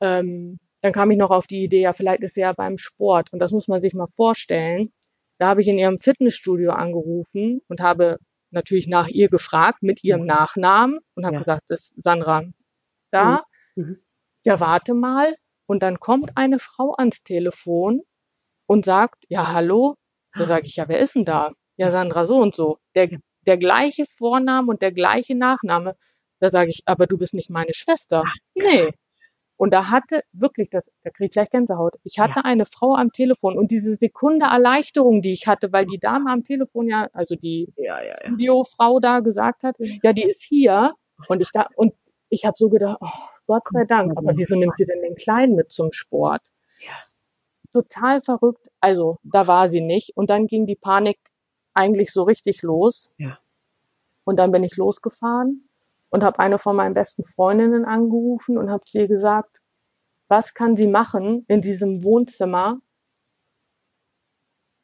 Ähm, 0.00 0.60
dann 0.80 0.92
kam 0.92 1.10
ich 1.10 1.18
noch 1.18 1.30
auf 1.30 1.48
die 1.48 1.64
Idee, 1.64 1.80
ja, 1.80 1.92
vielleicht 1.92 2.22
ist 2.22 2.36
er 2.36 2.48
ja 2.48 2.52
beim 2.52 2.78
Sport. 2.78 3.32
Und 3.32 3.40
das 3.40 3.50
muss 3.50 3.66
man 3.66 3.82
sich 3.82 3.94
mal 3.94 4.06
vorstellen. 4.06 4.92
Da 5.38 5.48
habe 5.48 5.60
ich 5.60 5.66
in 5.66 5.78
ihrem 5.78 5.98
Fitnessstudio 5.98 6.70
angerufen 6.70 7.62
und 7.66 7.80
habe 7.80 8.18
natürlich 8.52 8.86
nach 8.86 9.08
ihr 9.08 9.28
gefragt 9.28 9.82
mit 9.82 10.04
ihrem 10.04 10.24
Nachnamen 10.24 11.00
und 11.14 11.26
habe 11.26 11.34
ja. 11.34 11.40
gesagt, 11.40 11.64
das 11.68 11.90
ist 11.90 12.02
Sandra 12.02 12.44
da. 13.10 13.42
Mhm. 13.74 13.84
mhm. 13.84 13.98
Ja, 14.44 14.60
warte 14.60 14.94
mal. 14.94 15.32
Und 15.66 15.82
dann 15.82 16.00
kommt 16.00 16.32
eine 16.36 16.58
Frau 16.58 16.94
ans 16.96 17.22
Telefon 17.22 18.02
und 18.66 18.84
sagt, 18.84 19.24
ja, 19.28 19.52
hallo. 19.52 19.94
Da 20.36 20.44
sage 20.44 20.66
ich, 20.66 20.76
ja, 20.76 20.88
wer 20.88 20.98
ist 20.98 21.14
denn 21.14 21.24
da? 21.24 21.52
Ja, 21.76 21.90
Sandra 21.90 22.26
so 22.26 22.36
und 22.36 22.56
so. 22.56 22.78
Der, 22.94 23.08
der 23.46 23.56
gleiche 23.56 24.04
Vorname 24.06 24.70
und 24.70 24.82
der 24.82 24.92
gleiche 24.92 25.34
Nachname. 25.34 25.96
Da 26.40 26.50
sage 26.50 26.70
ich, 26.70 26.82
aber 26.86 27.06
du 27.06 27.16
bist 27.16 27.34
nicht 27.34 27.50
meine 27.50 27.72
Schwester. 27.72 28.22
Ach, 28.26 28.34
nee. 28.54 28.90
Und 29.56 29.72
da 29.72 29.90
hatte 29.90 30.22
wirklich, 30.32 30.68
das, 30.70 30.90
da 31.04 31.10
kriege 31.10 31.26
ich 31.26 31.32
gleich 31.32 31.50
Gänsehaut. 31.50 31.94
Ich 32.02 32.18
hatte 32.18 32.40
ja. 32.40 32.44
eine 32.44 32.66
Frau 32.66 32.96
am 32.96 33.12
Telefon 33.12 33.56
und 33.56 33.70
diese 33.70 33.94
Sekunde 33.94 34.46
Erleichterung, 34.46 35.22
die 35.22 35.32
ich 35.32 35.46
hatte, 35.46 35.72
weil 35.72 35.86
die 35.86 35.98
Dame 35.98 36.30
am 36.30 36.42
Telefon 36.42 36.88
ja, 36.88 37.08
also 37.12 37.36
die 37.36 37.68
ja, 37.76 38.02
ja, 38.02 38.16
ja. 38.24 38.36
Videofrau 38.36 38.98
da 38.98 39.20
gesagt 39.20 39.62
hat, 39.62 39.76
ja, 39.78 40.12
die 40.12 40.28
ist 40.28 40.42
hier. 40.42 40.94
Und 41.28 41.40
ich 41.40 41.50
da, 41.52 41.68
und 41.76 41.94
ich 42.28 42.44
habe 42.44 42.56
so 42.58 42.68
gedacht, 42.68 42.98
oh, 43.00 43.08
Gott 43.46 43.62
sei 43.70 43.84
Dank, 43.84 44.16
aber 44.16 44.36
wieso 44.36 44.56
nimmt 44.56 44.74
sie 44.74 44.84
denn 44.84 45.02
den 45.02 45.14
Kleinen 45.14 45.54
mit 45.54 45.70
zum 45.70 45.92
Sport? 45.92 46.48
Ja. 46.80 46.92
Total 47.72 48.20
verrückt. 48.20 48.70
Also, 48.80 49.18
da 49.22 49.46
war 49.46 49.68
sie 49.68 49.80
nicht. 49.80 50.16
Und 50.16 50.30
dann 50.30 50.46
ging 50.46 50.66
die 50.66 50.76
Panik 50.76 51.18
eigentlich 51.74 52.12
so 52.12 52.22
richtig 52.22 52.62
los. 52.62 53.10
Ja. 53.18 53.38
Und 54.24 54.38
dann 54.38 54.52
bin 54.52 54.64
ich 54.64 54.76
losgefahren 54.76 55.68
und 56.10 56.22
habe 56.22 56.38
eine 56.38 56.58
von 56.58 56.76
meinen 56.76 56.94
besten 56.94 57.24
Freundinnen 57.24 57.84
angerufen 57.84 58.56
und 58.56 58.70
habe 58.70 58.84
ihr 58.92 59.08
gesagt, 59.08 59.60
was 60.28 60.54
kann 60.54 60.76
sie 60.76 60.86
machen 60.86 61.44
in 61.48 61.60
diesem 61.60 62.02
Wohnzimmer, 62.02 62.80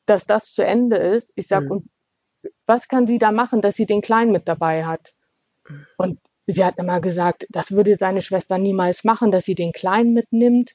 dass 0.05 0.27
das 0.27 0.53
zu 0.53 0.65
Ende 0.65 0.97
ist. 0.97 1.33
Ich 1.37 1.47
sag, 1.47 1.65
mhm. 1.65 1.71
und 1.71 1.91
was 2.67 2.89
kann 2.89 3.07
sie 3.07 3.19
da 3.19 3.33
machen, 3.33 3.61
dass 3.61 3.77
sie 3.77 3.87
den 3.87 4.03
Kleinen 4.03 4.33
mit 4.33 4.49
dabei 4.49 4.85
hat? 4.85 5.13
Und 5.97 6.19
sie 6.47 6.65
hat 6.65 6.79
immer 6.79 7.01
gesagt, 7.01 7.47
das 7.51 7.73
würde 7.73 7.97
seine 7.99 8.21
Schwester 8.21 8.59
niemals 8.59 9.05
machen, 9.05 9.31
dass 9.31 9.45
sie 9.45 9.55
den 9.55 9.73
Kleinen 9.73 10.13
mitnimmt. 10.13 10.75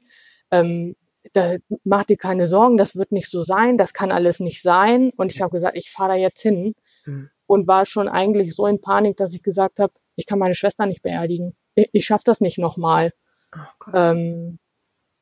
Ähm, 0.51 0.95
da 1.33 1.55
macht 1.83 2.09
dir 2.09 2.17
keine 2.17 2.47
Sorgen, 2.47 2.77
das 2.77 2.95
wird 2.95 3.11
nicht 3.11 3.29
so 3.29 3.41
sein, 3.41 3.77
das 3.77 3.93
kann 3.93 4.11
alles 4.11 4.39
nicht 4.39 4.61
sein. 4.61 5.11
Und 5.17 5.33
ich 5.33 5.41
habe 5.41 5.51
gesagt, 5.51 5.77
ich 5.77 5.91
fahre 5.91 6.09
da 6.09 6.15
jetzt 6.15 6.41
hin 6.41 6.75
mhm. 7.05 7.29
und 7.47 7.67
war 7.67 7.85
schon 7.85 8.07
eigentlich 8.07 8.55
so 8.55 8.65
in 8.67 8.81
Panik, 8.81 9.17
dass 9.17 9.33
ich 9.33 9.43
gesagt 9.43 9.79
habe, 9.79 9.93
ich 10.15 10.25
kann 10.25 10.39
meine 10.39 10.55
Schwester 10.55 10.85
nicht 10.85 11.01
beerdigen. 11.01 11.55
Ich, 11.73 11.89
ich 11.91 12.05
schaffe 12.05 12.23
das 12.25 12.41
nicht 12.41 12.57
nochmal. 12.57 13.11
Oh 13.53 13.91
ähm, 13.93 14.59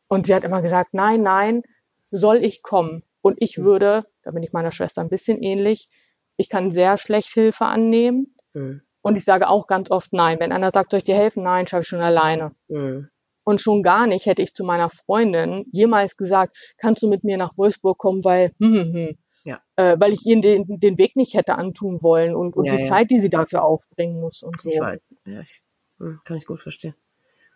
und 0.07 0.27
sie 0.27 0.35
hat 0.35 0.43
immer 0.43 0.61
gesagt, 0.61 0.93
nein, 0.93 1.21
nein, 1.21 1.63
soll 2.11 2.43
ich 2.43 2.61
kommen? 2.61 3.03
Und 3.21 3.41
ich 3.41 3.57
mhm. 3.57 3.63
würde, 3.63 4.03
da 4.23 4.31
bin 4.31 4.43
ich 4.43 4.53
meiner 4.53 4.71
Schwester 4.71 5.01
ein 5.01 5.09
bisschen 5.09 5.41
ähnlich, 5.41 5.89
ich 6.35 6.49
kann 6.49 6.71
sehr 6.71 6.97
schlecht 6.97 7.29
Hilfe 7.33 7.65
annehmen. 7.65 8.35
Mhm. 8.53 8.81
Und 9.03 9.17
ich 9.17 9.25
sage 9.25 9.49
auch 9.49 9.67
ganz 9.67 9.91
oft 9.91 10.13
nein. 10.13 10.39
Wenn 10.39 10.53
einer 10.53 10.71
sagt, 10.73 10.91
soll 10.91 10.99
ich 10.99 11.03
dir 11.03 11.15
helfen? 11.15 11.43
Nein, 11.43 11.67
schaffe 11.67 11.81
ich 11.81 11.87
schon 11.87 12.01
alleine. 12.01 12.55
Mhm. 12.69 13.09
Und 13.43 13.61
schon 13.61 13.83
gar 13.83 14.07
nicht 14.07 14.25
hätte 14.25 14.41
ich 14.41 14.53
zu 14.53 14.63
meiner 14.63 14.89
Freundin 14.89 15.65
jemals 15.73 16.15
gesagt, 16.15 16.55
kannst 16.77 17.03
du 17.03 17.09
mit 17.09 17.25
mir 17.25 17.37
nach 17.37 17.57
Wolfsburg 17.57 17.97
kommen, 17.97 18.23
weil, 18.23 18.51
hm, 18.59 18.73
hm, 18.73 18.93
hm. 18.93 19.17
Ja. 19.43 19.61
Äh, 19.75 19.97
weil 19.99 20.13
ich 20.13 20.25
ihr 20.25 20.39
den, 20.39 20.79
den 20.79 20.97
Weg 20.97 21.17
nicht 21.17 21.33
hätte 21.33 21.55
antun 21.55 22.01
wollen 22.01 22.33
und, 22.33 22.55
und 22.55 22.63
Ja, 22.63 22.77
die 22.77 22.83
ja. 22.83 22.87
Zeit, 22.87 23.11
die 23.11 23.19
sie 23.19 23.29
dafür 23.29 23.65
aufbringen 23.65 24.21
muss 24.21 24.41
und 24.41 24.55
so. 24.61 24.69
Ich 24.69 24.79
weiß. 24.79 25.15
Ja, 25.25 25.41
ich, 25.41 25.61
hm, 25.99 26.21
kann 26.23 26.37
ich 26.37 26.45
gut 26.45 26.61
verstehen. 26.61 26.95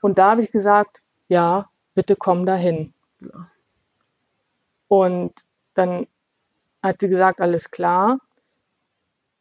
Und 0.01 0.17
da 0.17 0.31
habe 0.31 0.41
ich 0.41 0.51
gesagt, 0.51 0.99
ja, 1.29 1.69
bitte 1.95 2.17
komm 2.17 2.45
dahin. 2.45 2.93
Ja. 3.21 3.47
Und 4.89 5.33
dann 5.75 6.07
hat 6.83 6.97
sie 6.99 7.07
gesagt, 7.07 7.39
alles 7.39 7.71
klar. 7.71 8.19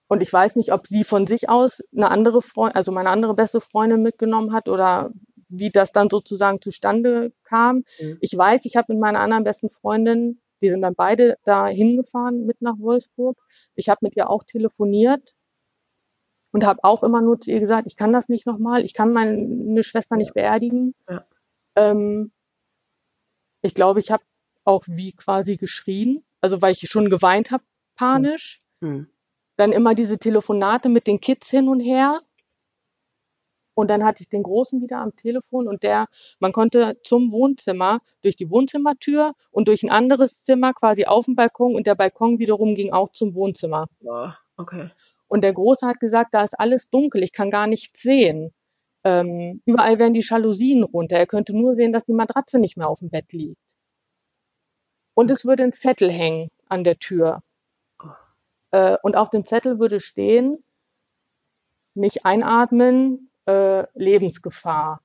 Und 0.08 0.22
ich 0.22 0.32
weiß 0.32 0.56
nicht, 0.56 0.72
ob 0.72 0.86
sie 0.86 1.04
von 1.04 1.26
sich 1.26 1.48
aus 1.48 1.82
eine 1.94 2.10
andere 2.10 2.42
Freundin, 2.42 2.76
also 2.76 2.92
meine 2.92 3.10
andere 3.10 3.34
beste 3.34 3.60
Freundin 3.60 4.02
mitgenommen 4.02 4.52
hat 4.52 4.68
oder 4.68 5.10
wie 5.48 5.70
das 5.70 5.92
dann 5.92 6.10
sozusagen 6.10 6.60
zustande 6.60 7.32
kam. 7.44 7.84
Mhm. 8.00 8.18
Ich 8.20 8.36
weiß, 8.36 8.64
ich 8.64 8.76
habe 8.76 8.92
mit 8.92 9.00
meiner 9.00 9.20
anderen 9.20 9.44
besten 9.44 9.70
Freundin, 9.70 10.40
die 10.60 10.70
sind 10.70 10.82
dann 10.82 10.94
beide 10.94 11.36
da 11.44 11.66
hingefahren 11.66 12.46
mit 12.46 12.62
nach 12.62 12.78
Wolfsburg. 12.78 13.38
Ich 13.74 13.88
habe 13.88 14.00
mit 14.02 14.16
ihr 14.16 14.30
auch 14.30 14.44
telefoniert 14.44 15.34
und 16.52 16.64
habe 16.64 16.82
auch 16.84 17.02
immer 17.02 17.20
nur 17.20 17.40
zu 17.40 17.50
ihr 17.50 17.60
gesagt, 17.60 17.86
ich 17.86 17.96
kann 17.96 18.12
das 18.12 18.28
nicht 18.28 18.46
nochmal, 18.46 18.84
ich 18.84 18.94
kann 18.94 19.12
meine 19.12 19.82
Schwester 19.82 20.16
nicht 20.16 20.34
beerdigen. 20.34 20.94
Ja. 21.08 21.26
Ähm, 21.76 22.32
ich 23.62 23.74
glaube, 23.74 24.00
ich 24.00 24.10
habe 24.10 24.24
auch 24.64 24.84
wie 24.86 25.12
quasi 25.12 25.56
geschrien, 25.56 26.24
also 26.40 26.62
weil 26.62 26.72
ich 26.72 26.88
schon 26.88 27.10
geweint 27.10 27.50
habe, 27.50 27.64
panisch. 27.96 28.58
Hm. 28.80 29.08
Dann 29.56 29.72
immer 29.72 29.94
diese 29.94 30.18
Telefonate 30.18 30.88
mit 30.88 31.06
den 31.06 31.20
Kids 31.20 31.50
hin 31.50 31.68
und 31.68 31.80
her. 31.80 32.20
Und 33.74 33.88
dann 33.90 34.04
hatte 34.04 34.22
ich 34.22 34.28
den 34.30 34.42
Großen 34.42 34.80
wieder 34.80 34.98
am 35.00 35.14
Telefon 35.16 35.68
und 35.68 35.82
der, 35.82 36.06
man 36.38 36.52
konnte 36.52 36.98
zum 37.04 37.30
Wohnzimmer 37.30 38.00
durch 38.22 38.34
die 38.34 38.50
Wohnzimmertür 38.50 39.34
und 39.50 39.68
durch 39.68 39.82
ein 39.82 39.90
anderes 39.90 40.44
Zimmer 40.44 40.72
quasi 40.72 41.04
auf 41.04 41.26
den 41.26 41.36
Balkon 41.36 41.74
und 41.76 41.86
der 41.86 41.94
Balkon 41.94 42.38
wiederum 42.38 42.74
ging 42.74 42.92
auch 42.92 43.12
zum 43.12 43.34
Wohnzimmer. 43.34 43.86
Okay. 44.56 44.88
Und 45.28 45.42
der 45.42 45.52
Große 45.52 45.86
hat 45.86 46.00
gesagt, 46.00 46.32
da 46.32 46.44
ist 46.44 46.58
alles 46.58 46.88
dunkel, 46.88 47.22
ich 47.22 47.32
kann 47.32 47.50
gar 47.50 47.66
nichts 47.66 48.00
sehen. 48.00 48.54
Ähm, 49.04 49.60
überall 49.66 49.98
werden 49.98 50.14
die 50.14 50.24
Jalousien 50.26 50.82
runter. 50.82 51.16
Er 51.18 51.26
könnte 51.26 51.52
nur 51.54 51.74
sehen, 51.74 51.92
dass 51.92 52.04
die 52.04 52.14
Matratze 52.14 52.58
nicht 52.58 52.76
mehr 52.76 52.88
auf 52.88 53.00
dem 53.00 53.10
Bett 53.10 53.32
liegt. 53.32 53.60
Und 55.14 55.30
es 55.30 55.44
würde 55.44 55.64
ein 55.64 55.72
Zettel 55.72 56.10
hängen 56.10 56.48
an 56.68 56.82
der 56.82 56.98
Tür. 56.98 57.42
Äh, 58.72 58.96
und 59.02 59.16
auf 59.16 59.30
dem 59.30 59.46
Zettel 59.46 59.78
würde 59.78 60.00
stehen, 60.00 60.62
nicht 61.94 62.24
einatmen, 62.24 63.30
äh, 63.46 63.84
Lebensgefahr. 63.94 65.00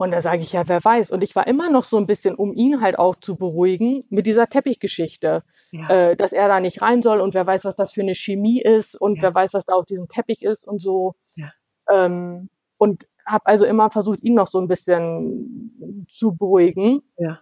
Und 0.00 0.12
da 0.12 0.20
sage 0.22 0.42
ich 0.42 0.52
ja, 0.52 0.68
wer 0.68 0.84
weiß. 0.84 1.10
Und 1.10 1.24
ich 1.24 1.34
war 1.34 1.46
immer 1.48 1.70
noch 1.70 1.82
so 1.82 1.96
ein 1.96 2.06
bisschen, 2.06 2.36
um 2.36 2.52
ihn 2.54 2.80
halt 2.80 2.98
auch 2.98 3.16
zu 3.16 3.34
beruhigen, 3.36 4.04
mit 4.10 4.26
dieser 4.26 4.48
Teppichgeschichte, 4.48 5.40
Ja. 5.72 5.88
äh, 6.10 6.16
dass 6.16 6.32
er 6.32 6.46
da 6.46 6.60
nicht 6.60 6.82
rein 6.82 7.02
soll 7.02 7.20
und 7.20 7.34
wer 7.34 7.46
weiß, 7.46 7.64
was 7.64 7.74
das 7.74 7.92
für 7.92 8.02
eine 8.02 8.14
Chemie 8.14 8.60
ist 8.62 8.94
und 8.94 9.16
Ja. 9.16 9.22
wer 9.24 9.34
weiß, 9.34 9.54
was 9.54 9.64
da 9.64 9.74
auf 9.74 9.86
diesem 9.86 10.06
Teppich 10.08 10.42
ist 10.42 10.64
und 10.66 10.80
so. 10.80 11.14
Ja. 11.34 11.52
Ähm, 11.90 12.48
und 12.76 13.04
habe 13.26 13.46
also 13.46 13.66
immer 13.66 13.90
versucht, 13.90 14.22
ihn 14.22 14.34
noch 14.34 14.46
so 14.46 14.60
ein 14.60 14.68
bisschen 14.68 16.06
zu 16.10 16.36
beruhigen. 16.36 17.02
Ja. 17.16 17.40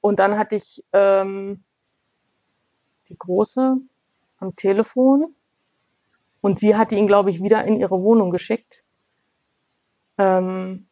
Und 0.00 0.18
dann 0.18 0.38
hatte 0.38 0.56
ich 0.56 0.82
ähm, 0.92 1.62
die 3.08 3.16
Große 3.18 3.76
am 4.38 4.56
Telefon 4.56 5.34
und 6.40 6.58
sie 6.58 6.76
hatte 6.76 6.94
ihn, 6.94 7.06
glaube 7.06 7.30
ich, 7.30 7.42
wieder 7.42 7.64
in 7.64 7.78
ihre 7.80 8.02
Wohnung 8.02 8.30
geschickt. 8.30 8.82
Ähm, 10.18 10.86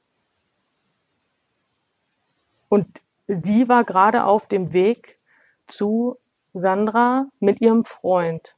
und 2.68 3.02
sie 3.26 3.68
war 3.68 3.84
gerade 3.84 4.24
auf 4.24 4.46
dem 4.48 4.72
Weg 4.72 5.16
zu 5.66 6.16
Sandra 6.54 7.26
mit 7.38 7.60
ihrem 7.60 7.84
Freund. 7.84 8.54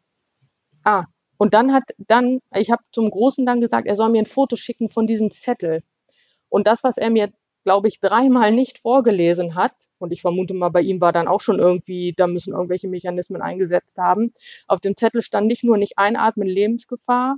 Ah, 0.85 1.07
und 1.37 1.55
dann 1.55 1.73
hat 1.73 1.85
dann, 1.99 2.41
ich 2.55 2.71
habe 2.71 2.83
zum 2.93 3.11
Großen 3.11 3.45
dann 3.45 3.61
gesagt, 3.61 3.87
er 3.89 3.97
soll 3.97 4.11
mir 4.11 4.23
ein 4.23 4.27
Foto 4.27 4.57
schicken 4.57 4.89
von 4.89 5.07
diesem 5.07 5.31
Zettel. 5.31 5.79
Und 6.49 6.67
das, 6.67 6.85
was 6.85 6.97
er 6.97 7.11
mir, 7.11 7.33
glaube 7.65 7.89
ich, 7.89 8.01
dreimal 8.01 8.53
nicht 8.53 8.79
vorgelesen 8.79 9.55
hat, 9.55 9.75
und 9.99 10.13
ich 10.13 10.21
vermute 10.23 10.55
mal, 10.55 10.69
bei 10.69 10.83
ihm 10.83 11.01
war 11.01 11.13
dann 11.13 11.29
auch 11.29 11.41
schon 11.41 11.59
irgendwie, 11.59 12.13
da 12.17 12.27
müssen 12.27 12.53
irgendwelche 12.53 12.89
Mechanismen 12.89 13.43
eingesetzt 13.43 13.99
haben. 13.99 14.33
Auf 14.69 14.81
dem 14.81 14.97
Zettel 14.97 15.23
stand 15.23 15.47
nicht 15.47 15.65
nur 15.65 15.79
nicht 15.79 15.99
einatmen, 15.99 16.47
Lebensgefahr, 16.47 17.37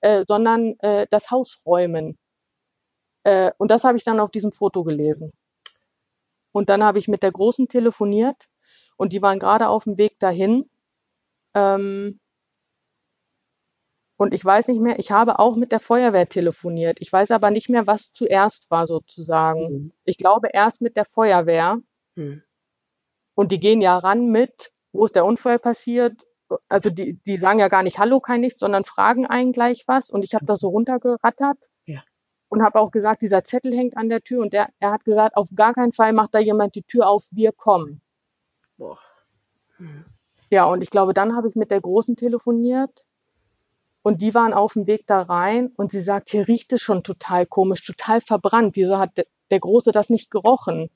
äh, 0.00 0.24
sondern 0.26 0.74
äh, 0.80 1.06
das 1.10 1.30
Haus 1.30 1.62
räumen. 1.64 2.18
Äh, 3.24 3.52
und 3.58 3.70
das 3.70 3.84
habe 3.84 3.96
ich 3.96 4.04
dann 4.04 4.20
auf 4.20 4.30
diesem 4.30 4.52
Foto 4.52 4.84
gelesen. 4.84 5.32
Und 6.52 6.68
dann 6.68 6.82
habe 6.82 6.98
ich 6.98 7.08
mit 7.08 7.22
der 7.22 7.32
Großen 7.32 7.68
telefoniert 7.68 8.48
und 8.96 9.12
die 9.12 9.22
waren 9.22 9.38
gerade 9.38 9.68
auf 9.68 9.84
dem 9.84 9.98
Weg 9.98 10.18
dahin. 10.18 10.68
Ähm, 11.54 12.20
und 14.18 14.34
ich 14.34 14.44
weiß 14.44 14.66
nicht 14.66 14.80
mehr, 14.80 14.98
ich 14.98 15.12
habe 15.12 15.38
auch 15.38 15.54
mit 15.54 15.70
der 15.70 15.78
Feuerwehr 15.78 16.28
telefoniert. 16.28 16.98
Ich 17.00 17.12
weiß 17.12 17.30
aber 17.30 17.52
nicht 17.52 17.70
mehr, 17.70 17.86
was 17.86 18.12
zuerst 18.12 18.68
war 18.68 18.84
sozusagen. 18.84 19.60
Mhm. 19.60 19.92
Ich 20.04 20.16
glaube 20.16 20.48
erst 20.52 20.80
mit 20.80 20.96
der 20.96 21.04
Feuerwehr. 21.04 21.78
Hm. 22.16 22.42
Und 23.36 23.52
die 23.52 23.60
gehen 23.60 23.80
ja 23.80 23.96
ran 23.96 24.26
mit, 24.26 24.72
wo 24.90 25.04
ist 25.04 25.14
der 25.14 25.24
Unfall 25.24 25.60
passiert? 25.60 26.26
Also 26.68 26.90
die, 26.90 27.14
die 27.26 27.36
sagen 27.36 27.60
ja 27.60 27.68
gar 27.68 27.84
nicht 27.84 28.00
Hallo, 28.00 28.18
kein 28.18 28.40
nichts, 28.40 28.58
sondern 28.58 28.84
fragen 28.84 29.24
einen 29.24 29.52
gleich 29.52 29.84
was. 29.86 30.10
Und 30.10 30.24
ich 30.24 30.34
habe 30.34 30.46
das 30.46 30.58
so 30.58 30.68
runtergerattert 30.70 31.58
Ja. 31.86 32.02
und 32.48 32.64
habe 32.64 32.80
auch 32.80 32.90
gesagt, 32.90 33.22
dieser 33.22 33.44
Zettel 33.44 33.72
hängt 33.76 33.96
an 33.96 34.08
der 34.08 34.22
Tür. 34.22 34.42
Und 34.42 34.52
der, 34.52 34.68
er 34.80 34.90
hat 34.90 35.04
gesagt, 35.04 35.36
auf 35.36 35.48
gar 35.54 35.74
keinen 35.74 35.92
Fall 35.92 36.12
macht 36.12 36.34
da 36.34 36.40
jemand 36.40 36.74
die 36.74 36.82
Tür 36.82 37.08
auf, 37.08 37.24
wir 37.30 37.52
kommen. 37.52 38.02
Boah. 38.78 38.98
Hm. 39.76 40.06
Ja, 40.50 40.64
und 40.64 40.82
ich 40.82 40.90
glaube, 40.90 41.14
dann 41.14 41.36
habe 41.36 41.46
ich 41.46 41.54
mit 41.54 41.70
der 41.70 41.80
Großen 41.80 42.16
telefoniert 42.16 43.04
und 44.02 44.22
die 44.22 44.34
waren 44.34 44.52
auf 44.52 44.74
dem 44.74 44.86
Weg 44.86 45.06
da 45.06 45.22
rein 45.22 45.72
und 45.76 45.90
sie 45.90 46.00
sagt, 46.00 46.30
hier 46.30 46.48
riecht 46.48 46.72
es 46.72 46.80
schon 46.80 47.02
total 47.02 47.46
komisch, 47.46 47.84
total 47.84 48.20
verbrannt. 48.20 48.76
Wieso 48.76 48.98
hat 48.98 49.16
der, 49.50 49.60
Große 49.60 49.92
das 49.92 50.10
nicht 50.10 50.30
gerochen? 50.30 50.90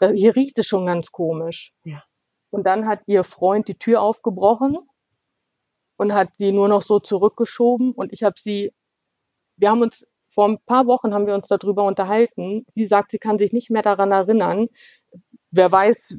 Äh, 0.00 0.12
Hier 0.12 0.36
riecht 0.36 0.58
es 0.58 0.66
schon 0.66 0.86
ganz 0.86 1.12
komisch. 1.12 1.72
Ja. 1.84 2.02
Und 2.50 2.64
dann 2.66 2.86
hat 2.86 3.02
ihr 3.06 3.24
Freund 3.24 3.68
die 3.68 3.78
Tür 3.78 4.02
aufgebrochen 4.02 4.78
und 5.96 6.12
hat 6.12 6.36
sie 6.36 6.52
nur 6.52 6.68
noch 6.68 6.82
so 6.82 7.00
zurückgeschoben 7.00 7.92
und 7.92 8.12
ich 8.12 8.22
habe 8.22 8.36
sie, 8.38 8.72
wir 9.56 9.70
haben 9.70 9.82
uns 9.82 10.06
vor 10.28 10.48
ein 10.48 10.58
paar 10.66 10.86
Wochen 10.86 11.14
haben 11.14 11.26
wir 11.28 11.34
uns 11.34 11.46
darüber 11.46 11.84
unterhalten. 11.84 12.64
Sie 12.66 12.86
sagt, 12.86 13.12
sie 13.12 13.18
kann 13.18 13.38
sich 13.38 13.52
nicht 13.52 13.70
mehr 13.70 13.82
daran 13.82 14.10
erinnern. 14.10 14.66
Wer 15.52 15.70
weiß, 15.70 16.18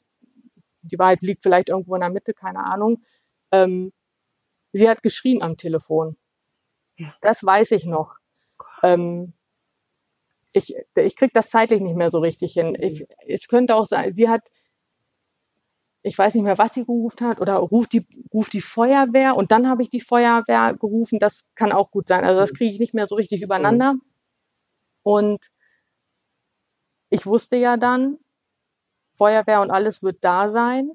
die 0.84 0.98
Wahrheit 0.98 1.22
liegt 1.22 1.44
vielleicht 1.44 1.68
irgendwo 1.68 1.96
in 1.96 2.02
der 2.02 2.10
Mitte, 2.10 2.34
keine 2.34 2.64
Ahnung. 2.64 3.04
Ähm, 3.52 3.92
sie 4.78 4.90
hat 4.90 5.02
geschrien 5.02 5.42
am 5.42 5.58
Telefon. 5.58 6.18
Ja. 6.98 7.14
Das 7.22 7.44
weiß 7.44 7.72
ich 7.72 7.86
noch. 7.86 8.16
Ähm, 8.84 9.34
ich, 10.54 10.76
ich 10.96 11.16
krieg 11.16 11.34
das 11.34 11.50
zeitlich 11.50 11.82
nicht 11.82 11.96
mehr 11.96 12.12
so 12.12 12.20
richtig 12.20 12.54
hin. 12.54 12.78
Ich, 12.80 13.06
es 13.28 13.48
könnte 13.48 13.76
auch 13.76 13.88
sein, 13.88 14.14
sie 14.14 14.30
hat, 14.30 14.42
ich 16.04 16.18
weiß 16.18 16.36
nicht 16.36 16.44
mehr, 16.44 16.58
was 16.58 16.74
sie 16.74 16.86
gerufen 16.86 17.26
hat, 17.26 17.42
oder 17.42 17.56
ruft 17.56 17.94
die, 17.94 18.06
ruft 18.34 18.54
die 18.54 18.62
Feuerwehr 18.62 19.36
und 19.36 19.52
dann 19.52 19.68
habe 19.68 19.82
ich 19.82 19.90
die 19.90 20.02
Feuerwehr 20.02 20.76
gerufen. 20.76 21.20
Das 21.20 21.46
kann 21.56 21.72
auch 21.72 21.90
gut 21.90 22.08
sein. 22.08 22.24
Also 22.24 22.40
das 22.40 22.54
kriege 22.54 22.72
ich 22.72 22.80
nicht 22.80 22.94
mehr 22.94 23.08
so 23.08 23.16
richtig 23.16 23.42
übereinander. 23.42 23.96
Und 25.04 25.50
ich 27.10 27.26
wusste 27.26 27.56
ja 27.56 27.78
dann, 27.78 28.18
Feuerwehr 29.14 29.62
und 29.62 29.72
alles 29.72 30.04
wird 30.04 30.18
da 30.22 30.50
sein. 30.50 30.92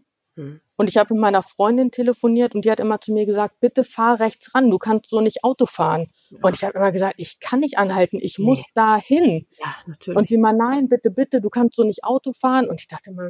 Und 0.81 0.89
ich 0.89 0.97
habe 0.97 1.13
mit 1.13 1.21
meiner 1.21 1.43
Freundin 1.43 1.91
telefoniert 1.91 2.55
und 2.55 2.65
die 2.65 2.71
hat 2.71 2.81
immer 2.81 3.03
zu 3.03 3.13
mir 3.13 3.27
gesagt, 3.27 3.61
bitte 3.61 3.85
fahr 3.85 4.19
rechts 4.19 4.55
ran, 4.55 4.71
du 4.71 4.79
kannst 4.79 5.11
so 5.11 5.21
nicht 5.21 5.45
Auto 5.45 5.67
fahren. 5.67 6.07
Und 6.41 6.57
ich 6.57 6.65
habe 6.65 6.79
immer 6.79 6.91
gesagt, 6.91 7.17
ich 7.19 7.39
kann 7.39 7.61
nicht 7.61 7.77
anhalten, 7.77 8.19
ich 8.19 8.39
Nee. 8.39 8.47
muss 8.47 8.65
da 8.75 8.97
hin. 8.97 9.47
Ja, 9.59 9.67
Und 9.85 9.89
natürlich. 9.89 10.29
sie 10.29 10.35
immer, 10.37 10.55
nein, 10.55 10.89
bitte, 10.89 11.11
bitte, 11.11 11.43
du 11.43 11.51
kannst 11.51 11.77
so 11.77 11.83
nicht 11.83 12.03
Auto 12.03 12.33
fahren. 12.33 12.67
Und 12.67 12.81
ich 12.81 12.89
dachte 12.89 13.11
immer, 13.11 13.29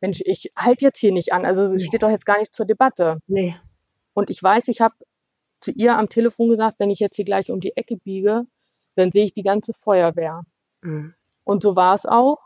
Mensch, 0.00 0.22
ich 0.24 0.52
halte 0.56 0.86
jetzt 0.86 0.98
hier 1.00 1.12
nicht 1.12 1.34
an. 1.34 1.44
Also 1.44 1.64
es 1.64 1.72
Nee. 1.72 1.84
steht 1.84 2.02
doch 2.02 2.08
jetzt 2.08 2.24
gar 2.24 2.38
nicht 2.38 2.54
zur 2.54 2.64
Debatte. 2.64 3.18
Nee. 3.26 3.54
Und 4.14 4.30
ich 4.30 4.42
weiß, 4.42 4.68
ich 4.68 4.80
habe 4.80 4.94
zu 5.60 5.70
ihr 5.70 5.98
am 5.98 6.08
Telefon 6.08 6.48
gesagt, 6.48 6.78
wenn 6.78 6.88
ich 6.88 6.98
jetzt 6.98 7.16
hier 7.16 7.26
gleich 7.26 7.50
um 7.50 7.60
die 7.60 7.76
Ecke 7.76 7.98
biege, 7.98 8.40
dann 8.94 9.12
sehe 9.12 9.26
ich 9.26 9.34
die 9.34 9.42
ganze 9.42 9.74
Feuerwehr. 9.74 10.44
Hm. 10.82 11.12
Und 11.44 11.62
so 11.62 11.76
war 11.76 11.94
es 11.94 12.06
auch. 12.06 12.40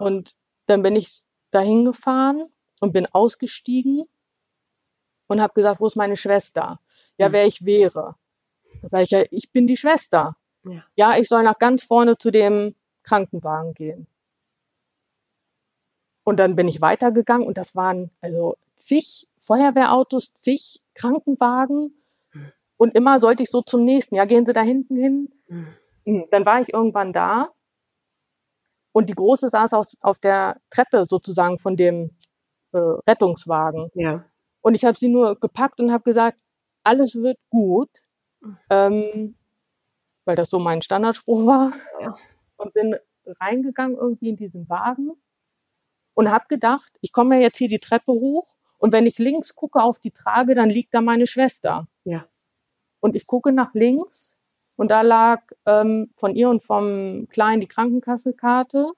Und 0.00 0.34
dann 0.66 0.82
bin 0.82 0.96
ich 0.96 1.22
dahin 1.52 1.84
gefahren 1.84 2.46
und 2.80 2.92
bin 2.92 3.06
ausgestiegen 3.06 4.04
und 5.26 5.40
habe 5.40 5.54
gesagt, 5.54 5.80
wo 5.80 5.86
ist 5.86 5.96
meine 5.96 6.16
Schwester? 6.16 6.80
Ja, 7.16 7.26
Hm. 7.26 7.32
wer 7.32 7.46
ich 7.46 7.64
wäre. 7.64 8.16
Da 8.82 8.88
sage 8.88 9.04
ich 9.04 9.10
ja, 9.10 9.24
ich 9.30 9.50
bin 9.50 9.66
die 9.66 9.76
Schwester. 9.76 10.36
Ja. 10.64 10.84
Ja, 10.96 11.18
ich 11.18 11.28
soll 11.28 11.42
nach 11.42 11.58
ganz 11.58 11.84
vorne 11.84 12.18
zu 12.18 12.30
dem 12.30 12.74
Krankenwagen 13.02 13.74
gehen. 13.74 14.06
Und 16.24 16.38
dann 16.38 16.56
bin 16.56 16.68
ich 16.68 16.80
weitergegangen 16.80 17.46
und 17.46 17.56
das 17.56 17.74
waren 17.74 18.10
also 18.20 18.56
zig 18.76 19.26
Feuerwehrautos, 19.38 20.34
zig 20.34 20.82
Krankenwagen. 20.94 21.94
Hm. 22.32 22.52
Und 22.76 22.94
immer 22.94 23.20
sollte 23.20 23.42
ich 23.42 23.50
so 23.50 23.62
zum 23.62 23.84
nächsten. 23.84 24.14
Ja, 24.14 24.26
gehen 24.26 24.44
Sie 24.44 24.52
da 24.52 24.60
hinten 24.60 24.96
hin. 24.96 25.32
Hm. 26.04 26.26
dann 26.30 26.44
war 26.46 26.60
ich 26.60 26.72
irgendwann 26.72 27.12
da 27.12 27.50
und 28.92 29.08
die 29.08 29.14
Große 29.14 29.50
saß 29.50 29.72
auf, 29.74 29.86
auf 30.00 30.18
der 30.18 30.60
Treppe 30.70 31.06
sozusagen 31.08 31.58
von 31.58 31.76
dem 31.76 32.10
äh, 32.72 32.78
Rettungswagen. 32.78 33.90
Ja. 33.94 34.24
Und 34.60 34.74
ich 34.74 34.84
habe 34.84 34.98
sie 34.98 35.08
nur 35.08 35.38
gepackt 35.38 35.80
und 35.80 35.92
habe 35.92 36.04
gesagt, 36.04 36.40
alles 36.82 37.16
wird 37.16 37.38
gut, 37.50 37.90
ähm, 38.70 39.34
weil 40.24 40.36
das 40.36 40.50
so 40.50 40.58
mein 40.58 40.82
Standardspruch 40.82 41.46
war. 41.46 41.72
Ja. 42.00 42.14
Und 42.56 42.74
bin 42.74 42.96
reingegangen 43.40 43.96
irgendwie 43.96 44.30
in 44.30 44.36
diesen 44.36 44.68
Wagen 44.68 45.12
und 46.14 46.30
habe 46.30 46.46
gedacht, 46.48 46.92
ich 47.00 47.12
komme 47.12 47.36
ja 47.36 47.42
jetzt 47.42 47.58
hier 47.58 47.68
die 47.68 47.78
Treppe 47.78 48.12
hoch 48.12 48.56
und 48.78 48.92
wenn 48.92 49.06
ich 49.06 49.18
links 49.18 49.54
gucke 49.54 49.82
auf 49.82 49.98
die 49.98 50.12
Trage, 50.12 50.54
dann 50.54 50.70
liegt 50.70 50.94
da 50.94 51.00
meine 51.00 51.26
Schwester. 51.26 51.88
Ja. 52.04 52.26
Und 53.00 53.16
ich 53.16 53.26
gucke 53.26 53.52
nach 53.52 53.74
links 53.74 54.36
und 54.76 54.90
da 54.90 55.02
lag 55.02 55.42
ähm, 55.66 56.10
von 56.16 56.34
ihr 56.34 56.48
und 56.48 56.62
vom 56.62 57.26
Kleinen 57.28 57.60
die 57.60 57.68
Krankenkassenkarte 57.68 58.92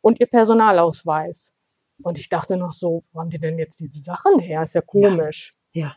und 0.00 0.20
ihr 0.20 0.26
Personalausweis. 0.26 1.55
Und 2.02 2.18
ich 2.18 2.28
dachte 2.28 2.56
noch 2.56 2.72
so, 2.72 3.04
wo 3.12 3.20
haben 3.20 3.30
die 3.30 3.38
denn 3.38 3.58
jetzt 3.58 3.80
diese 3.80 4.00
Sachen 4.00 4.38
her? 4.38 4.62
Ist 4.62 4.74
ja 4.74 4.82
komisch. 4.82 5.54
Ja. 5.72 5.96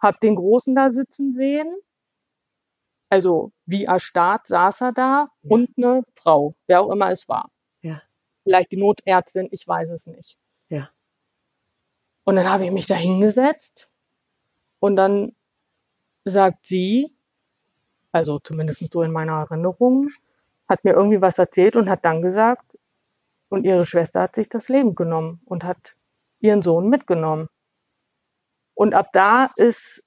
Hab 0.00 0.20
den 0.20 0.34
Großen 0.34 0.74
da 0.74 0.92
sitzen 0.92 1.32
sehen. 1.32 1.72
Also 3.10 3.52
wie 3.64 3.84
erstarrt 3.84 4.46
saß 4.46 4.80
er 4.80 4.92
da 4.92 5.26
Ja. 5.42 5.50
und 5.50 5.70
eine 5.76 6.02
Frau, 6.14 6.50
wer 6.66 6.80
auch 6.80 6.90
immer 6.90 7.10
es 7.10 7.28
war. 7.28 7.50
Ja. 7.80 8.02
Vielleicht 8.42 8.72
die 8.72 8.76
Notärztin, 8.76 9.48
ich 9.52 9.66
weiß 9.66 9.90
es 9.90 10.06
nicht. 10.06 10.36
Ja. 10.68 10.90
Und 12.24 12.36
dann 12.36 12.48
habe 12.48 12.64
ich 12.64 12.72
mich 12.72 12.86
da 12.86 12.94
hingesetzt 12.94 13.92
und 14.80 14.96
dann 14.96 15.34
sagt 16.24 16.66
sie, 16.66 17.14
also 18.12 18.38
zumindest 18.38 18.92
so 18.92 19.02
in 19.02 19.12
meiner 19.12 19.40
Erinnerung, 19.40 20.08
hat 20.68 20.84
mir 20.84 20.94
irgendwie 20.94 21.20
was 21.20 21.38
erzählt 21.38 21.76
und 21.76 21.88
hat 21.90 22.04
dann 22.04 22.22
gesagt, 22.22 22.78
und 23.48 23.64
ihre 23.64 23.86
Schwester 23.86 24.22
hat 24.22 24.34
sich 24.34 24.48
das 24.48 24.68
Leben 24.68 24.94
genommen 24.94 25.40
und 25.44 25.64
hat 25.64 25.94
ihren 26.40 26.62
Sohn 26.62 26.88
mitgenommen. 26.88 27.48
Und 28.74 28.94
ab 28.94 29.08
da 29.12 29.50
ist 29.56 30.02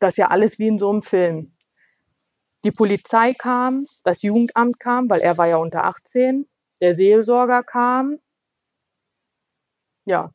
das 0.00 0.16
ja 0.16 0.28
alles 0.28 0.58
wie 0.58 0.68
in 0.68 0.78
so 0.78 0.90
einem 0.90 1.02
Film. 1.02 1.56
Die 2.64 2.72
Polizei 2.72 3.34
kam, 3.34 3.84
das 4.04 4.22
Jugendamt 4.22 4.78
kam, 4.78 5.08
weil 5.10 5.20
er 5.20 5.38
war 5.38 5.46
ja 5.46 5.56
unter 5.56 5.84
18, 5.84 6.46
der 6.80 6.94
Seelsorger 6.94 7.62
kam, 7.62 8.18
ja, 10.04 10.32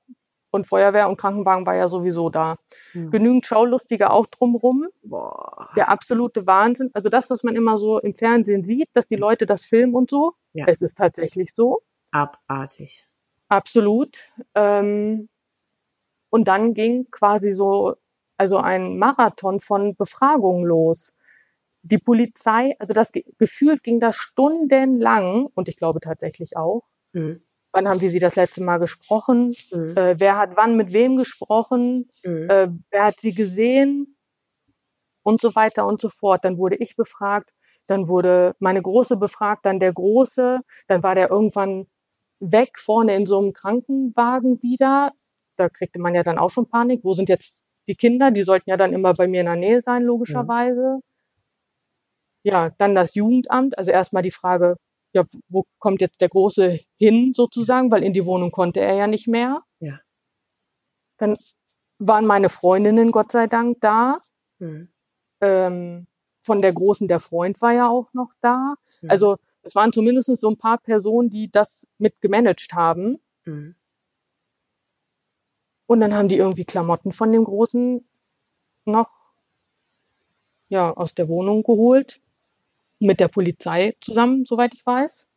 und 0.58 0.66
Feuerwehr 0.66 1.08
und 1.08 1.18
Krankenwagen 1.18 1.66
war 1.66 1.76
ja 1.76 1.88
sowieso 1.88 2.30
da. 2.30 2.58
Hm. 2.92 3.10
Genügend 3.12 3.46
Schaulustige 3.46 4.10
auch 4.10 4.28
drumrum. 4.28 4.88
Boah. 5.04 5.70
Der 5.78 5.88
absolute 5.90 6.46
Wahnsinn. 6.46 6.90
Also 6.94 7.08
das, 7.08 7.30
was 7.30 7.44
man 7.44 7.56
immer 7.56 7.78
so 7.78 8.00
im 8.00 8.14
Fernsehen 8.14 8.64
sieht, 8.64 8.90
dass 8.94 9.08
die 9.08 9.16
Leute 9.16 9.46
das 9.46 9.66
filmen 9.66 9.96
und 9.96 10.10
so. 10.10 10.32
Ja. 10.52 10.66
Es 10.68 10.82
ist 10.82 10.98
tatsächlich 10.98 11.54
so. 11.54 11.80
Abartig. 12.12 13.08
Absolut. 13.48 14.18
Ähm, 14.56 15.30
und 16.30 16.48
dann 16.48 16.74
ging 16.74 17.10
quasi 17.10 17.54
so, 17.54 17.96
also 18.38 18.58
ein 18.58 18.98
Marathon 18.98 19.60
von 19.62 19.96
Befragungen 19.96 20.66
los. 20.66 21.12
Die 21.84 21.98
Polizei, 21.98 22.76
also 22.80 22.94
das 22.94 23.14
ge- 23.14 23.24
gefühlt 23.38 23.82
ging 23.84 24.00
das 24.02 24.18
stundenlang 24.18 25.48
und 25.54 25.70
ich 25.70 25.78
glaube 25.78 26.02
tatsächlich 26.02 26.58
auch. 26.58 26.84
Mhm. 27.14 27.42
Wann 27.78 27.88
haben 27.88 28.00
die 28.00 28.10
sie 28.10 28.18
das 28.18 28.36
letzte 28.36 28.64
Mal 28.64 28.80
gesprochen? 28.80 29.54
Mhm. 29.72 29.96
Äh, 29.96 30.20
wer 30.20 30.36
hat 30.40 30.56
wann 30.58 30.78
mit 30.78 30.94
wem 30.94 31.16
gesprochen? 31.16 32.10
Mhm. 32.24 32.50
Äh, 32.50 32.70
wer 32.90 33.06
hat 33.06 33.20
sie 33.20 33.30
gesehen? 33.30 34.18
Und 35.22 35.40
so 35.40 35.54
weiter 35.54 35.86
und 35.86 36.02
so 36.02 36.10
fort. 36.10 36.44
Dann 36.44 36.58
wurde 36.58 36.78
ich 36.78 36.96
befragt, 36.96 37.52
dann 37.86 38.08
wurde 38.08 38.56
meine 38.58 38.82
Große 38.82 39.16
befragt, 39.16 39.64
dann 39.68 39.80
der 39.80 39.94
Große, 39.94 40.62
dann 40.88 41.04
war 41.04 41.14
der 41.14 41.30
irgendwann 41.30 41.86
weg 42.40 42.80
vorne 42.80 43.16
in 43.16 43.28
so 43.28 43.38
einem 43.38 43.54
Krankenwagen 43.54 44.60
wieder. 44.64 45.12
Da 45.56 45.70
kriegte 45.70 46.00
man 46.00 46.16
ja 46.16 46.24
dann 46.24 46.40
auch 46.40 46.50
schon 46.50 46.68
Panik. 46.68 47.04
Wo 47.04 47.14
sind 47.14 47.30
jetzt 47.30 47.64
die 47.88 47.96
Kinder? 47.96 48.32
Die 48.32 48.42
sollten 48.42 48.72
ja 48.72 48.78
dann 48.78 48.92
immer 48.92 49.14
bei 49.14 49.28
mir 49.28 49.42
in 49.42 49.46
der 49.46 49.56
Nähe 49.56 49.84
sein, 49.84 50.02
logischerweise. 50.02 51.02
Ja, 52.42 52.72
dann 52.80 52.96
das 52.96 53.14
Jugendamt. 53.14 53.78
Also 53.78 53.92
erstmal 53.92 54.24
die 54.24 54.32
Frage, 54.32 54.78
ja, 55.14 55.24
wo 55.50 55.66
kommt 55.80 56.02
jetzt 56.02 56.22
der 56.22 56.30
Große 56.30 56.80
hin 56.98 57.34
sozusagen, 57.36 57.92
weil 57.92 58.04
in 58.04 58.14
die 58.14 58.26
Wohnung 58.26 58.52
konnte 58.52 58.80
er 58.80 58.94
ja 58.94 59.08
nicht 59.08 59.28
mehr. 59.28 59.64
Ja. 59.80 60.00
Dann 61.18 61.36
waren 62.00 62.26
meine 62.26 62.50
Freundinnen 62.50 63.12
Gott 63.12 63.32
sei 63.32 63.48
Dank 63.48 63.82
da. 63.82 64.20
Mhm. 64.60 64.90
Ähm, 65.42 66.08
von 66.40 66.62
der 66.62 66.74
Großen, 66.74 67.08
der 67.08 67.20
Freund 67.20 67.62
war 67.62 67.74
ja 67.74 67.90
auch 67.90 68.14
noch 68.14 68.32
da. 68.42 68.76
Mhm. 69.02 69.10
Also 69.10 69.38
es 69.64 69.76
waren 69.76 69.92
zumindest 69.92 70.40
so 70.40 70.50
ein 70.50 70.58
paar 70.58 70.78
Personen, 70.78 71.30
die 71.30 71.50
das 71.52 71.88
mit 71.98 72.22
gemanagt 72.22 72.74
haben. 72.74 73.20
Mhm. 73.46 73.76
Und 75.88 76.02
dann 76.02 76.14
haben 76.14 76.28
die 76.28 76.38
irgendwie 76.38 76.66
Klamotten 76.66 77.12
von 77.12 77.32
dem 77.32 77.46
Großen 77.46 78.06
noch 78.86 79.28
ja, 80.70 80.92
aus 80.92 81.16
der 81.16 81.30
Wohnung 81.30 81.64
geholt. 81.64 82.22
Mit 83.00 83.20
der 83.20 83.28
Polizei 83.28 83.96
zusammen, 84.02 84.46
soweit 84.46 84.74
ich 84.74 84.86
weiß. 84.86 85.28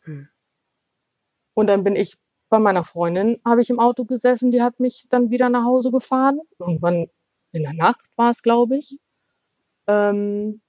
Hm. 0.00 0.28
Und 1.54 1.66
dann 1.68 1.84
bin 1.84 1.96
ich 1.96 2.18
bei 2.48 2.58
meiner 2.58 2.84
Freundin, 2.84 3.40
habe 3.44 3.62
ich 3.62 3.70
im 3.70 3.80
Auto 3.80 4.04
gesessen, 4.04 4.50
die 4.50 4.62
hat 4.62 4.78
mich 4.78 5.06
dann 5.08 5.30
wieder 5.30 5.48
nach 5.48 5.64
Hause 5.64 5.90
gefahren. 5.90 6.40
Irgendwann 6.58 7.08
in 7.52 7.62
der 7.62 7.72
Nacht 7.72 8.04
war 8.16 8.30
es, 8.30 8.42
glaube 8.42 8.76
ich. 8.76 8.98
Ähm, 9.86 10.60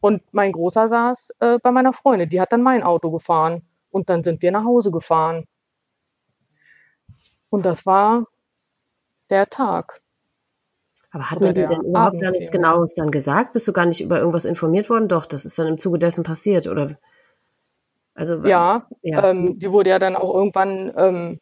und 0.00 0.22
mein 0.32 0.52
Großer 0.52 0.88
saß 0.88 1.30
äh, 1.40 1.58
bei 1.60 1.70
meiner 1.70 1.92
Freundin, 1.92 2.28
die 2.28 2.40
hat 2.40 2.52
dann 2.52 2.62
mein 2.62 2.82
Auto 2.82 3.10
gefahren. 3.10 3.62
Und 3.90 4.08
dann 4.08 4.24
sind 4.24 4.42
wir 4.42 4.50
nach 4.50 4.64
Hause 4.64 4.90
gefahren. 4.90 5.44
Und 7.50 7.64
das 7.64 7.86
war 7.86 8.26
der 9.30 9.48
Tag. 9.48 10.01
Aber 11.12 11.30
hat 11.30 11.40
man 11.40 11.54
dir 11.54 11.68
denn 11.68 11.82
überhaupt 11.82 12.20
gar 12.20 12.30
nichts 12.30 12.50
eben. 12.50 12.62
Genaues 12.62 12.94
dann 12.94 13.10
gesagt? 13.10 13.52
Bist 13.52 13.68
du 13.68 13.72
gar 13.72 13.84
nicht 13.84 14.00
über 14.00 14.18
irgendwas 14.18 14.46
informiert 14.46 14.88
worden? 14.88 15.08
Doch, 15.08 15.26
das 15.26 15.44
ist 15.44 15.58
dann 15.58 15.66
im 15.66 15.78
Zuge 15.78 15.98
dessen 15.98 16.24
passiert, 16.24 16.66
oder? 16.66 16.96
Also, 18.14 18.44
Ja, 18.46 18.86
ja. 19.02 19.30
ähm, 19.30 19.58
die 19.58 19.70
wurde 19.70 19.90
ja 19.90 19.98
dann 19.98 20.16
auch 20.16 20.34
irgendwann, 20.34 20.92
ähm, 20.96 21.40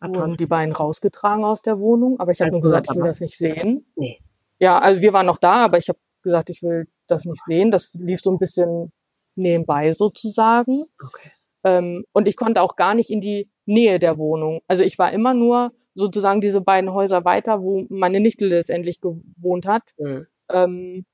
wurden 0.00 0.30
die 0.30 0.46
beiden 0.46 0.74
rausgetragen 0.74 1.44
aus 1.44 1.60
der 1.62 1.78
Wohnung. 1.78 2.18
Aber 2.20 2.32
ich 2.32 2.40
habe 2.40 2.46
Als 2.46 2.54
nur 2.54 2.62
gesagt, 2.62 2.88
ich 2.90 2.96
will 2.96 3.04
das 3.04 3.20
nicht 3.20 3.36
sehen. 3.36 3.86
Nee. 3.96 4.18
Ja, 4.58 4.78
also 4.78 5.02
wir 5.02 5.12
waren 5.12 5.26
noch 5.26 5.38
da, 5.38 5.64
aber 5.64 5.76
ich 5.78 5.88
habe 5.88 5.98
gesagt, 6.22 6.48
ich 6.48 6.62
will 6.62 6.88
das 7.06 7.26
nicht 7.26 7.42
sehen. 7.44 7.70
Das 7.70 7.94
lief 7.94 8.20
so 8.20 8.30
ein 8.30 8.38
bisschen 8.38 8.92
nebenbei 9.34 9.92
sozusagen. 9.92 10.84
Okay. 11.02 11.30
Ähm, 11.64 12.04
und 12.12 12.28
ich 12.28 12.36
konnte 12.36 12.62
auch 12.62 12.76
gar 12.76 12.94
nicht 12.94 13.10
in 13.10 13.20
die 13.20 13.46
Nähe 13.66 13.98
der 13.98 14.16
Wohnung. 14.16 14.60
Also 14.68 14.84
ich 14.84 14.98
war 14.98 15.12
immer 15.12 15.34
nur 15.34 15.72
sozusagen 15.96 16.40
diese 16.40 16.60
beiden 16.60 16.92
Häuser 16.92 17.24
weiter, 17.24 17.62
wo 17.62 17.86
meine 17.88 18.20
Nichte 18.20 18.46
letztendlich 18.46 19.00
gewohnt 19.00 19.66
hat. 19.66 19.82
Mhm. 19.98 20.26
Ähm, 20.50 21.04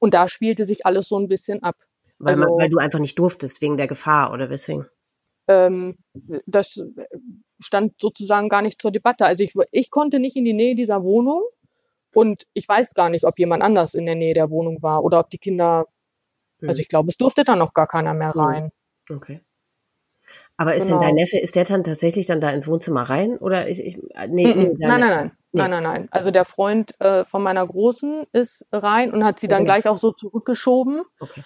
und 0.00 0.14
da 0.14 0.28
spielte 0.28 0.64
sich 0.64 0.86
alles 0.86 1.08
so 1.08 1.18
ein 1.18 1.28
bisschen 1.28 1.62
ab. 1.62 1.76
Weil, 2.18 2.34
man, 2.36 2.44
Also- 2.44 2.58
weil 2.58 2.68
du 2.70 2.78
einfach 2.78 2.98
nicht 2.98 3.18
durftest, 3.18 3.62
wegen 3.62 3.76
der 3.76 3.86
Gefahr, 3.86 4.32
oder 4.32 4.50
weswegen? 4.50 4.86
ähm, 5.48 5.96
das 6.46 6.80
stand 7.60 7.94
sozusagen 8.00 8.48
gar 8.48 8.62
nicht 8.62 8.80
zur 8.80 8.92
Debatte. 8.92 9.26
Also 9.26 9.42
ich, 9.42 9.52
ich 9.72 9.90
konnte 9.90 10.20
nicht 10.20 10.36
in 10.36 10.44
die 10.44 10.52
Nähe 10.52 10.74
dieser 10.76 11.02
Wohnung 11.02 11.42
und 12.14 12.46
ich 12.54 12.68
weiß 12.68 12.94
gar 12.94 13.10
nicht, 13.10 13.24
ob 13.24 13.36
jemand 13.38 13.62
anders 13.62 13.94
in 13.94 14.06
der 14.06 14.14
Nähe 14.14 14.32
der 14.34 14.48
Wohnung 14.50 14.80
war 14.82 15.02
oder 15.04 15.18
ob 15.20 15.28
die 15.30 15.38
Kinder, 15.38 15.86
Hm. 16.60 16.68
also 16.68 16.80
ich 16.80 16.88
glaube, 16.88 17.08
es 17.08 17.16
durfte 17.16 17.42
dann 17.44 17.58
noch 17.58 17.74
gar 17.74 17.86
keiner 17.88 18.14
mehr 18.14 18.32
Hm. 18.34 18.40
rein. 18.40 18.70
Okay. 19.10 19.40
Aber 20.56 20.74
ist 20.74 20.86
Genau. 20.86 20.98
denn 21.00 21.08
dein 21.08 21.14
Neffe, 21.14 21.38
ist 21.38 21.56
der 21.56 21.64
dann 21.64 21.84
tatsächlich 21.84 22.26
dann 22.26 22.40
da 22.40 22.50
ins 22.50 22.68
Wohnzimmer 22.68 23.02
rein? 23.02 23.38
Oder 23.38 23.66
ist 23.68 23.78
ich, 23.78 23.96
äh, 24.14 24.28
nee, 24.28 24.46
Mhm. 24.54 24.60
nee, 24.60 24.76
Nein, 24.78 25.00
nein, 25.00 25.10
nein, 25.10 25.32
Nee. 25.52 25.60
nein, 25.62 25.70
nein, 25.70 25.82
nein. 25.82 26.08
Also 26.10 26.30
der 26.30 26.44
Freund 26.44 26.98
äh, 27.00 27.24
von 27.24 27.42
meiner 27.42 27.66
Großen 27.66 28.24
ist 28.32 28.66
rein 28.72 29.12
und 29.12 29.24
hat 29.24 29.40
sie 29.40 29.48
dann 29.48 29.64
genau. 29.64 29.74
gleich 29.74 29.88
auch 29.88 29.98
so 29.98 30.12
zurückgeschoben. 30.12 31.02
Okay. 31.18 31.42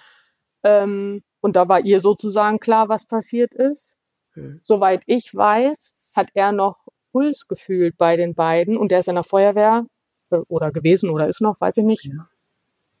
Ähm, 0.63 1.23
und 1.41 1.55
da 1.55 1.67
war 1.69 1.79
ihr 1.85 1.99
sozusagen 1.99 2.59
klar, 2.59 2.89
was 2.89 3.05
passiert 3.05 3.53
ist. 3.53 3.95
Hm. 4.33 4.59
Soweit 4.63 5.03
ich 5.05 5.33
weiß, 5.33 6.11
hat 6.15 6.27
er 6.33 6.51
noch 6.51 6.85
Puls 7.11 7.47
gefühlt 7.47 7.97
bei 7.97 8.17
den 8.17 8.35
beiden 8.35 8.77
und 8.77 8.91
der 8.91 8.99
ist 8.99 9.07
in 9.07 9.15
der 9.15 9.23
Feuerwehr 9.23 9.85
äh, 10.31 10.37
oder 10.47 10.71
gewesen 10.71 11.09
oder 11.09 11.27
ist 11.27 11.41
noch, 11.41 11.61
weiß 11.61 11.77
ich 11.77 11.85
nicht. 11.85 12.05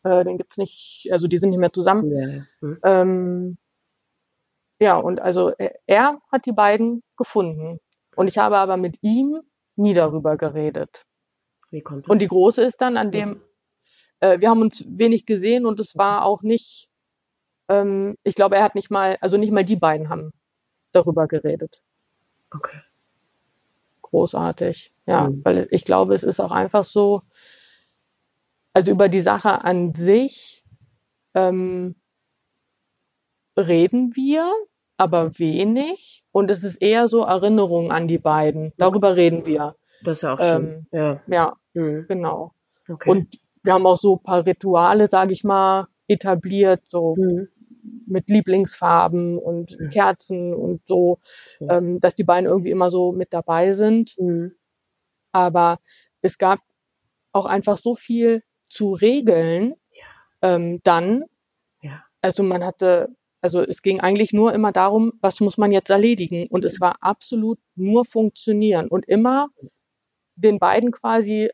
Ja. 0.03 0.19
Äh, 0.21 0.23
den 0.23 0.37
gibt's 0.37 0.57
nicht, 0.57 1.09
also 1.11 1.27
die 1.27 1.37
sind 1.39 1.49
nicht 1.49 1.59
mehr 1.59 1.73
zusammen. 1.73 2.11
Ja, 2.11 2.27
ja. 2.27 2.43
Hm. 2.61 2.79
Ähm, 2.83 3.57
ja, 4.79 4.97
und 4.97 5.21
also 5.21 5.49
er, 5.57 5.75
er 5.85 6.21
hat 6.31 6.45
die 6.45 6.51
beiden 6.51 7.03
gefunden. 7.17 7.79
Und 8.15 8.27
ich 8.27 8.37
habe 8.37 8.57
aber 8.57 8.77
mit 8.77 8.97
ihm 9.01 9.41
nie 9.75 9.93
darüber 9.93 10.37
geredet. 10.37 11.05
Wie 11.71 11.81
kommt 11.81 12.05
das? 12.05 12.11
Und 12.11 12.19
die 12.21 12.27
Große 12.27 12.61
ist 12.61 12.79
dann 12.81 12.97
an 12.97 13.11
dem, 13.11 13.41
äh, 14.21 14.39
wir 14.39 14.49
haben 14.49 14.61
uns 14.61 14.85
wenig 14.87 15.25
gesehen 15.25 15.65
und 15.65 15.79
es 15.79 15.97
war 15.97 16.23
auch 16.25 16.41
nicht, 16.41 16.89
ähm, 17.69 18.15
ich 18.23 18.35
glaube, 18.35 18.55
er 18.55 18.63
hat 18.63 18.75
nicht 18.75 18.89
mal, 18.91 19.17
also 19.21 19.37
nicht 19.37 19.51
mal 19.51 19.65
die 19.65 19.75
beiden 19.75 20.09
haben 20.09 20.31
darüber 20.93 21.27
geredet. 21.27 21.81
okay. 22.51 22.79
Großartig. 24.01 24.93
Ja, 25.07 25.29
Mhm. 25.29 25.41
weil 25.43 25.67
ich 25.71 25.83
glaube, 25.83 26.13
es 26.13 26.23
ist 26.23 26.39
auch 26.39 26.51
einfach 26.51 26.85
so, 26.85 27.21
also 28.73 28.91
über 28.91 29.09
die 29.09 29.19
Sache 29.19 29.63
an 29.63 29.93
sich 29.93 30.63
ähm, 31.33 31.95
reden 33.57 34.15
wir, 34.15 34.51
aber 34.97 35.37
wenig. 35.39 36.23
Und 36.31 36.49
es 36.51 36.63
ist 36.63 36.77
eher 36.81 37.07
so 37.07 37.21
Erinnerung 37.23 37.91
an 37.91 38.07
die 38.07 38.17
beiden. 38.17 38.73
Darüber 38.77 39.15
reden 39.15 39.45
wir. 39.45 39.75
Das 40.03 40.17
ist 40.17 40.21
ja 40.23 40.33
auch 40.33 40.41
schön. 40.41 40.87
Ähm, 40.91 40.99
ja. 40.99 41.21
Ja, 41.27 41.53
Mhm. 41.73 42.05
genau. 42.07 42.53
Okay. 42.87 43.09
Und 43.09 43.35
wir 43.63 43.73
haben 43.73 43.85
auch 43.85 43.97
so 43.97 44.15
ein 44.17 44.23
paar 44.23 44.45
Rituale, 44.45 45.07
sage 45.07 45.33
ich 45.33 45.43
mal, 45.43 45.87
etabliert, 46.07 46.83
so 46.87 47.15
Mhm. 47.17 47.47
mit 48.07 48.29
Lieblingsfarben 48.29 49.37
und 49.37 49.79
Mhm. 49.79 49.89
Kerzen 49.89 50.53
und 50.53 50.81
so, 50.87 51.17
Schön. 51.57 51.67
ähm, 51.71 51.99
dass 51.99 52.15
die 52.15 52.23
beiden 52.23 52.47
irgendwie 52.49 52.71
immer 52.71 52.91
so 52.91 53.11
mit 53.11 53.33
dabei 53.33 53.73
sind. 53.73 54.15
Mhm. 54.19 54.53
Aber 55.31 55.79
es 56.21 56.37
gab 56.37 56.59
auch 57.33 57.45
einfach 57.45 57.77
so 57.77 57.95
viel 57.95 58.41
zu 58.69 58.93
regeln 58.93 59.75
ähm, 60.41 60.79
dann. 60.83 61.25
Ja. 61.81 62.03
Also 62.21 62.43
man 62.43 62.63
hatte, 62.63 63.09
also 63.45 63.61
es 63.61 63.83
ging 63.83 63.99
eigentlich 63.99 64.33
nur 64.33 64.53
immer 64.55 64.71
darum, 64.71 65.13
was 65.21 65.39
muss 65.39 65.59
man 65.59 65.71
jetzt 65.71 65.91
erledigen? 65.91 66.47
Und 66.47 66.65
es 66.65 66.81
war 66.81 66.95
absolut 67.01 67.59
nur 67.75 68.03
funktionieren 68.03 68.87
und 68.87 69.07
immer 69.07 69.49
den 70.35 70.57
beiden 70.57 70.91
quasi 70.91 71.51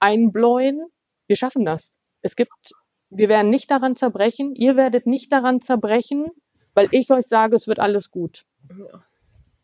einbläuen, 0.00 0.86
wir 1.26 1.36
schaffen 1.36 1.66
das. 1.66 1.98
Es 2.22 2.36
gibt, 2.36 2.72
wir 3.10 3.28
werden 3.28 3.50
nicht 3.50 3.70
daran 3.70 3.96
zerbrechen, 3.96 4.54
ihr 4.54 4.76
werdet 4.76 5.06
nicht 5.06 5.30
daran 5.30 5.60
zerbrechen, 5.60 6.24
weil 6.72 6.88
ich 6.90 7.10
euch 7.10 7.26
sage, 7.26 7.54
es 7.54 7.68
wird 7.68 7.80
alles 7.80 8.10
gut. 8.10 8.40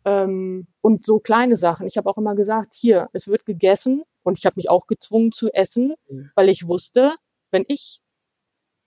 Ähm, 0.05 0.67
und 0.83 1.07
so 1.07 1.21
kleine 1.21 1.57
Sachen. 1.57 1.87
Ich 1.87 1.97
habe 1.97 2.11
auch 2.11 2.19
immer 2.19 2.35
gesagt, 2.35 2.75
hier, 2.75 3.09
es 3.15 3.29
wird 3.29 3.47
gegessen 3.47 4.03
und 4.23 4.39
ich 4.39 4.45
habe 4.45 4.57
mich 4.57 4.69
auch 4.69 4.87
gezwungen 4.87 5.33
zu 5.33 5.51
essen, 5.55 5.95
Mhm. 6.11 6.31
weil 6.35 6.51
ich 6.51 6.69
wusste, 6.69 7.15
wenn 7.51 7.65
ich 7.67 8.03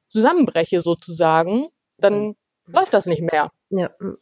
zusammenbreche 0.10 0.82
sozusagen, 0.82 1.70
dann 1.98 2.36
läuft 2.68 2.94
das 2.94 3.06
nicht 3.06 3.22
mehr. 3.22 3.52
Ja. 3.70 3.92
Mhm. 4.00 4.18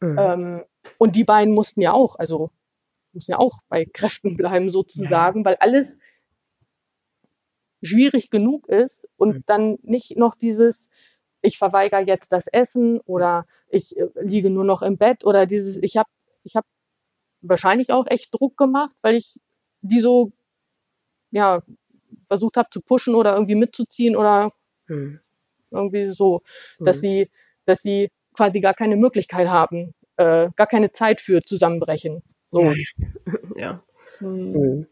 Mhm. 0.00 0.18
Ähm, 0.18 0.64
und 0.98 1.16
die 1.16 1.24
beiden 1.24 1.54
mussten 1.54 1.80
ja 1.80 1.92
auch, 1.92 2.16
also 2.16 2.48
mussten 3.12 3.32
ja 3.32 3.38
auch 3.38 3.60
bei 3.68 3.84
Kräften 3.86 4.36
bleiben 4.36 4.70
sozusagen, 4.70 5.44
weil 5.44 5.56
alles 5.56 5.96
schwierig 7.82 8.30
genug 8.30 8.68
ist 8.68 9.08
und 9.16 9.36
Mhm. 9.36 9.42
dann 9.46 9.78
nicht 9.82 10.16
noch 10.16 10.34
dieses, 10.34 10.88
ich 11.42 11.58
verweigere 11.58 12.02
jetzt 12.02 12.32
das 12.32 12.46
Essen 12.46 13.00
oder 13.00 13.46
ich 13.68 13.96
äh, 13.96 14.08
liege 14.16 14.50
nur 14.50 14.64
noch 14.64 14.82
im 14.82 14.96
Bett 14.96 15.24
oder 15.24 15.46
dieses, 15.46 15.78
ich 15.82 15.96
habe 15.96 16.08
ich 16.44 16.56
hab 16.56 16.64
wahrscheinlich 17.42 17.92
auch 17.92 18.06
echt 18.06 18.34
Druck 18.34 18.56
gemacht, 18.56 18.94
weil 19.02 19.14
ich 19.16 19.38
die 19.82 20.00
so, 20.00 20.32
ja, 21.30 21.62
versucht 22.26 22.56
habe 22.56 22.68
zu 22.70 22.80
pushen 22.80 23.14
oder 23.14 23.34
irgendwie 23.34 23.54
mitzuziehen 23.56 24.16
oder 24.16 24.52
Mhm. 24.88 25.18
irgendwie 25.70 26.12
so, 26.12 26.42
dass 26.80 26.98
Mhm. 26.98 27.00
sie, 27.00 27.30
dass 27.66 27.82
sie 27.82 28.08
quasi 28.34 28.60
gar 28.60 28.74
keine 28.74 28.96
Möglichkeit 28.96 29.48
haben, 29.48 29.94
äh, 30.16 30.48
gar 30.56 30.66
keine 30.66 30.92
Zeit 30.92 31.20
für 31.20 31.42
Zusammenbrechen. 31.42 32.22
So. 32.50 32.62
Ja. 32.62 32.72
ja. 33.56 33.82
Hm. 34.18 34.52
Mhm. 34.52 34.86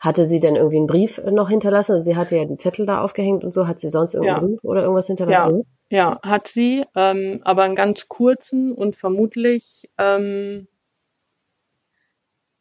Hatte 0.00 0.24
sie 0.24 0.40
denn 0.40 0.56
irgendwie 0.56 0.78
einen 0.78 0.86
Brief 0.86 1.20
noch 1.30 1.50
hinterlassen? 1.50 1.92
Also 1.92 2.04
sie 2.04 2.16
hatte 2.16 2.36
ja 2.36 2.44
die 2.44 2.56
Zettel 2.56 2.86
da 2.86 3.02
aufgehängt 3.02 3.44
und 3.44 3.52
so. 3.52 3.68
Hat 3.68 3.78
sie 3.78 3.90
sonst 3.90 4.14
irgendeinen 4.14 4.42
Ja. 4.42 4.48
Brief 4.48 4.64
oder 4.64 4.82
irgendwas 4.82 5.06
hinterlassen? 5.06 5.64
Ja, 5.90 6.18
hat 6.22 6.48
sie, 6.48 6.84
ähm, 6.96 7.40
aber 7.44 7.62
einen 7.62 7.76
ganz 7.76 8.08
kurzen 8.08 8.72
und 8.72 8.96
vermutlich 8.96 9.88
ähm, 9.98 10.66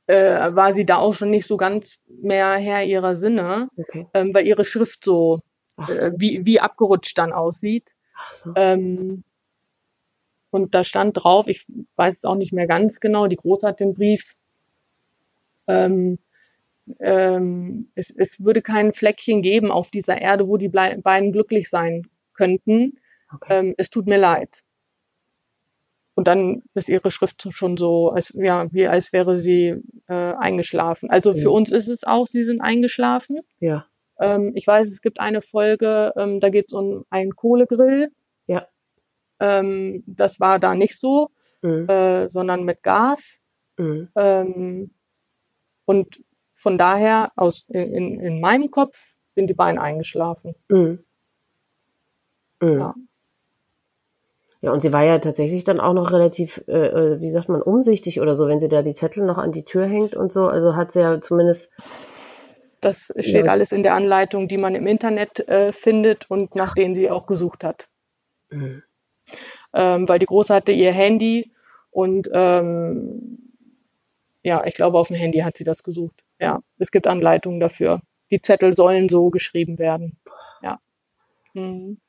äh, 0.07 0.53
war 0.53 0.73
sie 0.73 0.85
da 0.85 0.97
auch 0.97 1.13
schon 1.13 1.31
nicht 1.31 1.47
so 1.47 1.57
ganz 1.57 1.95
mehr 2.07 2.51
Herr 2.57 2.83
ihrer 2.83 3.15
Sinne, 3.15 3.69
Okay. 3.77 4.07
ähm, 4.13 4.33
weil 4.33 4.45
ihre 4.45 4.65
Schrift 4.65 5.03
so, 5.03 5.39
Ach 5.77 5.89
äh, 5.89 5.93
so. 5.95 6.09
wie, 6.17 6.45
wie 6.45 6.59
abgerutscht 6.59 7.17
dann 7.17 7.33
aussieht. 7.33 7.91
Ach 8.15 8.33
so. 8.33 8.53
Ähm, 8.55 9.23
und 10.55 10.73
da 10.73 10.83
stand 10.83 11.17
drauf, 11.17 11.47
ich 11.47 11.65
weiß 11.95 12.17
es 12.17 12.25
auch 12.25 12.35
nicht 12.35 12.53
mehr 12.53 12.67
ganz 12.67 12.99
genau, 12.99 13.27
die 13.27 13.35
Große 13.35 13.67
hat 13.67 13.79
den 13.79 13.93
Brief, 13.93 14.33
ähm, 15.67 16.17
ähm, 16.99 17.89
es, 17.95 18.11
es 18.11 18.43
würde 18.43 18.61
kein 18.61 18.93
Fleckchen 18.93 19.41
geben 19.41 19.71
auf 19.71 19.89
dieser 19.91 20.21
Erde, 20.21 20.47
wo 20.47 20.57
die 20.57 20.69
beiden 20.69 21.31
glücklich 21.31 21.69
sein 21.69 22.07
könnten. 22.33 22.99
Okay. 23.33 23.59
Ähm, 23.59 23.75
es 23.77 23.89
tut 23.89 24.07
mir 24.07 24.17
leid. 24.17 24.63
Und 26.13 26.27
dann 26.27 26.63
ist 26.73 26.87
ihre 26.87 27.11
Schrift 27.11 27.45
schon 27.51 27.75
so, 27.75 28.09
als, 28.09 28.31
ja, 28.35 28.71
wie 28.71 28.87
als 28.87 29.11
wäre 29.11 29.37
sie 29.37 29.75
äh, 30.07 30.13
eingeschlafen. 30.13 31.09
Also 31.09 31.33
für 31.33 31.49
Mhm. 31.49 31.55
uns 31.55 31.71
ist 31.71 31.89
es 31.89 32.03
auch, 32.05 32.27
sie 32.27 32.43
sind 32.43 32.61
eingeschlafen. 32.61 33.41
Ja. 33.59 33.85
Ähm, 34.19 34.53
ich 34.55 34.65
weiß, 34.65 34.87
es 34.87 35.01
gibt 35.01 35.19
eine 35.19 35.41
Folge, 35.41 36.13
ähm, 36.15 36.39
da 36.39 36.49
geht 36.49 36.67
es 36.67 36.73
um 36.73 37.03
einen 37.09 37.35
Kohlegrill. 37.35 38.11
Ähm, 39.39 40.03
das 40.07 40.39
war 40.39 40.59
da 40.59 40.75
nicht 40.75 40.99
so, 40.99 41.29
Mhm. 41.61 41.87
äh, 41.89 42.29
sondern 42.29 42.63
mit 42.63 42.83
Gas. 42.83 43.39
Mhm. 43.77 44.09
Ähm, 44.15 44.91
und 45.85 46.23
von 46.53 46.77
daher, 46.77 47.29
aus, 47.35 47.65
in, 47.69 48.19
in 48.19 48.39
meinem 48.41 48.71
Kopf 48.71 49.13
sind 49.31 49.47
die 49.47 49.53
beiden 49.53 49.79
eingeschlafen. 49.79 50.55
Mhm. 50.69 50.99
Ja. 52.61 52.95
Ja, 54.61 54.71
und 54.71 54.79
sie 54.81 54.91
war 54.93 55.03
ja 55.03 55.19
tatsächlich 55.19 55.63
dann 55.63 55.79
auch 55.79 55.93
noch 55.93 56.11
relativ, 56.11 56.63
äh, 56.67 56.87
äh, 56.87 57.21
wie 57.21 57.29
sagt 57.29 57.49
man, 57.49 57.61
umsichtig 57.61 58.19
oder 58.19 58.35
so, 58.35 58.47
wenn 58.47 58.59
sie 58.59 58.69
da 58.69 58.81
die 58.81 58.95
Zettel 58.95 59.23
noch 59.25 59.37
an 59.37 59.51
die 59.51 59.63
Tür 59.63 59.85
hängt 59.85 60.15
und 60.15 60.31
so. 60.31 60.47
Also 60.47 60.75
hat 60.75 60.91
sie 60.91 61.01
ja 61.01 61.21
zumindest, 61.21 61.71
Das 62.81 63.11
steht 63.19 63.45
Ja. 63.45 63.51
alles 63.51 63.71
in 63.71 63.83
der 63.83 63.93
Anleitung, 63.95 64.47
die 64.47 64.57
man 64.57 64.75
im 64.75 64.85
Internet 64.87 65.47
äh, 65.47 65.71
findet 65.71 66.29
und 66.29 66.55
nach 66.55 66.73
denen 66.75 66.95
sie 66.95 67.09
auch 67.11 67.25
gesucht 67.25 67.63
hat. 67.63 67.87
Mhm. 68.49 68.81
Ähm, 69.75 70.07
weil 70.09 70.19
die 70.19 70.25
Große 70.25 70.53
hatte 70.53 70.71
ihr 70.71 70.93
Handy 70.93 71.51
und 71.91 72.29
ähm, 72.33 73.37
ja, 74.43 74.65
ich 74.65 74.75
glaube, 74.75 74.97
auf 74.97 75.07
dem 75.09 75.17
Handy 75.17 75.39
hat 75.39 75.57
sie 75.57 75.63
das 75.63 75.83
gesucht. 75.83 76.23
Ja, 76.39 76.61
es 76.79 76.91
gibt 76.91 77.07
Anleitungen 77.07 77.59
dafür. 77.59 78.01
Die 78.31 78.41
Zettel 78.41 78.75
sollen 78.75 79.09
so 79.09 79.29
geschrieben 79.29 79.77
werden. 79.79 80.17
Ja. 80.61 80.79
Mhm. 81.53 81.99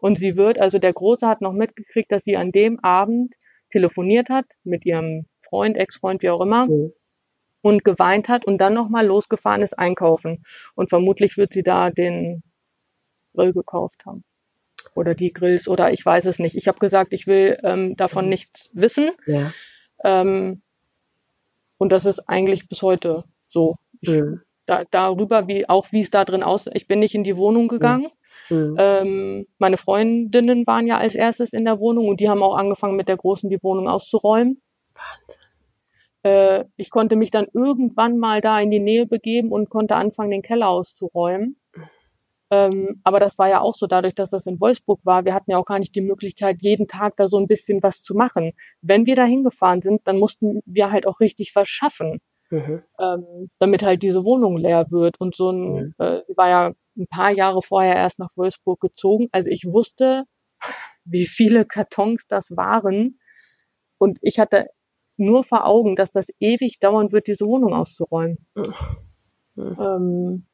Und 0.00 0.18
sie 0.18 0.36
wird, 0.36 0.60
also 0.60 0.78
der 0.78 0.92
Große 0.92 1.26
hat 1.26 1.40
noch 1.40 1.52
mitgekriegt, 1.52 2.12
dass 2.12 2.24
sie 2.24 2.36
an 2.36 2.52
dem 2.52 2.78
Abend 2.80 3.34
telefoniert 3.70 4.28
hat 4.30 4.46
mit 4.64 4.86
ihrem 4.86 5.26
Freund, 5.42 5.76
Ex-Freund, 5.76 6.22
wie 6.22 6.30
auch 6.30 6.40
immer, 6.40 6.66
Mhm. 6.66 6.92
und 7.62 7.84
geweint 7.84 8.28
hat 8.28 8.44
und 8.46 8.58
dann 8.58 8.74
nochmal 8.74 9.06
losgefahren 9.06 9.62
ist 9.62 9.78
einkaufen. 9.78 10.44
Und 10.74 10.88
vermutlich 10.90 11.36
wird 11.36 11.52
sie 11.52 11.62
da 11.62 11.90
den 11.90 12.42
Grill 13.34 13.52
gekauft 13.52 14.04
haben. 14.06 14.24
Oder 14.96 15.14
die 15.14 15.32
Grills 15.32 15.68
oder 15.68 15.92
ich 15.92 16.04
weiß 16.04 16.26
es 16.26 16.38
nicht. 16.38 16.56
Ich 16.56 16.68
habe 16.68 16.78
gesagt, 16.78 17.12
ich 17.12 17.26
will 17.26 17.58
ähm, 17.62 17.96
davon 17.96 18.24
Mhm. 18.24 18.30
nichts 18.30 18.70
wissen. 18.72 19.10
Ja. 19.26 19.52
Ähm, 20.02 20.62
und 21.78 21.92
das 21.92 22.06
ist 22.06 22.20
eigentlich 22.28 22.68
bis 22.68 22.82
heute 22.82 23.24
so. 23.48 23.76
Ich, 24.00 24.08
Mhm. 24.10 24.40
da, 24.66 24.84
darüber, 24.90 25.46
wie 25.48 25.68
auch 25.68 25.92
wie 25.92 26.00
es 26.00 26.10
da 26.10 26.24
drin 26.24 26.42
aussieht. 26.42 26.72
Ich 26.74 26.88
bin 26.88 26.98
nicht 26.98 27.14
in 27.14 27.24
die 27.24 27.36
Wohnung 27.36 27.68
gegangen. 27.68 28.08
Mhm. 28.48 28.76
Ähm, 28.78 29.46
meine 29.58 29.76
Freundinnen 29.76 30.66
waren 30.66 30.86
ja 30.86 30.98
als 30.98 31.14
erstes 31.14 31.52
in 31.52 31.64
der 31.64 31.78
Wohnung 31.78 32.08
und 32.08 32.20
die 32.20 32.28
haben 32.28 32.42
auch 32.42 32.56
angefangen, 32.56 32.96
mit 32.96 33.08
der 33.08 33.16
Großen 33.16 33.50
die 33.50 33.62
Wohnung 33.62 33.88
auszuräumen. 33.88 34.62
Wahnsinn. 34.94 35.42
Äh, 36.22 36.64
ich 36.76 36.90
konnte 36.90 37.16
mich 37.16 37.30
dann 37.30 37.48
irgendwann 37.52 38.18
mal 38.18 38.40
da 38.40 38.60
in 38.60 38.70
die 38.70 38.80
Nähe 38.80 39.06
begeben 39.06 39.50
und 39.52 39.68
konnte 39.68 39.96
anfangen, 39.96 40.30
den 40.30 40.42
Keller 40.42 40.68
auszuräumen. 40.68 41.56
Ähm, 42.50 43.00
aber 43.04 43.18
das 43.20 43.38
war 43.38 43.48
ja 43.48 43.60
auch 43.60 43.74
so, 43.74 43.86
dadurch, 43.86 44.14
dass 44.14 44.30
das 44.30 44.46
in 44.46 44.60
Wolfsburg 44.60 45.00
war, 45.04 45.24
wir 45.24 45.34
hatten 45.34 45.50
ja 45.50 45.58
auch 45.58 45.64
gar 45.64 45.78
nicht 45.80 45.94
die 45.94 46.00
Möglichkeit, 46.00 46.58
jeden 46.60 46.86
Tag 46.86 47.16
da 47.16 47.26
so 47.26 47.38
ein 47.38 47.48
bisschen 47.48 47.82
was 47.82 48.02
zu 48.02 48.14
machen. 48.14 48.52
Wenn 48.82 49.06
wir 49.06 49.16
da 49.16 49.24
hingefahren 49.24 49.82
sind, 49.82 50.02
dann 50.06 50.18
mussten 50.18 50.60
wir 50.64 50.90
halt 50.92 51.06
auch 51.06 51.18
richtig 51.20 51.52
was 51.56 51.68
schaffen, 51.68 52.20
Mhm. 52.50 52.82
ähm, 53.00 53.50
damit 53.58 53.82
halt 53.82 54.02
diese 54.02 54.24
Wohnung 54.24 54.56
leer 54.56 54.86
wird. 54.90 55.18
Und 55.20 55.34
so 55.34 55.50
ein, 55.50 55.72
Mhm. 55.74 55.94
äh, 55.98 56.20
war 56.36 56.48
ja 56.48 56.72
ein 56.96 57.08
paar 57.08 57.30
Jahre 57.32 57.62
vorher 57.62 57.96
erst 57.96 58.18
nach 58.20 58.30
Wolfsburg 58.36 58.80
gezogen. 58.80 59.28
Also 59.32 59.50
ich 59.50 59.64
wusste, 59.64 60.24
wie 61.04 61.26
viele 61.26 61.64
Kartons 61.64 62.26
das 62.28 62.56
waren. 62.56 63.18
Und 63.98 64.18
ich 64.22 64.38
hatte 64.38 64.68
nur 65.16 65.44
vor 65.44 65.66
Augen, 65.66 65.96
dass 65.96 66.12
das 66.12 66.28
ewig 66.40 66.78
dauern 66.78 67.10
wird, 67.12 67.26
diese 67.26 67.46
Wohnung 67.46 67.72
auszuräumen. 67.74 68.38
Mhm. 68.54 69.76
Ähm, 69.80 70.46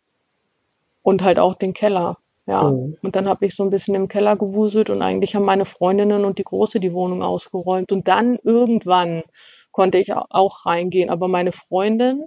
und 1.03 1.23
halt 1.23 1.39
auch 1.39 1.55
den 1.55 1.75
Keller. 1.75 2.19
Ja. 2.47 2.71
Mhm. 2.71 2.97
Und 3.03 3.17
dann 3.17 3.29
habe 3.29 3.47
ich 3.47 3.55
so 3.55 3.63
ein 3.65 3.71
bisschen 3.71 3.95
im 3.95 4.09
Keller 4.09 4.37
gewuselt 4.37 4.91
und 4.91 5.03
eigentlich 5.03 5.35
haben 5.35 5.45
meine 5.45 5.65
Freundinnen 5.65 6.25
und 6.25 6.39
die 6.39 6.45
Große 6.45 6.81
die 6.81 6.93
Wohnung 6.93 7.23
ausgeräumt. 7.23 7.93
Und 7.93 8.09
dann 8.09 8.39
irgendwann 8.43 9.23
konnte 9.71 9.99
ich 9.99 10.13
au- 10.15 10.27
auch 10.31 10.67
reingehen. 10.67 11.09
Aber 11.11 11.29
meine 11.29 11.53
Freundin 11.53 12.25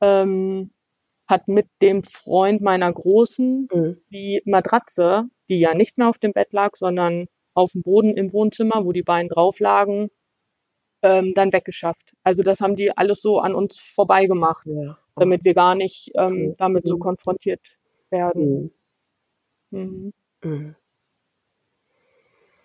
ähm, 0.00 0.70
hat 1.28 1.48
mit 1.48 1.66
dem 1.82 2.02
Freund 2.02 2.62
meiner 2.62 2.92
Großen 2.92 3.68
Mhm. 3.72 3.98
die 4.10 4.42
Matratze, 4.44 5.24
die 5.48 5.60
ja 5.60 5.74
nicht 5.74 5.98
mehr 5.98 6.08
auf 6.08 6.18
dem 6.18 6.32
Bett 6.32 6.52
lag, 6.52 6.76
sondern 6.76 7.26
auf 7.54 7.72
dem 7.72 7.82
Boden 7.82 8.16
im 8.16 8.32
Wohnzimmer, 8.32 8.84
wo 8.84 8.92
die 8.92 9.02
beiden 9.02 9.28
drauf 9.28 9.60
lagen, 9.60 10.10
ähm, 11.02 11.32
dann 11.34 11.52
weggeschafft. 11.52 12.14
Also 12.24 12.42
das 12.42 12.60
haben 12.60 12.76
die 12.76 12.96
alles 12.96 13.20
so 13.22 13.38
an 13.40 13.54
uns 13.54 13.78
vorbeigemacht, 13.80 14.66
Ja. 14.66 14.98
damit 15.16 15.44
wir 15.44 15.54
gar 15.54 15.74
nicht 15.74 16.10
ähm, 16.16 16.54
damit 16.58 16.86
so 16.88 16.96
Mhm. 16.96 17.00
Werden. 18.10 18.72
Mhm. 19.70 20.12
Mhm. 20.42 20.50
Mhm. 20.50 20.76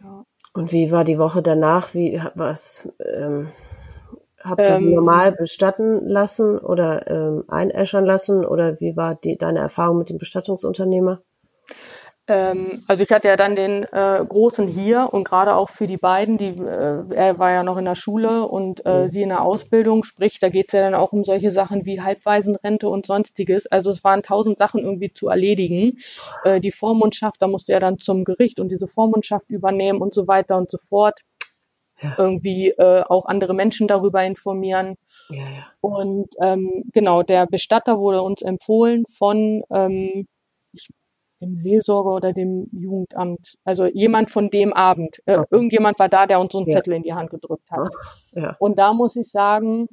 Ja. 0.02 0.26
Und 0.54 0.72
wie 0.72 0.92
war 0.92 1.04
die 1.04 1.18
Woche 1.18 1.42
danach? 1.42 1.94
Wie 1.94 2.22
was 2.36 2.90
ähm, 3.00 3.50
habt 4.40 4.62
ihr 4.62 4.76
ähm, 4.76 4.94
normal 4.94 5.32
bestatten 5.32 6.08
lassen 6.08 6.60
oder 6.60 7.10
ähm, 7.10 7.44
einäschern 7.48 8.06
lassen? 8.06 8.46
Oder 8.46 8.80
wie 8.80 8.96
war 8.96 9.16
die, 9.16 9.38
deine 9.38 9.60
Erfahrung 9.60 9.98
mit 9.98 10.10
dem 10.10 10.18
Bestattungsunternehmer? 10.18 11.22
Ähm, 12.28 12.82
also 12.88 13.04
ich 13.04 13.12
hatte 13.12 13.28
ja 13.28 13.36
dann 13.36 13.58
den 13.58 13.84
äh, 13.84 14.26
Großen 14.26 14.68
hier 14.68 15.10
und 15.12 15.26
gerade 15.26 15.56
auch 15.56 15.70
für 15.70 15.88
die 15.88 15.98
beiden, 15.98 16.38
die, 16.38 16.56
äh, 16.56 17.04
er 17.14 17.38
war 17.38 17.52
ja 17.52 17.64
noch 17.64 17.76
in 17.76 17.84
der 17.84 17.96
Schule 17.96 18.48
und 18.48 18.86
äh, 18.86 19.04
mhm. 19.04 19.08
sie 19.10 19.22
in 19.24 19.30
der 19.30 19.42
Ausbildung, 19.42 20.06
sprich, 20.06 20.40
da 20.40 20.48
geht 20.48 20.68
es 20.70 20.74
ja 20.74 20.82
dann 20.82 20.96
auch 20.96 21.12
um 21.12 21.26
solche 21.26 21.52
Sachen 21.52 21.86
wie 21.86 22.00
Halbwaisenrente 22.00 22.88
und 22.88 23.06
sonstiges. 23.06 23.68
Also 23.68 23.90
es 23.90 24.06
waren 24.06 24.24
tausend 24.24 24.58
Sachen 24.58 24.84
irgendwie 24.84 25.14
zu 25.14 25.28
erledigen. 25.28 26.00
Äh, 26.46 26.62
die 26.62 26.72
Vormundschaft, 26.72 27.42
da 27.42 27.48
musste 27.48 27.74
er 27.74 27.82
dann 27.82 28.00
zum 28.00 28.24
Gericht 28.24 28.62
und 28.62 28.70
diese 28.70 28.88
Vormundschaft 28.88 29.50
übernehmen 29.50 30.02
und 30.02 30.14
so 30.14 30.26
weiter 30.26 30.58
und 30.58 30.72
so 30.72 30.78
fort. 30.78 31.22
Ja. 32.02 32.16
Irgendwie 32.18 32.70
äh, 32.70 33.04
auch 33.04 33.26
andere 33.26 33.54
Menschen 33.54 33.88
darüber 33.88 34.24
informieren. 34.24 34.96
Ja, 35.30 35.44
ja. 35.44 35.68
Und 35.82 36.30
ähm, 36.42 36.86
genau, 36.94 37.22
der 37.22 37.48
Bestatter 37.48 38.00
wurde 38.00 38.22
uns 38.22 38.42
empfohlen 38.42 39.06
von 39.10 39.64
ähm, 39.70 40.26
dem 41.44 41.58
Seelsorger 41.58 42.16
oder 42.16 42.34
dem 42.34 42.68
Jugendamt. 42.72 43.58
Also 43.64 43.86
jemand 43.86 44.32
von 44.32 44.50
dem 44.50 44.74
Abend. 44.74 45.22
Äh, 45.26 45.38
okay. 45.38 45.48
Irgendjemand 45.52 46.00
war 46.00 46.10
da, 46.10 46.26
der 46.28 46.40
uns 46.40 46.54
so 46.54 46.60
einen 46.60 46.70
ja. 46.70 46.78
Zettel 46.78 46.94
in 46.94 47.04
die 47.04 47.14
Hand 47.14 47.30
gedrückt 47.30 47.70
hat. 47.72 47.94
Ja. 48.32 48.56
Und 48.60 48.78
da 48.80 48.94
muss 48.94 49.16
ich 49.16 49.30
sagen, 49.30 49.88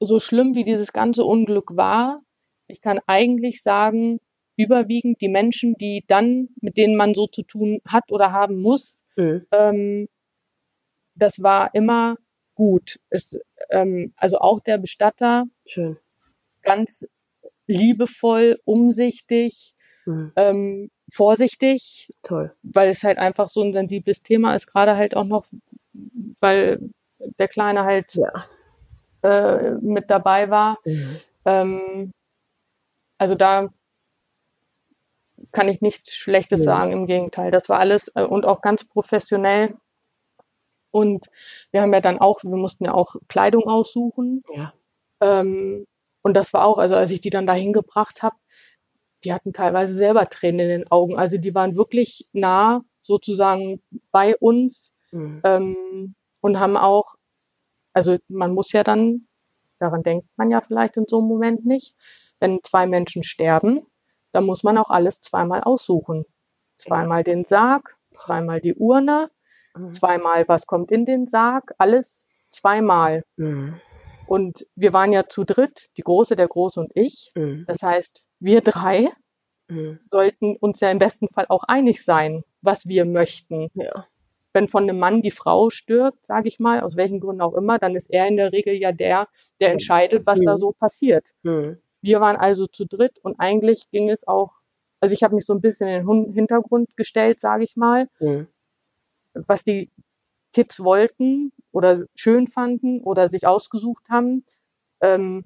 so 0.00 0.20
schlimm 0.20 0.54
wie 0.54 0.64
dieses 0.64 0.92
ganze 0.92 1.24
Unglück 1.24 1.76
war, 1.76 2.20
ich 2.66 2.80
kann 2.80 3.00
eigentlich 3.06 3.62
sagen, 3.62 4.20
überwiegend 4.56 5.20
die 5.20 5.28
Menschen, 5.28 5.74
die 5.74 6.04
dann, 6.06 6.48
mit 6.60 6.76
denen 6.76 6.96
man 6.96 7.14
so 7.14 7.26
zu 7.26 7.42
tun 7.42 7.78
hat 7.86 8.10
oder 8.10 8.32
haben 8.32 8.60
muss, 8.60 9.04
mhm. 9.16 9.46
ähm, 9.52 10.08
das 11.14 11.42
war 11.42 11.74
immer 11.74 12.16
gut. 12.54 12.98
Es, 13.10 13.38
ähm, 13.70 14.12
also 14.16 14.38
auch 14.38 14.60
der 14.60 14.78
Bestatter, 14.78 15.44
Schön. 15.64 15.98
ganz 16.62 17.06
liebevoll, 17.66 18.60
umsichtig, 18.64 19.74
mhm. 20.06 20.32
ähm, 20.36 20.90
vorsichtig, 21.10 22.12
Toll. 22.22 22.54
weil 22.62 22.88
es 22.88 23.02
halt 23.02 23.18
einfach 23.18 23.48
so 23.48 23.62
ein 23.62 23.72
sensibles 23.72 24.22
Thema 24.22 24.54
ist, 24.54 24.66
gerade 24.66 24.96
halt 24.96 25.16
auch 25.16 25.24
noch, 25.24 25.46
weil 26.40 26.80
der 27.38 27.48
Kleine 27.48 27.84
halt 27.84 28.14
ja. 28.14 28.44
äh, 29.22 29.72
mit 29.72 30.10
dabei 30.10 30.50
war. 30.50 30.78
Mhm. 30.84 31.20
Ähm, 31.44 32.12
also 33.18 33.34
da 33.34 33.68
kann 35.52 35.68
ich 35.68 35.80
nichts 35.80 36.14
Schlechtes 36.14 36.64
ja. 36.64 36.72
sagen, 36.72 36.92
im 36.92 37.06
Gegenteil. 37.06 37.50
Das 37.50 37.68
war 37.68 37.78
alles 37.78 38.10
äh, 38.14 38.22
und 38.22 38.44
auch 38.44 38.60
ganz 38.60 38.84
professionell. 38.84 39.76
Und 40.90 41.26
wir 41.72 41.82
haben 41.82 41.92
ja 41.92 42.00
dann 42.00 42.18
auch, 42.18 42.42
wir 42.42 42.56
mussten 42.56 42.84
ja 42.84 42.94
auch 42.94 43.16
Kleidung 43.28 43.64
aussuchen. 43.64 44.42
Ja. 44.54 44.72
Ähm, 45.20 45.86
und 46.22 46.34
das 46.34 46.52
war 46.52 46.64
auch, 46.64 46.78
also 46.78 46.96
als 46.96 47.10
ich 47.10 47.20
die 47.20 47.30
dann 47.30 47.46
dahin 47.46 47.72
gebracht 47.72 48.22
habe, 48.22 48.36
die 49.26 49.32
hatten 49.32 49.52
teilweise 49.52 49.92
selber 49.92 50.30
Tränen 50.30 50.60
in 50.60 50.68
den 50.68 50.90
Augen. 50.90 51.18
Also 51.18 51.36
die 51.36 51.52
waren 51.52 51.76
wirklich 51.76 52.28
nah 52.32 52.82
sozusagen 53.00 53.82
bei 54.12 54.36
uns 54.36 54.94
mhm. 55.10 55.40
ähm, 55.42 56.14
und 56.40 56.60
haben 56.60 56.76
auch, 56.76 57.16
also 57.92 58.18
man 58.28 58.54
muss 58.54 58.70
ja 58.70 58.84
dann, 58.84 59.26
daran 59.80 60.04
denkt 60.04 60.28
man 60.36 60.52
ja 60.52 60.60
vielleicht 60.60 60.96
in 60.96 61.06
so 61.08 61.18
einem 61.18 61.26
Moment 61.26 61.66
nicht, 61.66 61.96
wenn 62.38 62.60
zwei 62.62 62.86
Menschen 62.86 63.24
sterben, 63.24 63.84
dann 64.30 64.46
muss 64.46 64.62
man 64.62 64.78
auch 64.78 64.90
alles 64.90 65.20
zweimal 65.20 65.62
aussuchen. 65.62 66.24
Zweimal 66.76 67.24
den 67.24 67.44
Sarg, 67.44 67.96
zweimal 68.16 68.60
die 68.60 68.74
Urne, 68.74 69.30
mhm. 69.74 69.92
zweimal 69.92 70.46
was 70.46 70.66
kommt 70.66 70.92
in 70.92 71.04
den 71.04 71.26
Sarg, 71.26 71.74
alles 71.78 72.28
zweimal. 72.50 73.24
Mhm. 73.36 73.80
Und 74.28 74.66
wir 74.76 74.92
waren 74.92 75.12
ja 75.12 75.28
zu 75.28 75.42
dritt, 75.42 75.90
die 75.96 76.02
Große, 76.02 76.36
der 76.36 76.46
Große 76.46 76.78
und 76.78 76.92
ich. 76.94 77.32
Mhm. 77.34 77.64
Das 77.66 77.82
heißt, 77.82 78.25
wir 78.38 78.60
drei 78.60 79.08
mhm. 79.68 79.98
sollten 80.10 80.56
uns 80.56 80.80
ja 80.80 80.90
im 80.90 80.98
besten 80.98 81.28
Fall 81.28 81.46
auch 81.48 81.64
einig 81.64 82.04
sein, 82.04 82.44
was 82.60 82.86
wir 82.86 83.06
möchten. 83.06 83.70
Ja. 83.74 84.06
Wenn 84.52 84.68
von 84.68 84.84
einem 84.84 84.98
Mann 84.98 85.22
die 85.22 85.30
Frau 85.30 85.70
stirbt, 85.70 86.24
sage 86.24 86.48
ich 86.48 86.58
mal, 86.58 86.80
aus 86.80 86.96
welchen 86.96 87.20
Gründen 87.20 87.42
auch 87.42 87.54
immer, 87.54 87.78
dann 87.78 87.94
ist 87.94 88.10
er 88.10 88.26
in 88.26 88.36
der 88.36 88.52
Regel 88.52 88.74
ja 88.74 88.92
der, 88.92 89.28
der 89.60 89.70
entscheidet, 89.70 90.24
was 90.26 90.38
mhm. 90.38 90.44
da 90.44 90.58
so 90.58 90.72
passiert. 90.72 91.30
Mhm. 91.42 91.78
Wir 92.00 92.20
waren 92.20 92.36
also 92.36 92.66
zu 92.66 92.86
dritt 92.86 93.18
und 93.22 93.38
eigentlich 93.40 93.90
ging 93.90 94.08
es 94.10 94.26
auch, 94.26 94.52
also 95.00 95.12
ich 95.12 95.22
habe 95.22 95.34
mich 95.34 95.44
so 95.44 95.54
ein 95.54 95.60
bisschen 95.60 95.88
in 95.88 96.06
den 96.06 96.32
Hintergrund 96.32 96.96
gestellt, 96.96 97.40
sage 97.40 97.64
ich 97.64 97.76
mal, 97.76 98.08
mhm. 98.20 98.46
was 99.34 99.62
die 99.64 99.90
Kids 100.52 100.82
wollten 100.82 101.52
oder 101.72 102.06
schön 102.14 102.46
fanden 102.46 103.02
oder 103.02 103.28
sich 103.28 103.46
ausgesucht 103.46 104.04
haben. 104.08 104.44
Ähm, 105.00 105.44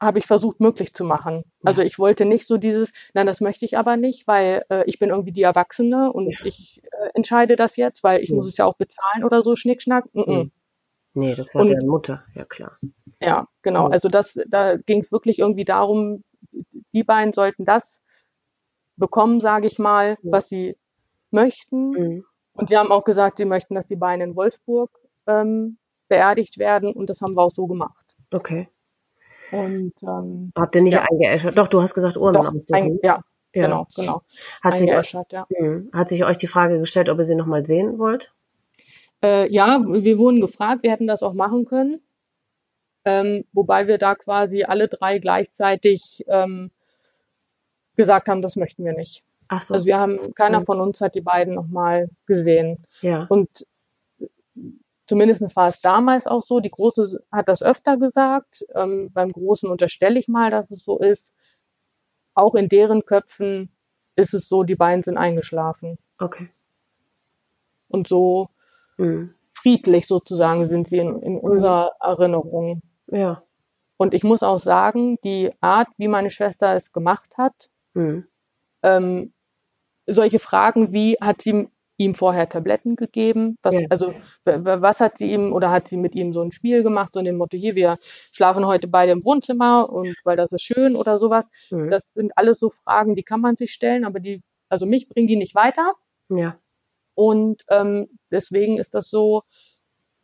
habe 0.00 0.18
ich 0.18 0.26
versucht 0.26 0.60
möglich 0.60 0.94
zu 0.94 1.04
machen. 1.04 1.44
Also 1.64 1.82
ich 1.82 1.98
wollte 1.98 2.24
nicht 2.24 2.46
so 2.46 2.56
dieses, 2.56 2.92
nein, 3.14 3.26
das 3.26 3.40
möchte 3.40 3.64
ich 3.64 3.76
aber 3.76 3.96
nicht, 3.96 4.26
weil 4.26 4.64
äh, 4.70 4.84
ich 4.86 4.98
bin 4.98 5.10
irgendwie 5.10 5.32
die 5.32 5.42
Erwachsene 5.42 6.12
und 6.12 6.30
ja. 6.38 6.46
ich 6.46 6.82
äh, 6.84 7.10
entscheide 7.14 7.56
das 7.56 7.76
jetzt, 7.76 8.04
weil 8.04 8.22
ich 8.22 8.30
ja. 8.30 8.36
muss 8.36 8.46
es 8.46 8.56
ja 8.56 8.64
auch 8.64 8.76
bezahlen 8.76 9.24
oder 9.24 9.42
so, 9.42 9.56
Schnickschnack. 9.56 10.04
Mm 10.12 10.20
-mm. 10.20 10.50
Nee, 11.14 11.34
das 11.34 11.52
war 11.54 11.62
und, 11.62 11.70
deine 11.70 11.86
Mutter, 11.86 12.22
ja 12.34 12.44
klar. 12.44 12.78
Ja, 13.20 13.48
genau. 13.62 13.88
Also 13.88 14.08
das, 14.08 14.38
da 14.46 14.76
ging 14.76 15.00
es 15.00 15.10
wirklich 15.10 15.40
irgendwie 15.40 15.64
darum, 15.64 16.22
die 16.92 17.02
beiden 17.02 17.32
sollten 17.32 17.64
das 17.64 18.02
bekommen, 18.96 19.40
sage 19.40 19.66
ich 19.66 19.78
mal, 19.78 20.16
was 20.22 20.48
sie 20.48 20.76
möchten. 21.30 21.90
Mhm. 21.90 22.24
Und 22.52 22.68
sie 22.68 22.76
haben 22.76 22.92
auch 22.92 23.04
gesagt, 23.04 23.38
sie 23.38 23.44
möchten, 23.44 23.74
dass 23.74 23.86
die 23.86 23.96
beiden 23.96 24.20
in 24.20 24.36
Wolfsburg 24.36 24.90
ähm, 25.26 25.78
beerdigt 26.08 26.58
werden 26.58 26.92
und 26.92 27.10
das 27.10 27.20
haben 27.20 27.34
wir 27.34 27.42
auch 27.42 27.54
so 27.54 27.66
gemacht. 27.66 28.16
Okay. 28.32 28.68
Und 29.50 29.94
ähm, 30.02 30.52
habt 30.56 30.76
ihr 30.76 30.82
nicht 30.82 30.94
ja. 30.94 31.06
eingeäschert? 31.10 31.56
Doch, 31.56 31.68
du 31.68 31.80
hast 31.80 31.94
gesagt 31.94 32.16
ein, 32.16 32.98
ja, 33.02 33.22
ja, 33.54 33.62
genau, 33.64 33.86
genau. 33.96 34.22
Hat 34.62 34.78
sich, 34.78 34.92
euch, 34.92 35.16
ja. 35.30 35.46
Hm. 35.54 35.90
hat 35.92 36.08
sich 36.08 36.24
euch 36.24 36.36
die 36.36 36.46
Frage 36.46 36.78
gestellt, 36.78 37.08
ob 37.08 37.18
ihr 37.18 37.24
sie 37.24 37.34
nochmal 37.34 37.64
sehen 37.64 37.98
wollt? 37.98 38.32
Äh, 39.22 39.50
ja, 39.52 39.80
wir 39.84 40.18
wurden 40.18 40.40
gefragt, 40.40 40.82
wir 40.82 40.90
hätten 40.90 41.06
das 41.06 41.22
auch 41.22 41.34
machen 41.34 41.64
können. 41.64 42.00
Ähm, 43.04 43.44
wobei 43.52 43.86
wir 43.86 43.98
da 43.98 44.14
quasi 44.14 44.64
alle 44.64 44.88
drei 44.88 45.18
gleichzeitig 45.18 46.24
ähm, 46.28 46.70
gesagt 47.96 48.28
haben, 48.28 48.42
das 48.42 48.56
möchten 48.56 48.84
wir 48.84 48.92
nicht. 48.92 49.24
Ach 49.48 49.62
so. 49.62 49.74
Also 49.74 49.86
wir 49.86 49.98
haben, 49.98 50.34
keiner 50.34 50.60
mhm. 50.60 50.66
von 50.66 50.80
uns 50.80 51.00
hat 51.00 51.14
die 51.14 51.22
beiden 51.22 51.54
nochmal 51.54 52.10
gesehen. 52.26 52.84
Ja. 53.00 53.26
Und 53.28 53.66
Zumindest 55.08 55.56
war 55.56 55.68
es 55.68 55.80
damals 55.80 56.26
auch 56.26 56.42
so. 56.42 56.60
Die 56.60 56.70
Große 56.70 57.24
hat 57.32 57.48
das 57.48 57.62
öfter 57.62 57.96
gesagt. 57.96 58.66
Ähm, 58.74 59.10
beim 59.12 59.32
Großen 59.32 59.68
unterstelle 59.68 60.18
ich 60.18 60.28
mal, 60.28 60.50
dass 60.50 60.70
es 60.70 60.84
so 60.84 60.98
ist. 60.98 61.34
Auch 62.34 62.54
in 62.54 62.68
deren 62.68 63.04
Köpfen 63.04 63.70
ist 64.16 64.34
es 64.34 64.48
so, 64.48 64.64
die 64.64 64.76
beiden 64.76 65.02
sind 65.02 65.16
eingeschlafen. 65.16 65.98
Okay. 66.18 66.50
Und 67.88 68.06
so 68.06 68.48
mhm. 68.98 69.34
friedlich 69.54 70.06
sozusagen 70.06 70.66
sind 70.66 70.88
sie 70.88 70.98
in, 70.98 71.22
in 71.22 71.32
mhm. 71.34 71.38
unserer 71.38 71.92
Erinnerung. 72.00 72.82
Ja. 73.06 73.42
Und 73.96 74.12
ich 74.12 74.24
muss 74.24 74.42
auch 74.42 74.58
sagen, 74.58 75.18
die 75.24 75.52
Art, 75.60 75.88
wie 75.96 76.08
meine 76.08 76.30
Schwester 76.30 76.76
es 76.76 76.92
gemacht 76.92 77.38
hat, 77.38 77.70
mhm. 77.94 78.26
ähm, 78.82 79.32
solche 80.06 80.38
Fragen 80.38 80.92
wie, 80.92 81.16
hat 81.20 81.40
sie 81.40 81.68
ihm 81.98 82.14
vorher 82.14 82.48
Tabletten 82.48 82.96
gegeben? 82.96 83.58
Was, 83.62 83.74
ja. 83.74 83.86
Also 83.90 84.14
was 84.44 85.00
hat 85.00 85.18
sie 85.18 85.30
ihm 85.32 85.52
oder 85.52 85.70
hat 85.70 85.88
sie 85.88 85.96
mit 85.96 86.14
ihm 86.14 86.32
so 86.32 86.40
ein 86.40 86.52
Spiel 86.52 86.82
gemacht, 86.82 87.12
so 87.12 87.18
in 87.18 87.26
dem 87.26 87.36
Motto, 87.36 87.56
hier, 87.56 87.74
wir 87.74 87.98
schlafen 88.32 88.66
heute 88.66 88.86
beide 88.86 89.12
im 89.12 89.24
Wohnzimmer 89.24 89.92
und 89.92 90.14
weil 90.24 90.36
das 90.36 90.52
ist 90.52 90.62
schön 90.62 90.96
oder 90.96 91.18
sowas. 91.18 91.48
Mhm. 91.70 91.90
Das 91.90 92.04
sind 92.14 92.32
alles 92.36 92.60
so 92.60 92.70
Fragen, 92.70 93.16
die 93.16 93.24
kann 93.24 93.40
man 93.40 93.56
sich 93.56 93.72
stellen, 93.72 94.04
aber 94.04 94.20
die, 94.20 94.42
also 94.68 94.86
mich 94.86 95.08
bringen 95.08 95.26
die 95.26 95.36
nicht 95.36 95.56
weiter. 95.56 95.94
Ja. 96.30 96.56
Und 97.14 97.64
ähm, 97.68 98.08
deswegen 98.30 98.78
ist 98.78 98.94
das 98.94 99.10
so, 99.10 99.42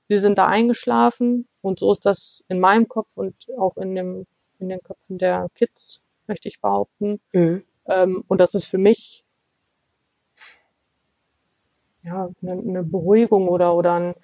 wir 0.06 0.20
sind 0.20 0.38
da 0.38 0.46
eingeschlafen 0.46 1.48
und 1.60 1.80
so 1.80 1.92
ist 1.92 2.06
das 2.06 2.44
in 2.48 2.60
meinem 2.60 2.86
Kopf 2.86 3.16
und 3.16 3.34
auch 3.58 3.76
in, 3.76 3.96
dem, 3.96 4.26
in 4.60 4.68
den 4.68 4.80
Köpfen 4.80 5.18
der 5.18 5.48
Kids, 5.56 6.02
möchte 6.28 6.48
ich 6.48 6.60
behaupten. 6.60 7.20
Mhm. 7.32 7.64
Ähm, 7.86 8.22
und 8.28 8.40
das 8.40 8.54
ist 8.54 8.66
für 8.66 8.78
mich 8.78 9.24
ja, 12.04 12.28
eine, 12.42 12.52
eine 12.52 12.82
Beruhigung 12.82 13.48
oder, 13.48 13.74
oder 13.74 13.94
ein, 13.94 14.14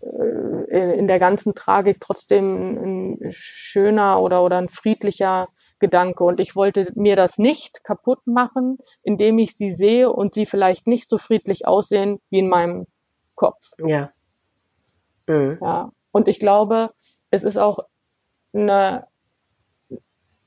äh, 0.00 0.98
in 0.98 1.08
der 1.08 1.18
ganzen 1.18 1.54
Tragik 1.54 2.00
trotzdem 2.00 3.16
ein 3.18 3.32
schöner 3.32 4.20
oder, 4.20 4.42
oder 4.44 4.58
ein 4.58 4.68
friedlicher 4.68 5.48
Gedanke. 5.78 6.24
Und 6.24 6.40
ich 6.40 6.54
wollte 6.56 6.90
mir 6.94 7.16
das 7.16 7.38
nicht 7.38 7.84
kaputt 7.84 8.26
machen, 8.26 8.78
indem 9.02 9.38
ich 9.38 9.56
sie 9.56 9.70
sehe 9.70 10.10
und 10.10 10.34
sie 10.34 10.46
vielleicht 10.46 10.86
nicht 10.86 11.10
so 11.10 11.18
friedlich 11.18 11.66
aussehen 11.66 12.20
wie 12.30 12.38
in 12.38 12.48
meinem 12.48 12.86
Kopf. 13.34 13.72
Ja. 13.84 14.12
Mhm. 15.26 15.58
Ja. 15.60 15.90
Und 16.12 16.28
ich 16.28 16.38
glaube, 16.38 16.88
es 17.30 17.42
ist 17.42 17.56
auch 17.56 17.80
eine, 18.52 19.08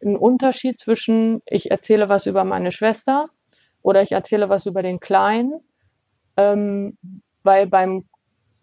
ein 0.02 0.16
Unterschied 0.16 0.80
zwischen, 0.80 1.42
ich 1.46 1.70
erzähle 1.70 2.08
was 2.08 2.26
über 2.26 2.46
meine 2.46 2.72
Schwester 2.72 3.28
oder 3.82 4.02
ich 4.02 4.14
erzähle 4.14 4.48
was 4.48 4.66
über 4.66 4.82
den 4.82 5.00
Kleinen 5.00 5.62
ähm, 6.38 6.98
weil 7.44 7.68
beim 7.68 8.06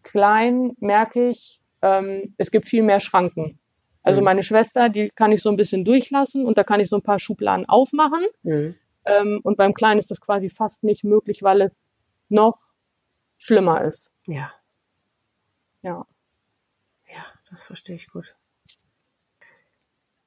Kleinen 0.03 0.73
merke 0.79 1.31
ich, 1.31 1.61
ähm, 1.83 2.35
es 2.39 2.51
gibt 2.51 2.69
viel 2.69 2.83
mehr 2.83 3.01
Schranken. 3.01 3.59
Also 4.03 4.21
Mhm. 4.21 4.25
meine 4.27 4.43
Schwester, 4.43 4.89
die 4.89 5.11
kann 5.11 5.33
ich 5.33 5.43
so 5.43 5.49
ein 5.51 5.57
bisschen 5.57 5.85
durchlassen 5.85 6.45
und 6.47 6.59
da 6.59 6.65
kann 6.65 6.81
ich 6.81 6.89
so 6.91 6.97
ein 6.97 7.03
paar 7.03 7.19
Schubladen 7.19 7.67
aufmachen. 7.69 8.25
Mhm. 8.43 8.75
Ähm, 9.07 9.41
und 9.45 9.57
beim 9.57 9.75
Kleinen 9.75 9.99
ist 9.99 10.11
das 10.11 10.21
quasi 10.21 10.51
fast 10.51 10.85
nicht 10.85 11.05
möglich, 11.05 11.43
weil 11.43 11.61
es 11.63 11.91
noch 12.29 12.59
schlimmer 13.39 13.83
ist. 13.85 14.15
Ja. 14.27 14.53
Ja. 15.83 16.07
Ja, 17.07 17.25
das 17.51 17.63
verstehe 17.63 17.97
ich 17.97 18.07
gut. 18.07 18.37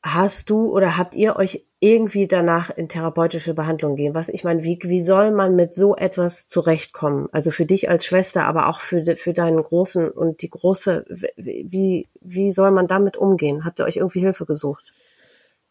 Hast 0.03 0.49
du 0.49 0.71
oder 0.71 0.97
habt 0.97 1.15
ihr 1.15 1.35
euch 1.35 1.65
irgendwie 1.79 2.27
danach 2.27 2.69
in 2.69 2.87
therapeutische 2.87 3.53
Behandlung 3.53 3.95
gehen? 3.95 4.15
Was 4.15 4.29
ich 4.29 4.43
meine, 4.43 4.63
wie, 4.63 4.79
wie 4.81 5.01
soll 5.01 5.31
man 5.31 5.55
mit 5.55 5.73
so 5.73 5.95
etwas 5.95 6.47
zurechtkommen? 6.47 7.27
Also 7.31 7.51
für 7.51 7.65
dich 7.65 7.89
als 7.89 8.05
Schwester, 8.05 8.45
aber 8.45 8.67
auch 8.69 8.79
für, 8.79 9.03
für 9.15 9.33
deinen 9.33 9.61
Großen 9.61 10.09
und 10.09 10.41
die 10.41 10.49
Große, 10.49 11.05
wie, 11.35 12.07
wie 12.21 12.51
soll 12.51 12.71
man 12.71 12.87
damit 12.87 13.17
umgehen? 13.17 13.65
Habt 13.65 13.79
ihr 13.79 13.85
euch 13.85 13.97
irgendwie 13.97 14.21
Hilfe 14.21 14.45
gesucht? 14.45 14.93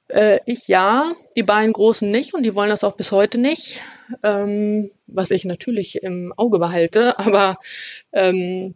Äh, 0.09 0.41
ich 0.47 0.69
ja, 0.69 1.13
die 1.37 1.43
beiden 1.43 1.73
Großen 1.73 2.09
nicht 2.09 2.35
und 2.35 2.45
die 2.45 2.55
wollen 2.55 2.71
das 2.71 2.85
auch 2.85 2.97
bis 2.97 3.11
heute 3.11 3.39
nicht, 3.39 3.81
ähm, 4.23 4.91
was 5.07 5.33
ich 5.33 5.45
natürlich 5.45 6.03
im 6.03 6.33
Auge 6.37 6.59
behalte, 6.59 7.19
aber 7.19 7.57
ähm, 8.13 8.75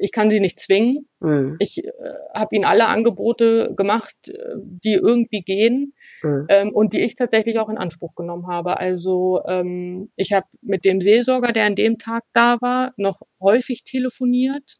ich 0.00 0.12
kann 0.12 0.30
sie 0.30 0.40
nicht 0.40 0.60
zwingen. 0.60 1.08
Mhm. 1.20 1.56
Ich 1.58 1.84
äh, 1.84 1.90
habe 2.34 2.54
ihnen 2.54 2.64
alle 2.64 2.86
Angebote 2.86 3.74
gemacht, 3.76 4.14
äh, 4.28 4.56
die 4.58 4.94
irgendwie 4.94 5.42
gehen 5.42 5.94
Mhm. 6.22 6.46
ähm, 6.50 6.70
und 6.72 6.92
die 6.92 7.00
ich 7.00 7.16
tatsächlich 7.16 7.58
auch 7.58 7.68
in 7.68 7.78
Anspruch 7.78 8.14
genommen 8.14 8.46
habe. 8.46 8.78
Also 8.78 9.42
ähm, 9.46 10.10
ich 10.16 10.32
habe 10.32 10.46
mit 10.60 10.84
dem 10.84 11.00
Seelsorger, 11.00 11.52
der 11.52 11.64
an 11.66 11.74
dem 11.76 11.98
Tag 11.98 12.22
da 12.32 12.58
war, 12.60 12.92
noch 12.96 13.22
häufig 13.40 13.82
telefoniert. 13.84 14.76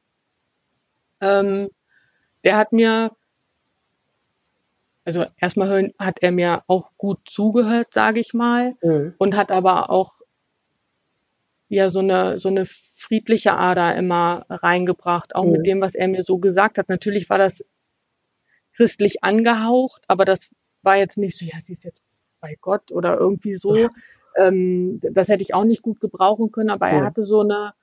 Ähm, 1.21 1.69
der 2.45 2.57
hat 2.57 2.73
mir, 2.73 3.13
also 5.05 5.25
erstmal 5.41 5.93
hat 5.99 6.19
er 6.21 6.33
mir 6.33 6.63
auch 6.69 6.91
gut 6.97 7.19
zugehört, 7.27 7.93
sage 7.93 8.21
ich 8.21 8.35
mal, 8.35 8.75
Mhm. 8.83 9.15
und 9.19 9.37
hat 9.37 9.51
aber 9.51 9.91
auch 9.91 10.13
ja 11.69 11.91
so 11.91 12.01
eine 12.01 12.39
so 12.39 12.49
eine 12.49 12.67
friedliche 13.03 13.55
Ader 13.55 13.97
immer 13.97 14.47
reingebracht, 14.49 15.35
auch 15.35 15.45
Mhm. 15.45 15.53
mit 15.53 15.67
dem, 15.67 15.81
was 15.81 15.95
er 15.95 16.09
mir 16.09 16.23
so 16.23 16.39
gesagt 16.39 16.79
hat. 16.79 16.89
Natürlich 16.89 17.29
war 17.31 17.39
das 17.39 17.65
christlich 18.75 19.23
angehaucht, 19.23 20.03
aber 20.09 20.25
das 20.25 20.49
war 20.83 20.97
jetzt 20.97 21.19
nicht 21.19 21.39
so, 21.39 21.45
ja, 21.45 21.61
sie 21.63 21.73
ist 21.75 21.85
jetzt 21.85 22.03
bei 22.41 22.57
Gott 22.61 22.91
oder 22.93 23.19
irgendwie 23.19 23.55
so. 23.55 23.75
Ähm, 24.35 24.99
das 25.03 25.29
hätte 25.29 25.43
ich 25.43 25.53
auch 25.53 25.65
nicht 25.65 25.83
gut 25.83 26.01
gebrauchen 26.01 26.53
können, 26.53 26.71
aber 26.71 26.89
er 26.89 27.01
Ja. 27.01 27.05
hatte 27.05 27.23
so 27.23 27.41
eine 27.41 27.75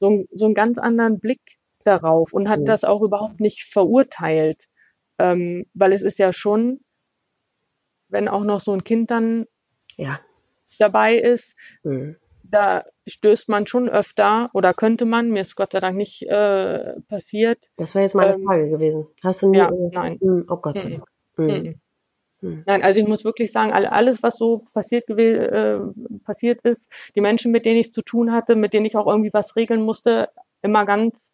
so, 0.00 0.10
ein, 0.10 0.28
so 0.34 0.46
einen 0.46 0.54
ganz 0.54 0.78
anderen 0.78 1.20
Blick 1.20 1.58
darauf 1.84 2.32
und 2.32 2.48
hat 2.48 2.58
Ja. 2.58 2.64
das 2.64 2.82
auch 2.82 3.02
überhaupt 3.02 3.38
nicht 3.38 3.62
verurteilt, 3.72 4.66
ähm, 5.20 5.64
weil 5.74 5.92
es 5.92 6.02
ist 6.02 6.18
ja 6.18 6.32
schon, 6.32 6.80
wenn 8.08 8.26
auch 8.26 8.42
noch 8.42 8.58
so 8.58 8.72
ein 8.72 8.82
Kind 8.82 9.12
dann 9.12 9.46
Ja. 9.96 10.18
dabei 10.80 11.14
ist, 11.14 11.56
Mhm. 11.84 12.16
Da 12.52 12.84
stößt 13.06 13.48
man 13.48 13.66
schon 13.66 13.88
öfter 13.88 14.50
oder 14.54 14.72
könnte 14.74 15.04
man, 15.06 15.30
mir 15.30 15.42
ist 15.42 15.56
Gott 15.56 15.72
sei 15.72 15.80
Dank 15.80 15.96
nicht 15.96 16.22
äh, 16.22 16.94
passiert. 17.08 17.66
Das 17.76 17.94
wäre 17.94 18.04
jetzt 18.04 18.14
meine 18.14 18.34
Ähm, 18.34 18.44
Frage 18.44 18.70
gewesen. 18.70 19.06
Hast 19.24 19.42
du 19.42 19.50
nie 19.50 19.58
ja, 19.58 19.70
nein. 19.90 20.18
Mhm. 20.20 20.46
Oh 20.48 20.56
Gott 20.58 20.78
sei 20.78 20.88
Mhm. 20.90 20.92
Dank. 20.92 21.04
Mhm. 21.38 21.80
Mhm. 22.42 22.62
Nein, 22.66 22.82
also 22.82 23.00
ich 23.00 23.06
muss 23.08 23.24
wirklich 23.24 23.52
sagen, 23.52 23.72
all- 23.72 23.86
alles, 23.86 24.22
was 24.22 24.36
so 24.36 24.64
passiert, 24.74 25.08
äh, 25.10 25.78
passiert 26.24 26.62
ist, 26.62 26.92
die 27.14 27.20
Menschen, 27.20 27.52
mit 27.52 27.64
denen 27.64 27.80
ich 27.80 27.92
zu 27.92 28.02
tun 28.02 28.32
hatte, 28.32 28.56
mit 28.56 28.72
denen 28.72 28.86
ich 28.86 28.96
auch 28.96 29.06
irgendwie 29.06 29.32
was 29.32 29.56
regeln 29.56 29.82
musste, 29.82 30.28
immer 30.60 30.84
ganz 30.86 31.32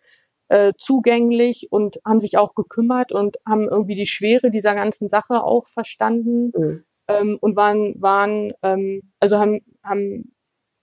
äh, 0.49 0.73
zugänglich 0.79 1.69
und 1.71 1.99
haben 2.07 2.21
sich 2.21 2.39
auch 2.39 2.55
gekümmert 2.55 3.13
und 3.13 3.37
haben 3.47 3.69
irgendwie 3.69 3.95
die 3.97 4.07
Schwere 4.07 4.51
dieser 4.51 4.75
ganzen 4.75 5.09
Sache 5.09 5.43
auch 5.45 5.67
verstanden 5.67 6.53
Mhm. 6.57 6.85
ähm, 7.09 7.39
und 7.41 7.57
waren, 7.57 7.95
waren 7.99 8.53
ähm, 8.63 9.03
also 9.21 9.39
haben, 9.39 9.61
haben 9.85 10.33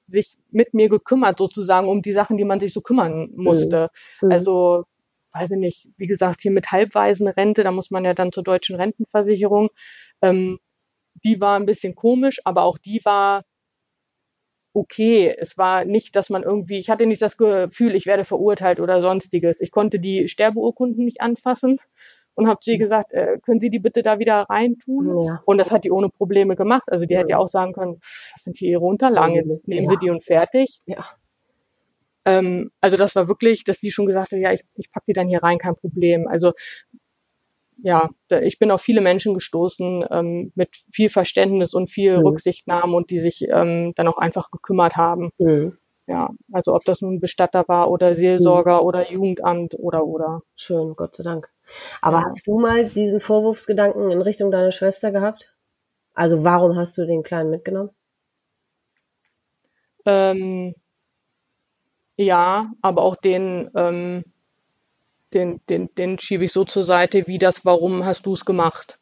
sich 0.07 0.38
mit 0.52 0.73
mir 0.73 0.90
gekümmert 0.90 1.40
sozusagen 1.40 1.88
um 1.88 2.02
die 2.02 2.14
Sachen, 2.14 2.38
die 2.38 2.44
man 2.44 2.60
sich 2.60 2.73
so 2.73 2.82
kümmern 2.82 3.30
musste. 3.36 3.90
Mhm. 4.22 4.32
Also, 4.32 4.86
weiß 5.34 5.52
ich 5.52 5.57
nicht, 5.57 5.88
wie 5.98 6.07
gesagt, 6.07 6.41
hier 6.41 6.52
mit 6.52 6.72
Halbwaisenrente, 6.72 7.64
da 7.64 7.72
muss 7.72 7.91
man 7.91 8.06
ja 8.06 8.14
dann 8.14 8.32
zur 8.32 8.44
deutschen 8.44 8.76
Rentenversicherung. 8.76 9.69
Ähm, 10.22 10.60
die 11.23 11.40
war 11.41 11.60
ein 11.60 11.65
bisschen 11.65 11.95
komisch, 11.95 12.40
aber 12.44 12.64
auch 12.64 12.77
die 12.77 13.02
war 13.03 13.44
okay. 14.73 15.34
Es 15.38 15.57
war 15.57 15.86
nicht, 15.86 16.15
dass 16.15 16.30
man 16.30 16.44
irgendwie, 16.44 16.77
ich 16.77 16.90
hatte 16.90 17.06
nicht 17.06 17.22
das 17.22 17.38
Gefühl, 17.38 17.95
ich 17.95 18.06
werde 18.06 18.26
verurteilt 18.26 18.80
oder 18.80 19.02
sonstiges. 19.02 19.61
Ich 19.61 19.72
konnte 19.72 19.99
die 19.99 20.27
Sterbeurkunden 20.27 21.06
nicht 21.06 21.22
anfassen 21.22 21.80
und 22.36 22.48
habe 22.48 22.60
zu 22.60 22.72
ihr 22.72 22.78
gesagt, 22.78 23.14
äh, 23.14 23.38
können 23.44 23.60
Sie 23.60 23.70
die 23.70 23.80
bitte 23.80 24.02
da 24.03 24.20
wieder 24.20 24.45
reintun? 24.49 25.26
Ja. 25.26 25.41
Und 25.45 25.57
das 25.57 25.72
hat 25.72 25.84
die 25.84 25.91
ohne 25.91 26.10
Probleme 26.10 26.56
gemacht. 26.56 26.84
Also 26.88 27.06
die 27.06 27.18
hätte 27.18 27.32
ja 27.32 27.38
auch 27.38 27.48
sagen 27.48 27.74
können, 27.74 27.98
das 28.34 28.44
sind 28.44 28.57
hier 28.57 28.70
Ihre 28.72 28.86
Unterlagen, 28.86 29.36
jetzt 29.36 29.68
nehmen 29.68 29.88
Sie 29.88 29.94
Ja. 29.95 29.99
die 29.99 30.10
und 30.10 30.24
fertig. 30.24 30.80
Ja. 30.86 31.03
Ähm, 32.26 32.72
also 32.82 32.98
das 32.98 33.16
war 33.16 33.28
wirklich, 33.28 33.64
dass 33.64 33.80
sie 33.80 33.91
schon 33.91 34.07
gesagt 34.07 34.32
hat, 34.32 34.40
ja, 34.40 34.52
ich, 34.52 34.64
ich 34.76 34.91
pack 34.91 35.06
die 35.06 35.14
dann 35.14 35.28
hier 35.28 35.44
rein, 35.44 35.57
kein 35.60 35.76
Problem. 35.76 36.28
Also 36.28 36.53
ja, 37.84 38.10
ich 38.41 38.57
bin 38.57 38.72
auf 38.72 38.82
viele 38.82 39.02
Menschen 39.02 39.34
gestoßen 39.34 40.06
ähm, 40.10 40.52
mit 40.56 40.70
viel 40.91 41.10
Verständnis 41.10 41.74
und 41.74 41.90
viel 41.91 42.18
Mhm. 42.18 42.24
Rücksichtnahme 42.26 42.95
und 42.95 43.10
die 43.12 43.20
sich 43.20 43.45
ähm, 43.49 43.91
dann 43.95 44.07
auch 44.07 44.18
einfach 44.18 44.49
gekümmert 44.49 44.95
haben. 44.95 45.30
Mhm. 45.38 45.78
Ja, 46.07 46.30
also 46.52 46.76
ob 46.76 46.86
das 46.86 47.02
nun 47.02 47.19
Bestatter 47.19 47.68
war 47.68 47.90
oder 47.90 48.14
Seelsorger 48.14 48.84
oder 48.84 49.11
Jugendamt 49.11 49.76
oder 49.80 50.06
oder. 50.06 50.41
Schön, 50.56 50.95
Gott 50.95 51.15
sei 51.15 51.23
Dank. 51.23 51.49
Aber 52.02 52.19
Ja. 52.19 52.26
hast 52.26 52.45
du 52.45 52.60
mal 52.60 52.86
diesen 52.86 53.19
Vorwurfsgedanken 53.19 54.11
in 54.11 54.22
Richtung 54.22 54.52
deiner 54.52 54.72
Schwester 54.72 55.11
gehabt? 55.11 55.56
Also 56.14 56.44
warum 56.44 56.76
hast 56.76 56.98
du 56.98 57.06
den 57.06 57.23
Kleinen 57.23 57.49
mitgenommen? 57.49 57.90
Ähm, 60.06 60.76
ja, 62.18 62.72
aber 62.82 63.02
auch 63.02 63.15
den, 63.15 63.69
ähm, 63.76 64.23
den, 65.34 65.60
den, 65.69 65.94
den 65.95 66.19
schiebe 66.19 66.45
ich 66.45 66.53
so 66.53 66.64
zur 66.64 66.84
Seite, 66.84 67.27
wie 67.27 67.40
das, 67.40 67.65
warum 67.65 68.06
hast 68.06 68.26
du 68.26 68.34
es 68.34 68.45
gemacht? 68.45 68.99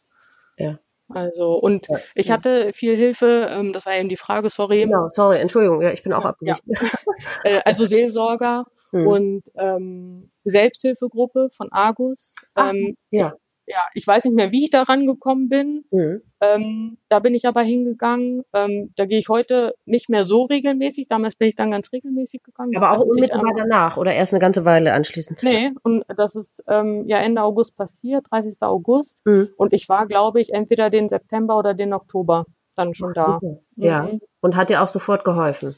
Ja. 0.58 0.80
Also, 1.16 1.54
und 1.56 1.88
Ja. 1.90 1.98
ich 2.16 2.32
hatte 2.32 2.72
viel 2.74 2.96
Hilfe, 2.96 3.48
ähm, 3.50 3.74
das 3.74 3.86
war 3.86 3.96
eben 3.96 4.10
die 4.10 4.18
Frage, 4.18 4.50
sorry, 4.50 4.82
Genau, 4.84 5.08
sorry, 5.10 5.38
Entschuldigung, 5.40 5.82
ja, 5.82 5.92
ich 5.92 6.04
bin 6.04 6.14
auch 6.14 6.24
Ja, 6.24 6.30
abgewichen. 6.30 6.64
äh, 7.44 7.62
also 7.66 7.86
Seelsorger 7.86 8.66
Mhm. 8.92 9.08
und 9.08 9.44
ähm, 9.58 10.32
Selbsthilfegruppe 10.44 11.50
von 11.52 11.72
Argus. 11.72 12.36
Ach, 12.54 12.72
Ähm, 12.74 12.96
ja. 13.10 13.34
Ja, 13.66 13.80
ich 13.94 14.06
weiß 14.06 14.26
nicht 14.26 14.36
mehr, 14.36 14.52
wie 14.52 14.66
ich 14.66 14.70
da 14.70 14.84
rangekommen 14.84 15.48
bin. 15.48 15.86
Mhm. 15.92 16.22
Ähm, 16.42 16.98
da 17.10 17.20
bin 17.20 17.34
ich 17.34 17.48
aber 17.48 17.62
hingegangen. 17.62 18.44
Ähm, 18.54 18.92
da 18.98 19.06
gehe 19.06 19.20
ich 19.20 19.30
heute 19.30 19.76
nicht 19.86 20.10
mehr 20.10 20.26
so 20.26 20.44
regelmäßig. 20.44 21.08
Damals 21.08 21.36
bin 21.36 21.48
ich 21.48 21.56
dann 21.56 21.72
ganz 21.72 21.92
regelmäßig 21.94 22.44
gegangen. 22.44 22.76
Aber 22.76 22.92
auch 22.92 23.02
unmittelbar 23.06 23.54
danach 23.56 23.98
oder 23.98 24.14
erst 24.14 24.34
eine 24.34 24.42
ganze 24.42 24.66
Weile 24.66 24.94
anschließend? 24.94 25.42
Nee, 25.44 25.72
und 25.84 26.04
das 26.18 26.36
ist 26.36 26.64
ähm, 26.68 27.06
ja 27.08 27.18
Ende 27.20 27.42
August 27.42 27.78
passiert, 27.78 28.26
30. 28.32 28.62
August. 28.62 29.26
Mhm. 29.26 29.50
Und 29.56 29.74
ich 29.74 29.88
war, 29.88 30.08
glaube 30.08 30.42
ich, 30.42 30.54
entweder 30.54 30.90
den 30.90 31.08
September 31.08 31.58
oder 31.58 31.74
den 31.74 31.94
Oktober 31.94 32.46
dann 32.76 32.94
schon 32.94 33.12
da. 33.14 33.40
Super. 33.42 33.60
Ja. 33.76 34.04
Mhm. 34.04 34.20
Und 34.42 34.56
hat 34.56 34.70
dir 34.70 34.82
auch 34.82 34.88
sofort 34.88 35.24
geholfen? 35.24 35.76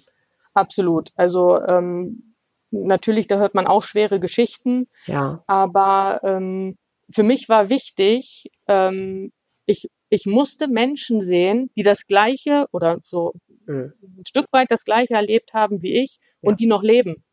Absolut. 0.53 1.11
Also 1.15 1.61
ähm, 1.61 2.35
natürlich, 2.71 3.27
da 3.27 3.37
hört 3.37 3.53
man 3.53 3.67
auch 3.67 3.83
schwere 3.83 4.19
Geschichten, 4.19 4.87
Ja. 5.05 5.43
aber 5.47 6.21
ähm, 6.23 6.77
für 7.11 7.23
mich 7.23 7.49
war 7.49 7.69
wichtig, 7.69 8.49
ähm, 8.67 9.31
ich, 9.65 9.89
ich 10.09 10.25
musste 10.25 10.67
Menschen 10.67 11.21
sehen, 11.21 11.69
die 11.75 11.83
das 11.83 12.07
Gleiche 12.07 12.67
oder 12.71 12.99
so 13.05 13.33
Mhm. 13.67 13.93
ein 14.19 14.25
Stück 14.27 14.45
weit 14.51 14.69
das 14.69 14.83
Gleiche 14.85 15.15
erlebt 15.15 15.53
haben 15.53 15.81
wie 15.81 15.93
ich 15.95 16.17
Ja. 16.41 16.49
und 16.51 16.59
die 16.59 16.67
noch 16.67 16.83
leben 16.83 17.23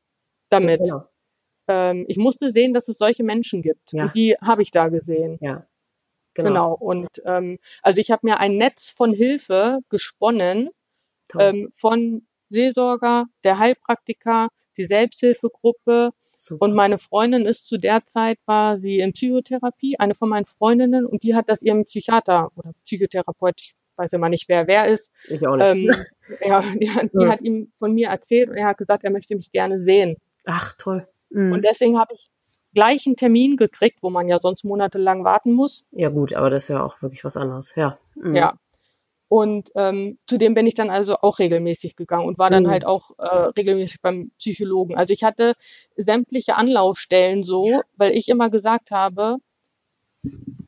damit. 0.51 0.81
Genau. 0.81 1.07
Ähm, 1.69 2.07
ich 2.09 2.16
musste 2.19 2.53
sehen, 2.53 2.74
dass 2.74 2.89
es 2.89 2.99
solche 2.99 3.23
Menschen 3.24 3.62
gibt. 3.62 3.93
Ja. 3.93 4.05
Und 4.05 4.15
die 4.15 4.36
habe 4.40 4.62
ich 4.62 4.70
da 4.70 4.89
gesehen. 4.89 5.39
Ja. 5.43 5.66
Genau. 6.35 6.49
Genau. 6.49 6.74
Und 6.74 7.09
ähm, 7.27 7.59
also 7.82 8.01
ich 8.01 8.11
habe 8.11 8.27
mir 8.27 8.39
ein 8.40 8.57
Netz 8.57 8.90
von 8.90 9.12
Hilfe 9.12 9.81
gesponnen, 9.90 10.70
ähm, 11.39 11.70
von 11.74 12.27
Seelsorger, 12.51 13.27
der 13.44 13.59
Heilpraktiker, 13.59 14.49
die 14.77 14.85
Selbsthilfegruppe 14.85 16.11
Super. 16.39 16.65
und 16.65 16.74
meine 16.74 16.99
Freundin 16.99 17.47
ist 17.47 17.66
zu 17.69 17.78
der 17.78 18.05
Zeit, 18.05 18.39
war 18.47 18.78
sie 18.78 18.99
in 19.01 19.12
Psychotherapie, 19.12 19.99
eine 19.99 20.15
von 20.15 20.28
meinen 20.28 20.47
Freundinnen 20.47 21.07
und 21.07 21.23
die 21.23 21.35
hat 21.35 21.49
das 21.49 21.62
ihrem 21.62 21.85
Psychiater 21.85 22.51
oder 22.57 22.73
Psychotherapeut, 22.85 23.55
ich 23.61 23.74
weiß 23.97 24.12
immer 24.15 24.28
nicht, 24.28 24.49
wer 24.49 24.66
wer 24.66 24.86
ist, 24.89 25.15
ich 25.28 25.47
auch 25.47 25.57
nicht. 25.57 25.66
ähm, 25.66 26.05
ja, 26.44 26.61
die, 26.81 26.90
hat- 26.90 27.11
die 27.12 27.23
Ja. 27.24 27.28
hat 27.31 27.40
ihm 27.43 27.73
von 27.77 27.93
mir 27.93 28.09
erzählt 28.09 28.51
und 28.51 28.57
er 28.57 28.66
hat 28.69 28.78
gesagt, 28.78 29.05
er 29.05 29.11
möchte 29.11 29.36
mich 29.36 29.53
gerne 29.53 29.78
sehen. 29.78 30.16
Ach, 30.47 30.73
toll. 30.78 31.07
Mhm. 31.31 31.53
Und 31.53 31.65
deswegen 31.65 31.99
habe 31.99 32.15
ich 32.15 32.31
gleich 32.74 33.07
einen 33.07 33.16
Termin 33.16 33.57
gekriegt, 33.59 33.99
wo 34.03 34.09
man 34.11 34.28
ja 34.28 34.39
sonst 34.39 34.65
monatelang 34.65 35.24
warten 35.24 35.53
muss. 35.53 35.86
ja 35.90 36.09
gut, 36.09 36.32
aber 36.35 36.49
das 36.51 36.65
ist 36.65 36.69
ja 36.70 36.82
auch 36.82 37.01
wirklich 37.03 37.23
was 37.24 37.36
anderes. 37.36 37.74
Ja. 37.77 37.99
Mhm. 38.15 38.35
Ja. 38.35 38.55
Und 39.33 39.71
ähm, 39.77 40.19
zudem 40.27 40.53
bin 40.53 40.67
ich 40.67 40.75
dann 40.75 40.91
also 40.91 41.17
auch 41.23 41.39
regelmäßig 41.39 41.97
gegangen 41.97 42.27
und 42.27 42.39
war 42.39 42.51
dann 42.51 42.65
Mhm. 42.65 42.69
halt 42.69 42.85
auch 42.85 43.13
äh, 43.19 43.25
regelmäßig 43.25 44.03
beim 44.03 44.31
Psychologen. 44.39 44.95
Also 44.95 45.15
ich 45.15 45.25
hatte 45.25 45.55
sämtliche 45.97 46.57
Anlaufstellen 46.57 47.43
so, 47.43 47.81
weil 47.97 48.13
ich 48.15 48.29
immer 48.29 48.51
gesagt 48.51 48.91
habe, 48.91 49.39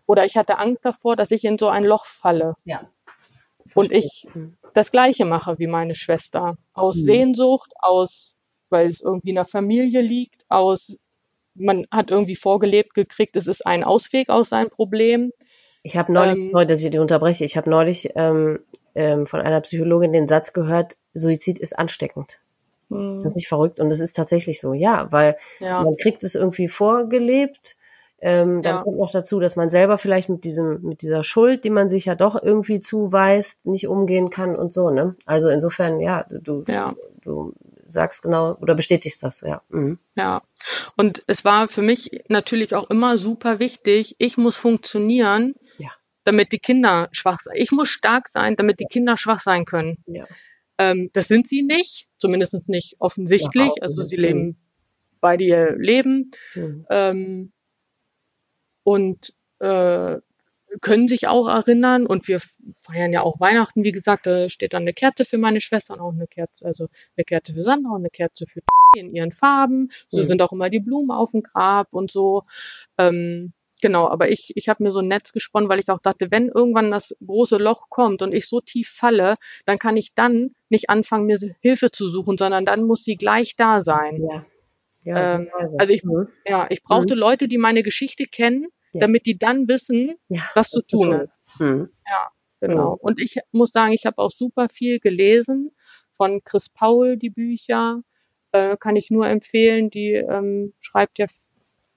oder 0.07 0.25
ich 0.25 0.39
hatte 0.39 0.57
Angst 0.57 0.83
davor, 0.83 1.15
dass 1.15 1.31
ich 1.31 1.45
in 1.45 1.59
so 1.59 1.69
ein 1.69 1.85
Loch 1.85 2.07
falle 2.07 2.55
Ja. 2.65 2.89
und 3.75 3.93
ich 3.93 4.27
das 4.73 4.91
Gleiche 4.91 5.27
mache 5.27 5.59
wie 5.59 5.67
meine 5.67 5.95
Schwester. 5.95 6.57
Aus 6.73 6.97
Mhm. 6.97 7.05
Sehnsucht, 7.05 7.71
aus, 7.83 8.39
weil 8.71 8.87
es 8.87 9.03
irgendwie 9.03 9.29
in 9.29 9.35
der 9.35 9.45
Familie 9.45 10.01
liegt, 10.01 10.47
aus, 10.49 10.97
man 11.55 11.87
hat 11.91 12.11
irgendwie 12.11 12.35
vorgelebt 12.35 12.95
gekriegt, 12.95 13.37
es 13.37 13.47
ist 13.47 13.67
ein 13.67 13.85
Ausweg 13.85 14.31
aus 14.31 14.49
seinem 14.49 14.71
Problem. 14.71 15.33
Ich 15.85 15.97
habe 15.97 16.13
neulich, 16.13 16.39
Ähm, 16.39 16.51
sorry, 16.51 16.67
dass 16.67 16.83
ich 16.83 16.91
die 16.91 16.99
unterbreche, 16.99 17.45
ich 17.45 17.57
habe 17.57 17.71
neulich 17.71 18.11
ähm, 18.17 18.59
ähm, 18.95 19.27
von 19.27 19.41
einer 19.41 19.61
Psychologin 19.61 20.13
den 20.13 20.27
Satz 20.27 20.53
gehört, 20.53 20.97
Suizid 21.13 21.59
ist 21.59 21.79
ansteckend. 21.79 22.41
Ist 22.91 23.23
das 23.23 23.33
hm, 23.33 23.37
nicht 23.37 23.49
verrückt? 23.49 23.81
Und 23.81 23.91
das 23.91 24.01
ist 24.01 24.17
tatsächlich 24.17 24.61
so, 24.61 24.73
ja, 24.73 25.11
weil 25.11 25.37
ja, 25.61 25.83
man 25.83 25.97
kriegt 25.97 26.25
es 26.25 26.35
irgendwie 26.35 26.69
vorgelebt. 26.69 27.77
Ähm, 28.21 28.63
dann 28.63 28.77
ja, 28.77 28.83
kommt 28.83 28.99
noch 28.99 29.11
dazu, 29.11 29.41
dass 29.41 29.57
man 29.57 29.69
selber 29.69 29.99
vielleicht 29.99 30.31
mit 30.31 30.45
diesem, 30.45 30.81
mit 30.83 31.03
dieser 31.03 31.23
Schuld, 31.23 31.65
die 31.65 31.71
man 31.71 31.89
sich 31.89 32.07
ja 32.07 32.15
doch 32.15 32.41
irgendwie 32.41 32.81
zuweist, 32.81 33.67
nicht 33.67 33.87
umgehen 33.87 34.31
kann 34.31 34.57
und 34.57 34.73
so, 34.73 34.91
ne? 34.91 35.17
Also 35.27 35.51
insofern, 35.51 36.01
ja, 36.01 36.25
du, 36.31 36.65
ja. 36.67 36.95
du 37.23 37.53
sagst 37.87 38.23
genau 38.23 38.57
oder 38.61 38.75
bestätigst 38.75 39.23
das, 39.23 39.43
ja. 39.43 39.61
Mhm. 39.69 39.99
Ja, 40.15 40.43
und 40.97 41.23
es 41.27 41.45
war 41.45 41.69
für 41.69 41.83
mich 41.83 42.23
natürlich 42.29 42.75
auch 42.75 42.89
immer 42.89 43.19
super 43.19 43.59
wichtig, 43.59 44.17
ich 44.19 44.39
muss 44.39 44.57
funktionieren, 44.57 45.55
damit 46.25 46.53
die 46.53 46.59
Kinder 46.59 47.09
schwach 47.13 47.41
sein. 47.41 47.57
Ich 47.57 47.71
muss 47.71 47.89
stark 47.89 48.29
sein, 48.29 48.57
damit 48.57 48.81
die 48.81 48.87
Kinder 48.87 49.17
schwach 49.17 49.41
sein 49.41 49.65
können. 49.65 49.99
ja. 50.07 50.27
Ähm, 50.77 51.11
das 51.13 51.29
sind 51.29 51.47
sie 51.47 51.63
nicht, 51.63 52.09
zumindest 52.19 52.69
nicht 52.69 52.93
Ja, 52.95 52.99
offensichtlich. 53.01 53.71
auch 53.71 53.77
Also 53.83 54.03
sie 54.05 54.17
leben 54.17 54.57
beide 55.21 55.45
ihr 55.45 55.77
Leben 55.77 56.33
Mhm. 56.55 56.87
ähm, 56.91 57.53
und 58.83 59.33
äh, 59.61 60.17
können 60.81 61.07
sich 61.09 61.29
auch 61.29 61.49
erinnern. 61.49 62.07
Und 62.07 62.27
wir 62.29 62.41
feiern 62.77 63.13
ja 63.13 63.23
auch 63.23 63.39
Weihnachten, 63.41 63.85
wie 63.85 63.93
gesagt, 63.93 64.27
da 64.27 64.49
steht 64.49 64.73
dann 64.73 64.83
eine 64.83 64.93
Kerze 64.95 65.25
für 65.25 65.39
meine 65.39 65.61
Schwester 65.61 65.95
und 65.95 66.01
auch 66.01 66.13
eine 66.13 66.27
Kerze, 66.27 66.67
also 66.67 66.89
eine 67.17 67.25
Kerze 67.25 67.55
für 67.55 67.61
Sandra 67.61 67.91
und 67.93 68.01
eine 68.03 68.11
Kerze 68.11 68.47
für 68.47 68.61
in 68.97 69.15
ihren 69.15 69.33
Farben. 69.33 69.91
So 70.09 70.23
Mhm. 70.23 70.27
sind 70.27 70.43
auch 70.43 70.53
immer 70.53 70.71
die 70.71 70.81
Blumen 70.81 71.11
auf 71.11 71.31
dem 71.33 71.43
Grab 71.43 71.95
und 71.95 72.11
so. 72.11 72.43
Ähm, 72.99 73.53
genau, 73.85 74.09
aber 74.09 74.31
ich, 74.31 74.53
ich 74.57 74.71
habe 74.71 74.83
mir 74.83 74.91
so 74.91 75.01
ein 75.01 75.09
Netz 75.09 75.33
gesponnen, 75.33 75.69
weil 75.69 75.79
ich 75.79 75.91
auch 75.91 76.01
dachte, 76.01 76.31
wenn 76.31 76.49
irgendwann 76.49 76.91
das 76.91 77.15
große 77.25 77.59
Loch 77.59 77.91
kommt 77.91 78.23
und 78.23 78.33
ich 78.35 78.49
so 78.49 78.61
tief 78.63 78.89
falle, 78.89 79.35
dann 79.67 79.79
kann 79.79 79.99
ich 79.99 80.15
dann 80.15 80.55
nicht 80.71 80.89
anfangen, 80.89 81.27
mir 81.27 81.39
Hilfe 81.61 81.91
zu 81.91 82.09
suchen, 82.09 82.39
sondern 82.39 82.65
dann 82.65 82.85
muss 82.85 83.05
sie 83.05 83.17
gleich 83.17 83.57
da 83.57 83.83
sein. 83.83 84.23
Ja. 84.23 84.45
Ja, 85.05 85.35
Ähm, 85.37 85.51
also 85.79 85.93
ich, 85.93 86.03
Mhm. 86.03 86.29
ja, 86.47 86.67
ich 86.71 86.83
brauchte 86.83 87.15
Leute, 87.15 87.47
die 87.47 87.59
meine 87.59 87.83
Geschichte 87.83 88.25
kennen, 88.25 88.69
Ja. 88.95 89.01
damit 89.03 89.27
die 89.27 89.37
dann 89.37 89.69
wissen, 89.69 90.15
Ja, 90.29 90.41
was 90.55 90.71
zu 90.71 90.81
tun 90.81 91.03
tun 91.03 91.21
ist. 91.21 91.43
Mhm. 91.59 91.91
Ja, 92.09 92.29
genau. 92.61 92.97
Und 92.99 93.21
ich 93.21 93.37
muss 93.53 93.71
sagen, 93.73 93.93
ich 93.93 94.07
habe 94.07 94.17
auch 94.17 94.31
super 94.31 94.69
viel 94.71 94.99
gelesen 95.01 95.73
von 96.17 96.41
Chris 96.45 96.71
Paul, 96.71 97.19
die 97.19 97.29
Bücher. 97.31 98.01
Äh, 98.53 98.77
kann 98.79 98.97
ich 98.97 99.11
nur 99.11 99.27
empfehlen. 99.27 99.91
Die 99.91 100.13
ähm, 100.15 100.73
schreibt 100.81 101.19
ja 101.19 101.27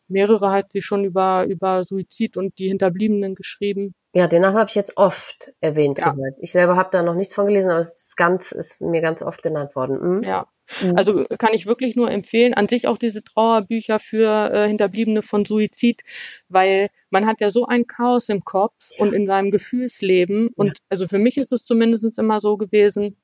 mehrere 0.10 0.52
hat 0.52 0.72
sie 0.72 0.82
schon 0.82 1.06
über, 1.06 1.46
über 1.48 1.84
Suizid 1.86 2.38
und 2.38 2.58
die 2.60 2.68
Hinterbliebenen 2.68 3.36
geschrieben. 3.36 3.94
Ja, 4.14 4.28
den 4.28 4.42
Namen 4.42 4.58
habe 4.58 4.70
ich 4.70 4.76
jetzt 4.76 4.98
oft 4.98 5.52
erwähnt 5.62 6.00
Ja. 6.00 6.12
gehört. 6.12 6.38
Ich 6.40 6.52
selber 6.52 6.76
habe 6.76 6.90
da 6.92 7.04
noch 7.04 7.14
nichts 7.14 7.36
von 7.36 7.46
gelesen, 7.46 7.70
aber 7.70 7.82
es 7.82 7.94
ist 7.94 8.18
ganz, 8.18 8.52
ist 8.52 8.82
mir 8.82 9.02
ganz 9.02 9.22
oft 9.22 9.44
genannt 9.44 9.76
worden. 9.76 10.18
Mhm. 10.18 10.24
Ja. 10.24 10.48
Mhm. 10.82 10.98
Also 10.98 11.26
kann 11.38 11.54
ich 11.54 11.66
wirklich 11.66 11.96
nur 11.96 12.10
empfehlen. 12.10 12.54
An 12.54 12.68
sich 12.68 12.88
auch 12.88 12.98
diese 12.98 13.24
Trauerbücher 13.24 14.00
für 14.00 14.52
äh, 14.52 14.68
Hinterbliebene 14.68 15.22
von 15.22 15.46
Suizid, 15.46 16.02
weil 16.50 16.90
man 17.10 17.26
hat 17.26 17.42
ja 17.42 17.52
so 17.52 17.66
ein 17.66 17.88
Chaos 17.88 18.30
im 18.30 18.44
Kopf 18.44 18.90
und 18.98 19.14
in 19.14 19.28
seinem 19.28 19.52
Gefühlsleben. 19.52 20.50
Und 20.56 20.80
also 20.90 21.08
für 21.08 21.20
mich 21.20 21.38
ist 21.38 21.54
es 21.54 21.64
zumindest 21.64 22.18
immer 22.20 22.40
so 22.42 22.58
gewesen, 22.58 23.18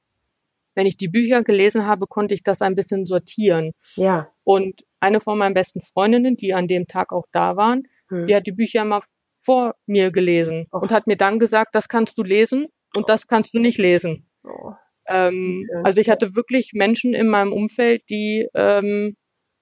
wenn 0.76 0.88
ich 0.88 0.97
die 0.97 1.07
Bücher 1.07 1.43
gelesen 1.43 1.85
habe, 1.85 2.07
konnte 2.07 2.34
ich 2.34 2.43
das 2.43 2.61
ein 2.61 2.76
bisschen 2.76 3.05
sortieren. 3.05 3.73
Ja. 3.95 4.31
Und 4.43 4.84
eine 5.03 5.19
von 5.21 5.38
meinen 5.38 5.53
besten 5.53 5.81
Freundinnen, 5.81 6.38
die 6.38 6.53
an 6.53 6.67
dem 6.67 6.88
Tag 6.88 7.11
auch 7.11 7.25
da 7.31 7.55
waren, 7.57 7.84
Mhm. 8.09 8.27
die 8.27 8.35
hat 8.35 8.47
die 8.47 8.51
Bücher 8.51 8.81
immer 8.84 9.01
vor 9.39 9.75
mir 9.85 10.11
gelesen 10.11 10.67
Och. 10.71 10.84
und 10.84 10.91
hat 10.91 11.07
mir 11.07 11.17
dann 11.17 11.39
gesagt, 11.39 11.75
das 11.75 11.88
kannst 11.89 12.17
du 12.17 12.23
lesen 12.23 12.67
und 12.95 13.09
das 13.09 13.27
kannst 13.27 13.53
du 13.53 13.59
nicht 13.59 13.77
lesen. 13.77 14.25
Oh. 14.43 14.71
Ähm, 15.07 15.67
also 15.84 15.99
ich 15.99 16.09
hatte 16.09 16.35
wirklich 16.35 16.71
Menschen 16.73 17.13
in 17.13 17.27
meinem 17.27 17.51
Umfeld, 17.51 18.03
die 18.09 18.47
ähm, 18.55 19.15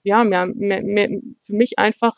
ja 0.03 0.23
mir, 0.23 0.45
mir, 0.55 0.81
mir 0.83 1.21
für 1.43 1.55
mich 1.55 1.79
einfach 1.79 2.15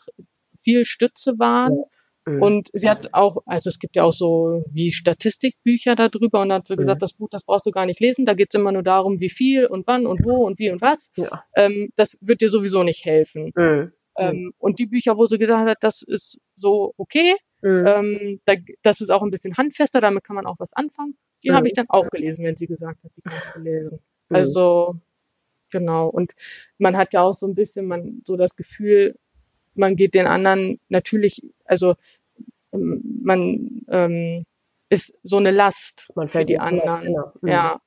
viel 0.58 0.84
Stütze 0.84 1.38
waren. 1.38 1.84
Mhm. 2.26 2.42
Und 2.42 2.70
sie 2.72 2.88
hat 2.88 3.12
auch, 3.12 3.42
also 3.46 3.68
es 3.68 3.78
gibt 3.78 3.96
ja 3.96 4.04
auch 4.04 4.12
so 4.12 4.64
wie 4.70 4.92
Statistikbücher 4.92 5.94
darüber 5.94 6.40
und 6.42 6.52
hat 6.52 6.66
so 6.66 6.76
gesagt, 6.76 6.98
Mhm. 6.98 7.00
das 7.00 7.12
Buch, 7.12 7.28
das 7.30 7.44
brauchst 7.44 7.66
du 7.66 7.70
gar 7.70 7.84
nicht 7.86 8.00
lesen, 8.00 8.24
da 8.24 8.34
geht's 8.34 8.54
immer 8.54 8.72
nur 8.72 8.82
darum, 8.82 9.20
wie 9.20 9.30
viel 9.30 9.66
und 9.66 9.86
wann 9.86 10.06
und 10.06 10.24
wo 10.24 10.44
und 10.46 10.58
wie 10.58 10.70
und 10.70 10.80
was. 10.80 11.10
Ja. 11.16 11.44
Ähm, 11.54 11.90
das 11.96 12.16
wird 12.22 12.40
dir 12.40 12.48
sowieso 12.48 12.82
nicht 12.82 13.04
helfen. 13.04 13.52
Mhm. 13.54 13.92
Ähm, 14.16 14.54
und 14.58 14.78
die 14.78 14.86
Bücher, 14.86 15.18
wo 15.18 15.26
sie 15.26 15.38
gesagt 15.38 15.68
hat, 15.68 15.78
das 15.82 16.02
ist 16.02 16.40
so 16.56 16.94
okay, 16.96 17.34
Mhm. 17.62 17.84
ähm, 17.86 18.40
da, 18.46 18.54
das 18.82 19.00
ist 19.00 19.10
auch 19.10 19.22
ein 19.22 19.30
bisschen 19.30 19.56
handfester, 19.56 20.00
damit 20.00 20.22
kann 20.24 20.36
man 20.36 20.46
auch 20.46 20.56
was 20.58 20.72
anfangen. 20.74 21.16
Die 21.42 21.50
Mhm. 21.50 21.54
habe 21.54 21.66
ich 21.66 21.72
dann 21.74 21.86
auch 21.88 22.08
gelesen, 22.10 22.44
wenn 22.44 22.56
sie 22.56 22.66
gesagt 22.66 23.02
hat, 23.04 23.10
die 23.16 23.22
kannst 23.22 23.56
du 23.56 23.60
lesen. 23.60 23.98
Also 24.30 24.96
genau. 25.70 26.08
Und 26.08 26.32
man 26.78 26.96
hat 26.96 27.12
ja 27.12 27.22
auch 27.22 27.34
so 27.34 27.46
ein 27.46 27.54
bisschen 27.54 27.86
man 27.86 28.22
so 28.26 28.36
das 28.36 28.56
Gefühl, 28.56 29.16
man 29.74 29.96
geht 29.96 30.14
den 30.14 30.26
anderen 30.26 30.80
natürlich, 30.88 31.42
also 31.64 31.94
ähm, 32.72 33.20
man 33.22 33.82
ähm, 33.88 34.44
ist 34.90 35.18
so 35.22 35.36
eine 35.38 35.50
Last 35.50 36.08
Man 36.14 36.28
für 36.28 36.44
die 36.44 36.58
anderen. 36.58 37.02
genau. 37.04 37.32
Mhm. 37.40 37.48
Ja. 37.48 37.80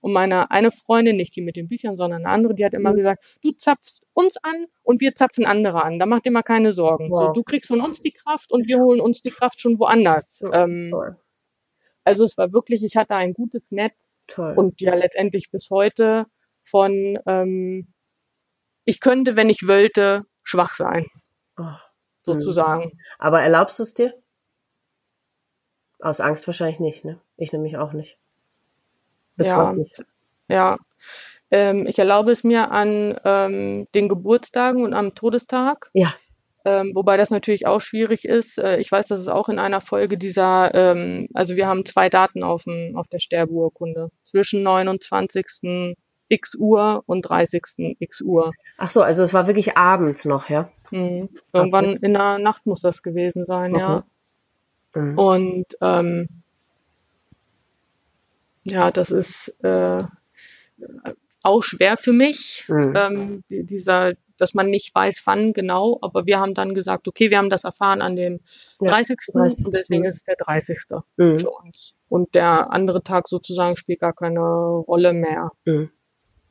Und 0.00 0.12
meine 0.12 0.50
eine 0.50 0.70
Freundin, 0.70 1.16
nicht 1.16 1.34
die 1.34 1.40
mit 1.40 1.56
den 1.56 1.66
Büchern, 1.68 1.96
sondern 1.96 2.24
eine 2.26 2.28
andere, 2.34 2.54
die 2.54 2.64
hat 2.64 2.74
immer 2.74 2.92
Mhm. 2.92 2.96
gesagt, 2.96 3.38
du 3.42 3.52
zapfst 3.52 4.02
uns 4.12 4.36
an 4.36 4.66
und 4.82 5.00
wir 5.00 5.14
zapfen 5.14 5.46
andere 5.46 5.82
an. 5.82 5.98
Da 5.98 6.04
mach 6.04 6.20
dir 6.20 6.30
mal 6.30 6.42
keine 6.42 6.74
Sorgen. 6.74 7.08
So, 7.08 7.14
Wow. 7.28 7.32
du 7.32 7.42
kriegst 7.42 7.68
von 7.68 7.80
uns 7.80 8.00
die 8.00 8.12
Kraft 8.12 8.52
und 8.52 8.68
wir 8.68 8.76
holen 8.78 9.00
uns 9.00 9.22
die 9.22 9.30
Kraft 9.30 9.60
schon 9.60 9.78
woanders. 9.78 10.40
Ja, 10.44 10.64
Ähm, 10.64 10.88
Toll. 10.90 11.16
also 12.04 12.24
es 12.24 12.36
war 12.36 12.52
wirklich, 12.52 12.84
ich 12.84 12.96
hatte 12.96 13.14
ein 13.14 13.32
gutes 13.32 13.72
Netz 13.72 14.22
Toll. 14.26 14.52
und 14.56 14.78
ja 14.82 14.94
letztendlich 14.94 15.50
bis 15.50 15.70
heute 15.70 16.26
von 16.64 17.18
ähm, 17.26 17.88
ich 18.84 19.00
könnte, 19.00 19.36
wenn 19.36 19.48
ich 19.48 19.66
wollte, 19.66 20.20
schwach 20.42 20.76
sein, 20.76 21.06
Mhm. 21.56 21.76
sozusagen. 22.22 22.98
Aber 23.18 23.42
erlaubst 23.42 23.78
du 23.78 23.82
es 23.82 23.94
dir? 23.94 24.14
Aus 26.00 26.20
Angst 26.20 26.46
wahrscheinlich 26.46 26.80
nicht, 26.80 27.04
ne? 27.04 27.20
Ich 27.36 27.52
nämlich 27.52 27.76
auch 27.76 27.92
nicht. 27.92 28.18
Bis 29.36 29.48
Ja. 29.48 29.72
nicht. 29.72 30.04
Ja. 30.48 30.78
Ähm, 31.50 31.86
ich 31.86 31.98
erlaube 31.98 32.32
es 32.32 32.44
mir 32.44 32.70
an 32.70 33.18
ähm, 33.24 33.86
den 33.94 34.08
Geburtstagen 34.08 34.84
und 34.84 34.92
am 34.92 35.14
Todestag. 35.14 35.90
Ja. 35.92 36.14
Ähm, 36.66 36.92
wobei 36.94 37.16
das 37.16 37.30
natürlich 37.30 37.66
auch 37.66 37.80
schwierig 37.80 38.24
ist. 38.24 38.58
Äh, 38.58 38.78
ich 38.78 38.90
weiß, 38.90 39.06
dass 39.06 39.20
es 39.20 39.28
auch 39.28 39.48
in 39.48 39.58
einer 39.58 39.80
Folge 39.82 40.16
dieser, 40.16 40.74
ähm, 40.74 41.28
also 41.34 41.56
wir 41.56 41.66
haben 41.66 41.84
zwei 41.84 42.08
Daten 42.08 42.42
auf, 42.42 42.64
dem, 42.64 42.96
auf 42.96 43.06
der 43.06 43.18
Sterbeurkunde. 43.18 44.10
Zwischen 44.24 44.62
29. 44.62 45.96
x 46.28 46.54
Uhr 46.54 47.02
und 47.06 47.22
30. 47.22 47.96
x 48.00 48.20
Uhr. 48.22 48.50
Ach 48.78 48.90
so, 48.90 49.02
also 49.02 49.22
es 49.22 49.34
war 49.34 49.46
wirklich 49.46 49.76
abends 49.76 50.24
noch, 50.24 50.48
ja? 50.48 50.70
Mhm. 50.90 51.28
Irgendwann 51.52 51.96
in 51.96 52.12
der 52.14 52.38
Nacht 52.38 52.66
muss 52.66 52.80
das 52.80 53.02
gewesen 53.02 53.44
sein, 53.44 53.74
ja. 53.74 54.04
Mhm. 54.94 55.18
Und 55.18 55.64
ähm, 55.80 56.28
ja, 58.64 58.90
das 58.90 59.10
ist 59.10 59.48
äh, 59.62 60.02
auch 61.42 61.62
schwer 61.62 61.96
für 61.96 62.12
mich, 62.12 62.64
Mhm. 62.68 62.94
ähm, 62.96 63.44
die- 63.50 63.64
dieser, 63.64 64.12
dass 64.38 64.54
man 64.54 64.70
nicht 64.70 64.94
weiß, 64.94 65.22
wann 65.26 65.52
genau, 65.52 65.98
aber 66.00 66.26
wir 66.26 66.40
haben 66.40 66.54
dann 66.54 66.74
gesagt, 66.74 67.06
okay, 67.06 67.30
wir 67.30 67.38
haben 67.38 67.50
das 67.50 67.64
erfahren 67.64 68.00
an 68.02 68.16
dem 68.16 68.40
Ja, 68.80 68.90
30. 68.90 69.18
30.. 69.32 69.66
und 69.66 69.74
deswegen 69.74 70.04
ist 70.04 70.16
es 70.16 70.24
der 70.24 70.36
30. 70.36 71.02
Mhm. 71.16 71.38
für 71.38 71.50
uns. 71.50 71.94
Und 72.08 72.34
der 72.34 72.72
andere 72.72 73.02
Tag 73.02 73.28
sozusagen 73.28 73.76
spielt 73.76 74.00
gar 74.00 74.14
keine 74.14 74.40
Rolle 74.40 75.12
mehr. 75.12 75.50
Mhm. 75.66 75.90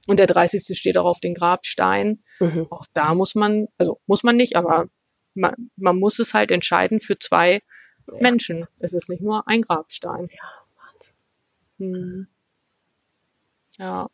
Und 0.08 0.18
der 0.18 0.28
30. 0.28 0.78
steht 0.78 0.98
auch 0.98 1.06
auf 1.06 1.20
den 1.20 1.34
Grabstein. 1.34 2.24
Mhm. 2.40 2.68
Auch 2.70 2.86
da 2.94 3.14
muss 3.14 3.36
man, 3.36 3.68
also 3.78 4.00
muss 4.06 4.24
man 4.24 4.36
nicht, 4.36 4.56
aber 4.56 4.88
man, 5.34 5.54
man 5.78 5.98
muss 5.98 6.20
es 6.20 6.34
halt 6.34 6.52
entscheiden 6.52 7.00
für 7.00 7.18
zwei 7.20 7.62
Ja. 8.12 8.18
Menschen. 8.20 8.68
Es 8.80 8.94
ist 8.94 9.10
nicht 9.10 9.22
nur 9.22 9.48
ein 9.48 9.62
Grabstein. 9.62 10.28
Wahnsinn. 10.76 11.16
Hm. 11.80 12.28
Ja. 13.78 14.08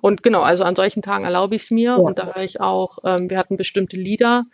Und 0.00 0.22
genau, 0.22 0.42
also 0.42 0.62
an 0.64 0.76
solchen 0.76 1.02
Tagen 1.02 1.24
erlaube 1.24 1.56
ich 1.56 1.62
es 1.64 1.70
mir 1.72 1.90
Ja. 1.90 1.94
und 1.96 2.18
da 2.18 2.26
höre 2.34 2.44
ich 2.44 2.60
auch, 2.60 2.98
ähm, 3.04 3.28
wir 3.28 3.36
hatten 3.38 3.56
bestimmte 3.56 3.96
Lieder 3.96 4.44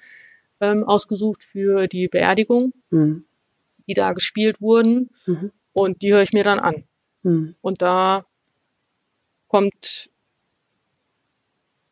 ähm, 0.61 0.85
ausgesucht 0.85 1.45
für 1.45 1.87
die 1.87 2.09
Beerdigung, 2.09 2.73
Mhm. 2.91 3.25
die 3.87 3.95
da 3.95 4.13
gespielt 4.15 4.61
wurden. 4.61 5.11
Mhm. 5.27 5.53
Und 5.73 6.03
die 6.03 6.13
höre 6.13 6.23
ich 6.23 6.33
mir 6.33 6.45
dann 6.45 6.59
an. 6.59 6.85
Mhm. 7.23 7.55
Und 7.61 7.83
da 7.83 8.25
kommt 9.49 10.11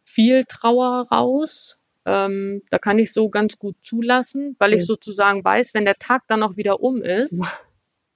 viel 0.04 0.44
Trauer 0.44 1.08
raus. 1.10 1.76
Ähm, 2.04 2.62
da 2.70 2.78
kann 2.78 2.98
ich 2.98 3.12
so 3.12 3.28
ganz 3.28 3.58
gut 3.58 3.76
zulassen, 3.82 4.54
weil 4.58 4.74
ich 4.74 4.86
sozusagen 4.86 5.44
weiß, 5.44 5.74
wenn 5.74 5.84
der 5.84 5.96
Tag 5.96 6.22
dann 6.28 6.42
auch 6.42 6.56
wieder 6.56 6.80
um 6.80 7.02
ist, 7.02 7.42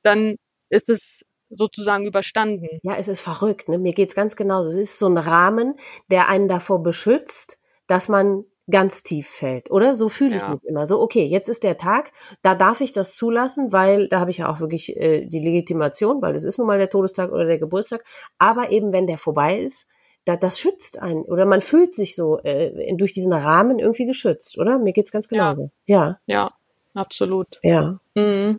dann 0.02 0.36
ist 0.68 0.88
es 0.88 1.26
sozusagen 1.50 2.06
überstanden. 2.06 2.78
Ja, 2.82 2.96
es 2.96 3.08
ist 3.08 3.20
verrückt. 3.20 3.68
Ne? 3.68 3.78
Mir 3.78 3.92
geht's 3.92 4.14
ganz 4.14 4.36
genauso. 4.36 4.70
Es 4.70 4.76
ist 4.76 4.98
so 4.98 5.08
ein 5.08 5.18
Rahmen, 5.18 5.74
der 6.08 6.28
einen 6.28 6.48
davor 6.48 6.82
beschützt, 6.82 7.58
dass 7.88 8.08
man 8.08 8.44
ganz 8.70 9.02
tief 9.02 9.28
fällt, 9.28 9.70
oder? 9.70 9.94
So 9.94 10.08
fühle 10.08 10.36
ich 10.36 10.42
ja. 10.42 10.50
mich 10.50 10.64
immer. 10.64 10.86
So, 10.86 11.00
okay, 11.00 11.24
jetzt 11.24 11.48
ist 11.48 11.62
der 11.62 11.76
Tag, 11.76 12.12
da 12.42 12.54
darf 12.54 12.80
ich 12.80 12.92
das 12.92 13.16
zulassen, 13.16 13.72
weil 13.72 14.08
da 14.08 14.20
habe 14.20 14.30
ich 14.30 14.38
ja 14.38 14.50
auch 14.50 14.60
wirklich 14.60 14.96
äh, 14.96 15.26
die 15.26 15.40
Legitimation, 15.40 16.22
weil 16.22 16.34
es 16.34 16.44
ist 16.44 16.58
nun 16.58 16.66
mal 16.66 16.78
der 16.78 16.90
Todestag 16.90 17.32
oder 17.32 17.44
der 17.44 17.58
Geburtstag. 17.58 18.04
Aber 18.38 18.70
eben, 18.70 18.92
wenn 18.92 19.06
der 19.06 19.18
vorbei 19.18 19.60
ist, 19.60 19.86
da, 20.24 20.36
das 20.36 20.60
schützt 20.60 21.00
einen. 21.00 21.22
Oder 21.22 21.46
man 21.46 21.60
fühlt 21.60 21.94
sich 21.94 22.14
so 22.14 22.38
äh, 22.40 22.94
durch 22.94 23.12
diesen 23.12 23.32
Rahmen 23.32 23.78
irgendwie 23.78 24.06
geschützt, 24.06 24.58
oder? 24.58 24.78
Mir 24.78 24.92
geht's 24.92 25.12
ganz 25.12 25.28
genauso. 25.28 25.70
Ja. 25.86 26.20
Ja, 26.26 26.44
ja 26.44 26.50
absolut. 26.94 27.58
Ja. 27.62 28.00
Mhm. 28.14 28.58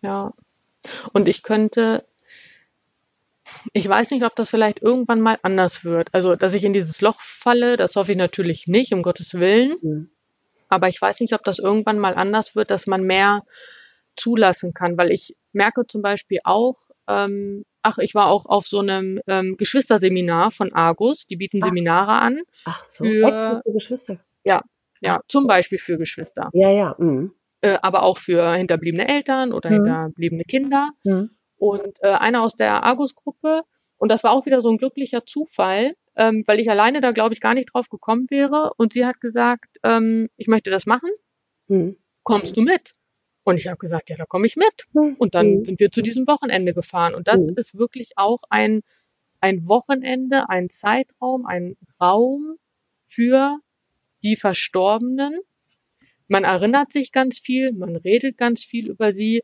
Ja. 0.00 0.32
Und 1.12 1.28
ich 1.28 1.42
könnte, 1.42 2.04
ich 3.72 3.88
weiß 3.88 4.10
nicht, 4.10 4.24
ob 4.24 4.34
das 4.36 4.50
vielleicht 4.50 4.80
irgendwann 4.80 5.20
mal 5.20 5.38
anders 5.42 5.84
wird. 5.84 6.08
Also, 6.12 6.36
dass 6.36 6.54
ich 6.54 6.64
in 6.64 6.72
dieses 6.72 7.00
Loch 7.00 7.20
falle, 7.20 7.76
das 7.76 7.96
hoffe 7.96 8.12
ich 8.12 8.18
natürlich 8.18 8.66
nicht, 8.66 8.92
um 8.92 9.02
Gottes 9.02 9.34
Willen. 9.34 9.76
Mhm. 9.82 10.10
Aber 10.68 10.88
ich 10.88 11.00
weiß 11.00 11.20
nicht, 11.20 11.34
ob 11.34 11.44
das 11.44 11.58
irgendwann 11.58 11.98
mal 11.98 12.14
anders 12.14 12.54
wird, 12.54 12.70
dass 12.70 12.86
man 12.86 13.02
mehr 13.02 13.42
zulassen 14.16 14.74
kann, 14.74 14.98
weil 14.98 15.12
ich 15.12 15.36
merke 15.52 15.86
zum 15.86 16.02
Beispiel 16.02 16.40
auch, 16.44 16.76
ähm, 17.08 17.62
ach, 17.82 17.98
ich 17.98 18.14
war 18.14 18.26
auch 18.26 18.44
auf 18.46 18.66
so 18.66 18.80
einem 18.80 19.20
ähm, 19.26 19.56
Geschwisterseminar 19.56 20.52
von 20.52 20.72
Argus, 20.72 21.26
die 21.26 21.36
bieten 21.36 21.60
ach. 21.62 21.66
Seminare 21.68 22.12
an. 22.12 22.42
Ach 22.64 22.84
so, 22.84 23.04
für, 23.04 23.62
für 23.64 23.72
Geschwister. 23.72 24.18
Ja, 24.44 24.62
ja, 25.00 25.20
zum 25.28 25.46
Beispiel 25.46 25.78
für 25.78 25.96
Geschwister. 25.96 26.50
Ja, 26.52 26.70
ja. 26.70 26.96
Mhm 26.98 27.32
äh, 27.60 27.78
aber 27.82 28.02
auch 28.02 28.18
für 28.18 28.52
hinterbliebene 28.54 29.08
Eltern 29.08 29.52
oder 29.52 29.70
mhm. 29.70 29.74
hinterbliebene 29.74 30.44
Kinder. 30.44 30.90
Mhm. 31.04 31.30
Und 31.58 31.98
äh, 32.02 32.08
einer 32.08 32.42
aus 32.42 32.54
der 32.54 32.84
Argus-Gruppe, 32.84 33.60
und 33.96 34.10
das 34.10 34.24
war 34.24 34.32
auch 34.32 34.46
wieder 34.46 34.60
so 34.60 34.70
ein 34.70 34.78
glücklicher 34.78 35.26
Zufall, 35.26 35.94
ähm, 36.16 36.44
weil 36.46 36.60
ich 36.60 36.70
alleine 36.70 37.00
da, 37.00 37.12
glaube 37.12 37.34
ich, 37.34 37.40
gar 37.40 37.54
nicht 37.54 37.70
drauf 37.72 37.88
gekommen 37.88 38.26
wäre. 38.30 38.72
Und 38.76 38.92
sie 38.92 39.04
hat 39.04 39.20
gesagt, 39.20 39.78
ähm, 39.82 40.28
ich 40.36 40.46
möchte 40.46 40.70
das 40.70 40.86
machen. 40.86 41.10
Mhm. 41.66 41.96
Kommst 42.22 42.56
du 42.56 42.60
mit? 42.60 42.92
Und 43.44 43.56
ich 43.56 43.66
habe 43.66 43.78
gesagt, 43.78 44.10
ja, 44.10 44.16
da 44.16 44.24
komme 44.24 44.46
ich 44.46 44.56
mit. 44.56 44.86
Mhm. 44.92 45.16
Und 45.18 45.34
dann 45.34 45.58
mhm. 45.58 45.64
sind 45.64 45.80
wir 45.80 45.90
zu 45.90 46.02
diesem 46.02 46.26
Wochenende 46.26 46.74
gefahren. 46.74 47.14
Und 47.14 47.28
das 47.28 47.40
mhm. 47.40 47.54
ist 47.56 47.76
wirklich 47.76 48.12
auch 48.16 48.40
ein, 48.50 48.82
ein 49.40 49.68
Wochenende, 49.68 50.48
ein 50.48 50.68
Zeitraum, 50.68 51.46
ein 51.46 51.76
Raum 52.00 52.56
für 53.08 53.58
die 54.22 54.36
Verstorbenen, 54.36 55.38
man 56.28 56.44
erinnert 56.44 56.92
sich 56.92 57.10
ganz 57.10 57.38
viel, 57.38 57.72
man 57.72 57.96
redet 57.96 58.36
ganz 58.36 58.62
viel 58.62 58.88
über 58.88 59.12
sie. 59.12 59.42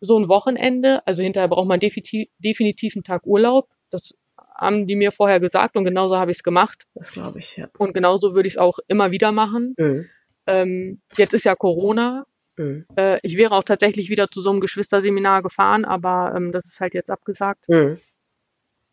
So 0.00 0.18
ein 0.18 0.28
Wochenende, 0.28 1.06
also 1.06 1.22
hinterher 1.22 1.48
braucht 1.48 1.68
man 1.68 1.80
definitiv, 1.80 2.28
definitiv 2.38 2.96
einen 2.96 3.04
Tag 3.04 3.26
Urlaub. 3.26 3.68
Das 3.90 4.14
haben 4.56 4.86
die 4.86 4.96
mir 4.96 5.12
vorher 5.12 5.40
gesagt 5.40 5.76
und 5.76 5.84
genauso 5.84 6.16
habe 6.16 6.30
ich 6.30 6.38
es 6.38 6.42
gemacht. 6.42 6.86
Das 6.94 7.12
glaube 7.12 7.38
ich, 7.38 7.56
ja. 7.56 7.68
Und 7.78 7.94
genauso 7.94 8.34
würde 8.34 8.48
ich 8.48 8.54
es 8.54 8.58
auch 8.58 8.78
immer 8.88 9.10
wieder 9.10 9.32
machen. 9.32 9.74
Mhm. 9.78 10.08
Ähm, 10.46 11.00
jetzt 11.16 11.34
ist 11.34 11.44
ja 11.44 11.54
Corona. 11.54 12.24
Mhm. 12.56 12.86
Äh, 12.96 13.18
ich 13.22 13.36
wäre 13.36 13.54
auch 13.54 13.64
tatsächlich 13.64 14.10
wieder 14.10 14.28
zu 14.30 14.40
so 14.40 14.50
einem 14.50 14.60
Geschwisterseminar 14.60 15.42
gefahren, 15.42 15.84
aber 15.84 16.34
ähm, 16.36 16.52
das 16.52 16.66
ist 16.66 16.80
halt 16.80 16.94
jetzt 16.94 17.10
abgesagt. 17.10 17.68
Mhm. 17.68 17.98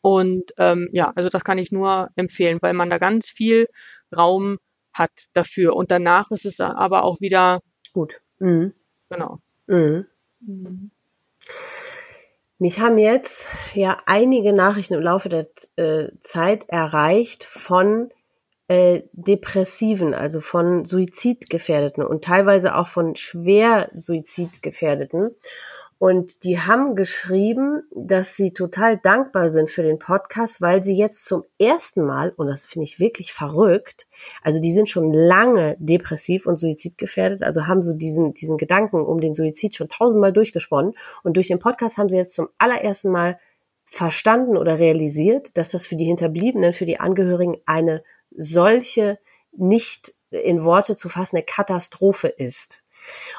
Und 0.01 0.53
ähm, 0.57 0.89
ja, 0.93 1.11
also 1.15 1.29
das 1.29 1.43
kann 1.43 1.57
ich 1.57 1.71
nur 1.71 2.09
empfehlen, 2.15 2.59
weil 2.61 2.73
man 2.73 2.89
da 2.89 2.97
ganz 2.97 3.29
viel 3.29 3.67
Raum 4.15 4.57
hat 4.93 5.11
dafür. 5.33 5.75
Und 5.75 5.91
danach 5.91 6.31
ist 6.31 6.45
es 6.45 6.59
aber 6.59 7.03
auch 7.03 7.19
wieder 7.19 7.61
gut. 7.93 8.21
Mhm. 8.39 8.73
Genau. 9.09 9.39
Mhm. 9.67 10.05
Mhm. 10.39 10.91
Mich 12.59 12.79
haben 12.79 12.97
jetzt 12.97 13.49
ja 13.75 13.97
einige 14.07 14.51
Nachrichten 14.51 14.95
im 14.95 15.01
Laufe 15.01 15.29
der 15.29 15.47
äh, 15.75 16.09
Zeit 16.21 16.67
erreicht 16.69 17.43
von 17.43 18.09
äh, 18.67 19.03
Depressiven, 19.13 20.15
also 20.15 20.41
von 20.41 20.83
Suizidgefährdeten 20.83 22.03
und 22.03 22.23
teilweise 22.23 22.75
auch 22.75 22.87
von 22.87 23.15
schwer 23.15 23.91
Suizidgefährdeten. 23.93 25.35
Und 25.99 26.43
die 26.43 26.59
haben 26.59 26.95
geschrieben, 26.95 27.83
dass 27.91 28.35
sie 28.35 28.53
total 28.53 28.97
dankbar 28.97 29.49
sind 29.49 29.69
für 29.69 29.81
den 29.81 29.97
Podcast, 29.97 30.61
weil 30.61 30.83
sie 30.83 30.95
jetzt 30.95 31.25
zum 31.25 31.43
ersten 31.59 32.05
Mal, 32.05 32.33
und 32.37 32.47
das 32.47 32.67
finde 32.67 32.83
ich 32.83 32.99
wirklich 32.99 33.33
verrückt, 33.33 34.07
also 34.43 34.59
die 34.59 34.71
sind 34.71 34.89
schon 34.89 35.11
lange 35.11 35.75
depressiv 35.79 36.45
und 36.45 36.57
suizidgefährdet, 36.57 37.41
also 37.41 37.65
haben 37.65 37.81
so 37.81 37.93
diesen, 37.93 38.33
diesen 38.33 38.57
Gedanken 38.57 39.01
um 39.01 39.19
den 39.19 39.33
Suizid 39.33 39.75
schon 39.75 39.89
tausendmal 39.89 40.33
durchgesponnen. 40.33 40.93
Und 41.23 41.35
durch 41.35 41.47
den 41.47 41.59
Podcast 41.59 41.97
haben 41.97 42.09
sie 42.09 42.17
jetzt 42.17 42.35
zum 42.35 42.49
allerersten 42.59 43.11
Mal 43.11 43.39
verstanden 43.85 44.57
oder 44.57 44.79
realisiert, 44.79 45.57
dass 45.57 45.69
das 45.69 45.85
für 45.85 45.95
die 45.95 46.05
Hinterbliebenen, 46.05 46.73
für 46.73 46.85
die 46.85 46.99
Angehörigen 46.99 47.57
eine 47.65 48.03
solche 48.35 49.17
nicht 49.51 50.13
in 50.29 50.63
Worte 50.63 50.95
zu 50.95 51.09
fassende 51.09 51.43
Katastrophe 51.43 52.27
ist. 52.27 52.81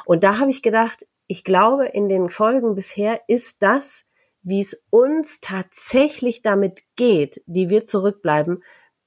Und 0.05 0.25
da 0.25 0.39
habe 0.39 0.51
ich 0.51 0.63
gedacht, 0.63 1.07
ich 1.29 1.45
glaube, 1.45 1.87
in 1.87 2.09
den 2.09 2.31
Folgen 2.31 2.75
bisher 2.75 3.21
ist 3.29 3.63
das, 3.63 4.07
wie 4.43 4.61
es 4.61 4.85
uns 4.91 5.41
tatsächlich 5.41 6.43
damit 6.43 6.83
geht, 6.97 7.43
die 7.47 7.69
wir 7.69 7.87
zurückbleiben, 7.87 8.63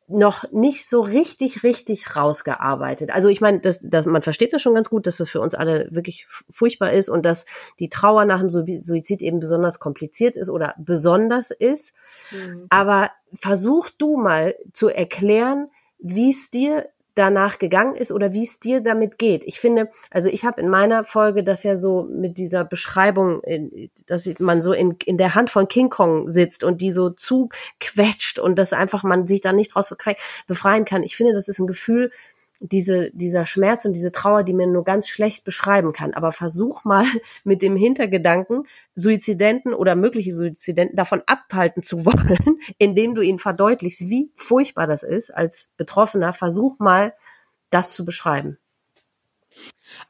noch 0.07 0.51
nicht 0.51 0.87
so 0.87 0.99
richtig, 0.99 1.63
richtig 1.63 2.15
rausgearbeitet. 2.15 3.11
Also 3.11 3.29
ich 3.29 3.41
meine, 3.41 3.59
das, 3.61 3.79
das, 3.81 4.05
man 4.05 4.21
versteht 4.21 4.53
das 4.53 4.61
schon 4.61 4.75
ganz 4.75 4.89
gut, 4.89 5.07
dass 5.07 5.17
das 5.17 5.29
für 5.29 5.39
uns 5.39 5.55
alle 5.55 5.87
wirklich 5.91 6.27
furchtbar 6.49 6.91
ist 6.91 7.09
und 7.09 7.25
dass 7.25 7.45
die 7.79 7.89
Trauer 7.89 8.25
nach 8.25 8.41
dem 8.41 8.49
Suizid 8.49 9.21
eben 9.21 9.39
besonders 9.39 9.79
kompliziert 9.79 10.35
ist 10.35 10.49
oder 10.49 10.75
besonders 10.77 11.51
ist. 11.51 11.93
Mhm. 12.31 12.67
Aber 12.69 13.11
versuch 13.33 13.89
du 13.89 14.17
mal 14.17 14.55
zu 14.73 14.89
erklären, 14.89 15.69
wie 15.97 16.31
es 16.31 16.49
dir 16.49 16.89
danach 17.15 17.59
gegangen 17.59 17.95
ist 17.95 18.11
oder 18.11 18.33
wie 18.33 18.43
es 18.43 18.59
dir 18.59 18.81
damit 18.81 19.17
geht. 19.17 19.43
Ich 19.45 19.59
finde, 19.59 19.89
also 20.09 20.29
ich 20.29 20.45
habe 20.45 20.61
in 20.61 20.69
meiner 20.69 21.03
Folge 21.03 21.43
das 21.43 21.63
ja 21.63 21.75
so 21.75 22.07
mit 22.09 22.37
dieser 22.37 22.63
Beschreibung, 22.63 23.41
dass 24.07 24.29
man 24.39 24.61
so 24.61 24.73
in, 24.73 24.97
in 25.05 25.17
der 25.17 25.35
Hand 25.35 25.49
von 25.49 25.67
King 25.67 25.89
Kong 25.89 26.29
sitzt 26.29 26.63
und 26.63 26.81
die 26.81 26.91
so 26.91 27.09
zuquetscht 27.09 28.39
und 28.39 28.57
dass 28.57 28.73
einfach 28.73 29.03
man 29.03 29.27
sich 29.27 29.41
da 29.41 29.53
nicht 29.53 29.75
draus 29.75 29.93
befreien 30.47 30.85
kann. 30.85 31.03
Ich 31.03 31.15
finde, 31.15 31.33
das 31.33 31.47
ist 31.47 31.59
ein 31.59 31.67
Gefühl, 31.67 32.11
diese, 32.61 33.09
dieser 33.11 33.45
Schmerz 33.45 33.85
und 33.85 33.93
diese 33.93 34.11
Trauer, 34.11 34.43
die 34.43 34.53
man 34.53 34.71
nur 34.71 34.83
ganz 34.83 35.09
schlecht 35.09 35.43
beschreiben 35.43 35.93
kann. 35.93 36.13
Aber 36.13 36.31
versuch 36.31 36.85
mal 36.85 37.05
mit 37.43 37.61
dem 37.61 37.75
Hintergedanken, 37.75 38.67
Suizidenten 38.95 39.73
oder 39.73 39.95
mögliche 39.95 40.31
Suizidenten 40.31 40.95
davon 40.95 41.23
abhalten 41.25 41.81
zu 41.81 42.05
wollen, 42.05 42.59
indem 42.77 43.15
du 43.15 43.21
ihnen 43.21 43.39
verdeutlichst, 43.39 44.01
wie 44.01 44.31
furchtbar 44.35 44.87
das 44.87 45.03
ist 45.03 45.31
als 45.31 45.71
Betroffener. 45.75 46.33
Versuch 46.33 46.77
mal, 46.79 47.13
das 47.71 47.93
zu 47.93 48.05
beschreiben. 48.05 48.57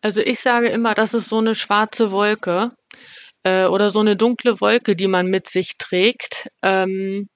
Also 0.01 0.19
ich 0.19 0.39
sage 0.39 0.67
immer, 0.67 0.93
das 0.93 1.13
ist 1.13 1.29
so 1.29 1.37
eine 1.37 1.55
schwarze 1.55 2.11
Wolke 2.11 2.71
äh, 3.43 3.65
oder 3.65 3.89
so 3.89 3.99
eine 3.99 4.15
dunkle 4.15 4.59
Wolke, 4.59 4.95
die 4.95 5.07
man 5.07 5.27
mit 5.27 5.49
sich 5.49 5.77
trägt. 5.77 6.49
Ähm, 6.61 7.29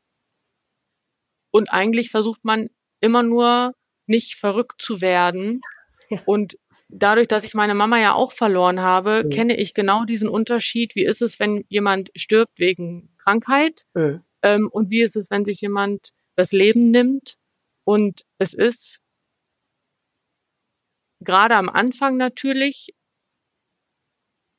und 1.51 1.71
eigentlich 1.71 2.11
versucht 2.11 2.43
man 2.43 2.69
immer 2.99 3.23
nur 3.23 3.73
nicht 4.07 4.35
verrückt 4.35 4.81
zu 4.81 5.01
werden. 5.01 5.61
Ja. 6.07 6.21
Und 6.27 6.59
dadurch, 6.87 7.27
dass 7.27 7.43
ich 7.45 7.55
meine 7.55 7.73
Mama 7.73 7.99
ja 7.99 8.13
auch 8.13 8.31
verloren 8.31 8.79
habe, 8.79 9.23
mhm. 9.25 9.31
kenne 9.31 9.57
ich 9.57 9.73
genau 9.73 10.05
diesen 10.05 10.29
Unterschied. 10.29 10.93
Wie 10.93 11.03
ist 11.03 11.23
es, 11.23 11.39
wenn 11.39 11.65
jemand 11.67 12.11
stirbt 12.15 12.59
wegen 12.59 13.09
Krankheit? 13.17 13.87
Mhm. 13.95 14.21
Ähm, 14.43 14.69
und 14.71 14.91
wie 14.91 15.01
ist 15.01 15.15
es, 15.15 15.31
wenn 15.31 15.43
sich 15.43 15.61
jemand 15.61 16.11
das 16.35 16.51
Leben 16.51 16.91
nimmt? 16.91 17.37
Und 17.85 18.23
es 18.37 18.53
ist 18.53 18.99
gerade 21.21 21.55
am 21.55 21.69
Anfang 21.69 22.17
natürlich 22.17 22.93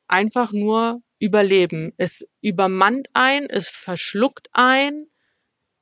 einfach 0.09 0.52
nur 0.52 1.01
Überleben. 1.18 1.94
Es 1.97 2.27
übermannt 2.43 3.09
ein, 3.14 3.48
es 3.48 3.70
verschluckt 3.70 4.48
ein. 4.52 5.06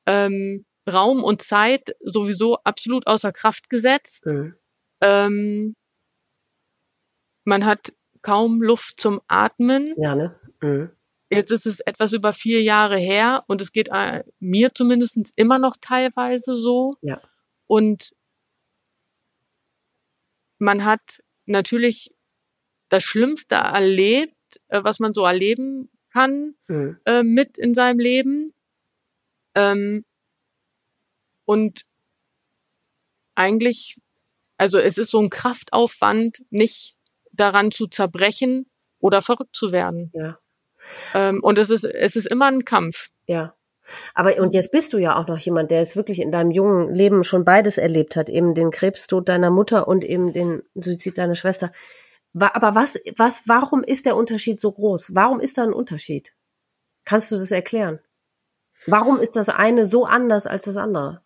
Ähm, 0.07 0.65
Raum 0.91 1.25
und 1.25 1.43
Zeit 1.43 1.97
sowieso 2.01 2.59
absolut 2.65 3.07
außer 3.07 3.33
Kraft 3.33 3.71
gesetzt. 3.71 4.27
Mhm. 4.27 4.55
Ähm, 5.01 5.77
man 7.45 7.65
hat 7.65 7.93
kaum 8.23 8.63
Luft 8.63 9.01
zum 9.01 9.21
Atmen. 9.29 9.95
Ja, 9.97 10.15
ne? 10.15 10.39
Mhm. 10.61 10.91
Jetzt 11.31 11.51
ist 11.51 11.67
es 11.67 11.81
etwas 11.81 12.13
über 12.13 12.33
vier 12.33 12.63
Jahre 12.63 12.97
her 12.97 13.45
und 13.47 13.61
es 13.61 13.73
geht 13.73 13.89
äh, 13.91 14.25
mir 14.41 14.75
zumindest 14.75 15.17
immer 15.37 15.59
noch 15.59 15.77
teilweise 15.81 16.55
so. 16.55 16.97
Ja. 17.01 17.21
Und 17.67 18.15
man 20.59 20.85
hat 20.85 21.23
natürlich 21.47 22.15
das 22.89 23.03
Schlimmste 23.05 23.57
erlebt, 23.57 24.61
äh, 24.69 24.85
was 24.85 25.01
man 25.01 25.15
so 25.15 25.25
erleben 25.25 25.91
kann 26.13 26.55
mhm. 26.69 26.99
äh, 27.05 27.23
mit 27.23 27.59
in 27.59 27.75
seinem 27.75 27.99
Leben. 27.99 28.55
Ähm, 29.55 30.05
und 31.45 31.85
eigentlich, 33.35 33.97
also 34.57 34.79
es 34.79 34.99
ist 34.99 35.11
so 35.11 35.21
ein 35.21 35.31
Kraftaufwand, 35.31 36.43
nicht 36.51 36.97
daran 37.33 37.71
zu 37.71 37.87
zerbrechen 37.87 38.71
oder 39.01 39.23
verrückt 39.23 39.57
zu 39.57 39.73
werden. 39.73 40.11
Ja. 40.15 40.39
Ähm, 41.15 41.41
und 41.43 41.59
es 41.59 41.71
ist, 41.71 41.85
es 41.85 42.17
ist 42.17 42.27
immer 42.27 42.47
ein 42.47 42.65
Kampf. 42.65 43.09
Ja. 43.27 43.55
Aber 44.15 44.37
und 44.39 44.55
jetzt 44.55 44.71
bist 44.73 44.93
du 44.93 44.99
ja 44.99 45.17
auch 45.17 45.27
noch 45.27 45.39
jemand, 45.39 45.71
der 45.71 45.83
es 45.83 45.95
wirklich 45.95 46.21
in 46.21 46.33
deinem 46.33 46.51
jungen 46.51 46.95
Leben 46.95 47.23
schon 47.23 47.45
beides 47.45 47.77
erlebt 47.77 48.17
hat, 48.17 48.31
eben 48.31 48.55
den 48.55 48.71
Krebstod 48.71 49.29
deiner 49.29 49.51
Mutter 49.51 49.87
und 49.89 50.05
eben 50.05 50.33
den 50.33 50.63
Suizid 50.75 51.19
deiner 51.19 51.35
Schwester. 51.35 51.71
Aber 52.39 52.75
was, 52.75 52.99
was, 53.17 53.43
warum 53.47 53.85
ist 53.85 54.07
der 54.07 54.17
Unterschied 54.17 54.61
so 54.61 54.73
groß? 54.73 55.15
Warum 55.15 55.39
ist 55.39 55.59
da 55.59 55.65
ein 55.65 55.75
Unterschied? 55.75 56.35
Kannst 57.05 57.31
du 57.31 57.37
das 57.37 57.51
erklären? 57.51 58.01
Warum 58.87 59.19
ist 59.19 59.37
das 59.37 59.49
eine 59.49 59.87
so 59.87 60.05
anders 60.05 60.47
als 60.47 60.65
das 60.65 60.77
andere? 60.77 61.24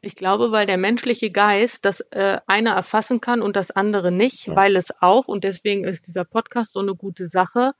Ich 0.00 0.14
glaube, 0.14 0.52
weil 0.52 0.66
der 0.66 0.78
menschliche 0.78 1.30
Geist 1.30 1.84
das 1.84 2.00
äh, 2.10 2.38
eine 2.46 2.70
erfassen 2.70 3.20
kann 3.20 3.42
und 3.42 3.56
das 3.56 3.70
andere 3.70 4.12
nicht, 4.12 4.46
ja. 4.46 4.56
weil 4.56 4.76
es 4.76 4.90
auch, 5.00 5.28
und 5.28 5.44
deswegen 5.44 5.84
ist 5.84 6.06
dieser 6.06 6.24
Podcast 6.24 6.72
so 6.72 6.80
eine 6.80 6.94
gute 6.94 7.26
Sache, 7.26 7.70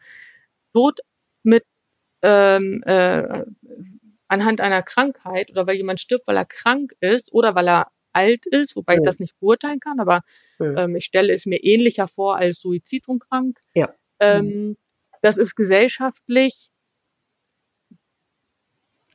Tod 0.72 1.00
mit 1.42 1.64
ähm, 2.22 2.82
äh, 2.84 3.44
anhand 4.28 4.60
einer 4.60 4.82
Krankheit 4.82 5.50
oder 5.50 5.66
weil 5.66 5.76
jemand 5.76 6.00
stirbt, 6.00 6.26
weil 6.26 6.36
er 6.36 6.44
krank 6.44 6.94
ist 7.00 7.32
oder 7.32 7.54
weil 7.54 7.68
er 7.68 7.90
alt 8.12 8.46
ist, 8.46 8.76
wobei 8.76 8.94
ja. 8.94 9.00
ich 9.00 9.04
das 9.04 9.20
nicht 9.20 9.38
beurteilen 9.40 9.80
kann, 9.80 10.00
aber 10.00 10.22
ja. 10.58 10.84
ähm, 10.84 10.96
ich 10.96 11.04
stelle 11.04 11.32
es 11.32 11.46
mir 11.46 11.62
ähnlicher 11.62 12.08
vor 12.08 12.36
als 12.36 12.60
Suizid 12.60 13.08
und 13.08 13.20
krank. 13.20 13.58
Ja. 13.74 13.92
Ähm, 14.18 14.76
das 15.22 15.36
ist 15.36 15.54
gesellschaftlich 15.54 16.70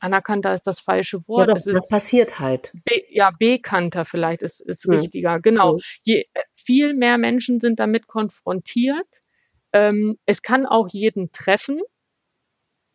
anerkannter 0.00 0.54
ist 0.54 0.66
das 0.66 0.80
falsche 0.80 1.26
Wort. 1.28 1.48
Ja, 1.48 1.54
doch, 1.54 1.62
das 1.64 1.88
passiert 1.88 2.38
halt. 2.38 2.72
Be 2.84 3.02
ja, 3.10 3.30
bekannter 3.38 4.04
vielleicht 4.04 4.42
ist, 4.42 4.60
ist 4.60 4.86
mhm. 4.86 4.94
richtiger. 4.94 5.40
Genau. 5.40 5.78
Je, 6.02 6.24
äh, 6.32 6.42
viel 6.54 6.94
mehr 6.94 7.18
Menschen 7.18 7.60
sind 7.60 7.80
damit 7.80 8.06
konfrontiert. 8.06 9.06
Ähm, 9.72 10.16
es 10.26 10.42
kann 10.42 10.66
auch 10.66 10.88
jeden 10.88 11.32
treffen, 11.32 11.80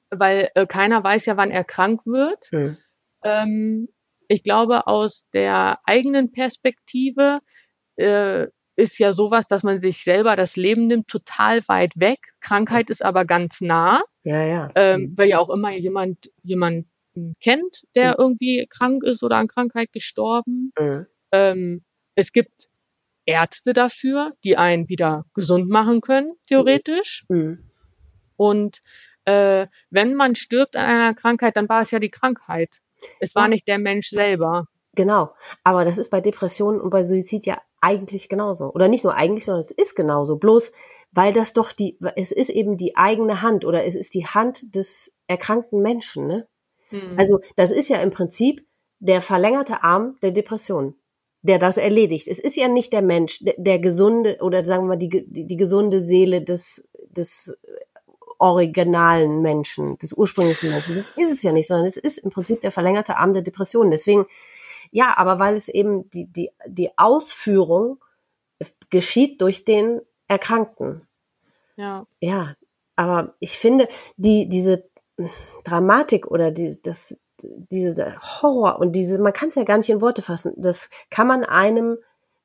weil 0.10 0.50
äh, 0.56 0.66
keiner 0.66 1.04
weiß 1.04 1.26
ja, 1.26 1.38
wann 1.38 1.52
er 1.52 1.64
krank 1.64 2.06
wird. 2.06 2.52
Mhm. 2.52 2.78
Ähm, 3.24 3.88
ich 4.28 4.44
glaube, 4.44 4.88
aus 4.88 5.28
der 5.34 5.80
eigenen 5.86 6.32
Perspektive 6.32 7.40
äh, 7.98 8.48
ist 8.76 8.98
ja 8.98 9.14
sowas, 9.14 9.46
dass 9.48 9.64
man 9.64 9.82
sich 9.82 10.04
selber 10.04 10.36
das 10.36 10.56
Leben 10.56 10.88
nimmt, 10.88 11.08
total 11.08 11.62
weit 11.68 12.00
weg. 12.00 12.20
Krankheit 12.40 12.90
ist 12.90 13.04
aber 13.04 13.26
ganz 13.26 13.62
nah. 13.62 14.02
Ja, 14.24 14.44
ja. 14.44 14.70
Ähm, 14.76 15.02
mhm. 15.02 15.18
weil 15.18 15.30
ja 15.30 15.40
auch 15.40 15.50
immer 15.50 15.72
jemand, 15.72 16.32
jemand 16.44 16.88
kennt, 17.42 17.84
der 17.96 18.12
mhm. 18.12 18.16
irgendwie 18.18 18.68
krank 18.70 19.04
ist 19.04 19.24
oder 19.24 19.38
an 19.38 19.48
Krankheit 19.48 19.92
gestorben. 19.92 20.72
Mhm. 20.80 21.06
Ähm, 21.32 21.84
es 22.16 22.32
gibt 22.32 22.70
Ärzte 23.26 23.74
dafür, 23.74 24.34
die 24.44 24.58
einen 24.58 24.90
wieder 24.90 25.26
gesund 25.34 25.70
machen 25.70 26.02
können, 26.02 26.34
theoretisch. 26.48 27.26
Mhm. 27.30 27.38
mhm. 27.38 27.64
Und 28.38 28.82
äh, 29.26 29.68
wenn 29.92 30.16
man 30.16 30.36
stirbt 30.36 30.76
an 30.76 30.86
einer 30.86 31.14
Krankheit, 31.14 31.56
dann 31.56 31.70
war 31.70 31.82
es 31.82 31.92
ja 31.92 32.00
die 32.00 32.10
Krankheit. 32.10 32.82
Es 33.20 33.36
war 33.36 33.48
nicht 33.48 33.68
der 33.68 33.78
Mensch 33.78 34.10
selber. 34.10 34.66
Genau. 34.96 35.34
Aber 35.64 35.86
das 35.86 35.98
ist 35.98 36.10
bei 36.10 36.22
Depressionen 36.22 36.82
und 36.82 36.90
bei 36.90 37.04
Suizid 37.04 37.46
ja 37.46 37.62
eigentlich 37.82 38.30
genauso. 38.30 38.72
Oder 38.74 38.88
nicht 38.88 39.04
nur 39.04 39.16
eigentlich, 39.16 39.46
sondern 39.46 39.62
es 39.62 39.72
ist 39.72 39.96
genauso. 39.96 40.38
Bloß, 40.38 40.72
weil 41.12 41.34
das 41.34 41.54
doch 41.54 41.72
die, 41.72 41.98
es 42.16 42.32
ist 42.32 42.50
eben 42.50 42.78
die 42.78 42.96
eigene 42.96 43.42
Hand 43.42 43.66
oder 43.66 43.86
es 43.86 43.96
ist 43.96 44.14
die 44.14 44.26
Hand 44.26 44.76
des 44.76 45.12
erkrankten 45.28 45.82
Menschen, 45.82 46.28
ne? 46.28 46.48
Mhm. 46.92 47.16
Also 47.18 47.40
das 47.56 47.72
ist 47.72 47.90
ja 47.90 48.02
im 48.02 48.12
Prinzip 48.12 48.66
der 49.00 49.22
verlängerte 49.22 49.84
Arm 49.84 50.18
der 50.22 50.32
Depression, 50.32 50.96
der 51.42 51.58
das 51.58 51.78
erledigt. 51.78 52.28
Es 52.28 52.40
ist 52.40 52.56
ja 52.56 52.68
nicht 52.68 52.94
der 52.94 53.02
Mensch, 53.02 53.40
der, 53.40 53.56
der 53.58 53.80
gesunde 53.80 54.38
oder 54.42 54.64
sagen 54.64 54.84
wir 54.84 54.90
mal 54.90 54.98
die, 54.98 55.10
die, 55.10 55.48
die 55.48 55.58
gesunde 55.58 56.00
Seele 56.00 56.42
des, 56.42 56.88
des 57.10 57.56
originalen 58.38 59.42
Menschen, 59.42 59.98
des 60.00 60.14
ursprünglichen 60.14 60.72
Menschen. 60.72 61.06
Das 61.16 61.26
ist 61.26 61.34
es 61.34 61.44
ja 61.44 61.52
nicht, 61.52 61.68
sondern 61.68 61.86
es 61.86 61.98
ist 61.98 62.18
im 62.18 62.32
Prinzip 62.32 62.62
der 62.62 62.72
verlängerte 62.72 63.18
Arm 63.18 63.34
der 63.34 63.44
Depression. 63.44 63.92
Deswegen, 63.92 64.26
ja, 64.92 65.16
aber 65.16 65.40
weil 65.40 65.56
es 65.56 65.70
eben 65.70 66.10
die, 66.10 66.26
die, 66.26 66.50
die 66.68 66.90
Ausführung 66.98 68.00
geschieht 68.90 69.42
durch 69.42 69.64
den 69.64 70.02
Erkrankten. 70.28 71.08
Ja. 71.76 72.06
Ja, 72.20 72.56
aber 72.96 73.36
ich 73.40 73.58
finde, 73.58 73.88
die, 74.18 74.50
diese 74.50 74.90
Dramatik 75.64 76.28
oder 76.28 76.52
die, 76.52 76.78
das, 76.82 77.18
diese 77.44 78.16
Horror 78.22 78.80
und 78.80 78.94
diese, 78.94 79.22
man 79.22 79.34
kann 79.34 79.50
es 79.50 79.56
ja 79.56 79.64
gar 79.64 79.78
nicht 79.78 79.90
in 79.90 80.02
Worte 80.02 80.22
fassen. 80.22 80.54
Das 80.58 80.90
kann 81.10 81.28
man 81.28 81.44
einem, 81.44 81.98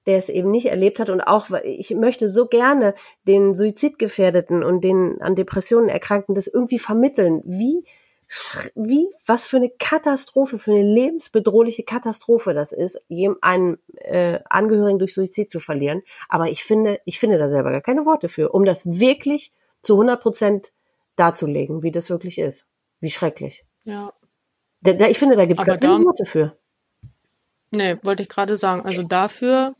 der 0.07 0.17
es 0.17 0.29
eben 0.29 0.51
nicht 0.51 0.67
erlebt 0.67 1.01
hat 1.01 1.11
und 1.11 1.21
auch, 1.21 1.51
ich 1.65 1.91
möchte 1.95 2.29
so 2.29 2.47
gerne 2.47 2.95
den 3.27 3.55
Suizidgefährdeten 3.55 4.63
und 4.63 4.83
den 4.83 5.21
an 5.21 5.35
Depressionen 5.35 5.89
Erkrankten 5.89 6.35
das 6.35 6.47
irgendwie 6.47 6.79
vermitteln. 6.79 7.43
Wie, 7.45 7.85
wie, 8.75 9.09
was 9.27 9.47
für 9.47 9.57
eine 9.57 9.71
Katastrophe, 9.71 10.59
für 10.59 10.73
eine 10.73 10.83
lebensbedrohliche 10.83 11.85
Katastrophe 11.85 12.55
das 12.55 12.73
ist, 12.73 13.01
einen 13.41 13.79
äh, 13.97 14.41
Angehörigen 14.49 14.99
durch 14.99 15.15
Suizid 15.15 15.51
zu 15.51 15.61
verlieren. 15.61 16.03
Aber 16.29 16.49
ich 16.49 16.63
finde, 16.63 17.01
ich 17.05 17.19
finde 17.19 17.39
da 17.39 17.49
selber 17.49 17.73
gar 17.73 17.83
keine 17.83 18.07
Worte 18.07 18.29
für, 18.29 18.51
um 18.51 18.65
das 18.65 18.87
wirklich 18.87 19.53
zu 19.83 19.95
100 19.95 20.21
Prozent 20.21 20.73
darzulegen, 21.17 21.83
wie 21.83 21.91
das 21.91 22.11
wirklich 22.11 22.39
ist. 22.39 22.67
Wie 23.01 23.11
schrecklich. 23.11 23.65
Ja. 23.85 24.13
Da, 24.81 24.93
da, 24.93 25.09
ich 25.09 25.19
finde, 25.19 25.37
da 25.37 25.47
gibt 25.47 25.61
es 25.61 25.67
gar 25.67 25.79
keine 25.79 26.05
Worte 26.05 26.25
für. 26.25 26.57
Nee, 27.71 27.97
wollte 28.03 28.23
ich 28.23 28.29
gerade 28.29 28.57
sagen. 28.57 28.83
Also 28.83 29.03
dafür 29.03 29.75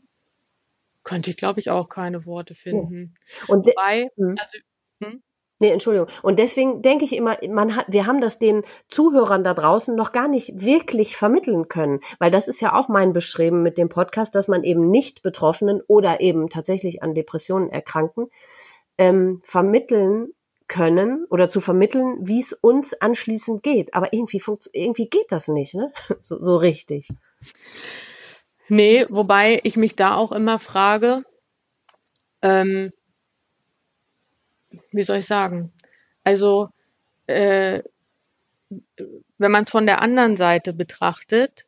könnte 1.03 1.29
ich, 1.29 1.37
glaube 1.37 1.59
ich, 1.59 1.69
auch 1.69 1.87
keine 1.87 2.25
Worte 2.25 2.53
finden. 2.53 3.15
Ja. 3.39 3.53
Und 3.53 3.65
Wobei, 3.65 4.03
hm. 4.17 4.35
also, 4.37 4.57
hm? 5.01 5.23
Nee, 5.59 5.71
Entschuldigung. 5.71 6.07
Und 6.21 6.37
deswegen 6.37 6.83
denke 6.83 7.03
ich 7.05 7.15
immer, 7.15 7.37
man 7.49 7.75
hat, 7.75 7.87
wir 7.89 8.05
haben 8.05 8.21
das 8.21 8.37
den 8.37 8.61
Zuhörern 8.89 9.43
da 9.43 9.55
draußen 9.55 9.95
noch 9.95 10.11
gar 10.11 10.27
nicht 10.27 10.61
wirklich 10.61 11.17
vermitteln 11.17 11.67
können, 11.67 11.99
weil 12.19 12.29
das 12.29 12.47
ist 12.47 12.61
ja 12.61 12.75
auch 12.75 12.89
mein 12.89 13.11
Bestreben 13.11 13.63
mit 13.63 13.79
dem 13.79 13.89
Podcast, 13.89 14.35
dass 14.35 14.47
man 14.47 14.63
eben 14.63 14.91
nicht 14.91 15.23
Betroffenen 15.23 15.81
oder 15.87 16.21
eben 16.21 16.49
tatsächlich 16.49 17.01
an 17.01 17.15
Depressionen 17.15 17.69
erkranken 17.69 18.27
ähm, 18.99 19.39
vermitteln 19.43 20.31
können 20.67 21.25
oder 21.29 21.49
zu 21.49 21.59
vermitteln, 21.59 22.17
wie 22.21 22.39
es 22.39 22.53
uns 22.53 22.93
anschließend 22.93 23.63
geht. 23.63 23.93
Aber 23.93 24.13
irgendwie, 24.13 24.41
irgendwie 24.73 25.09
geht 25.09 25.31
das 25.31 25.47
nicht, 25.47 25.73
ne? 25.73 25.91
So, 26.19 26.41
so 26.41 26.57
richtig. 26.57 27.09
Nee, 28.69 29.05
wobei 29.09 29.61
ich 29.63 29.77
mich 29.77 29.95
da 29.95 30.15
auch 30.15 30.31
immer 30.31 30.59
frage, 30.59 31.23
ähm, 32.41 32.91
wie 34.91 35.03
soll 35.03 35.17
ich 35.17 35.25
sagen? 35.25 35.71
Also, 36.23 36.69
äh, 37.27 37.81
wenn 39.37 39.51
man 39.51 39.63
es 39.63 39.69
von 39.69 39.85
der 39.85 40.01
anderen 40.01 40.35
Seite 40.35 40.73
betrachtet, 40.73 41.65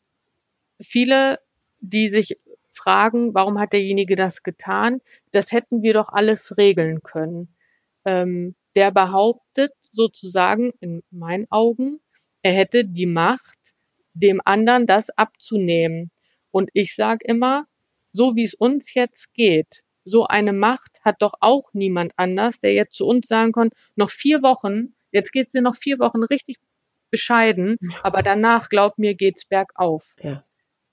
viele, 0.82 1.40
die 1.80 2.10
sich 2.10 2.38
fragen, 2.72 3.34
warum 3.34 3.60
hat 3.60 3.74
derjenige 3.74 4.16
das 4.16 4.44
getan, 4.44 5.02
das 5.32 5.52
hätten 5.52 5.82
wir 5.82 5.94
doch 5.94 6.10
alles 6.10 6.58
regeln 6.58 7.02
können. 7.04 7.50
Ähm, 8.06 8.56
der 8.80 8.92
behauptet 8.92 9.74
sozusagen 9.92 10.72
in 10.80 11.04
meinen 11.12 11.48
Augen, 11.50 12.00
er 12.42 12.54
hätte 12.54 12.86
die 12.86 13.08
Macht, 13.08 13.76
dem 14.14 14.40
anderen 14.46 14.88
das 14.88 15.10
abzunehmen. 15.10 16.12
Und 16.50 16.70
ich 16.72 16.96
sage 16.96 17.26
immer, 17.28 17.68
so 18.14 18.38
wie 18.38 18.46
es 18.46 18.54
uns 18.54 18.94
jetzt 18.94 19.34
geht, 19.34 19.84
so 20.06 20.28
eine 20.28 20.54
Macht 20.54 21.02
hat 21.02 21.18
doch 21.20 21.34
auch 21.42 21.74
niemand 21.74 22.14
anders, 22.16 22.62
der 22.62 22.72
jetzt 22.72 22.96
zu 22.96 23.06
uns 23.06 23.28
sagen 23.28 23.52
kann, 23.52 23.72
noch 23.98 24.12
vier 24.12 24.44
Wochen, 24.44 24.96
jetzt 25.12 25.34
geht's 25.34 25.52
dir 25.52 25.62
noch 25.62 25.76
vier 25.76 26.00
Wochen 26.00 26.24
richtig 26.24 26.56
bescheiden, 27.12 27.76
aber 28.02 28.24
danach, 28.24 28.70
glaub 28.70 28.98
mir, 28.98 29.14
geht's 29.14 29.44
bergauf. 29.44 30.16
Ja. 30.24 30.42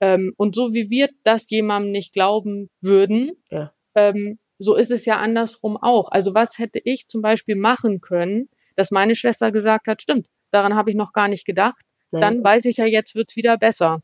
Ähm, 0.01 0.33
und 0.35 0.55
so 0.55 0.73
wie 0.73 0.89
wir 0.89 1.07
das 1.23 1.49
jemandem 1.49 1.93
nicht 1.93 2.11
glauben 2.11 2.69
würden, 2.81 3.31
ja. 3.49 3.73
ähm, 3.95 4.39
so 4.59 4.75
ist 4.75 4.91
es 4.91 5.05
ja 5.05 5.17
andersrum 5.17 5.77
auch. 5.77 6.09
Also 6.11 6.33
was 6.33 6.57
hätte 6.57 6.79
ich 6.83 7.07
zum 7.07 7.21
Beispiel 7.21 7.55
machen 7.55 8.01
können, 8.01 8.49
dass 8.75 8.91
meine 8.91 9.15
Schwester 9.15 9.51
gesagt 9.51 9.87
hat, 9.87 10.01
stimmt, 10.01 10.27
daran 10.51 10.75
habe 10.75 10.89
ich 10.89 10.95
noch 10.95 11.13
gar 11.13 11.27
nicht 11.27 11.45
gedacht. 11.45 11.81
Nein. 12.11 12.21
Dann 12.21 12.43
weiß 12.43 12.65
ich 12.65 12.77
ja, 12.77 12.85
jetzt 12.85 13.15
wird's 13.15 13.35
wieder 13.35 13.57
besser. 13.57 14.01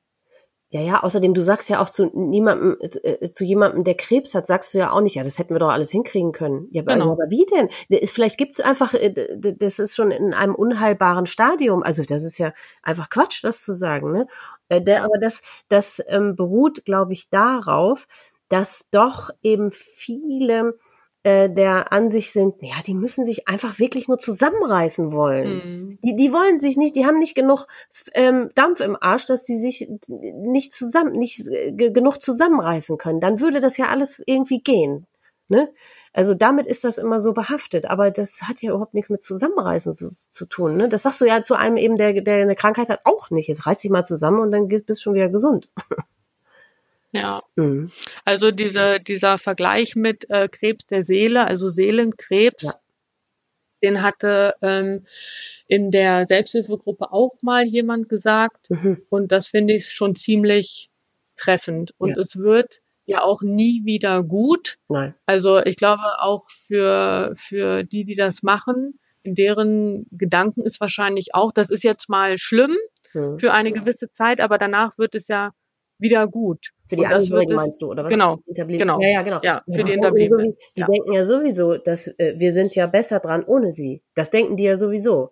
Ja, 0.73 0.81
ja, 0.81 1.03
außerdem, 1.03 1.35
du 1.35 1.43
sagst 1.43 1.69
ja 1.69 1.79
auch 1.79 1.89
zu 1.89 2.09
niemandem, 2.15 2.77
äh, 2.81 3.29
zu 3.29 3.43
jemandem, 3.43 3.83
der 3.83 3.93
Krebs 3.93 4.33
hat, 4.33 4.47
sagst 4.47 4.73
du 4.73 4.79
ja 4.79 4.91
auch 4.91 5.01
nicht, 5.01 5.13
ja, 5.13 5.23
das 5.23 5.37
hätten 5.37 5.53
wir 5.53 5.59
doch 5.59 5.69
alles 5.69 5.91
hinkriegen 5.91 6.31
können. 6.31 6.67
Ja, 6.71 6.81
genau. 6.81 7.11
aber 7.11 7.29
wie 7.29 7.45
denn? 7.45 7.69
Vielleicht 8.07 8.39
gibt's 8.39 8.59
einfach, 8.59 8.95
äh, 8.95 9.13
das 9.37 9.77
ist 9.77 9.95
schon 9.95 10.09
in 10.09 10.33
einem 10.33 10.55
unheilbaren 10.55 11.27
Stadium. 11.27 11.83
Also 11.83 12.01
das 12.03 12.23
ist 12.23 12.39
ja 12.39 12.53
einfach 12.81 13.11
Quatsch, 13.11 13.43
das 13.43 13.63
zu 13.63 13.73
sagen. 13.75 14.11
Ne? 14.11 14.25
Äh, 14.67 14.81
der, 14.81 15.03
aber 15.03 15.19
das, 15.21 15.43
das 15.67 16.01
ähm, 16.07 16.35
beruht, 16.35 16.85
glaube 16.85 17.13
ich, 17.13 17.29
darauf, 17.29 18.07
dass 18.53 18.85
doch 18.91 19.31
eben 19.41 19.71
viele 19.71 20.77
äh, 21.23 21.49
der 21.49 21.91
Ansicht 21.91 22.31
sind, 22.31 22.53
ja, 22.61 22.75
die 22.85 22.93
müssen 22.93 23.25
sich 23.25 23.47
einfach 23.47 23.79
wirklich 23.79 24.07
nur 24.07 24.19
zusammenreißen 24.19 25.11
wollen. 25.11 25.49
Mhm. 25.49 25.99
Die, 26.03 26.15
die 26.15 26.31
wollen 26.31 26.59
sich 26.59 26.77
nicht, 26.77 26.95
die 26.95 27.07
haben 27.07 27.17
nicht 27.17 27.33
genug 27.33 27.65
ähm, 28.13 28.51
Dampf 28.53 28.79
im 28.81 28.95
Arsch, 28.99 29.25
dass 29.25 29.43
die 29.43 29.57
sich 29.57 29.89
nicht 30.07 30.71
zusammen, 30.71 31.13
nicht 31.13 31.47
äh, 31.47 31.71
genug 31.71 32.21
zusammenreißen 32.21 32.99
können. 32.99 33.19
Dann 33.19 33.41
würde 33.41 33.59
das 33.59 33.77
ja 33.77 33.87
alles 33.87 34.21
irgendwie 34.23 34.59
gehen. 34.59 35.07
Ne? 35.47 35.73
Also 36.13 36.35
damit 36.35 36.67
ist 36.67 36.83
das 36.83 36.99
immer 36.99 37.19
so 37.19 37.33
behaftet, 37.33 37.85
aber 37.85 38.11
das 38.11 38.43
hat 38.43 38.61
ja 38.61 38.69
überhaupt 38.69 38.93
nichts 38.93 39.09
mit 39.09 39.23
Zusammenreißen 39.23 39.93
zu, 39.93 40.11
zu 40.29 40.45
tun. 40.45 40.77
Ne? 40.77 40.89
Das 40.89 41.01
sagst 41.01 41.21
du 41.21 41.25
ja 41.25 41.41
zu 41.41 41.55
einem 41.55 41.77
eben, 41.77 41.97
der, 41.97 42.21
der 42.21 42.43
eine 42.43 42.55
Krankheit 42.55 42.89
hat, 42.89 42.99
auch 43.05 43.31
nicht. 43.31 43.47
Jetzt 43.47 43.65
reiß 43.65 43.79
dich 43.79 43.89
mal 43.89 44.05
zusammen 44.05 44.41
und 44.41 44.51
dann 44.51 44.67
bist 44.67 44.87
du 44.87 44.93
schon 44.93 45.15
wieder 45.15 45.29
gesund. 45.29 45.71
Ja. 47.13 47.43
Mhm. 47.55 47.91
Also 48.25 48.51
diese, 48.51 48.99
dieser 48.99 49.37
Vergleich 49.37 49.95
mit 49.95 50.29
äh, 50.29 50.49
Krebs 50.49 50.87
der 50.87 51.03
Seele, 51.03 51.45
also 51.45 51.67
Seelenkrebs, 51.69 52.63
ja. 52.63 52.73
den 53.83 54.01
hatte 54.01 54.55
ähm, 54.61 55.05
in 55.67 55.91
der 55.91 56.27
Selbsthilfegruppe 56.27 57.13
auch 57.13 57.37
mal 57.41 57.65
jemand 57.65 58.09
gesagt. 58.09 58.71
Mhm. 58.71 59.03
Und 59.09 59.31
das 59.31 59.47
finde 59.47 59.75
ich 59.75 59.91
schon 59.91 60.15
ziemlich 60.15 60.89
treffend. 61.37 61.93
Und 61.97 62.11
ja. 62.11 62.17
es 62.17 62.35
wird 62.37 62.81
ja 63.05 63.21
auch 63.21 63.41
nie 63.41 63.85
wieder 63.85 64.23
gut. 64.23 64.77
Nein. 64.89 65.13
Also 65.25 65.59
ich 65.59 65.77
glaube 65.77 66.19
auch 66.19 66.49
für, 66.49 67.33
für 67.35 67.83
die, 67.83 68.05
die 68.05 68.15
das 68.15 68.41
machen, 68.41 68.99
in 69.21 69.35
deren 69.35 70.07
Gedanken 70.11 70.61
ist 70.61 70.81
wahrscheinlich 70.81 71.35
auch, 71.35 71.51
das 71.51 71.69
ist 71.69 71.83
jetzt 71.83 72.09
mal 72.09 72.37
schlimm 72.37 72.75
mhm. 73.13 73.39
für 73.39 73.53
eine 73.53 73.71
gewisse 73.71 74.09
Zeit, 74.09 74.41
aber 74.41 74.57
danach 74.57 74.97
wird 74.97 75.15
es 75.15 75.27
ja 75.27 75.51
wieder 75.99 76.27
gut. 76.27 76.71
Für 76.87 76.95
die 76.95 77.05
Angehörigen 77.05 77.55
meinst 77.55 77.81
du, 77.81 77.89
oder 77.89 78.03
was? 78.03 78.11
Genau, 78.11 78.39
genau. 78.47 78.99
Ja, 79.01 79.09
ja, 79.09 79.21
genau. 79.21 79.39
Ja, 79.41 79.61
für 79.65 79.79
ja, 79.79 79.83
die 79.85 79.91
Hinterbliebenen. 79.91 80.55
Die 80.77 80.81
ja. 80.81 80.87
denken 80.87 81.13
ja 81.13 81.23
sowieso, 81.23 81.77
dass 81.77 82.07
äh, 82.07 82.33
wir 82.37 82.51
sind 82.51 82.75
ja 82.75 82.87
besser 82.87 83.19
dran 83.19 83.43
ohne 83.43 83.71
sie. 83.71 84.01
Das 84.15 84.29
denken 84.29 84.57
die 84.57 84.63
ja 84.63 84.75
sowieso. 84.75 85.31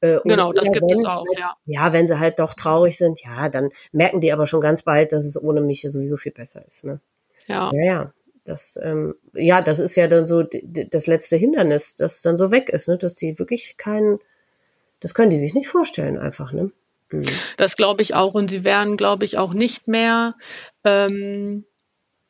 Äh, 0.00 0.20
genau, 0.24 0.52
das 0.52 0.70
gibt 0.70 0.90
es 0.90 1.04
auch, 1.04 1.24
halt, 1.26 1.38
ja. 1.38 1.54
Ja, 1.66 1.92
wenn 1.92 2.06
sie 2.06 2.18
halt 2.18 2.38
doch 2.38 2.54
traurig 2.54 2.96
sind, 2.96 3.22
ja, 3.22 3.48
dann 3.48 3.68
merken 3.92 4.20
die 4.20 4.32
aber 4.32 4.46
schon 4.46 4.60
ganz 4.60 4.82
bald, 4.82 5.12
dass 5.12 5.24
es 5.24 5.40
ohne 5.40 5.60
mich 5.60 5.82
ja 5.82 5.90
sowieso 5.90 6.16
viel 6.16 6.32
besser 6.32 6.64
ist. 6.66 6.84
Ne? 6.84 7.00
Ja. 7.46 7.70
Ja, 7.74 7.84
ja. 7.84 8.12
Das, 8.44 8.80
ähm, 8.82 9.14
ja, 9.34 9.60
das 9.60 9.78
ist 9.78 9.96
ja 9.96 10.08
dann 10.08 10.24
so 10.24 10.42
das 10.42 11.06
letzte 11.06 11.36
Hindernis, 11.36 11.94
das 11.94 12.22
dann 12.22 12.38
so 12.38 12.50
weg 12.50 12.70
ist, 12.70 12.88
ne? 12.88 12.96
dass 12.96 13.14
die 13.14 13.38
wirklich 13.38 13.76
keinen, 13.76 14.18
das 15.00 15.12
können 15.12 15.30
die 15.30 15.38
sich 15.38 15.54
nicht 15.54 15.68
vorstellen 15.68 16.18
einfach, 16.18 16.52
ne? 16.52 16.72
Mhm. 17.12 17.22
Das 17.56 17.76
glaube 17.76 18.02
ich 18.02 18.14
auch. 18.14 18.34
Und 18.34 18.50
sie 18.50 18.64
werden, 18.64 18.96
glaube 18.96 19.24
ich, 19.24 19.38
auch 19.38 19.54
nicht 19.54 19.88
mehr 19.88 20.34
ähm, 20.84 21.64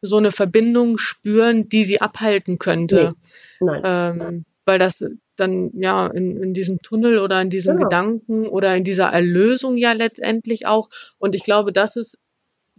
so 0.02 0.16
eine 0.16 0.32
Verbindung 0.32 0.98
spüren, 0.98 1.68
die 1.68 1.84
sie 1.84 2.00
abhalten 2.00 2.58
könnte. 2.58 3.12
Nee. 3.60 3.80
Ähm, 3.84 4.44
weil 4.64 4.78
das 4.78 5.04
dann 5.36 5.70
ja 5.74 6.06
in, 6.06 6.36
in 6.42 6.54
diesem 6.54 6.80
Tunnel 6.80 7.18
oder 7.18 7.40
in 7.40 7.50
diesem 7.50 7.76
genau. 7.76 7.88
Gedanken 7.88 8.46
oder 8.46 8.76
in 8.76 8.84
dieser 8.84 9.06
Erlösung 9.06 9.76
ja 9.76 9.92
letztendlich 9.92 10.66
auch. 10.66 10.90
Und 11.18 11.34
ich 11.34 11.44
glaube, 11.44 11.72
das 11.72 11.96
ist 11.96 12.18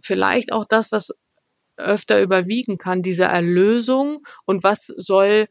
vielleicht 0.00 0.52
auch 0.52 0.64
das, 0.64 0.92
was 0.92 1.14
öfter 1.76 2.22
überwiegen 2.22 2.78
kann, 2.78 3.02
diese 3.02 3.24
Erlösung 3.24 4.24
und 4.44 4.62
was 4.62 4.86
soll, 4.86 5.48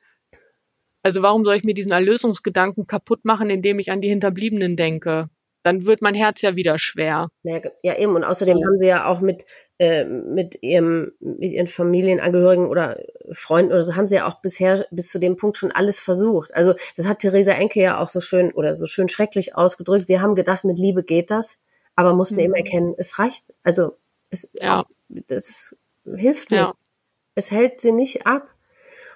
also 1.03 1.21
warum 1.21 1.43
soll 1.43 1.55
ich 1.55 1.63
mir 1.63 1.73
diesen 1.73 1.91
Erlösungsgedanken 1.91 2.87
kaputt 2.87 3.25
machen, 3.25 3.49
indem 3.49 3.79
ich 3.79 3.91
an 3.91 4.01
die 4.01 4.09
Hinterbliebenen 4.09 4.77
denke? 4.77 5.25
Dann 5.63 5.85
wird 5.85 6.01
mein 6.01 6.15
Herz 6.15 6.41
ja 6.41 6.55
wieder 6.55 6.79
schwer. 6.79 7.29
Ja, 7.43 7.59
eben. 7.97 8.15
Und 8.15 8.23
außerdem 8.23 8.57
ja. 8.57 8.65
haben 8.65 8.79
sie 8.79 8.87
ja 8.87 9.05
auch 9.05 9.19
mit, 9.19 9.45
äh, 9.77 10.05
mit, 10.05 10.57
ihrem, 10.61 11.11
mit 11.19 11.51
ihren 11.51 11.67
Familienangehörigen 11.67 12.67
oder 12.67 12.99
Freunden 13.31 13.71
oder 13.71 13.83
so, 13.83 13.95
haben 13.95 14.07
sie 14.07 14.15
ja 14.15 14.27
auch 14.27 14.41
bisher 14.41 14.85
bis 14.91 15.09
zu 15.09 15.19
dem 15.19 15.35
Punkt 15.35 15.57
schon 15.57 15.71
alles 15.71 15.99
versucht. 15.99 16.53
Also 16.55 16.73
das 16.95 17.07
hat 17.07 17.19
Theresa 17.19 17.51
Enke 17.51 17.81
ja 17.81 17.99
auch 17.99 18.09
so 18.09 18.19
schön 18.19 18.51
oder 18.51 18.75
so 18.75 18.85
schön 18.85 19.09
schrecklich 19.09 19.55
ausgedrückt. 19.55 20.07
Wir 20.07 20.21
haben 20.21 20.35
gedacht, 20.35 20.63
mit 20.63 20.79
Liebe 20.79 21.03
geht 21.03 21.29
das, 21.29 21.59
aber 21.95 22.13
mussten 22.13 22.35
mhm. 22.35 22.41
eben 22.41 22.55
erkennen, 22.55 22.95
es 22.97 23.19
reicht. 23.19 23.53
Also 23.63 23.97
es, 24.29 24.49
ja. 24.53 24.85
das 25.09 25.75
hilft 26.05 26.51
nicht. 26.51 26.59
Ja. 26.59 26.73
Es 27.35 27.51
hält 27.51 27.79
sie 27.79 27.91
nicht 27.91 28.25
ab. 28.25 28.47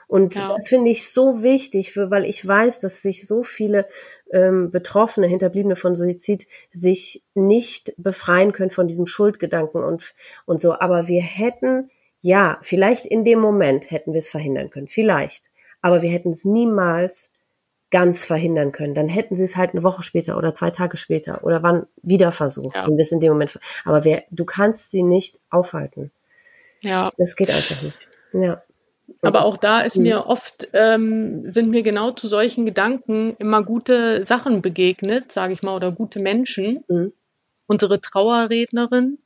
Und 0.08 0.36
ja. 0.36 0.54
das 0.54 0.68
finde 0.68 0.92
ich 0.92 1.10
so 1.10 1.44
wichtig, 1.44 1.92
für, 1.92 2.12
weil 2.12 2.26
ich 2.26 2.46
weiß, 2.46 2.80
dass 2.80 3.02
sich 3.02 3.28
so 3.28 3.44
viele 3.44 3.88
ähm, 4.32 4.72
Betroffene, 4.72 5.28
Hinterbliebene 5.28 5.76
von 5.76 5.96
Suizid 5.96 6.48
sich 6.72 7.24
nicht 7.34 7.94
befreien 7.98 8.52
können 8.52 8.72
von 8.72 8.88
diesem 8.88 9.08
Schuldgedanken 9.08 9.84
und, 9.84 10.14
und 10.46 10.60
so. 10.60 10.80
Aber 10.80 11.08
wir 11.08 11.22
hätten, 11.22 11.90
ja, 12.22 12.58
vielleicht 12.62 13.06
in 13.06 13.24
dem 13.24 13.40
Moment 13.40 13.92
hätten 13.92 14.14
wir 14.14 14.20
es 14.20 14.30
verhindern 14.30 14.70
können, 14.70 14.88
vielleicht. 14.88 15.50
Aber 15.82 16.02
wir 16.02 16.10
hätten 16.10 16.30
es 16.30 16.46
niemals 16.46 17.32
ganz 17.92 18.26
verhindern 18.26 18.72
können. 18.72 18.94
Dann 18.94 19.08
hätten 19.08 19.36
sie 19.36 19.44
es 19.44 19.56
halt 19.56 19.72
eine 19.72 19.84
Woche 19.84 20.04
später 20.04 20.38
oder 20.38 20.54
zwei 20.54 20.72
Tage 20.72 20.98
später 20.98 21.44
oder 21.44 21.64
wann 21.64 21.86
wieder 22.02 22.32
versucht. 22.32 22.76
Ja. 22.76 22.86
Und 22.86 22.98
wir 22.98 23.12
in 23.12 23.20
dem 23.20 23.32
Moment. 23.32 23.58
Aber 23.86 24.04
wer, 24.04 24.24
du 24.32 24.44
kannst 24.44 24.92
sie 24.92 25.04
nicht 25.04 25.40
aufhalten. 25.50 26.12
Ja. 26.82 27.12
Das 27.18 27.36
geht 27.36 27.52
einfach 27.52 27.82
nicht. 27.82 28.10
Ja. 28.34 28.62
Aber 29.22 29.46
auch 29.46 29.58
da 29.58 29.82
ist 29.82 29.98
mir 29.98 30.26
oft, 30.28 30.68
ähm, 30.74 31.52
sind 31.52 31.70
mir 31.70 31.84
genau 31.84 32.12
zu 32.12 32.28
solchen 32.28 32.66
Gedanken 32.66 33.36
immer 33.38 33.64
gute 33.64 34.26
Sachen 34.26 34.62
begegnet, 34.62 35.32
sage 35.32 35.54
ich 35.54 35.64
mal, 35.64 35.76
oder 35.76 35.92
gute 35.92 36.20
Menschen. 36.20 36.84
Mhm. 36.88 37.14
Unsere 37.68 38.02
Trauerrednerin 38.02 39.20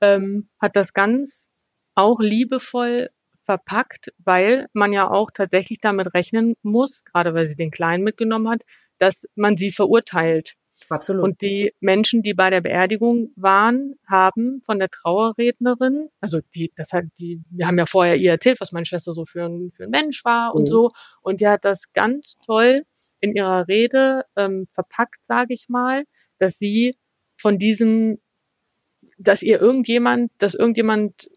ähm, 0.00 0.48
hat 0.58 0.76
das 0.76 0.92
ganz 0.92 1.48
auch 1.94 2.20
liebevoll 2.20 3.10
verpackt, 3.44 4.12
weil 4.18 4.66
man 4.72 4.92
ja 4.92 5.10
auch 5.10 5.30
tatsächlich 5.30 5.80
damit 5.80 6.14
rechnen 6.14 6.54
muss, 6.62 7.04
gerade 7.04 7.34
weil 7.34 7.46
sie 7.46 7.56
den 7.56 7.70
Kleinen 7.70 8.04
mitgenommen 8.04 8.48
hat, 8.48 8.62
dass 8.98 9.26
man 9.34 9.56
sie 9.56 9.72
verurteilt. 9.72 10.54
Absolut. 10.88 11.22
Und 11.22 11.40
die 11.40 11.72
Menschen, 11.80 12.22
die 12.22 12.34
bei 12.34 12.50
der 12.50 12.60
Beerdigung 12.60 13.32
waren, 13.36 13.94
haben 14.08 14.60
von 14.64 14.78
der 14.78 14.88
Trauerrednerin, 14.88 16.08
also 16.20 16.40
die, 16.54 16.72
das 16.76 16.92
hat 16.92 17.04
die, 17.18 17.42
wir 17.50 17.66
haben 17.66 17.78
ja 17.78 17.86
vorher 17.86 18.16
ihr 18.16 18.32
erzählt, 18.32 18.60
was 18.60 18.72
meine 18.72 18.86
Schwester 18.86 19.12
so 19.12 19.24
für 19.24 19.44
ein, 19.44 19.70
für 19.70 19.84
ein 19.84 19.90
Mensch 19.90 20.24
war 20.24 20.54
und 20.54 20.62
mhm. 20.62 20.68
so. 20.68 20.90
Und 21.22 21.40
die 21.40 21.48
hat 21.48 21.64
das 21.64 21.92
ganz 21.92 22.36
toll 22.44 22.84
in 23.20 23.34
ihrer 23.34 23.68
Rede 23.68 24.24
ähm, 24.36 24.66
verpackt, 24.72 25.24
sage 25.24 25.54
ich 25.54 25.66
mal, 25.68 26.04
dass 26.38 26.58
sie 26.58 26.92
von 27.36 27.58
diesem, 27.58 28.18
dass 29.18 29.42
ihr 29.42 29.60
irgendjemand, 29.60 30.32
dass 30.38 30.54
irgendjemand 30.54 31.30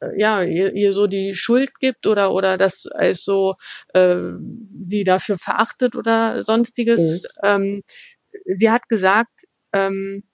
äh, 0.00 0.18
ja, 0.18 0.42
ihr, 0.42 0.74
ihr 0.74 0.92
so 0.92 1.06
die 1.06 1.34
Schuld 1.34 1.78
gibt 1.78 2.06
oder 2.06 2.32
oder 2.32 2.58
dass 2.58 2.86
es 2.98 3.24
so 3.24 3.54
äh, 3.94 4.16
sie 4.84 5.04
dafür 5.04 5.38
verachtet 5.38 5.94
oder 5.94 6.44
sonstiges. 6.44 7.22
Mhm. 7.42 7.48
Ähm, 7.48 7.82
sie 8.44 8.70
hat 8.70 8.88
gesagt, 8.88 9.46
ähm, 9.72 10.24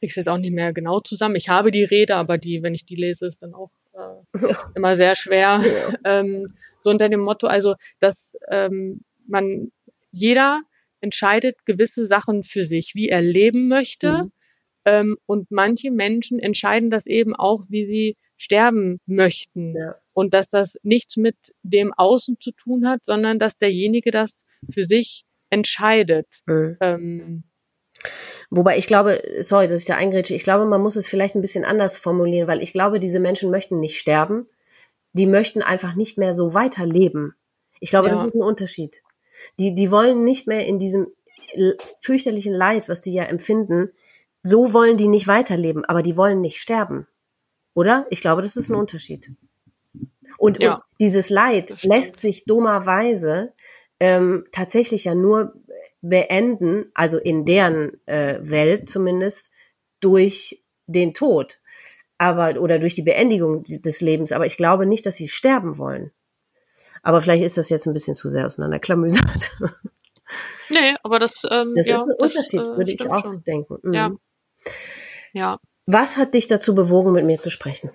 ich 0.00 0.16
jetzt 0.16 0.28
auch 0.28 0.38
nicht 0.38 0.52
mehr 0.52 0.72
genau 0.72 1.00
zusammen. 1.00 1.36
Ich 1.36 1.48
habe 1.48 1.70
die 1.70 1.84
Rede, 1.84 2.16
aber 2.16 2.38
die, 2.38 2.62
wenn 2.62 2.74
ich 2.74 2.84
die 2.84 2.96
lese, 2.96 3.26
ist 3.26 3.42
dann 3.42 3.54
auch 3.54 3.70
äh, 3.94 4.54
immer 4.74 4.96
sehr 4.96 5.16
schwer. 5.16 5.62
Ja. 5.64 5.94
Ähm, 6.04 6.54
so 6.82 6.90
unter 6.90 7.08
dem 7.08 7.20
Motto, 7.20 7.46
also, 7.46 7.76
dass 8.00 8.36
ähm, 8.50 9.02
man 9.28 9.70
jeder 10.10 10.60
entscheidet 11.00 11.64
gewisse 11.64 12.04
Sachen 12.06 12.42
für 12.42 12.64
sich, 12.64 12.94
wie 12.94 13.08
er 13.08 13.22
leben 13.22 13.68
möchte. 13.68 14.24
Mhm. 14.24 14.32
Ähm, 14.84 15.16
und 15.26 15.50
manche 15.50 15.92
Menschen 15.92 16.40
entscheiden 16.40 16.90
das 16.90 17.06
eben 17.06 17.36
auch, 17.36 17.64
wie 17.68 17.86
sie 17.86 18.16
sterben 18.36 18.98
möchten. 19.06 19.76
Ja. 19.76 19.94
Und 20.12 20.34
dass 20.34 20.50
das 20.50 20.76
nichts 20.82 21.16
mit 21.16 21.36
dem 21.62 21.92
Außen 21.92 22.40
zu 22.40 22.50
tun 22.50 22.88
hat, 22.88 23.04
sondern 23.04 23.38
dass 23.38 23.58
derjenige 23.58 24.10
das 24.10 24.44
für 24.70 24.84
sich 24.84 25.24
entscheidet. 25.52 26.26
Mhm. 26.46 26.76
Ähm, 26.80 27.44
Wobei 28.54 28.76
ich 28.76 28.86
glaube, 28.86 29.22
sorry, 29.40 29.66
dass 29.66 29.80
ich 29.80 29.86
da 29.86 29.94
eingrätsche, 29.94 30.34
ich 30.34 30.44
glaube, 30.44 30.66
man 30.66 30.82
muss 30.82 30.96
es 30.96 31.08
vielleicht 31.08 31.34
ein 31.34 31.40
bisschen 31.40 31.64
anders 31.64 31.96
formulieren, 31.96 32.48
weil 32.48 32.62
ich 32.62 32.74
glaube, 32.74 33.00
diese 33.00 33.18
Menschen 33.18 33.50
möchten 33.50 33.80
nicht 33.80 33.98
sterben. 33.98 34.46
Die 35.14 35.26
möchten 35.26 35.62
einfach 35.62 35.94
nicht 35.94 36.18
mehr 36.18 36.34
so 36.34 36.52
weiterleben. 36.52 37.34
Ich 37.80 37.88
glaube, 37.88 38.08
ja. 38.08 38.16
das 38.16 38.28
ist 38.28 38.34
ein 38.34 38.42
Unterschied. 38.42 39.02
Die, 39.58 39.74
die 39.74 39.90
wollen 39.90 40.24
nicht 40.24 40.46
mehr 40.46 40.66
in 40.66 40.78
diesem 40.78 41.06
fürchterlichen 42.02 42.52
Leid, 42.52 42.90
was 42.90 43.00
die 43.00 43.14
ja 43.14 43.24
empfinden, 43.24 43.90
so 44.42 44.74
wollen 44.74 44.98
die 44.98 45.08
nicht 45.08 45.28
weiterleben, 45.28 45.84
aber 45.86 46.02
die 46.02 46.16
wollen 46.16 46.40
nicht 46.40 46.58
sterben. 46.58 47.06
Oder? 47.74 48.06
Ich 48.10 48.20
glaube, 48.20 48.42
das 48.42 48.56
ist 48.56 48.68
ein 48.68 48.74
mhm. 48.74 48.80
Unterschied. 48.80 49.30
Und, 50.36 50.60
ja. 50.60 50.74
und 50.74 50.82
dieses 51.00 51.30
Leid 51.30 51.82
lässt 51.82 52.20
sich 52.20 52.44
dummerweise 52.44 53.54
ähm, 54.02 54.46
tatsächlich 54.50 55.04
ja 55.04 55.14
nur 55.14 55.54
beenden, 56.00 56.86
also 56.92 57.18
in 57.18 57.44
deren 57.44 58.04
äh, 58.06 58.40
Welt 58.42 58.88
zumindest, 58.88 59.52
durch 60.00 60.64
den 60.88 61.14
Tod. 61.14 61.60
Aber, 62.18 62.60
oder 62.60 62.80
durch 62.80 62.94
die 62.94 63.02
Beendigung 63.02 63.62
des 63.62 64.00
Lebens. 64.00 64.32
Aber 64.32 64.44
ich 64.44 64.56
glaube 64.56 64.86
nicht, 64.86 65.06
dass 65.06 65.16
sie 65.16 65.28
sterben 65.28 65.78
wollen. 65.78 66.10
Aber 67.04 67.20
vielleicht 67.20 67.44
ist 67.44 67.58
das 67.58 67.68
jetzt 67.68 67.86
ein 67.86 67.92
bisschen 67.92 68.16
zu 68.16 68.28
sehr 68.28 68.44
auseinanderklamüsert. 68.44 69.52
Nee, 70.70 70.96
aber 71.02 71.18
das, 71.18 71.42
ähm, 71.50 71.74
das 71.76 71.86
ja, 71.86 71.98
ist 71.98 72.02
ein 72.02 72.14
Unterschied, 72.18 72.60
das, 72.60 72.68
äh, 72.70 72.76
würde 72.78 72.90
ich 72.92 73.10
auch 73.10 73.20
schon. 73.20 73.44
denken. 73.44 73.78
Mhm. 73.82 73.92
Ja. 73.92 74.10
ja. 75.32 75.58
Was 75.84 76.16
hat 76.16 76.32
dich 76.32 76.46
dazu 76.46 76.74
bewogen, 76.74 77.12
mit 77.12 77.26
mir 77.26 77.38
zu 77.38 77.50
sprechen? 77.50 77.90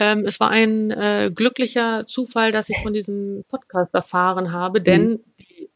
Ähm, 0.00 0.24
es 0.26 0.40
war 0.40 0.50
ein 0.50 0.90
äh, 0.90 1.30
glücklicher 1.32 2.06
Zufall, 2.06 2.52
dass 2.52 2.70
ich 2.70 2.78
von 2.82 2.94
diesem 2.94 3.44
Podcast 3.48 3.94
erfahren 3.94 4.50
habe, 4.50 4.80
denn 4.80 5.10
mhm. 5.10 5.24
die, 5.38 5.70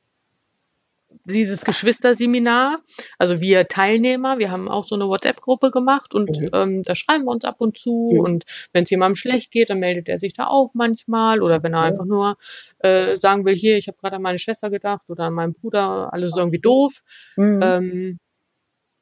dieses 1.27 1.65
Geschwisterseminar, 1.65 2.81
also 3.19 3.41
wir 3.41 3.69
Teilnehmer, 3.69 4.39
wir 4.39 4.51
haben 4.51 4.69
auch 4.69 4.85
so 4.85 4.95
eine 4.95 5.09
WhatsApp-Gruppe 5.09 5.71
gemacht 5.71 6.15
und 6.15 6.41
mhm. 6.41 6.51
ähm, 6.53 6.83
da 6.83 6.95
schreiben 6.95 7.25
wir 7.25 7.33
uns 7.33 7.45
ab 7.45 7.57
und 7.59 7.79
zu 7.79 8.13
mhm. 8.15 8.21
und 8.21 8.45
wenn 8.73 8.85
es 8.85 8.91
jemandem 8.91 9.17
schlecht 9.17 9.51
geht, 9.51 9.69
dann 9.69 9.79
meldet 9.79 10.09
er 10.09 10.19
sich 10.19 10.33
da 10.33 10.47
auch 10.47 10.71
manchmal 10.73 11.43
oder 11.43 11.63
wenn 11.63 11.75
er 11.75 11.83
einfach 11.83 12.07
nur 12.07 12.37
äh, 12.79 13.17
sagen 13.19 13.45
will, 13.45 13.55
hier, 13.55 13.77
ich 13.77 13.89
habe 13.89 13.99
gerade 13.99 14.17
an 14.17 14.23
meine 14.23 14.39
Schwester 14.39 14.71
gedacht 14.71 15.03
oder 15.09 15.25
an 15.25 15.35
meinen 15.35 15.53
Bruder, 15.55 16.13
alles 16.13 16.33
ist 16.33 16.39
irgendwie 16.39 16.61
doof. 16.61 17.03
Mhm. 17.37 17.61
Ähm, 17.63 18.19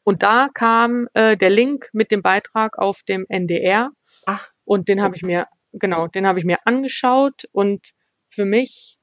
und 0.05 0.25
da 0.25 0.49
kam 0.53 1.07
äh, 1.15 1.37
der 1.37 1.51
Link 1.51 1.89
mit 1.93 2.11
dem 2.11 2.23
Beitrag 2.23 2.77
auf 2.79 3.03
dem 3.05 3.25
NDR. 3.29 3.91
Ach. 4.27 4.51
Und 4.65 4.89
den 4.89 5.03
habe 5.03 5.17
ich 5.17 5.23
mir, 5.23 5.47
genau, 5.73 6.07
den 6.07 6.27
habe 6.27 6.39
ich 6.39 6.45
mir 6.45 6.59
angeschaut 6.67 7.45
und 7.53 7.91
für 8.29 8.45
mich, 8.45 8.99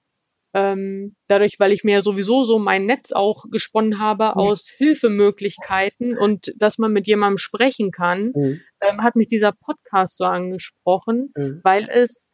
ähm, 0.54 1.16
dadurch, 1.28 1.60
weil 1.60 1.72
ich 1.72 1.84
mir 1.84 2.02
sowieso 2.02 2.44
so 2.44 2.58
mein 2.58 2.86
Netz 2.86 3.12
auch 3.12 3.46
gesponnen 3.52 4.00
habe 4.00 4.36
aus 4.36 4.68
Hilfemöglichkeiten 4.68 6.18
und 6.18 6.54
dass 6.58 6.80
man 6.80 6.92
mit 6.92 7.06
jemandem 7.06 7.38
sprechen 7.38 7.92
kann, 7.92 8.32
mhm. 8.36 8.62
ähm, 8.82 9.04
hat 9.04 9.16
mich 9.16 9.28
dieser 9.28 9.52
Podcast 9.52 10.18
so 10.18 10.24
angesprochen, 10.24 11.32
mhm. 11.36 11.62
weil 11.64 11.88
es 11.90 12.30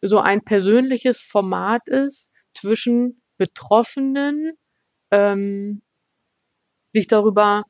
so 0.00 0.18
ein 0.18 0.42
persönliches 0.42 1.22
Format 1.22 1.88
ist 1.88 2.30
zwischen 2.54 3.22
Betroffenen, 3.36 4.52
ähm, 5.10 5.82
sich 6.92 7.06
darüber 7.06 7.64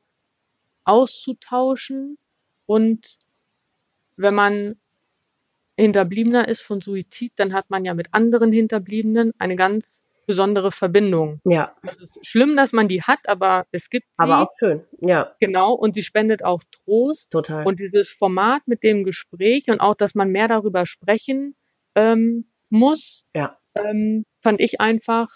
auszutauschen 0.83 2.17
und 2.65 3.17
wenn 4.17 4.35
man 4.35 4.75
Hinterbliebener 5.77 6.47
ist 6.47 6.61
von 6.61 6.81
Suizid, 6.81 7.33
dann 7.35 7.53
hat 7.53 7.69
man 7.69 7.85
ja 7.85 7.93
mit 7.93 8.13
anderen 8.13 8.51
Hinterbliebenen 8.51 9.33
eine 9.37 9.55
ganz 9.55 10.01
besondere 10.25 10.71
Verbindung. 10.71 11.39
Ja. 11.45 11.75
Es 11.83 11.97
ist 11.97 12.25
schlimm, 12.25 12.55
dass 12.55 12.73
man 12.73 12.87
die 12.87 13.03
hat, 13.03 13.27
aber 13.27 13.65
es 13.71 13.89
gibt 13.89 14.07
sie. 14.13 14.23
Aber 14.23 14.41
auch 14.41 14.51
schön, 14.57 14.83
ja. 15.01 15.35
Genau, 15.39 15.73
und 15.73 15.95
sie 15.95 16.03
spendet 16.03 16.43
auch 16.43 16.61
Trost. 16.71 17.31
Total. 17.31 17.65
Und 17.65 17.79
dieses 17.79 18.11
Format 18.11 18.63
mit 18.65 18.83
dem 18.83 19.03
Gespräch 19.03 19.69
und 19.69 19.79
auch, 19.79 19.95
dass 19.95 20.15
man 20.15 20.31
mehr 20.31 20.47
darüber 20.47 20.85
sprechen 20.85 21.55
ähm, 21.95 22.51
muss, 22.69 23.25
ja. 23.35 23.57
ähm, 23.75 24.25
fand 24.41 24.61
ich 24.61 24.81
einfach 24.81 25.29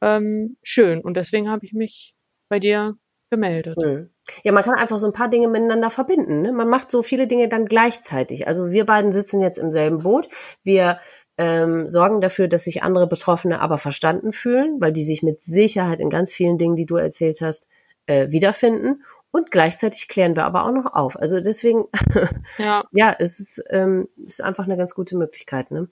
ähm, 0.00 0.56
schön. 0.62 1.00
Und 1.02 1.14
deswegen 1.14 1.48
habe 1.50 1.66
ich 1.66 1.72
mich 1.72 2.14
bei 2.48 2.58
dir 2.58 2.96
gemeldet. 3.30 3.76
Hm. 3.82 4.10
Ja, 4.42 4.52
man 4.52 4.64
kann 4.64 4.74
einfach 4.74 4.98
so 4.98 5.06
ein 5.06 5.12
paar 5.12 5.28
Dinge 5.28 5.48
miteinander 5.48 5.90
verbinden. 5.90 6.42
Ne? 6.42 6.52
Man 6.52 6.68
macht 6.68 6.90
so 6.90 7.02
viele 7.02 7.26
Dinge 7.26 7.48
dann 7.48 7.66
gleichzeitig. 7.66 8.46
Also 8.46 8.70
wir 8.70 8.84
beiden 8.84 9.12
sitzen 9.12 9.40
jetzt 9.40 9.58
im 9.58 9.70
selben 9.70 10.02
Boot. 10.02 10.28
Wir 10.62 10.98
ähm, 11.38 11.88
sorgen 11.88 12.20
dafür, 12.20 12.48
dass 12.48 12.64
sich 12.64 12.82
andere 12.82 13.06
Betroffene 13.06 13.60
aber 13.60 13.78
verstanden 13.78 14.32
fühlen, 14.32 14.80
weil 14.80 14.92
die 14.92 15.02
sich 15.02 15.22
mit 15.22 15.42
Sicherheit 15.42 16.00
in 16.00 16.10
ganz 16.10 16.34
vielen 16.34 16.58
Dingen, 16.58 16.76
die 16.76 16.86
du 16.86 16.96
erzählt 16.96 17.40
hast, 17.40 17.68
äh, 18.06 18.30
wiederfinden. 18.30 19.02
Und 19.30 19.50
gleichzeitig 19.50 20.08
klären 20.08 20.36
wir 20.36 20.44
aber 20.44 20.64
auch 20.64 20.72
noch 20.72 20.92
auf. 20.92 21.16
Also 21.18 21.40
deswegen, 21.40 21.84
ja, 22.58 22.84
ja 22.92 23.14
es 23.18 23.38
ist, 23.40 23.64
ähm, 23.70 24.08
ist 24.22 24.42
einfach 24.42 24.64
eine 24.64 24.76
ganz 24.76 24.94
gute 24.94 25.16
Möglichkeit. 25.16 25.70
Ne? 25.70 25.88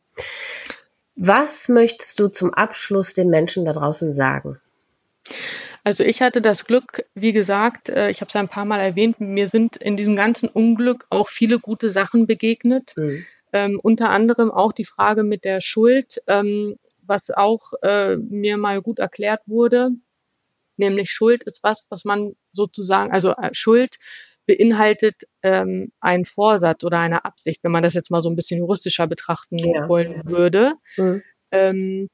Was 1.15 1.69
möchtest 1.69 2.19
du 2.21 2.29
zum 2.29 2.53
Abschluss 2.53 3.15
den 3.15 3.31
Menschen 3.31 3.65
da 3.65 3.73
draußen 3.73 4.13
sagen? 4.13 4.61
Also 5.85 6.05
ich 6.05 6.21
hatte 6.21 6.43
das 6.43 6.65
Glück, 6.65 7.05
wie 7.15 7.33
gesagt, 7.33 7.89
äh, 7.89 8.11
ich 8.11 8.21
habe 8.21 8.29
es 8.29 8.37
ein 8.37 8.49
paar 8.49 8.65
Mal 8.65 8.81
erwähnt, 8.81 9.21
mir 9.21 9.49
sind 9.49 9.77
in 9.77 9.97
diesem 9.97 10.17
ganzen 10.17 10.49
Unglück 10.49 11.07
auch 11.11 11.29
viele 11.29 11.59
gute 11.59 11.91
Sachen 11.91 12.27
begegnet. 12.27 12.95
Mhm. 12.97 13.25
Ähm, 13.53 13.81
unter 13.83 14.11
anderem 14.11 14.51
auch 14.51 14.73
die 14.73 14.85
Frage 14.85 15.23
mit 15.23 15.45
der 15.45 15.61
Schuld, 15.61 16.23
ähm, 16.27 16.77
was 17.03 17.31
auch 17.31 17.73
äh, 17.83 18.17
mir 18.17 18.59
mal 18.59 18.83
gut 18.83 18.99
erklärt 18.99 19.41
wurde. 19.47 19.91
Nämlich 20.77 21.11
Schuld 21.11 21.43
ist 21.45 21.63
was, 21.63 21.87
was 21.89 22.05
man 22.05 22.37
sozusagen, 22.53 23.11
also 23.11 23.33
äh, 23.33 23.51
Schuld 23.53 23.97
beinhaltet 24.47 25.23
ähm, 25.43 25.93
einen 26.01 26.25
Vorsatz 26.25 26.85
oder 26.85 26.99
eine 26.99 27.25
Absicht, 27.25 27.63
wenn 27.63 27.73
man 27.73 27.83
das 27.83 27.95
jetzt 27.95 28.11
mal 28.11 28.21
so 28.21 28.31
ein 28.31 28.37
bisschen 28.37 28.59
juristischer 28.59 29.07
betrachten 29.07 29.59
ja. 29.59 29.89
wollen 29.89 30.23
würde. 30.25 30.73
Mhm. 30.97 31.23
Ähm, 31.51 32.09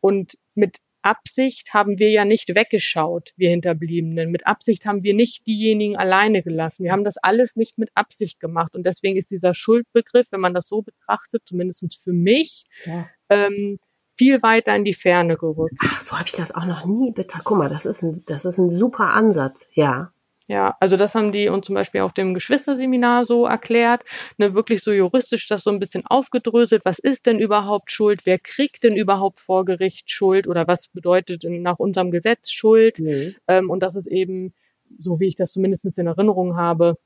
und 0.00 0.36
mit 0.54 0.78
Absicht 1.02 1.74
haben 1.74 1.98
wir 1.98 2.10
ja 2.10 2.24
nicht 2.24 2.54
weggeschaut, 2.54 3.32
wir 3.36 3.50
Hinterbliebenen. 3.50 4.30
Mit 4.30 4.46
Absicht 4.46 4.86
haben 4.86 5.02
wir 5.02 5.14
nicht 5.14 5.46
diejenigen 5.46 5.96
alleine 5.96 6.42
gelassen. 6.42 6.84
Wir 6.84 6.92
haben 6.92 7.04
das 7.04 7.16
alles 7.18 7.56
nicht 7.56 7.78
mit 7.78 7.90
Absicht 7.94 8.40
gemacht. 8.40 8.74
Und 8.74 8.86
deswegen 8.86 9.16
ist 9.16 9.30
dieser 9.30 9.54
Schuldbegriff, 9.54 10.26
wenn 10.30 10.40
man 10.40 10.54
das 10.54 10.68
so 10.68 10.82
betrachtet, 10.82 11.42
zumindest 11.46 11.98
für 12.02 12.12
mich, 12.12 12.64
ja. 12.84 13.08
ähm, 13.28 13.78
viel 14.16 14.42
weiter 14.42 14.74
in 14.76 14.84
die 14.84 14.94
Ferne 14.94 15.36
gerückt. 15.36 15.74
Ach, 15.82 16.00
so 16.00 16.18
habe 16.18 16.28
ich 16.28 16.34
das 16.34 16.54
auch 16.54 16.66
noch 16.66 16.84
nie 16.84 17.10
betrachtet. 17.10 17.44
Guck 17.44 17.58
mal, 17.58 17.68
das 17.68 17.86
ist 17.86 18.02
ein, 18.02 18.22
das 18.26 18.44
ist 18.44 18.58
ein 18.58 18.70
super 18.70 19.10
Ansatz, 19.10 19.68
ja. 19.72 20.12
Ja, 20.48 20.76
also 20.80 20.96
das 20.96 21.14
haben 21.14 21.32
die 21.32 21.48
uns 21.48 21.66
zum 21.66 21.74
Beispiel 21.74 22.00
auf 22.00 22.12
dem 22.12 22.34
Geschwisterseminar 22.34 23.24
so 23.24 23.46
erklärt, 23.46 24.04
ne, 24.38 24.54
wirklich 24.54 24.82
so 24.82 24.92
juristisch 24.92 25.46
das 25.48 25.62
so 25.62 25.70
ein 25.70 25.78
bisschen 25.78 26.04
aufgedröselt. 26.06 26.82
Was 26.84 26.98
ist 26.98 27.26
denn 27.26 27.38
überhaupt 27.38 27.92
Schuld? 27.92 28.26
Wer 28.26 28.38
kriegt 28.38 28.84
denn 28.84 28.96
überhaupt 28.96 29.40
vor 29.40 29.64
Gericht 29.64 30.10
Schuld? 30.10 30.46
Oder 30.48 30.66
was 30.66 30.88
bedeutet 30.88 31.44
nach 31.44 31.78
unserem 31.78 32.10
Gesetz 32.10 32.50
Schuld? 32.50 32.98
Mhm. 32.98 33.34
Ähm, 33.48 33.70
und 33.70 33.80
das 33.82 33.96
ist 33.96 34.06
eben, 34.08 34.52
so 34.98 35.20
wie 35.20 35.28
ich 35.28 35.34
das 35.36 35.52
zumindest 35.52 35.98
in 35.98 36.06
Erinnerung 36.06 36.56
habe, 36.56 36.96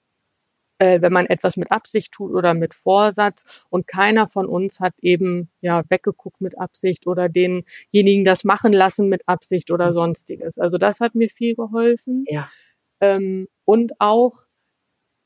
äh, 0.79 1.01
wenn 1.01 1.13
man 1.13 1.27
etwas 1.27 1.57
mit 1.57 1.71
Absicht 1.73 2.13
tut 2.13 2.33
oder 2.35 2.55
mit 2.55 2.75
Vorsatz 2.75 3.65
und 3.71 3.87
keiner 3.87 4.29
von 4.29 4.47
uns 4.47 4.81
hat 4.81 4.95
eben 5.01 5.51
ja 5.61 5.83
weggeguckt 5.89 6.41
mit 6.41 6.59
Absicht 6.59 7.07
oder 7.07 7.29
denjenigen 7.29 8.25
das 8.25 8.45
machen 8.45 8.73
lassen 8.73 9.09
mit 9.09 9.23
Absicht 9.27 9.71
oder 9.71 9.89
mhm. 9.89 9.95
sonstiges. 9.95 10.59
Also 10.59 10.79
das 10.79 11.01
hat 11.01 11.15
mir 11.15 11.29
viel 11.31 11.55
geholfen. 11.55 12.25
Ja. 12.29 12.51
Ähm, 13.01 13.49
und 13.65 13.93
auch, 13.99 14.45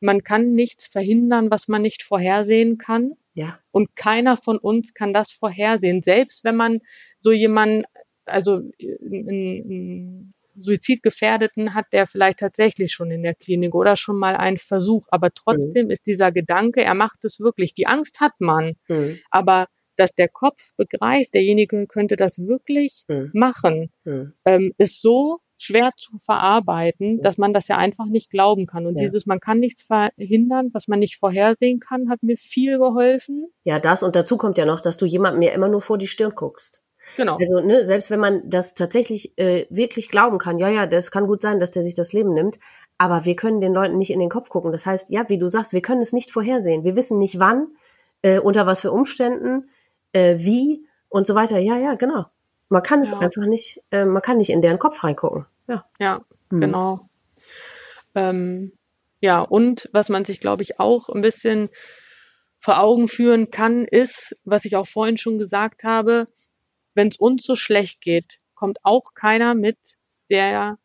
man 0.01 0.23
kann 0.23 0.53
nichts 0.53 0.87
verhindern, 0.87 1.51
was 1.51 1.69
man 1.69 1.83
nicht 1.83 2.03
vorhersehen 2.03 2.79
kann. 2.79 3.13
Ja. 3.35 3.59
Und 3.71 3.95
keiner 3.97 4.37
von 4.37 4.59
uns 4.59 4.95
kann 4.95 5.13
das 5.13 5.31
vorhersehen. 5.31 6.03
Selbst 6.03 6.45
wenn 6.45 6.57
man 6.57 6.81
so 7.19 7.33
jemanden, 7.33 7.85
also 8.25 8.63
einen 8.81 10.31
Suizidgefährdeten 10.57 11.75
hat, 11.75 11.87
der 11.93 12.07
vielleicht 12.07 12.41
tatsächlich 12.41 12.93
schon 12.93 13.11
in 13.11 13.23
der 13.23 13.35
Klinik 13.35 13.75
oder 13.75 13.97
schon 13.97 14.19
mal 14.19 14.37
einen 14.37 14.59
Versuch. 14.59 15.07
Aber 15.11 15.33
trotzdem 15.33 15.87
mhm. 15.87 15.91
ist 15.91 16.07
dieser 16.07 16.33
Gedanke, 16.33 16.83
er 16.83 16.95
macht 16.95 17.25
es 17.25 17.41
wirklich. 17.41 17.75
Die 17.75 17.87
Angst 17.87 18.21
hat 18.21 18.33
man. 18.41 18.77
Mhm. 18.89 19.19
Aber 19.31 19.67
dass 19.97 20.15
der 20.15 20.29
Kopf 20.29 20.71
begreift, 20.77 21.35
derjenige 21.35 21.87
könnte 21.87 22.17
das 22.17 22.39
wirklich 22.47 23.05
mhm. 23.09 23.31
machen, 23.35 23.93
mhm. 24.05 24.33
ähm, 24.45 24.73
ist 24.79 25.03
so 25.03 25.41
schwer 25.63 25.93
zu 25.97 26.19
verarbeiten, 26.19 27.23
dass 27.23 27.37
man 27.37 27.53
das 27.53 27.69
ja 27.69 27.77
einfach 27.77 28.07
nicht 28.07 28.31
glauben 28.31 28.67
kann. 28.67 28.87
Und 28.87 28.99
ja. 28.99 29.05
dieses, 29.05 29.27
man 29.27 29.41
kann 29.41 29.59
nichts 29.59 29.83
verhindern, 29.83 30.71
was 30.73 30.89
man 30.89 30.99
nicht 30.99 31.19
vorhersehen 31.19 31.81
kann, 31.81 32.09
hat 32.09 32.23
mir 32.23 32.37
viel 32.37 32.79
geholfen. 32.79 33.47
Ja, 33.65 33.79
das 33.79 34.03
und 34.03 34.17
dazu 34.17 34.37
kommt 34.37 34.57
ja 34.59 34.65
noch, 34.65 34.81
dass 34.81 34.97
du 34.97 35.07
jemandem 35.07 35.43
ja 35.43 35.53
immer 35.53 35.69
nur 35.69 35.83
vor 35.83 35.99
die 35.99 36.07
Stirn 36.07 36.35
guckst. 36.35 36.83
Genau. 37.17 37.37
Also, 37.39 37.61
ne, 37.61 37.85
selbst 37.85 38.11
wenn 38.11 38.21
man 38.21 38.49
das 38.49 38.75
tatsächlich 38.75 39.37
äh, 39.39 39.67
wirklich 39.71 40.09
glauben 40.09 40.39
kann, 40.39 40.59
ja, 40.59 40.69
ja, 40.69 40.87
das 40.87 41.11
kann 41.11 41.27
gut 41.27 41.43
sein, 41.43 41.59
dass 41.59 41.71
der 41.71 41.85
sich 41.85 41.95
das 41.95 42.13
Leben 42.13 42.33
nimmt, 42.35 42.59
aber 42.99 43.25
wir 43.25 43.37
können 43.37 43.61
den 43.61 43.73
Leuten 43.73 43.99
nicht 43.99 44.11
in 44.11 44.21
den 44.21 44.29
Kopf 44.29 44.49
gucken. 44.49 44.73
Das 44.73 44.87
heißt, 44.87 45.11
ja, 45.11 45.29
wie 45.29 45.39
du 45.39 45.49
sagst, 45.49 45.73
wir 45.73 45.83
können 45.83 46.03
es 46.03 46.13
nicht 46.13 46.31
vorhersehen. 46.31 46.85
Wir 46.85 46.97
wissen 46.97 47.19
nicht 47.19 47.39
wann, 47.39 47.69
äh, 48.23 48.39
unter 48.39 48.67
was 48.67 48.81
für 48.81 48.93
Umständen, 48.93 49.69
äh, 50.13 50.37
wie 50.39 50.87
und 51.09 51.27
so 51.27 51.35
weiter. 51.35 51.59
Ja, 51.59 51.79
ja, 51.79 51.95
genau. 51.95 52.27
Man 52.71 52.83
kann 52.83 53.03
es 53.03 53.11
ja. 53.11 53.19
einfach 53.19 53.45
nicht, 53.45 53.83
äh, 53.91 54.05
man 54.05 54.23
kann 54.23 54.39
nicht 54.39 54.51
in 54.51 54.63
deren 54.63 54.79
Kopf 54.79 55.05
reingucken. 55.05 55.45
Ja, 55.69 55.85
ja 55.99 56.25
hm. 56.49 56.61
genau. 56.61 57.11
Ähm, 58.15 58.73
ja, 59.21 59.41
und 59.41 59.91
was 59.93 60.09
man 60.09 60.25
sich, 60.25 60.41
glaube 60.41 60.63
ich, 60.63 60.81
auch 60.81 61.09
ein 61.09 61.21
bisschen 61.21 61.69
vor 62.61 62.81
Augen 62.81 63.09
führen 63.09 63.51
kann, 63.51 63.85
ist, 63.85 64.35
was 64.45 64.65
ich 64.65 64.77
auch 64.77 64.87
vorhin 64.87 65.19
schon 65.19 65.39
gesagt 65.39 65.85
habe, 65.85 66.27
wenn 66.95 67.09
es 67.09 67.17
uns 67.17 67.45
so 67.45 67.57
schlecht 67.57 68.01
geht, 68.01 68.39
kommt 68.55 68.79
auch 68.83 69.15
keiner 69.15 69.55
mit 69.55 69.79
der 70.31 70.79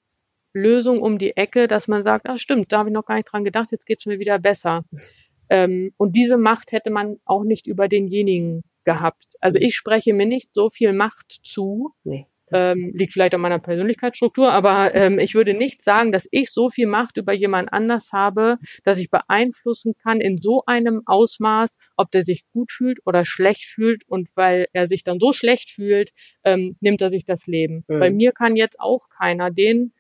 Lösung 0.54 1.02
um 1.02 1.20
die 1.20 1.36
Ecke, 1.38 1.68
dass 1.68 1.88
man 1.88 2.04
sagt, 2.04 2.28
ah 2.28 2.38
stimmt, 2.38 2.72
da 2.72 2.80
habe 2.80 2.90
ich 2.90 2.94
noch 2.94 3.06
gar 3.06 3.16
nicht 3.16 3.32
dran 3.32 3.44
gedacht, 3.44 3.72
jetzt 3.72 3.86
geht 3.86 4.00
es 4.00 4.06
mir 4.06 4.20
wieder 4.20 4.40
besser. 4.40 4.84
Ähm, 5.48 5.92
und 5.98 6.16
diese 6.16 6.40
Macht 6.40 6.72
hätte 6.72 6.90
man 6.90 7.20
auch 7.24 7.44
nicht 7.44 7.68
über 7.68 7.88
denjenigen 7.88 8.64
gehabt. 8.86 9.36
Also 9.42 9.60
ich 9.60 9.76
spreche 9.76 10.14
mir 10.14 10.26
nicht 10.26 10.54
so 10.54 10.70
viel 10.70 10.94
Macht 10.94 11.40
zu. 11.44 11.94
Nee. 12.04 12.28
Ähm, 12.52 12.92
liegt 12.94 13.14
vielleicht 13.14 13.34
an 13.34 13.42
meiner 13.42 13.58
Persönlichkeitsstruktur, 13.58 14.52
aber 14.52 14.94
ähm, 14.94 15.18
ich 15.18 15.34
würde 15.34 15.56
nicht 15.56 15.82
sagen, 15.82 16.12
dass 16.12 16.28
ich 16.30 16.52
so 16.52 16.70
viel 16.70 16.86
Macht 16.86 17.18
über 17.18 17.34
jemand 17.34 17.74
anders 17.74 18.12
habe, 18.14 18.58
dass 18.84 19.00
ich 19.00 19.10
beeinflussen 19.10 19.96
kann 19.98 20.22
in 20.22 20.40
so 20.40 20.62
einem 20.68 21.02
Ausmaß, 21.08 21.76
ob 21.98 22.12
der 22.12 22.24
sich 22.24 22.46
gut 22.54 22.72
fühlt 22.72 23.00
oder 23.04 23.26
schlecht 23.26 23.66
fühlt. 23.66 24.04
Und 24.08 24.30
weil 24.36 24.68
er 24.74 24.88
sich 24.88 25.04
dann 25.04 25.20
so 25.20 25.34
schlecht 25.34 25.72
fühlt, 25.72 26.12
ähm, 26.44 26.78
nimmt 26.82 27.02
er 27.02 27.10
sich 27.10 27.26
das 27.26 27.48
Leben. 27.48 27.84
Mhm. 27.88 28.00
Bei 28.00 28.12
mir 28.12 28.32
kann 28.32 28.56
jetzt 28.56 28.80
auch 28.80 29.10
keiner 29.10 29.50
den 29.50 29.94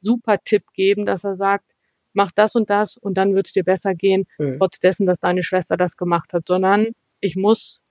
super 0.00 0.38
Tipp 0.42 0.64
geben, 0.72 1.04
dass 1.04 1.24
er 1.24 1.36
sagt, 1.36 1.66
mach 2.12 2.32
das 2.32 2.54
und 2.56 2.70
das 2.70 2.96
und 2.96 3.14
dann 3.18 3.34
wird 3.34 3.46
es 3.46 3.52
dir 3.52 3.64
besser 3.64 3.94
gehen, 3.94 4.24
mhm. 4.38 4.56
trotz 4.58 4.80
dessen, 4.80 5.06
dass 5.06 5.20
deine 5.20 5.42
Schwester 5.42 5.76
das 5.76 5.96
gemacht 5.96 6.32
hat, 6.32 6.44
sondern 6.48 6.88
ich 7.20 7.36
muss 7.36 7.84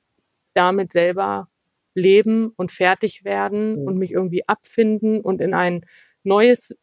damit 0.53 0.91
selber 0.91 1.49
leben 1.95 2.51
und 2.57 2.71
fertig 2.71 3.23
werden 3.25 3.73
Mhm. 3.81 3.87
und 3.87 3.97
mich 3.97 4.11
irgendwie 4.13 4.47
abfinden 4.47 5.21
und 5.21 5.41
in 5.41 5.53
ein 5.53 5.85
neues, 6.23 6.75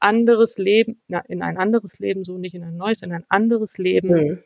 anderes 0.00 0.58
Leben, 0.58 1.00
na, 1.08 1.20
in 1.20 1.42
ein 1.42 1.56
anderes 1.58 1.98
Leben, 2.00 2.24
so 2.24 2.38
nicht 2.38 2.54
in 2.54 2.64
ein 2.64 2.76
neues, 2.76 3.02
in 3.02 3.12
ein 3.12 3.24
anderes 3.30 3.78
Leben 3.78 4.10
Mhm. 4.10 4.38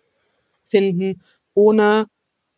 finden, 0.65 1.23
ohne 1.55 2.07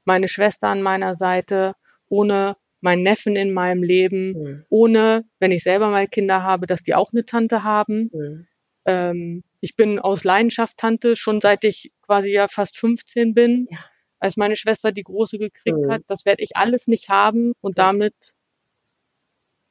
meine 0.05 0.29
Schwester 0.29 0.69
an 0.69 0.83
meiner 0.83 1.15
Seite, 1.17 1.75
ohne 2.09 2.57
meinen 2.83 3.03
Neffen 3.05 3.37
in 3.37 3.53
meinem 3.53 3.83
Leben, 3.83 4.33
Mhm. 4.33 4.65
ohne, 4.71 5.25
wenn 5.41 5.53
ich 5.53 5.63
selber 5.65 5.89
mal 5.91 6.09
Kinder 6.09 6.43
habe, 6.43 6.67
dass 6.67 6.83
die 6.83 6.95
auch 6.95 7.13
eine 7.13 7.25
Tante 7.27 7.65
haben. 7.65 8.11
Mhm. 8.13 8.47
Ähm, 8.87 9.45
ich 9.61 9.77
bin 9.77 9.99
aus 9.99 10.25
Leidenschaft 10.25 10.77
Tante, 10.79 11.17
schon 11.17 11.41
seit 11.41 11.65
ich 11.65 11.93
quasi 12.03 12.31
ja 12.31 12.49
fast 12.49 12.79
15 12.79 13.35
bin, 13.35 13.69
Ja. 13.71 13.79
Als 14.21 14.37
meine 14.37 14.57
Schwester 14.57 14.93
die 14.93 15.03
große 15.03 15.39
gekriegt 15.39 15.79
Mhm. 15.79 15.91
hat. 15.91 16.03
Das 16.07 16.25
werde 16.25 16.43
ich 16.43 16.57
alles 16.57 16.87
nicht 16.87 17.09
haben 17.09 17.53
und 17.61 17.79
damit 17.79 18.15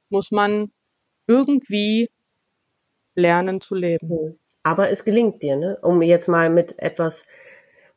muss 0.09 0.31
man 0.31 0.71
irgendwie 1.27 2.09
lernen 3.15 3.61
zu 3.61 3.75
leben. 3.75 4.07
Mhm. 4.09 4.39
Aber 4.63 4.89
es 4.89 5.05
gelingt 5.05 5.41
dir, 5.43 5.55
ne? 5.55 5.77
Um 5.81 6.01
jetzt 6.01 6.27
mal 6.27 6.49
mit 6.49 6.79
etwas 6.79 7.25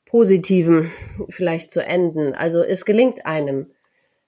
Positivem 0.05 0.91
vielleicht 1.29 1.71
zu 1.71 1.85
enden. 1.85 2.35
Also 2.35 2.63
es 2.63 2.85
gelingt 2.85 3.27
einem. 3.27 3.73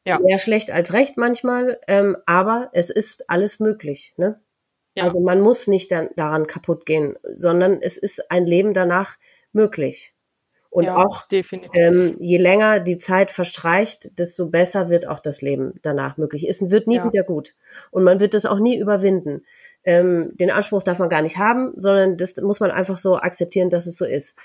Ja. 0.07 0.19
Mehr 0.19 0.39
schlecht 0.39 0.71
als 0.71 0.93
recht 0.93 1.17
manchmal, 1.17 1.79
ähm, 1.89 2.17
aber 2.27 2.71
es 2.75 2.91
ist 2.91 3.31
alles 3.31 3.61
möglich, 3.61 4.15
ne? 4.17 4.41
Ja. 4.97 5.05
Also 5.05 5.21
man 5.21 5.41
muss 5.41 5.67
nicht 5.67 5.91
dann 5.91 6.11
daran 6.17 6.47
kaputt 6.47 6.87
gehen, 6.87 7.17
sondern 7.35 7.81
es 7.81 7.97
ist 7.97 8.31
ein 8.31 8.47
Leben 8.47 8.75
danach 8.75 9.17
möglich. 9.53 10.14
Und 10.75 10.87
ja, 10.87 10.97
auch 10.97 11.27
ähm, 11.73 12.17
je 12.19 12.37
länger 12.37 12.81
die 12.81 12.99
Zeit 12.99 13.31
verstreicht, 13.31 14.19
desto 14.19 14.47
besser 14.49 14.91
wird 14.91 15.07
auch 15.07 15.21
das 15.21 15.41
Leben 15.41 15.75
danach 15.83 16.17
möglich. 16.17 16.49
Es 16.49 16.69
wird 16.69 16.89
nie 16.89 16.97
Ja. 16.97 17.05
wieder 17.07 17.23
gut. 17.23 17.55
Und 17.93 18.03
man 18.03 18.19
wird 18.19 18.35
das 18.35 18.45
auch 18.45 18.59
nie 18.59 18.77
überwinden. 18.77 19.45
Ähm, 19.85 20.33
den 20.35 20.51
Anspruch 20.51 20.83
darf 20.83 20.99
man 20.99 21.09
gar 21.09 21.23
nicht 21.23 21.39
haben, 21.39 21.75
sondern 21.77 22.17
das 22.17 22.35
muss 22.39 22.59
man 22.59 22.73
einfach 22.73 22.99
so 22.99 23.17
akzeptieren, 23.17 23.71
dass 23.71 23.87
es 23.87 23.97
so 23.97 24.05
ist. 24.05 24.37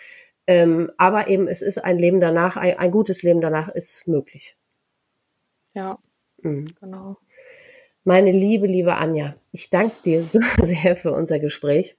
Ähm, 0.45 0.91
aber 0.97 1.29
eben, 1.29 1.47
es 1.47 1.63
ist 1.63 1.79
ein 1.83 1.97
Leben 1.97 2.19
danach, 2.19 2.57
ein, 2.57 2.77
ein 2.77 2.91
gutes 2.91 3.23
Leben 3.23 3.41
danach 3.41 3.69
ist 3.69 4.07
möglich. 4.07 4.55
ja, 5.73 5.97
Mhm. 6.43 6.75
genau. 6.79 7.17
Meine 8.03 8.31
liebe, 8.31 8.67
liebe 8.67 8.95
Anja, 8.95 9.35
ich 9.51 9.71
danke 9.71 9.95
dir 10.05 10.21
so 10.31 10.39
sehr 10.61 10.95
für 10.95 11.11
unser 11.11 11.39
Gespräch. 11.39 11.97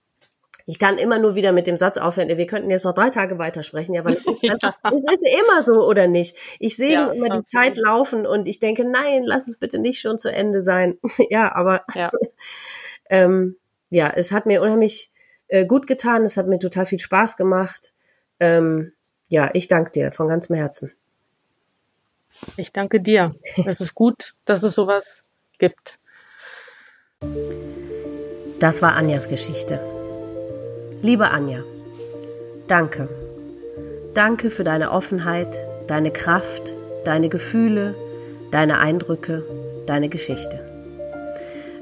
Ich 0.71 0.79
kann 0.79 0.99
immer 0.99 1.19
nur 1.19 1.35
wieder 1.35 1.51
mit 1.51 1.67
dem 1.67 1.77
Satz 1.77 1.97
aufhören, 1.99 2.29
wir 2.29 2.47
könnten 2.47 2.71
jetzt 2.71 2.85
noch 2.85 2.95
drei 2.95 3.11
Tage 3.11 3.41
weitersprechen, 3.41 3.93
ja, 3.93 4.03
aber 4.03 4.11
es 4.11 4.25
ist, 4.25 4.29
einfach, 4.49 4.75
es 4.85 5.01
ist 5.01 5.41
immer 5.43 5.65
so, 5.65 5.85
oder 5.85 6.07
nicht? 6.07 6.37
Ich 6.61 6.77
sehe 6.77 6.93
Ja, 6.93 7.11
immer 7.11 7.29
die. 7.29 7.45
Zeit 7.45 7.77
laufen 7.77 8.25
und 8.25 8.47
ich 8.47 8.61
denke, 8.61 8.85
nein, 8.85 9.25
lass 9.25 9.49
es 9.49 9.59
bitte 9.59 9.81
nicht 9.81 10.01
schon 10.01 10.17
zu 10.17 10.31
Ende 10.31 10.63
sein. 10.63 10.97
ja, 11.29 11.53
aber 11.57 11.83
Ja. 11.97 12.13
ähm, 13.11 13.57
ja, 13.89 14.13
es 14.15 14.31
hat 14.31 14.47
mir 14.47 14.63
unheimlich 14.63 15.11
äh, 15.49 15.67
gut 15.67 15.89
getan, 15.89 16.23
es 16.23 16.37
hat 16.37 16.47
mir 16.47 16.61
total 16.61 16.85
viel 16.85 17.01
Spaß 17.01 17.37
gemacht. 17.37 17.93
Ähm, 18.39 18.93
ja, 19.27 19.51
ich 19.55 19.67
danke 19.67 19.91
dir 19.91 20.13
von 20.13 20.29
ganzem 20.29 20.55
Herzen. 20.55 20.93
Ich 22.57 22.73
danke 22.73 23.01
dir. 23.01 23.35
Es 23.67 23.81
ist 23.81 23.97
gut, 23.97 24.37
dass 24.45 24.63
es 24.63 24.77
sowas 24.77 25.23
gibt. 25.59 25.99
Das 28.61 28.83
war 28.83 28.95
Anjas 28.95 29.29
Geschichte. 29.29 30.00
Liebe 31.03 31.31
Anja, 31.31 31.65
danke. 32.69 33.09
Danke 34.13 34.51
für 34.51 34.65
deine 34.65 34.91
Offenheit, 34.91 35.57
deine 35.87 36.11
Kraft, 36.11 36.75
deine 37.05 37.31
Gefühle, 37.31 37.95
deine 38.51 38.81
Eindrücke, 38.81 39.43
deine 39.87 40.11
Geschichte. 40.11 40.61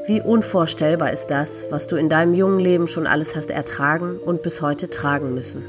Wie 0.07 0.23
unvorstellbar 0.23 1.13
ist 1.13 1.33
das, 1.33 1.67
was 1.71 1.89
du 1.89 1.97
in 1.97 2.09
deinem 2.09 2.33
jungen 2.33 2.61
Leben 2.61 2.87
schon 2.87 3.09
alles 3.09 3.35
hast 3.35 3.51
ertragen 3.51 4.19
und 4.25 4.43
bis 4.43 4.63
heute 4.63 4.89
tragen 4.89 5.35
müssen. 5.35 5.65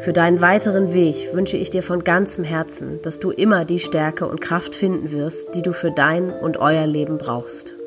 Für 0.00 0.12
deinen 0.12 0.42
weiteren 0.42 0.92
Weg 0.92 1.32
wünsche 1.32 1.56
ich 1.56 1.70
dir 1.70 1.82
von 1.82 2.04
ganzem 2.04 2.44
Herzen, 2.44 3.00
dass 3.00 3.20
du 3.20 3.30
immer 3.30 3.64
die 3.64 3.80
Stärke 3.80 4.28
und 4.28 4.42
Kraft 4.42 4.74
finden 4.74 5.12
wirst, 5.12 5.54
die 5.54 5.62
du 5.62 5.72
für 5.72 5.90
dein 5.90 6.30
und 6.30 6.58
euer 6.58 6.86
Leben 6.86 7.16
brauchst. 7.16 7.77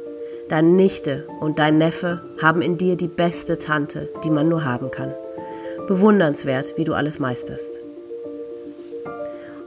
Deine 0.51 0.67
Nichte 0.67 1.23
und 1.39 1.59
dein 1.59 1.77
Neffe 1.77 2.21
haben 2.41 2.61
in 2.61 2.75
dir 2.75 2.97
die 2.97 3.07
beste 3.07 3.57
Tante, 3.57 4.09
die 4.25 4.29
man 4.29 4.49
nur 4.49 4.65
haben 4.65 4.91
kann. 4.91 5.13
Bewundernswert, 5.87 6.73
wie 6.75 6.83
du 6.83 6.93
alles 6.93 7.19
meisterst. 7.19 7.79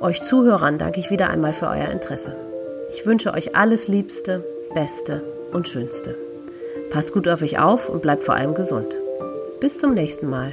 Euch 0.00 0.22
Zuhörern 0.22 0.76
danke 0.76 1.00
ich 1.00 1.10
wieder 1.10 1.30
einmal 1.30 1.54
für 1.54 1.68
euer 1.68 1.88
Interesse. 1.88 2.36
Ich 2.90 3.06
wünsche 3.06 3.32
euch 3.32 3.56
alles 3.56 3.88
Liebste, 3.88 4.44
Beste 4.74 5.22
und 5.54 5.68
Schönste. 5.68 6.18
Passt 6.90 7.14
gut 7.14 7.28
auf 7.28 7.40
euch 7.40 7.58
auf 7.58 7.88
und 7.88 8.02
bleibt 8.02 8.22
vor 8.22 8.34
allem 8.34 8.54
gesund. 8.54 8.98
Bis 9.60 9.78
zum 9.78 9.94
nächsten 9.94 10.28
Mal. 10.28 10.52